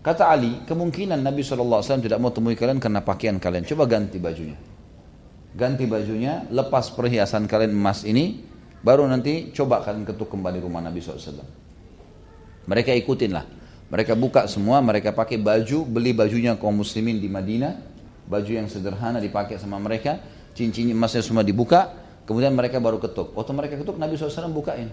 Kata 0.00 0.32
Ali, 0.32 0.64
kemungkinan 0.64 1.20
Nabi 1.20 1.44
SAW 1.44 2.00
tidak 2.00 2.16
mau 2.16 2.32
temui 2.32 2.56
kalian 2.56 2.80
karena 2.80 3.04
pakaian 3.04 3.36
kalian. 3.36 3.68
Coba 3.68 3.84
ganti 3.84 4.16
bajunya. 4.16 4.56
Ganti 5.52 5.84
bajunya, 5.84 6.48
lepas 6.48 6.88
perhiasan 6.96 7.44
kalian 7.44 7.76
emas 7.76 8.08
ini, 8.08 8.54
Baru 8.84 9.08
nanti 9.08 9.48
coba 9.56 9.80
kalian 9.80 10.04
ketuk 10.04 10.28
kembali 10.28 10.60
rumah 10.60 10.84
Nabi 10.84 11.00
SAW. 11.00 11.40
Mereka 12.68 12.92
ikutin 12.92 13.32
lah. 13.32 13.48
Mereka 13.88 14.12
buka 14.12 14.44
semua, 14.44 14.84
mereka 14.84 15.16
pakai 15.16 15.40
baju, 15.40 15.88
beli 15.88 16.12
bajunya 16.12 16.52
kaum 16.60 16.84
muslimin 16.84 17.16
di 17.16 17.32
Madinah. 17.32 17.80
Baju 18.28 18.52
yang 18.52 18.68
sederhana 18.68 19.24
dipakai 19.24 19.56
sama 19.56 19.80
mereka. 19.80 20.20
Cincin 20.52 20.92
emasnya 20.92 21.24
semua 21.24 21.40
dibuka. 21.40 22.03
Kemudian 22.24 22.56
mereka 22.56 22.80
baru 22.80 22.96
ketuk. 23.00 23.36
Waktu 23.36 23.52
mereka 23.52 23.74
ketuk, 23.76 24.00
Nabi 24.00 24.16
SAW 24.16 24.52
bukain. 24.52 24.88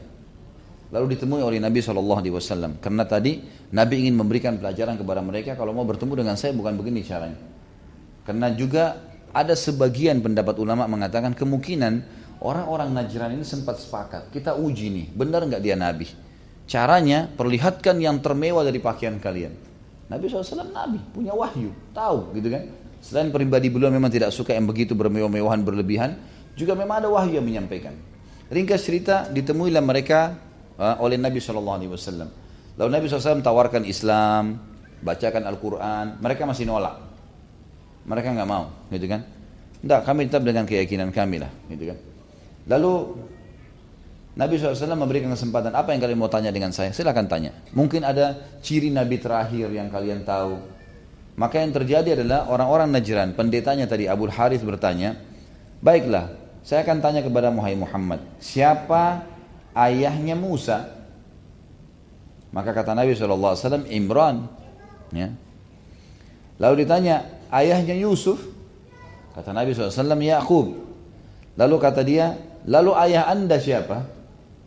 Lalu 0.91 1.15
ditemui 1.15 1.39
oleh 1.39 1.63
Nabi 1.63 1.79
SAW. 1.79 2.77
Karena 2.83 3.03
tadi 3.07 3.39
Nabi 3.71 4.07
ingin 4.07 4.15
memberikan 4.19 4.59
pelajaran 4.59 4.99
kepada 4.99 5.23
mereka. 5.23 5.55
Kalau 5.55 5.71
mau 5.71 5.87
bertemu 5.87 6.13
dengan 6.25 6.35
saya 6.35 6.51
bukan 6.51 6.75
begini 6.75 7.03
caranya. 7.07 7.39
Karena 8.27 8.51
juga 8.51 8.99
ada 9.31 9.55
sebagian 9.55 10.19
pendapat 10.19 10.59
ulama 10.59 10.83
mengatakan 10.91 11.31
kemungkinan 11.31 12.21
Orang-orang 12.41 12.89
Najran 12.89 13.37
ini 13.37 13.45
sempat 13.45 13.77
sepakat, 13.77 14.33
kita 14.33 14.57
uji 14.57 14.89
nih, 14.89 15.05
benar 15.13 15.45
nggak 15.45 15.61
dia 15.61 15.77
Nabi? 15.77 16.09
Caranya, 16.65 17.29
perlihatkan 17.29 18.01
yang 18.01 18.17
termewah 18.17 18.65
dari 18.65 18.81
pakaian 18.81 19.21
kalian. 19.21 19.53
Nabi 20.09 20.25
SAW 20.25 20.73
Nabi, 20.73 20.97
punya 21.13 21.37
wahyu, 21.37 21.69
tahu 21.93 22.33
gitu 22.33 22.49
kan. 22.49 22.65
Selain 22.97 23.29
pribadi 23.29 23.69
beliau 23.69 23.93
memang 23.93 24.09
tidak 24.09 24.33
suka 24.33 24.57
yang 24.57 24.65
begitu 24.65 24.97
bermewah-mewahan 24.97 25.61
berlebihan, 25.61 26.17
juga 26.57 26.73
memang 26.76 27.03
ada 27.03 27.10
wahyu 27.10 27.40
yang 27.40 27.48
menyampaikan. 27.48 27.95
Ringkas 28.52 28.84
cerita, 28.84 29.32
ditemuilah 29.32 29.84
mereka 29.84 30.36
oleh 30.99 31.15
Nabi 31.15 31.40
SAW. 31.40 31.78
Lalu 32.76 32.90
Nabi 32.90 33.06
SAW 33.07 33.44
tawarkan 33.44 33.86
Islam, 33.88 34.57
bacakan 34.99 35.44
Al-Quran, 35.48 36.19
mereka 36.19 36.44
masih 36.49 36.65
nolak. 36.68 36.98
Mereka 38.02 38.34
nggak 38.34 38.49
mau, 38.49 38.73
gitu 38.90 39.06
kan. 39.06 39.22
Tidak, 39.82 40.02
kami 40.02 40.26
tetap 40.26 40.41
dengan 40.41 40.65
keyakinan 40.65 41.14
kami 41.14 41.38
lah, 41.38 41.52
gitu 41.69 41.94
kan. 41.94 41.98
Lalu 42.65 42.94
Nabi 44.32 44.57
SAW 44.57 44.98
memberikan 44.98 45.30
kesempatan, 45.30 45.76
apa 45.76 45.94
yang 45.94 46.02
kalian 46.02 46.18
mau 46.18 46.32
tanya 46.32 46.49
dengan 46.49 46.73
saya? 46.73 46.90
Silahkan 46.95 47.30
tanya. 47.30 47.53
Mungkin 47.78 48.02
ada 48.02 48.57
ciri 48.64 48.90
Nabi 48.90 49.22
terakhir 49.22 49.69
yang 49.69 49.91
kalian 49.91 50.26
tahu. 50.26 50.57
Maka 51.38 51.61
yang 51.61 51.72
terjadi 51.72 52.18
adalah 52.18 52.49
orang-orang 52.49 52.90
Najran, 52.90 53.38
pendetanya 53.38 53.86
tadi 53.86 54.10
Abu 54.10 54.28
Harith 54.28 54.65
bertanya, 54.65 55.14
Baiklah, 55.82 56.40
saya 56.61 56.85
akan 56.85 56.97
tanya 57.01 57.21
kepada 57.25 57.49
Muhammad, 57.49 58.21
siapa 58.38 59.25
ayahnya 59.73 60.38
Musa? 60.38 61.01
Maka 62.51 62.75
kata 62.75 62.91
Nabi 62.91 63.15
SAW, 63.15 63.88
Imran. 63.88 64.45
Ya. 65.15 65.31
Lalu 66.59 66.83
ditanya, 66.83 67.23
ayahnya 67.47 67.95
Yusuf? 67.95 68.43
Kata 69.31 69.55
Nabi 69.55 69.71
SAW, 69.71 70.19
Yaqub. 70.19 70.67
Lalu 71.55 71.75
kata 71.79 72.03
dia, 72.03 72.35
Lalu 72.69 72.91
ayah 72.93 73.25
anda 73.25 73.57
siapa? 73.57 74.05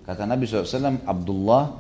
Kata 0.03 0.27
Nabi 0.27 0.45
SAW, 0.51 1.07
Abdullah 1.07 1.71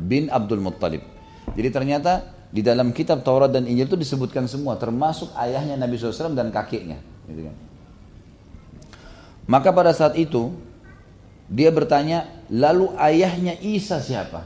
bin 0.00 0.32
Abdul 0.32 0.64
Muttalib. 0.64 1.04
Jadi 1.52 1.68
ternyata 1.68 2.24
di 2.48 2.64
dalam 2.64 2.96
kitab 2.96 3.20
Taurat 3.20 3.52
dan 3.52 3.68
Injil 3.68 3.84
itu 3.84 3.98
disebutkan 4.00 4.48
semua, 4.48 4.80
termasuk 4.80 5.28
ayahnya 5.36 5.76
Nabi 5.76 6.00
SAW 6.00 6.32
dan 6.32 6.48
kakeknya. 6.48 6.96
Gitu 7.28 7.44
kan. 7.44 7.56
Maka 9.48 9.72
pada 9.72 9.96
saat 9.96 10.14
itu, 10.20 10.52
dia 11.48 11.72
bertanya, 11.72 12.28
lalu 12.52 12.92
ayahnya 13.00 13.56
Isa 13.64 13.96
siapa? 13.98 14.44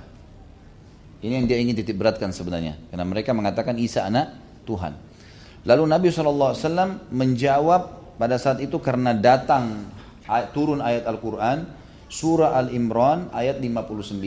Ini 1.18 1.42
yang 1.42 1.46
dia 1.50 1.58
ingin 1.58 1.74
titik 1.74 1.98
beratkan 1.98 2.30
sebenarnya. 2.30 2.78
Karena 2.86 3.02
mereka 3.02 3.34
mengatakan 3.34 3.74
Isa 3.82 4.06
anak 4.06 4.38
Tuhan. 4.62 4.94
Lalu 5.66 5.82
Nabi 5.90 6.10
SAW 6.10 6.54
menjawab 7.10 8.14
pada 8.18 8.38
saat 8.38 8.62
itu 8.62 8.78
karena 8.78 9.14
datang 9.14 9.90
turun 10.54 10.78
ayat 10.78 11.06
Al-Quran 11.06 11.66
surah 12.06 12.54
Al-Imran 12.58 13.30
ayat 13.34 13.58
59 13.58 14.22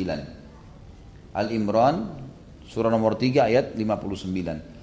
Al-Imran 1.36 1.96
surah 2.68 2.92
nomor 2.92 3.16
3 3.16 3.48
ayat 3.52 3.66
59 3.78 4.75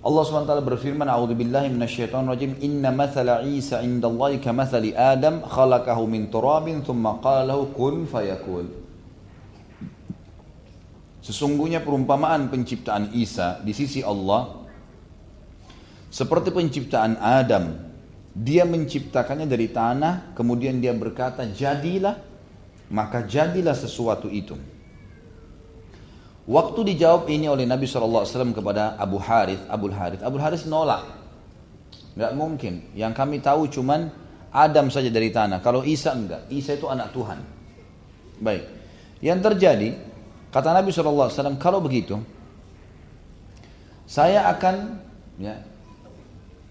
Allah 0.00 0.22
SWT 0.24 0.64
berfirman 0.64 1.04
A'udhu 1.04 1.36
billahi 1.36 1.68
minasyaitan 1.68 2.24
rajim 2.24 2.56
Inna 2.64 2.88
mathala 2.88 3.44
Isa 3.44 3.84
indallahi 3.84 4.40
kamathali 4.40 4.96
Adam 4.96 5.44
khalaqahu 5.44 6.08
min 6.08 6.32
turabin 6.32 6.80
thumma 6.80 7.20
qalahu 7.20 7.68
kun 7.76 8.08
fayakul 8.08 8.64
Sesungguhnya 11.20 11.84
perumpamaan 11.84 12.48
penciptaan 12.48 13.12
Isa 13.12 13.60
di 13.60 13.76
sisi 13.76 14.00
Allah 14.00 14.56
seperti 16.08 16.48
penciptaan 16.48 17.20
Adam 17.20 17.90
dia 18.30 18.62
menciptakannya 18.62 19.46
dari 19.46 19.68
tanah, 19.74 20.32
kemudian 20.38 20.78
dia 20.78 20.94
berkata, 20.94 21.42
jadilah, 21.50 22.14
maka 22.86 23.26
jadilah 23.26 23.74
sesuatu 23.74 24.30
itu. 24.30 24.54
Waktu 26.50 26.80
dijawab 26.94 27.30
ini 27.30 27.46
oleh 27.46 27.62
Nabi 27.62 27.86
SAW 27.86 28.26
kepada 28.50 28.98
Abu 28.98 29.22
Harith, 29.22 29.62
Abu 29.70 29.86
Harith, 29.94 30.18
Abu 30.26 30.42
Harith 30.42 30.66
nolak. 30.66 31.06
Gak 32.18 32.34
mungkin. 32.34 32.90
Yang 32.98 33.12
kami 33.14 33.38
tahu 33.38 33.70
cuman 33.70 34.10
Adam 34.50 34.90
saja 34.90 35.06
dari 35.14 35.30
tanah. 35.30 35.62
Kalau 35.62 35.86
Isa 35.86 36.10
enggak. 36.10 36.50
Isa 36.50 36.74
itu 36.74 36.90
anak 36.90 37.14
Tuhan. 37.14 37.38
Baik. 38.42 38.66
Yang 39.22 39.38
terjadi, 39.46 39.88
kata 40.50 40.74
Nabi 40.74 40.90
SAW, 40.90 41.54
kalau 41.62 41.78
begitu, 41.78 42.18
saya 44.10 44.50
akan 44.50 44.98
ya, 45.38 45.54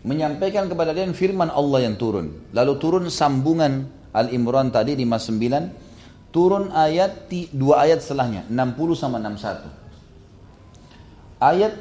menyampaikan 0.03 0.68
kepada 0.68 0.91
kalian 0.91 1.15
firman 1.15 1.47
Allah 1.47 1.88
yang 1.88 1.95
turun. 1.95 2.51
Lalu 2.51 2.73
turun 2.84 3.06
sambungan 3.07 3.88
Al-Imran 4.11 4.76
tadi 4.76 4.99
59, 4.99 5.89
turun 6.30 6.69
ayat 6.73 7.30
dua 7.53 7.85
ayat 7.85 8.01
setelahnya 8.01 8.49
60 8.49 8.97
sama 8.97 9.22
61. 9.22 9.69
Ayat 11.39 11.73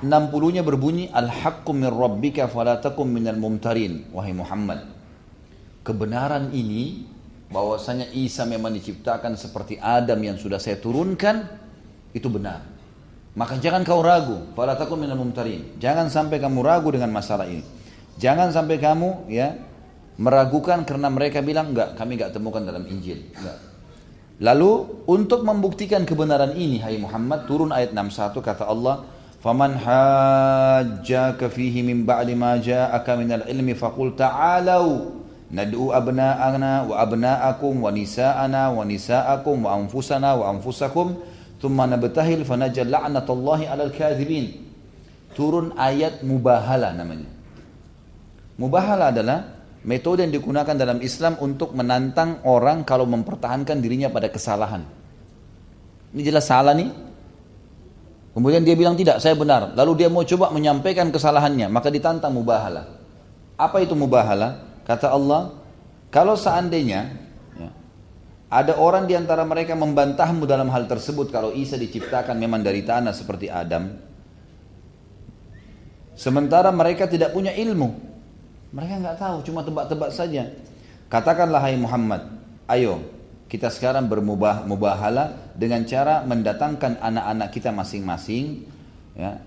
60-nya 0.00 0.64
berbunyi 0.64 1.12
Al-haqqu 1.12 1.76
min 1.76 1.92
rabbika 1.92 2.48
falatakum 2.48 3.04
minal 3.04 3.36
mumtarin 3.36 4.08
wahai 4.16 4.32
Muhammad. 4.32 4.88
Kebenaran 5.84 6.56
ini 6.56 7.04
bahwasanya 7.52 8.08
Isa 8.14 8.48
memang 8.48 8.72
diciptakan 8.72 9.36
seperti 9.36 9.76
Adam 9.76 10.16
yang 10.24 10.40
sudah 10.40 10.56
saya 10.56 10.80
turunkan 10.80 11.44
itu 12.16 12.32
benar. 12.32 12.64
Maka 13.36 13.62
jangan 13.62 13.86
kau 13.86 14.02
ragu, 14.02 14.50
fala 14.58 14.74
takun 14.74 15.04
minal 15.04 15.20
mumtarin. 15.20 15.78
Jangan 15.78 16.10
sampai 16.10 16.42
kamu 16.42 16.66
ragu 16.66 16.90
dengan 16.90 17.14
masalah 17.14 17.46
ini. 17.46 17.62
Jangan 18.18 18.50
sampai 18.50 18.82
kamu 18.82 19.30
ya 19.30 19.54
meragukan 20.18 20.82
karena 20.82 21.08
mereka 21.08 21.40
bilang 21.40 21.72
enggak, 21.72 21.94
kami 21.94 22.18
enggak 22.18 22.34
temukan 22.34 22.60
dalam 22.60 22.84
Injil. 22.90 23.30
Enggak. 23.36 23.69
Lalu 24.40 25.04
untuk 25.04 25.44
membuktikan 25.44 26.08
kebenaran 26.08 26.56
ini 26.56 26.80
hai 26.80 26.96
Muhammad 26.96 27.44
turun 27.44 27.76
ayat 27.76 27.92
61 27.92 28.40
kata 28.40 28.64
Allah 28.64 29.04
Faman 29.40 29.72
hajjaka 29.72 31.48
fihi 31.48 31.80
min 31.80 32.04
ba'di 32.04 32.36
ma 32.36 32.60
ja'aka 32.60 33.16
minal 33.16 33.48
ilmi 33.48 33.72
faqul 33.72 34.12
ta'alau 34.12 35.16
nad'u 35.48 35.96
abna'ana 35.96 36.84
wa 36.84 37.00
abna'akum 37.00 37.80
wa 37.80 37.88
nisa'ana 37.88 38.68
wa 38.68 38.84
nisa'akum 38.84 39.64
wa 39.64 39.80
anfusana 39.80 40.36
wa 40.36 40.52
anfusakum 40.52 41.16
Thumma 41.60 41.84
nabtahil 41.84 42.40
fanajal 42.48 42.88
alal 42.88 43.92
kadhibin. 43.92 44.64
Turun 45.36 45.76
ayat 45.76 46.24
mubahala 46.24 46.96
namanya. 46.96 47.28
Mubahala 48.56 49.12
adalah 49.12 49.59
metode 49.84 50.26
yang 50.26 50.32
digunakan 50.32 50.76
dalam 50.76 51.00
Islam 51.00 51.40
untuk 51.40 51.72
menantang 51.72 52.44
orang 52.44 52.84
kalau 52.84 53.08
mempertahankan 53.08 53.80
dirinya 53.80 54.12
pada 54.12 54.28
kesalahan. 54.28 54.84
Ini 56.10 56.22
jelas 56.26 56.50
salah 56.50 56.74
nih. 56.74 56.90
Kemudian 58.30 58.62
dia 58.62 58.78
bilang 58.78 58.94
tidak, 58.94 59.18
saya 59.18 59.34
benar. 59.34 59.74
Lalu 59.74 60.04
dia 60.04 60.08
mau 60.12 60.22
coba 60.22 60.54
menyampaikan 60.54 61.10
kesalahannya, 61.10 61.66
maka 61.66 61.90
ditantang 61.90 62.30
mubahala. 62.30 62.86
Apa 63.58 63.82
itu 63.82 63.92
mubahala? 63.98 64.62
Kata 64.86 65.10
Allah, 65.10 65.54
kalau 66.14 66.38
seandainya 66.38 67.10
ada 68.50 68.74
orang 68.82 69.06
di 69.06 69.14
antara 69.14 69.46
mereka 69.46 69.78
membantahmu 69.78 70.42
dalam 70.42 70.66
hal 70.74 70.90
tersebut 70.90 71.30
kalau 71.30 71.54
Isa 71.54 71.78
diciptakan 71.78 72.34
memang 72.34 72.66
dari 72.66 72.82
tanah 72.82 73.14
seperti 73.14 73.46
Adam. 73.46 73.94
Sementara 76.18 76.74
mereka 76.74 77.06
tidak 77.06 77.30
punya 77.30 77.54
ilmu. 77.54 78.09
Mereka 78.70 79.02
nggak 79.02 79.18
tahu, 79.18 79.36
cuma 79.46 79.66
tebak-tebak 79.66 80.10
saja. 80.14 80.46
Katakanlah 81.10 81.58
hai 81.66 81.74
Muhammad, 81.74 82.22
ayo 82.70 83.02
Kita 83.50 83.66
sekarang 83.66 84.06
bermubah 84.06 84.62
mubahala 84.62 85.50
dengan 85.58 85.82
cara 85.82 86.22
mendatangkan 86.22 87.02
anak-anak 87.02 87.50
kita 87.50 87.74
masing-masing. 87.74 88.62
Ya. 89.18 89.42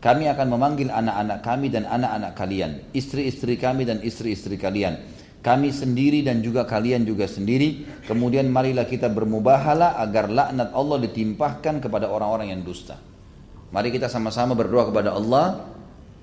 Kami 0.00 0.24
akan 0.24 0.56
memanggil 0.56 0.88
anak-anak 0.88 1.44
kami 1.44 1.68
dan 1.68 1.84
anak-anak 1.84 2.32
kalian, 2.32 2.80
istri-istri 2.96 3.60
kami 3.60 3.84
dan 3.84 4.00
istri-istri 4.00 4.56
kalian. 4.56 5.04
Kami 5.44 5.68
sendiri 5.68 6.24
dan 6.24 6.40
juga 6.40 6.64
kalian 6.64 7.04
juga 7.04 7.26
sendiri. 7.28 7.84
Kemudian 8.06 8.46
marilah 8.48 8.88
kita 8.88 9.10
bermubahala 9.10 9.98
agar 9.98 10.30
laknat 10.30 10.70
Allah 10.70 11.02
ditimpahkan 11.02 11.82
kepada 11.82 12.08
orang-orang 12.08 12.56
yang 12.56 12.62
dusta. 12.64 12.96
Mari 13.74 13.90
kita 13.90 14.06
sama-sama 14.06 14.54
berdoa 14.54 14.88
kepada 14.88 15.12
Allah. 15.12 15.71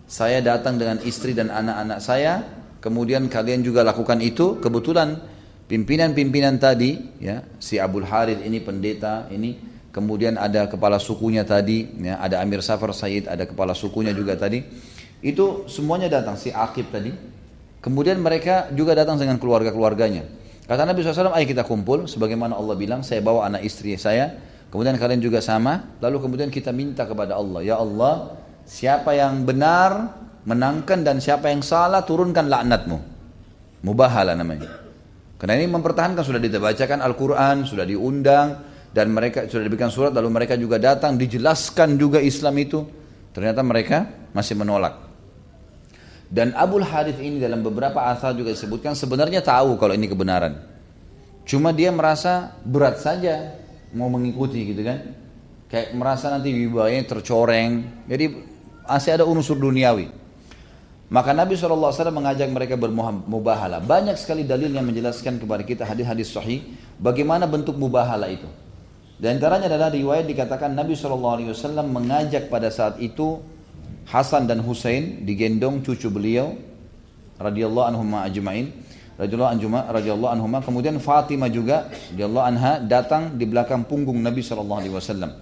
Saya 0.10 0.42
datang 0.42 0.82
dengan 0.82 0.98
istri 1.06 1.38
dan 1.38 1.54
anak-anak 1.54 2.02
saya. 2.02 2.42
Kemudian 2.82 3.30
kalian 3.30 3.62
juga 3.62 3.86
lakukan 3.86 4.18
itu. 4.26 4.58
Kebetulan 4.58 5.22
Pimpinan-pimpinan 5.70 6.58
tadi, 6.58 6.98
ya, 7.22 7.46
si 7.62 7.78
Abdul 7.78 8.02
Harith 8.02 8.42
ini 8.42 8.58
pendeta, 8.58 9.30
ini 9.30 9.54
kemudian 9.94 10.34
ada 10.34 10.66
kepala 10.66 10.98
sukunya 10.98 11.46
tadi, 11.46 11.86
ya, 12.02 12.18
ada 12.18 12.42
Amir 12.42 12.66
Safar 12.66 12.90
Said, 12.90 13.30
ada 13.30 13.46
kepala 13.46 13.78
sukunya 13.78 14.10
juga 14.10 14.34
tadi. 14.34 14.66
Itu 15.22 15.70
semuanya 15.70 16.10
datang, 16.10 16.42
si 16.42 16.50
Akib 16.50 16.90
tadi. 16.90 17.14
Kemudian 17.86 18.18
mereka 18.18 18.74
juga 18.74 18.98
datang 18.98 19.22
dengan 19.22 19.38
keluarga-keluarganya. 19.38 20.26
Kata 20.66 20.90
Nabi 20.90 21.06
SAW, 21.06 21.38
ayo 21.38 21.46
kita 21.46 21.62
kumpul, 21.62 22.10
sebagaimana 22.10 22.58
Allah 22.58 22.74
bilang, 22.74 23.06
saya 23.06 23.22
bawa 23.22 23.46
anak 23.46 23.62
istri 23.62 23.94
saya, 23.94 24.42
kemudian 24.74 24.98
kalian 24.98 25.22
juga 25.22 25.38
sama, 25.38 25.86
lalu 26.02 26.18
kemudian 26.18 26.50
kita 26.50 26.74
minta 26.74 27.06
kepada 27.06 27.38
Allah, 27.38 27.62
ya 27.62 27.78
Allah, 27.78 28.42
siapa 28.70 29.18
yang 29.18 29.42
benar, 29.50 30.14
menangkan 30.46 31.02
dan 31.02 31.18
siapa 31.18 31.50
yang 31.50 31.66
salah, 31.66 32.06
turunkan 32.06 32.46
laknatmu. 32.46 32.98
Mubahala 33.82 34.38
namanya. 34.38 34.70
Karena 35.42 35.58
ini 35.58 35.72
mempertahankan 35.72 36.22
sudah 36.22 36.38
dibacakan 36.38 37.02
Al-Quran, 37.02 37.66
sudah 37.66 37.88
diundang, 37.88 38.62
dan 38.94 39.10
mereka 39.10 39.50
sudah 39.50 39.66
diberikan 39.66 39.90
surat, 39.90 40.14
lalu 40.14 40.30
mereka 40.30 40.54
juga 40.54 40.78
datang, 40.78 41.18
dijelaskan 41.18 41.98
juga 41.98 42.22
Islam 42.22 42.54
itu. 42.62 42.86
Ternyata 43.34 43.66
mereka 43.66 44.06
masih 44.36 44.54
menolak. 44.60 45.10
Dan 46.30 46.54
Abu 46.54 46.78
Harith 46.78 47.18
ini 47.18 47.42
dalam 47.42 47.66
beberapa 47.66 48.06
asal 48.06 48.38
juga 48.38 48.54
disebutkan 48.54 48.94
sebenarnya 48.94 49.42
tahu 49.42 49.82
kalau 49.82 49.98
ini 49.98 50.06
kebenaran. 50.06 50.62
Cuma 51.50 51.74
dia 51.74 51.90
merasa 51.90 52.54
berat 52.62 53.02
saja 53.02 53.58
mau 53.98 54.12
mengikuti 54.14 54.62
gitu 54.70 54.86
kan. 54.86 55.18
Kayak 55.66 55.98
merasa 55.98 56.30
nanti 56.30 56.54
wibawanya 56.54 57.02
tercoreng. 57.10 58.06
Jadi 58.06 58.26
masih 58.90 59.22
ada 59.22 59.24
unsur 59.30 59.56
duniawi. 59.56 60.10
Maka 61.10 61.34
Nabi 61.34 61.58
SAW 61.58 61.94
mengajak 62.14 62.50
mereka 62.54 62.78
bermubahala. 62.78 63.82
Banyak 63.82 64.14
sekali 64.18 64.46
dalil 64.46 64.70
yang 64.70 64.86
menjelaskan 64.86 65.42
kepada 65.42 65.66
kita 65.66 65.82
hadis-hadis 65.86 66.30
sahih 66.30 66.62
bagaimana 67.02 67.50
bentuk 67.50 67.78
mubahala 67.78 68.30
itu. 68.30 68.46
Dan 69.18 69.42
antaranya 69.42 69.68
adalah 69.74 69.90
riwayat 69.90 70.30
dikatakan 70.30 70.74
Nabi 70.78 70.94
SAW 70.94 71.82
mengajak 71.86 72.48
pada 72.48 72.70
saat 72.70 73.02
itu 73.02 73.42
Hasan 74.10 74.50
dan 74.50 74.62
Hussein 74.66 75.22
digendong 75.26 75.86
cucu 75.86 76.10
beliau 76.10 76.58
radhiyallahu 77.38 77.94
anhum 77.94 78.10
ajma'in 78.18 78.74
radhiyallahu 79.22 79.52
anhuma 79.54 79.80
radhiyallahu 79.92 80.32
anhuma 80.34 80.58
kemudian 80.66 80.98
Fatimah 80.98 81.52
juga 81.52 81.92
radhiyallahu 82.16 82.46
anha 82.46 82.74
datang 82.82 83.38
di 83.38 83.46
belakang 83.46 83.86
punggung 83.86 84.18
Nabi 84.22 84.42
wasallam. 84.42 85.36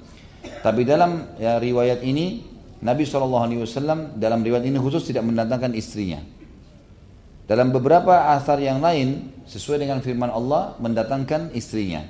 Tapi 0.64 0.82
dalam 0.84 1.38
ya, 1.38 1.62
riwayat 1.62 2.02
ini 2.02 2.57
Nabi 2.78 3.10
SAW 3.10 4.14
dalam 4.18 4.40
riwayat 4.46 4.66
ini 4.66 4.78
khusus 4.78 5.10
tidak 5.10 5.26
mendatangkan 5.26 5.74
istrinya. 5.74 6.22
Dalam 7.48 7.72
beberapa 7.72 8.36
asar 8.36 8.60
yang 8.60 8.84
lain, 8.84 9.34
sesuai 9.48 9.88
dengan 9.88 10.04
firman 10.04 10.28
Allah, 10.28 10.76
mendatangkan 10.78 11.56
istrinya. 11.56 12.04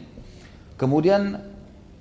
Kemudian 0.75 1.37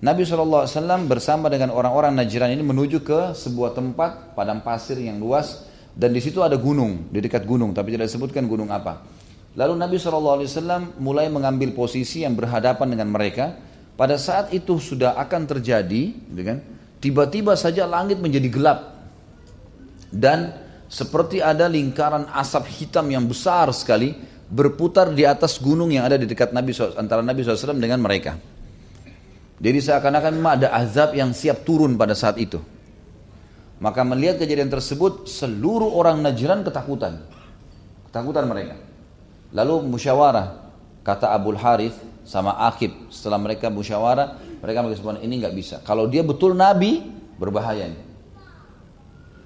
Nabi 0.01 0.25
SAW 0.25 0.69
bersama 1.05 1.53
dengan 1.53 1.73
orang-orang 1.73 2.17
Najran 2.17 2.53
ini 2.53 2.65
menuju 2.65 3.05
ke 3.05 3.37
sebuah 3.37 3.77
tempat 3.77 4.33
padang 4.33 4.65
pasir 4.65 4.97
yang 5.01 5.21
luas 5.21 5.69
dan 5.97 6.13
di 6.13 6.21
situ 6.21 6.45
ada 6.45 6.61
gunung, 6.61 7.09
di 7.09 7.25
dekat 7.25 7.49
gunung, 7.49 7.73
tapi 7.73 7.97
tidak 7.97 8.13
disebutkan 8.13 8.45
gunung 8.45 8.69
apa. 8.69 9.01
Lalu 9.57 9.73
Nabi 9.81 9.97
SAW 9.97 11.01
mulai 11.01 11.33
mengambil 11.33 11.73
posisi 11.73 12.21
yang 12.21 12.37
berhadapan 12.37 12.93
dengan 12.93 13.09
mereka. 13.09 13.57
Pada 13.97 14.21
saat 14.21 14.53
itu 14.53 14.77
sudah 14.77 15.17
akan 15.17 15.49
terjadi, 15.49 16.13
gitu 16.13 16.43
Tiba-tiba 17.01 17.55
saja 17.55 17.85
langit 17.85 18.19
menjadi 18.19 18.49
gelap. 18.49 18.81
Dan 20.09 20.55
seperti 20.87 21.43
ada 21.43 21.67
lingkaran 21.67 22.31
asap 22.31 22.65
hitam 22.79 23.11
yang 23.11 23.27
besar 23.27 23.69
sekali 23.75 24.15
berputar 24.47 25.11
di 25.11 25.27
atas 25.27 25.59
gunung 25.59 25.91
yang 25.91 26.07
ada 26.07 26.15
di 26.15 26.25
dekat 26.25 26.55
Nabi 26.55 26.71
antara 26.95 27.21
Nabi 27.21 27.43
SAW 27.43 27.75
dengan 27.77 27.99
mereka. 27.99 28.39
Jadi 29.57 29.79
seakan-akan 29.83 30.33
memang 30.37 30.53
ada 30.63 30.69
azab 30.77 31.17
yang 31.17 31.33
siap 31.33 31.65
turun 31.65 31.97
pada 31.97 32.13
saat 32.13 32.37
itu. 32.37 32.61
Maka 33.77 34.01
melihat 34.05 34.41
kejadian 34.41 34.73
tersebut, 34.73 35.29
seluruh 35.29 35.93
orang 35.93 36.21
Najran 36.25 36.65
ketakutan. 36.65 37.21
Ketakutan 38.09 38.49
mereka. 38.49 38.77
Lalu 39.53 39.85
musyawarah, 39.93 40.73
kata 41.05 41.33
Abu 41.33 41.53
Harith 41.57 41.97
sama 42.25 42.57
Akib. 42.69 42.93
Setelah 43.13 43.37
mereka 43.37 43.69
musyawarah, 43.69 44.41
mereka 44.63 44.83
mengatakan 44.83 45.21
ini 45.23 45.35
nggak 45.41 45.55
bisa. 45.55 45.77
Kalau 45.85 46.09
dia 46.11 46.25
betul 46.27 46.57
nabi, 46.57 47.05
berbahaya 47.37 47.93
ini. 47.93 48.01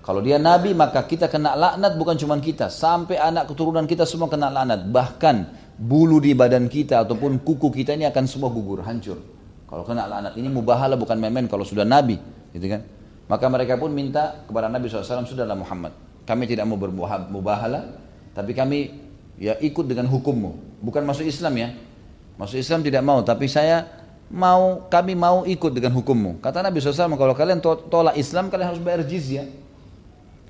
Kalau 0.00 0.24
dia 0.24 0.40
nabi 0.40 0.72
maka 0.72 1.04
kita 1.04 1.28
kena 1.28 1.52
laknat 1.54 1.92
bukan 1.94 2.16
cuma 2.16 2.40
kita, 2.40 2.72
sampai 2.72 3.20
anak 3.20 3.52
keturunan 3.52 3.84
kita 3.84 4.08
semua 4.08 4.32
kena 4.32 4.48
laknat. 4.48 4.88
Bahkan 4.88 5.36
bulu 5.76 6.18
di 6.18 6.32
badan 6.32 6.66
kita 6.68 7.04
ataupun 7.04 7.40
kuku 7.44 7.68
kita 7.70 7.94
ini 7.94 8.08
akan 8.08 8.24
semua 8.24 8.48
gugur, 8.48 8.80
hancur. 8.80 9.20
Kalau 9.68 9.84
kena 9.86 10.08
laknat 10.10 10.34
ini 10.40 10.48
mubahala 10.50 10.98
bukan 10.98 11.20
memen 11.20 11.46
kalau 11.46 11.62
sudah 11.62 11.84
nabi, 11.86 12.18
gitu 12.50 12.66
kan? 12.66 12.82
Maka 13.30 13.46
mereka 13.46 13.78
pun 13.78 13.94
minta 13.94 14.42
kepada 14.42 14.66
Nabi 14.66 14.90
SAW, 14.90 15.22
sudahlah 15.22 15.54
Muhammad, 15.54 15.94
kami 16.26 16.50
tidak 16.50 16.66
mau 16.66 16.74
bermubahala, 16.74 17.94
tapi 18.34 18.50
kami 18.58 18.90
ya 19.38 19.54
ikut 19.62 19.86
dengan 19.86 20.10
hukummu. 20.10 20.82
Bukan 20.82 21.06
masuk 21.06 21.30
Islam 21.30 21.54
ya. 21.54 21.68
Masuk 22.34 22.58
Islam 22.58 22.82
tidak 22.82 23.06
mau, 23.06 23.22
tapi 23.22 23.46
saya 23.46 23.99
mau 24.30 24.86
kami 24.86 25.18
mau 25.18 25.42
ikut 25.42 25.74
dengan 25.74 25.90
hukummu. 25.98 26.38
Kata 26.38 26.62
Nabi 26.62 26.78
SAW, 26.78 27.18
kalau 27.18 27.34
kalian 27.34 27.58
tolak 27.62 28.14
Islam, 28.14 28.46
kalian 28.46 28.68
harus 28.70 28.80
bayar 28.80 29.02
jizyah. 29.02 29.50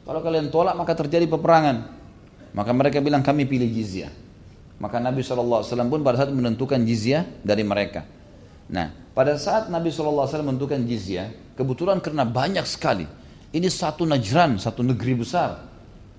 Kalau 0.04 0.20
kalian 0.20 0.52
tolak, 0.52 0.76
maka 0.76 0.92
terjadi 0.92 1.24
peperangan. 1.24 1.88
Maka 2.52 2.70
mereka 2.76 3.00
bilang, 3.00 3.24
kami 3.24 3.48
pilih 3.48 3.66
jizyah. 3.66 4.12
Maka 4.80 5.00
Nabi 5.00 5.24
SAW 5.24 5.64
pun 5.64 6.00
pada 6.04 6.24
saat 6.24 6.32
menentukan 6.32 6.80
jizyah 6.84 7.24
dari 7.40 7.64
mereka. 7.64 8.04
Nah, 8.68 8.92
pada 9.16 9.36
saat 9.36 9.68
Nabi 9.68 9.92
SAW 9.92 10.28
menentukan 10.44 10.80
jizyah, 10.84 11.32
kebetulan 11.56 12.00
karena 12.00 12.24
banyak 12.24 12.64
sekali. 12.68 13.04
Ini 13.50 13.66
satu 13.66 14.06
najran, 14.06 14.56
satu 14.62 14.80
negeri 14.86 15.20
besar. 15.20 15.66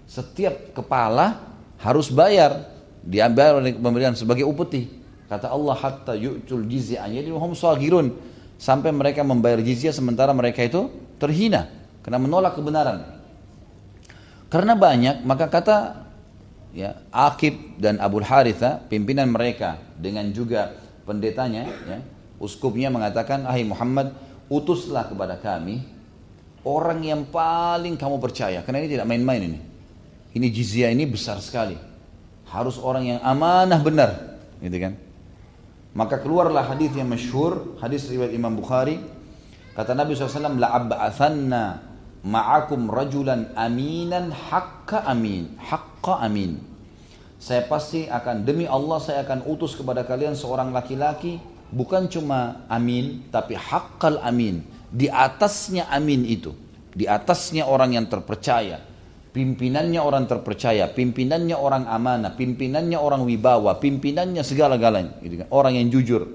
Setiap 0.03 0.75
kepala 0.75 1.41
harus 1.79 2.11
bayar. 2.11 2.67
Diambil 3.01 3.65
oleh 3.65 3.73
pemberian 3.73 4.13
sebagai 4.13 4.45
upeti. 4.45 5.00
Kata 5.31 5.47
Allah 5.47 5.79
hatta 5.79 6.11
yu'tul 6.11 6.67
jizyah 6.67 7.07
jadi 7.07 7.31
hum 7.31 7.55
sagirun 7.55 8.11
sampai 8.59 8.91
mereka 8.91 9.23
membayar 9.23 9.63
jizyah 9.63 9.95
sementara 9.95 10.35
mereka 10.35 10.59
itu 10.59 10.91
terhina 11.15 11.71
karena 12.03 12.19
menolak 12.19 12.59
kebenaran. 12.59 12.99
Karena 14.51 14.75
banyak 14.75 15.23
maka 15.23 15.47
kata 15.47 16.03
ya 16.75 16.99
Akib 17.15 17.79
dan 17.79 18.03
Abu 18.03 18.19
Haritha 18.19 18.83
pimpinan 18.91 19.31
mereka 19.31 19.79
dengan 19.95 20.27
juga 20.35 20.75
pendetanya 21.07 21.63
ya 21.87 22.03
uskupnya 22.35 22.91
mengatakan 22.91 23.47
ahai 23.47 23.63
Muhammad 23.63 24.11
utuslah 24.51 25.07
kepada 25.07 25.39
kami 25.39 25.79
orang 26.67 27.07
yang 27.07 27.23
paling 27.23 27.95
kamu 27.95 28.19
percaya 28.19 28.59
karena 28.67 28.83
ini 28.83 28.99
tidak 28.99 29.07
main-main 29.07 29.47
ini. 29.47 29.59
Ini 30.35 30.47
jizyah 30.51 30.91
ini 30.91 31.07
besar 31.07 31.39
sekali. 31.39 31.79
Harus 32.51 32.75
orang 32.75 33.15
yang 33.15 33.19
amanah 33.23 33.79
benar, 33.79 34.39
gitu 34.59 34.75
kan? 34.75 35.10
Maka 35.91 36.23
keluarlah 36.23 36.63
hadis 36.71 36.95
yang 36.95 37.11
masyhur, 37.11 37.75
hadis 37.83 38.07
riwayat 38.07 38.31
Imam 38.31 38.55
Bukhari. 38.55 38.99
Kata 39.75 39.91
Nabi 39.91 40.15
SAW, 40.15 40.55
la'abba'athanna 40.55 41.63
ma'akum 42.23 42.87
rajulan 42.87 43.51
aminan 43.59 44.31
haqqa 44.31 45.03
amin. 45.03 45.59
Haqqa 45.59 46.23
amin. 46.23 46.63
Saya 47.41 47.67
pasti 47.67 48.07
akan, 48.07 48.47
demi 48.47 48.69
Allah 48.69 49.01
saya 49.01 49.25
akan 49.25 49.49
utus 49.49 49.75
kepada 49.75 50.07
kalian 50.07 50.37
seorang 50.37 50.71
laki-laki, 50.71 51.41
bukan 51.73 52.07
cuma 52.07 52.63
amin, 52.71 53.27
tapi 53.33 53.57
haqqal 53.57 54.21
amin. 54.23 54.63
Di 54.91 55.11
atasnya 55.11 55.91
amin 55.91 56.23
itu. 56.23 56.55
Di 56.91 57.07
atasnya 57.07 57.67
orang 57.67 57.95
yang 57.95 58.07
terpercaya 58.07 58.90
Pimpinannya 59.31 60.03
orang 60.03 60.27
terpercaya, 60.27 60.91
pimpinannya 60.91 61.55
orang 61.55 61.87
amanah, 61.87 62.35
pimpinannya 62.35 62.99
orang 62.99 63.23
wibawa, 63.23 63.79
pimpinannya 63.79 64.43
segala-galanya, 64.43 65.23
gitu 65.23 65.39
kan? 65.39 65.47
orang 65.55 65.79
yang 65.79 65.87
jujur. 65.87 66.27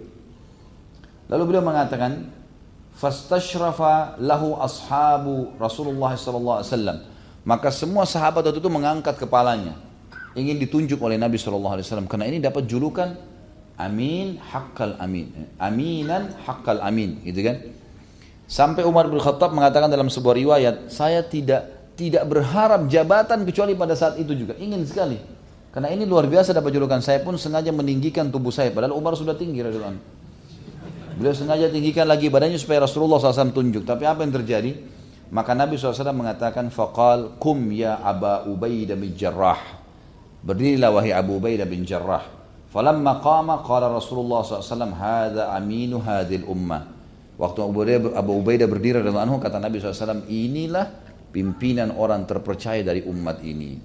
Lalu 1.29 1.43
beliau 1.45 1.61
mengatakan, 1.61 2.33
"Fastashrafa 2.97 4.17
lahu 4.17 4.57
ashabu 4.57 5.53
Rasulullah 5.61 6.17
sallallahu 6.17 6.57
alaihi 6.65 6.73
wasallam." 6.73 6.99
Maka 7.45 7.69
semua 7.69 8.09
sahabat 8.09 8.49
waktu 8.49 8.65
itu 8.65 8.73
mengangkat 8.73 9.21
kepalanya, 9.21 9.77
ingin 10.33 10.57
ditunjuk 10.57 10.97
oleh 10.97 11.21
Nabi 11.21 11.37
sallallahu 11.37 11.77
alaihi 11.77 11.85
wasallam 11.85 12.09
karena 12.09 12.33
ini 12.33 12.41
dapat 12.41 12.65
julukan 12.65 13.13
Amin 13.77 14.41
haqqal 14.41 14.97
amin. 14.97 15.53
Aminan 15.61 16.33
haqqal 16.49 16.81
amin, 16.81 17.21
gitu 17.29 17.45
kan? 17.45 17.61
Sampai 18.49 18.89
Umar 18.89 19.13
bin 19.13 19.21
Khattab 19.21 19.53
mengatakan 19.53 19.93
dalam 19.93 20.09
sebuah 20.09 20.33
riwayat, 20.33 20.89
saya 20.89 21.21
tidak 21.21 21.76
tidak 21.97 22.29
berharap 22.29 22.87
jabatan 22.87 23.49
kecuali 23.49 23.73
pada 23.73 23.97
saat 23.97 24.21
itu 24.21 24.37
juga. 24.37 24.53
Ingin 24.61 24.85
sekali. 24.85 25.17
Karena 25.73 25.93
ini 25.93 26.05
luar 26.05 26.29
biasa 26.29 26.53
dapat 26.53 26.73
julukan. 26.73 27.01
Saya 27.01 27.25
pun 27.25 27.37
sengaja 27.41 27.73
meninggikan 27.73 28.29
tubuh 28.29 28.53
saya. 28.53 28.69
Padahal 28.73 28.97
Umar 28.97 29.17
sudah 29.17 29.37
tinggi 29.37 29.61
radhiyallahu 29.61 30.17
Beliau 31.17 31.33
sengaja 31.33 31.73
tinggikan 31.73 32.05
lagi 32.05 32.29
badannya 32.29 32.61
supaya 32.61 32.85
Rasulullah 32.85 33.17
SAW 33.17 33.53
tunjuk. 33.57 33.89
Tapi 33.89 34.05
apa 34.05 34.21
yang 34.21 34.37
terjadi? 34.37 34.77
Maka 35.33 35.57
Nabi 35.57 35.81
SAW 35.81 36.13
mengatakan, 36.13 36.69
Faqal 36.69 37.41
kum 37.41 37.73
ya 37.73 38.05
Aba 38.05 38.45
Ubaidah 38.45 38.97
bin 39.01 39.17
Jarrah. 39.17 39.59
Berdirilah 40.45 40.93
wahai 40.93 41.17
Abu 41.17 41.41
Ubaidah 41.41 41.65
bin 41.65 41.89
Jarrah. 41.89 42.37
Falamma 42.69 43.25
qama 43.25 43.65
qala 43.65 43.89
Rasulullah 43.89 44.45
SAW 44.45 44.93
Hada 44.93 45.55
aminu 45.57 45.97
hadil 46.03 46.45
ummah 46.45 46.85
Waktu 47.41 47.59
Abu 47.65 47.73
Ubaidah, 47.73 48.13
Abu 48.13 48.33
Ubaidah 48.37 48.69
berdiri 48.69 49.01
dalam 49.01 49.17
anhu 49.17 49.41
kata 49.41 49.57
Nabi 49.57 49.81
SAW 49.81 50.29
Inilah 50.29 51.06
pimpinan 51.37 51.93
orang 51.93 52.25
terpercaya 52.25 52.81
dari 52.81 53.05
umat 53.05 53.45
ini 53.45 53.77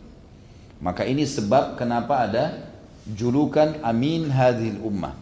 Maka 0.80 1.04
ini 1.04 1.28
sebab 1.28 1.76
kenapa 1.76 2.24
ada 2.24 2.56
julukan 3.04 3.84
amin 3.84 4.32
hadil 4.32 4.80
ummah 4.80 5.20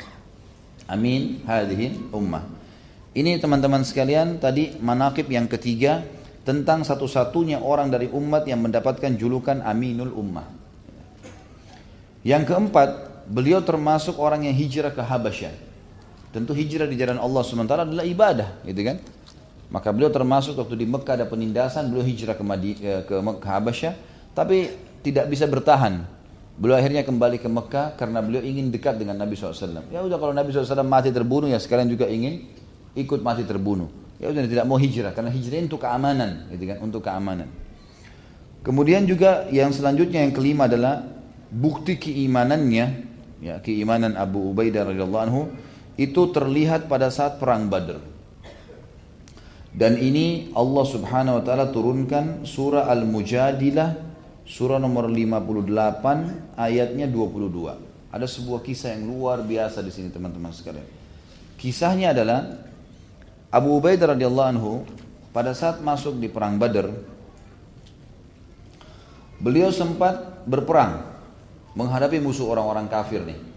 Amin 0.85 1.41
hadil 1.49 2.13
ummah 2.13 2.45
Ini 3.17 3.41
teman-teman 3.41 3.81
sekalian 3.81 4.37
tadi 4.37 4.77
manakib 4.77 5.25
yang 5.25 5.49
ketiga 5.49 6.05
Tentang 6.45 6.85
satu-satunya 6.85 7.65
orang 7.65 7.89
dari 7.89 8.05
umat 8.13 8.45
yang 8.45 8.61
mendapatkan 8.61 9.17
julukan 9.17 9.65
aminul 9.65 10.13
ummah 10.13 10.45
Yang 12.21 12.53
keempat 12.53 13.09
beliau 13.29 13.61
termasuk 13.61 14.17
orang 14.17 14.49
yang 14.49 14.57
hijrah 14.57 14.89
ke 14.91 15.05
Habasyah. 15.05 15.53
Tentu 16.33 16.57
hijrah 16.57 16.89
di 16.89 16.97
jalan 16.97 17.21
Allah 17.21 17.41
SWT 17.45 17.73
adalah 17.73 18.05
ibadah, 18.05 18.61
gitu 18.65 18.81
kan? 18.85 18.97
Maka 19.69 19.93
beliau 19.93 20.09
termasuk 20.09 20.57
waktu 20.57 20.81
di 20.81 20.89
Mekah 20.89 21.13
ada 21.21 21.25
penindasan, 21.29 21.93
beliau 21.93 22.01
hijrah 22.01 22.33
ke, 22.33 22.41
Madi, 22.41 22.71
ke, 22.73 23.05
ke 23.05 23.47
Habasyah, 23.47 23.93
tapi 24.33 24.73
tidak 25.05 25.29
bisa 25.29 25.45
bertahan. 25.45 26.05
Beliau 26.59 26.75
akhirnya 26.75 27.05
kembali 27.05 27.37
ke 27.39 27.47
Mekah 27.47 27.95
karena 27.95 28.19
beliau 28.19 28.43
ingin 28.43 28.73
dekat 28.73 28.99
dengan 28.99 29.15
Nabi 29.15 29.37
SAW. 29.37 29.87
Ya 29.93 30.03
udah 30.03 30.17
kalau 30.19 30.33
Nabi 30.35 30.51
SAW 30.51 30.83
mati 30.83 31.13
terbunuh 31.13 31.47
ya 31.47 31.61
sekarang 31.61 31.87
juga 31.87 32.09
ingin 32.09 32.49
ikut 32.97 33.23
mati 33.23 33.47
terbunuh. 33.47 33.87
Ya 34.19 34.27
udah 34.27 34.43
tidak 34.43 34.65
mau 34.67 34.75
hijrah 34.75 35.15
karena 35.15 35.31
hijrah 35.31 35.63
untuk 35.63 35.79
keamanan, 35.79 36.51
gitu 36.51 36.63
kan? 36.67 36.77
Untuk 36.83 37.01
keamanan. 37.05 37.47
Kemudian 38.59 39.07
juga 39.07 39.47
yang 39.55 39.71
selanjutnya 39.71 40.19
yang 40.27 40.35
kelima 40.35 40.67
adalah 40.67 40.99
bukti 41.47 41.95
keimanannya 41.95 42.85
ya 43.39 43.63
keimanan 43.63 44.19
Abu 44.19 44.51
Ubaidah 44.51 44.91
radhiyallahu 44.91 45.23
anhu 45.23 45.41
itu 45.95 46.31
terlihat 46.35 46.91
pada 46.91 47.07
saat 47.07 47.39
perang 47.39 47.71
Badr. 47.71 47.99
Dan 49.69 50.01
ini 50.01 50.49
Allah 50.57 50.85
Subhanahu 50.85 51.39
wa 51.39 51.43
taala 51.45 51.69
turunkan 51.69 52.43
surah 52.43 52.89
Al-Mujadilah 52.89 54.09
surah 54.49 54.81
nomor 54.81 55.05
58 55.05 56.57
ayatnya 56.57 57.05
22. 57.05 58.09
Ada 58.09 58.25
sebuah 58.25 58.65
kisah 58.65 58.97
yang 58.97 59.05
luar 59.05 59.45
biasa 59.45 59.85
di 59.85 59.93
sini 59.93 60.09
teman-teman 60.09 60.49
sekalian. 60.49 60.85
Kisahnya 61.61 62.17
adalah 62.17 62.65
Abu 63.53 63.77
Ubaidah 63.77 64.17
radhiyallahu 64.17 64.49
anhu 64.57 64.71
pada 65.29 65.53
saat 65.53 65.85
masuk 65.85 66.17
di 66.17 66.25
perang 66.25 66.57
Badr 66.57 66.89
beliau 69.39 69.71
sempat 69.71 70.43
berperang 70.43 71.05
menghadapi 71.73 72.19
musuh 72.19 72.51
orang-orang 72.51 72.89
kafir 72.91 73.23
nih. 73.23 73.48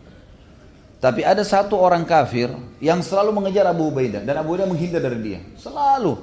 Tapi 1.02 1.26
ada 1.26 1.42
satu 1.42 1.74
orang 1.82 2.06
kafir 2.06 2.46
yang 2.78 3.02
selalu 3.02 3.34
mengejar 3.34 3.66
Abu 3.66 3.90
Ubaidah 3.90 4.22
dan 4.22 4.38
Abu 4.38 4.54
Ubaidah 4.54 4.70
menghindar 4.70 5.02
dari 5.02 5.18
dia. 5.18 5.42
Selalu. 5.58 6.14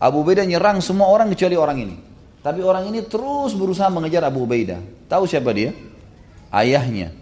Abu 0.00 0.24
Ubaidah 0.24 0.48
nyerang 0.48 0.80
semua 0.80 1.12
orang 1.12 1.28
kecuali 1.28 1.52
orang 1.52 1.78
ini. 1.84 1.96
Tapi 2.40 2.64
orang 2.64 2.88
ini 2.88 3.04
terus 3.04 3.52
berusaha 3.52 3.92
mengejar 3.92 4.24
Abu 4.24 4.48
Ubaidah. 4.48 4.80
Tahu 5.04 5.28
siapa 5.28 5.52
dia? 5.52 5.76
Ayahnya. 6.48 7.12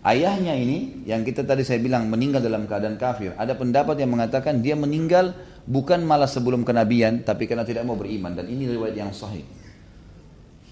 Ayahnya 0.00 0.56
ini 0.56 1.04
yang 1.04 1.20
kita 1.20 1.44
tadi 1.44 1.60
saya 1.60 1.76
bilang 1.76 2.08
meninggal 2.08 2.40
dalam 2.40 2.64
keadaan 2.64 2.96
kafir. 2.96 3.36
Ada 3.36 3.52
pendapat 3.52 4.00
yang 4.00 4.16
mengatakan 4.16 4.64
dia 4.64 4.72
meninggal 4.80 5.36
bukan 5.68 6.00
malah 6.08 6.28
sebelum 6.28 6.64
kenabian 6.64 7.20
tapi 7.20 7.44
karena 7.44 7.68
tidak 7.68 7.84
mau 7.84 8.00
beriman 8.00 8.32
dan 8.32 8.48
ini 8.48 8.64
riwayat 8.64 8.96
yang 8.96 9.12
sahih. 9.12 9.44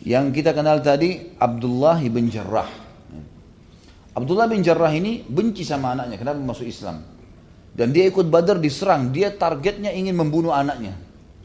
Yang 0.00 0.40
kita 0.40 0.56
kenal 0.56 0.80
tadi 0.80 1.36
Abdullah 1.36 2.00
bin 2.08 2.32
Jarrah. 2.32 2.81
Abdullah 4.12 4.48
bin 4.48 4.60
Jarrah 4.60 4.92
ini 4.92 5.24
benci 5.24 5.64
sama 5.64 5.96
anaknya 5.96 6.20
kenapa 6.20 6.38
masuk 6.40 6.68
Islam. 6.68 7.00
Dan 7.72 7.96
dia 7.96 8.04
ikut 8.04 8.28
Badar 8.28 8.60
diserang, 8.60 9.08
dia 9.08 9.32
targetnya 9.32 9.88
ingin 9.96 10.12
membunuh 10.12 10.52
anaknya. 10.52 10.92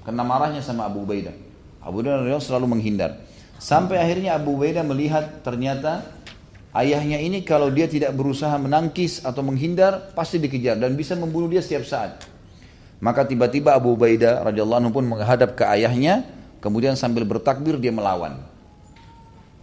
Karena 0.04 0.28
marahnya 0.28 0.60
sama 0.60 0.84
Abu 0.84 1.08
Ubaidah. 1.08 1.32
Abu 1.80 2.04
Ubaidah 2.04 2.44
selalu 2.44 2.76
menghindar. 2.76 3.24
Sampai 3.56 3.96
akhirnya 4.04 4.36
Abu 4.36 4.60
Ubaidah 4.60 4.84
melihat 4.84 5.40
ternyata 5.40 6.04
ayahnya 6.76 7.24
ini 7.24 7.48
kalau 7.48 7.72
dia 7.72 7.88
tidak 7.88 8.12
berusaha 8.12 8.54
menangkis 8.60 9.24
atau 9.24 9.40
menghindar 9.40 10.12
pasti 10.12 10.36
dikejar 10.36 10.76
dan 10.76 11.00
bisa 11.00 11.16
membunuh 11.16 11.48
dia 11.48 11.64
setiap 11.64 11.88
saat. 11.88 12.28
Maka 13.00 13.24
tiba-tiba 13.24 13.72
Abu 13.72 13.96
Ubaidah 13.96 14.44
radhiyallahu 14.44 14.80
anhu 14.84 14.92
pun 14.92 15.08
menghadap 15.08 15.56
ke 15.56 15.64
ayahnya 15.64 16.28
Kemudian 16.58 16.98
sambil 16.98 17.24
bertakbir 17.24 17.78
dia 17.78 17.94
melawan. 17.94 18.42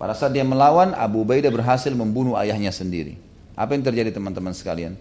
Pada 0.05 0.13
saat 0.13 0.37
dia 0.37 0.45
melawan, 0.45 0.93
Abu 0.93 1.25
Ubaidah 1.25 1.49
berhasil 1.49 1.89
membunuh 1.97 2.37
ayahnya 2.37 2.69
sendiri. 2.69 3.17
Apa 3.57 3.73
yang 3.73 3.89
terjadi 3.89 4.13
teman-teman 4.13 4.53
sekalian? 4.53 5.01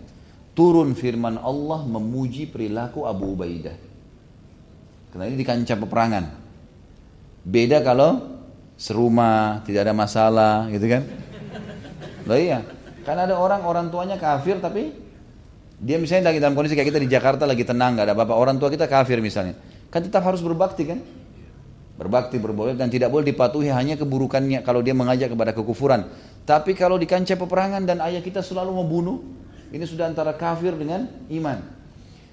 Turun 0.55 0.95
firman 0.95 1.43
Allah 1.43 1.84
memuji 1.84 2.47
perilaku 2.47 3.03
Abu 3.03 3.35
Ubaidah. 3.35 3.75
Karena 5.11 5.27
ini 5.27 5.35
di 5.35 5.43
kancah 5.43 5.75
peperangan. 5.75 6.23
Beda 7.43 7.84
kalau 7.84 8.39
serumah, 8.80 9.67
tidak 9.67 9.91
ada 9.91 9.93
masalah, 9.93 10.71
gitu 10.71 10.88
kan? 10.88 11.03
Loh 12.23 12.39
iya, 12.39 12.63
kan 13.03 13.19
ada 13.19 13.35
orang 13.35 13.67
orang 13.67 13.91
tuanya 13.91 14.15
kafir 14.15 14.63
tapi 14.63 14.88
dia 15.84 15.99
misalnya 15.99 16.31
lagi 16.31 16.39
dalam 16.39 16.55
kondisi 16.55 16.80
kayak 16.80 16.95
kita 16.95 17.03
di 17.03 17.11
Jakarta 17.11 17.43
lagi 17.43 17.67
tenang, 17.67 17.99
gak 17.99 18.07
ada 18.07 18.15
apa-apa. 18.15 18.39
Orang 18.39 18.55
tua 18.55 18.71
kita 18.71 18.88
kafir 18.88 19.19
misalnya, 19.19 19.59
kan 19.91 19.99
tetap 19.99 20.23
harus 20.23 20.39
berbakti 20.39 20.88
kan? 20.88 21.03
Berbakti 21.94 22.41
berboleh 22.41 22.74
dan 22.74 22.90
tidak 22.90 23.14
boleh 23.14 23.30
dipatuhi 23.30 23.70
hanya 23.70 23.94
keburukannya 23.95 24.65
kalau 24.65 24.82
dia 24.82 24.98
mengajak 24.98 25.30
kepada 25.32 25.53
kekufuran. 25.53 26.10
Tapi 26.44 26.76
kalau 26.76 26.99
di 26.99 27.07
kancah 27.07 27.38
peperangan 27.40 27.86
dan 27.86 28.03
ayah 28.03 28.20
kita 28.20 28.44
selalu 28.44 28.84
membunuh, 28.84 29.24
ini 29.72 29.86
sudah 29.88 30.10
antara 30.10 30.36
kafir 30.36 30.76
dengan 30.76 31.07
iman. 31.32 31.64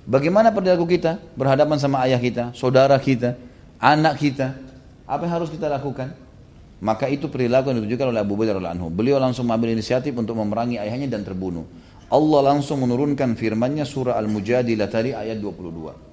Bagaimana 0.09 0.51
perilaku 0.51 0.89
kita 0.89 1.21
berhadapan 1.37 1.77
sama 1.79 2.03
ayah 2.09 2.19
kita, 2.19 2.51
saudara 2.57 2.97
kita, 2.99 3.37
anak 3.79 4.19
kita? 4.19 4.57
Apa 5.07 5.29
yang 5.29 5.35
harus 5.39 5.51
kita 5.53 5.71
lakukan? 5.71 6.11
Maka 6.81 7.13
itu 7.13 7.29
perilaku 7.29 7.71
yang 7.71 7.85
ditunjukkan 7.85 8.07
oleh 8.09 8.21
Abu 8.25 8.35
Bakar 8.41 8.57
anhu. 8.57 8.89
Beliau 8.89 9.21
langsung 9.21 9.45
mengambil 9.45 9.77
inisiatif 9.77 10.17
untuk 10.17 10.33
memerangi 10.41 10.81
ayahnya 10.81 11.13
dan 11.13 11.23
terbunuh. 11.23 11.69
Allah 12.11 12.41
langsung 12.51 12.83
menurunkan 12.83 13.39
firman-Nya 13.39 13.87
surah 13.87 14.19
Al-Mujadilah 14.19 14.89
tadi 14.91 15.15
ayat 15.15 15.39
22. 15.39 16.10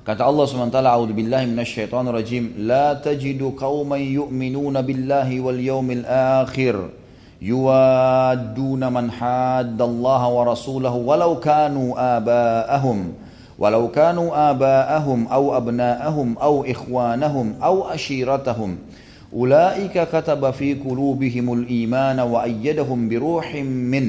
Kata 0.00 0.24
Allah 0.24 0.48
SWT, 0.48 0.72
A'udhu 0.80 1.12
billahi 1.12 1.44
minasyaitanir 1.44 2.16
rajim, 2.16 2.56
La 2.64 2.96
tajidu 2.96 3.52
qawman 3.52 4.00
yu'minuna 4.00 4.80
billahi 4.80 5.44
wal 5.44 5.60
yawmil 5.60 6.08
akhir, 6.08 6.88
yuwadduna 7.36 8.88
man 8.88 9.12
haddallaha 9.12 10.32
wa 10.32 10.48
rasulahu 10.48 11.04
walau 11.04 11.36
kanu 11.36 11.92
aba'ahum, 12.00 13.12
walau 13.60 13.92
kanu 13.92 14.32
aba'ahum 14.32 15.28
au 15.28 15.52
abna'ahum 15.52 16.28
au 16.40 16.64
ikhwanahum 16.64 17.60
au 17.60 17.84
ashiratahum. 17.92 18.80
Ulaika 19.28 20.08
kataba 20.08 20.56
fi 20.56 20.80
qulubihimul 20.80 21.68
imana 21.68 22.24
wa 22.24 22.48
ayyadahum 22.48 23.04
biruhim 23.04 23.68
min 23.68 24.06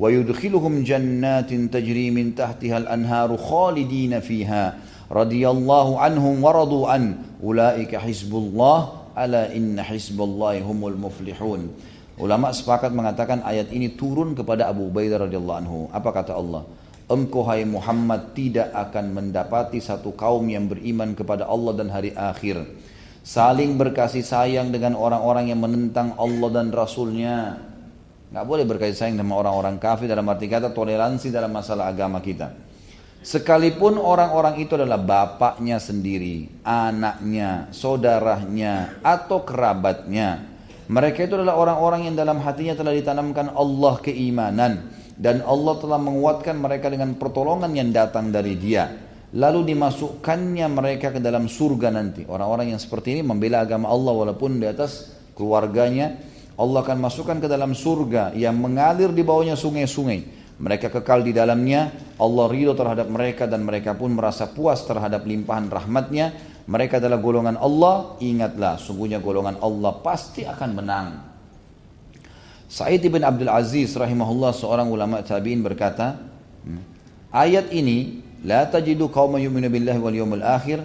ويدخلهم 0.00 0.82
جنات 0.82 1.52
تجري 1.52 2.10
من 2.10 2.32
تحتها 2.34 2.78
الأنهار 2.78 3.36
خالدين 3.36 4.20
فيها 4.20 4.74
radhiyallahu 5.10 5.98
anhum 5.98 6.38
waradu 6.38 6.86
an 6.86 7.18
ulaika 7.42 7.98
hizbullah 7.98 9.10
ala 9.18 9.50
inna 9.50 9.82
hizballahi 9.82 10.62
humul 10.62 10.94
muflihun. 10.94 11.66
Ulama 12.14 12.54
sepakat 12.54 12.94
mengatakan 12.94 13.42
ayat 13.42 13.74
ini 13.74 13.98
turun 13.98 14.38
kepada 14.38 14.70
Abu 14.70 14.86
Ubaidah 14.86 15.26
radhiyallahu 15.26 15.60
anhu. 15.66 15.78
Apa 15.90 16.14
kata 16.14 16.38
Allah? 16.38 16.62
Engkau 17.10 17.42
hai 17.50 17.66
Muhammad 17.66 18.38
tidak 18.38 18.70
akan 18.70 19.10
mendapati 19.10 19.82
satu 19.82 20.14
kaum 20.14 20.46
yang 20.46 20.70
beriman 20.70 21.18
kepada 21.18 21.50
Allah 21.50 21.74
dan 21.74 21.90
hari 21.90 22.14
akhir. 22.14 22.70
Saling 23.26 23.74
berkasih 23.74 24.22
sayang 24.22 24.70
dengan 24.70 24.94
orang-orang 24.94 25.50
yang 25.50 25.58
menentang 25.58 26.14
Allah 26.14 26.48
dan 26.54 26.70
Rasulnya. 26.70 27.58
Nggak 28.30 28.46
boleh 28.46 28.62
berkasih 28.62 28.94
sayang 28.94 29.18
dengan 29.18 29.42
orang-orang 29.42 29.82
kafir 29.82 30.06
dalam 30.06 30.28
arti 30.30 30.46
kata 30.46 30.70
toleransi 30.70 31.34
dalam 31.34 31.50
masalah 31.50 31.90
agama 31.90 32.22
kita 32.22 32.69
Sekalipun 33.20 34.00
orang-orang 34.00 34.64
itu 34.64 34.80
adalah 34.80 34.96
bapaknya 34.96 35.76
sendiri, 35.76 36.48
anaknya, 36.64 37.68
saudaranya, 37.68 38.96
atau 39.04 39.44
kerabatnya 39.44 40.48
Mereka 40.90 41.28
itu 41.28 41.38
adalah 41.38 41.54
orang-orang 41.54 42.10
yang 42.10 42.16
dalam 42.18 42.42
hatinya 42.42 42.74
telah 42.74 42.90
ditanamkan 42.90 43.54
Allah 43.54 43.94
keimanan 44.02 44.90
dan 45.14 45.44
Allah 45.46 45.78
telah 45.78 46.00
menguatkan 46.02 46.58
mereka 46.58 46.90
dengan 46.90 47.14
pertolongan 47.14 47.70
yang 47.76 47.94
datang 47.94 48.34
dari 48.34 48.58
Dia. 48.58 48.90
Lalu 49.30 49.70
dimasukkannya 49.70 50.66
mereka 50.66 51.14
ke 51.14 51.22
dalam 51.22 51.46
surga 51.46 51.94
nanti. 51.94 52.26
Orang-orang 52.26 52.74
yang 52.74 52.80
seperti 52.82 53.14
ini 53.14 53.22
membela 53.22 53.62
agama 53.62 53.86
Allah 53.86 54.10
walaupun 54.10 54.58
di 54.58 54.66
atas 54.66 55.14
keluarganya. 55.38 56.18
Allah 56.58 56.82
akan 56.82 56.98
masukkan 56.98 57.38
ke 57.38 57.46
dalam 57.46 57.70
surga 57.70 58.34
yang 58.34 58.58
mengalir 58.58 59.14
di 59.14 59.22
bawahnya 59.22 59.54
sungai-sungai. 59.54 60.39
Mereka 60.60 60.92
kekal 60.92 61.24
di 61.24 61.32
dalamnya, 61.32 61.88
Allah 62.20 62.46
ridho 62.52 62.76
terhadap 62.76 63.08
mereka 63.08 63.48
dan 63.48 63.64
mereka 63.64 63.96
pun 63.96 64.12
merasa 64.12 64.44
puas 64.52 64.84
terhadap 64.84 65.24
limpahan 65.24 65.72
rahmatnya. 65.72 66.36
Mereka 66.68 67.00
adalah 67.00 67.16
golongan 67.16 67.56
Allah, 67.56 68.20
ingatlah 68.20 68.76
sungguhnya 68.76 69.24
golongan 69.24 69.56
Allah 69.64 69.96
pasti 70.04 70.44
akan 70.44 70.70
menang. 70.76 71.06
Sa'id 72.70 73.02
bin 73.02 73.24
Abdul 73.24 73.50
Aziz 73.50 73.96
rahimahullah 73.96 74.54
seorang 74.54 74.86
ulama 74.92 75.24
tabi'in 75.24 75.64
berkata, 75.64 76.20
hmm, 76.62 76.82
ayat 77.32 77.72
ini 77.72 78.22
la 78.44 78.68
tajidu 78.68 79.10
qauma 79.10 79.40
yu'minu 79.42 79.66
billahi 79.66 79.98
wal 79.98 80.14
yawmil 80.14 80.44
akhir 80.44 80.84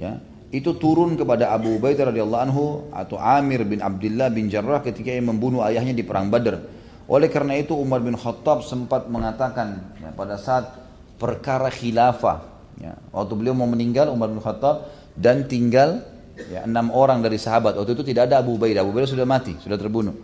ya 0.00 0.22
itu 0.54 0.72
turun 0.78 1.18
kepada 1.18 1.50
Abu 1.50 1.76
Ubaidah 1.76 2.08
radhiyallahu 2.14 2.42
anhu 2.48 2.64
atau 2.94 3.18
Amir 3.18 3.66
bin 3.66 3.82
Abdullah 3.82 4.30
bin 4.30 4.46
Jarrah 4.46 4.80
ketika 4.80 5.10
ia 5.10 5.20
membunuh 5.20 5.60
ayahnya 5.66 5.92
di 5.92 6.06
perang 6.06 6.30
Badar. 6.30 6.62
Oleh 7.06 7.30
karena 7.30 7.54
itu 7.54 7.74
Umar 7.78 8.02
bin 8.02 8.18
Khattab 8.18 8.66
sempat 8.66 9.06
mengatakan 9.06 9.94
ya, 10.02 10.10
pada 10.10 10.34
saat 10.36 10.74
perkara 11.16 11.70
khilafah, 11.70 12.42
ya, 12.82 12.98
waktu 13.14 13.32
beliau 13.38 13.54
mau 13.54 13.70
meninggal 13.70 14.10
Umar 14.10 14.28
bin 14.28 14.42
Khattab 14.42 14.90
dan 15.14 15.46
tinggal 15.46 16.02
ya, 16.36 16.66
enam 16.66 16.92
orang 16.92 17.22
dari 17.24 17.40
sahabat. 17.40 17.78
Waktu 17.78 17.96
itu 17.96 18.04
tidak 18.12 18.30
ada 18.30 18.42
Abu 18.42 18.60
Ubaidah, 18.60 18.84
Abu 18.84 18.92
Ubaidah 18.92 19.10
sudah 19.10 19.24
mati, 19.24 19.56
sudah 19.62 19.78
terbunuh. 19.80 20.14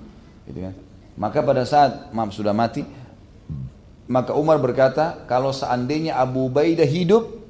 Gitu 0.45 0.59
kan. 0.59 0.75
Maka 1.17 1.39
pada 1.47 1.63
saat 1.65 2.13
maaf 2.13 2.35
sudah 2.35 2.53
mati, 2.53 2.85
maka 4.11 4.37
Umar 4.37 4.61
berkata, 4.61 5.25
kalau 5.25 5.55
seandainya 5.55 6.21
Abu 6.21 6.53
Ubaidah 6.53 6.85
hidup, 6.85 7.41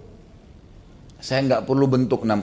saya 1.19 1.43
nggak 1.43 1.63
perlu 1.67 1.87
bentuk 1.91 2.23
enam 2.23 2.31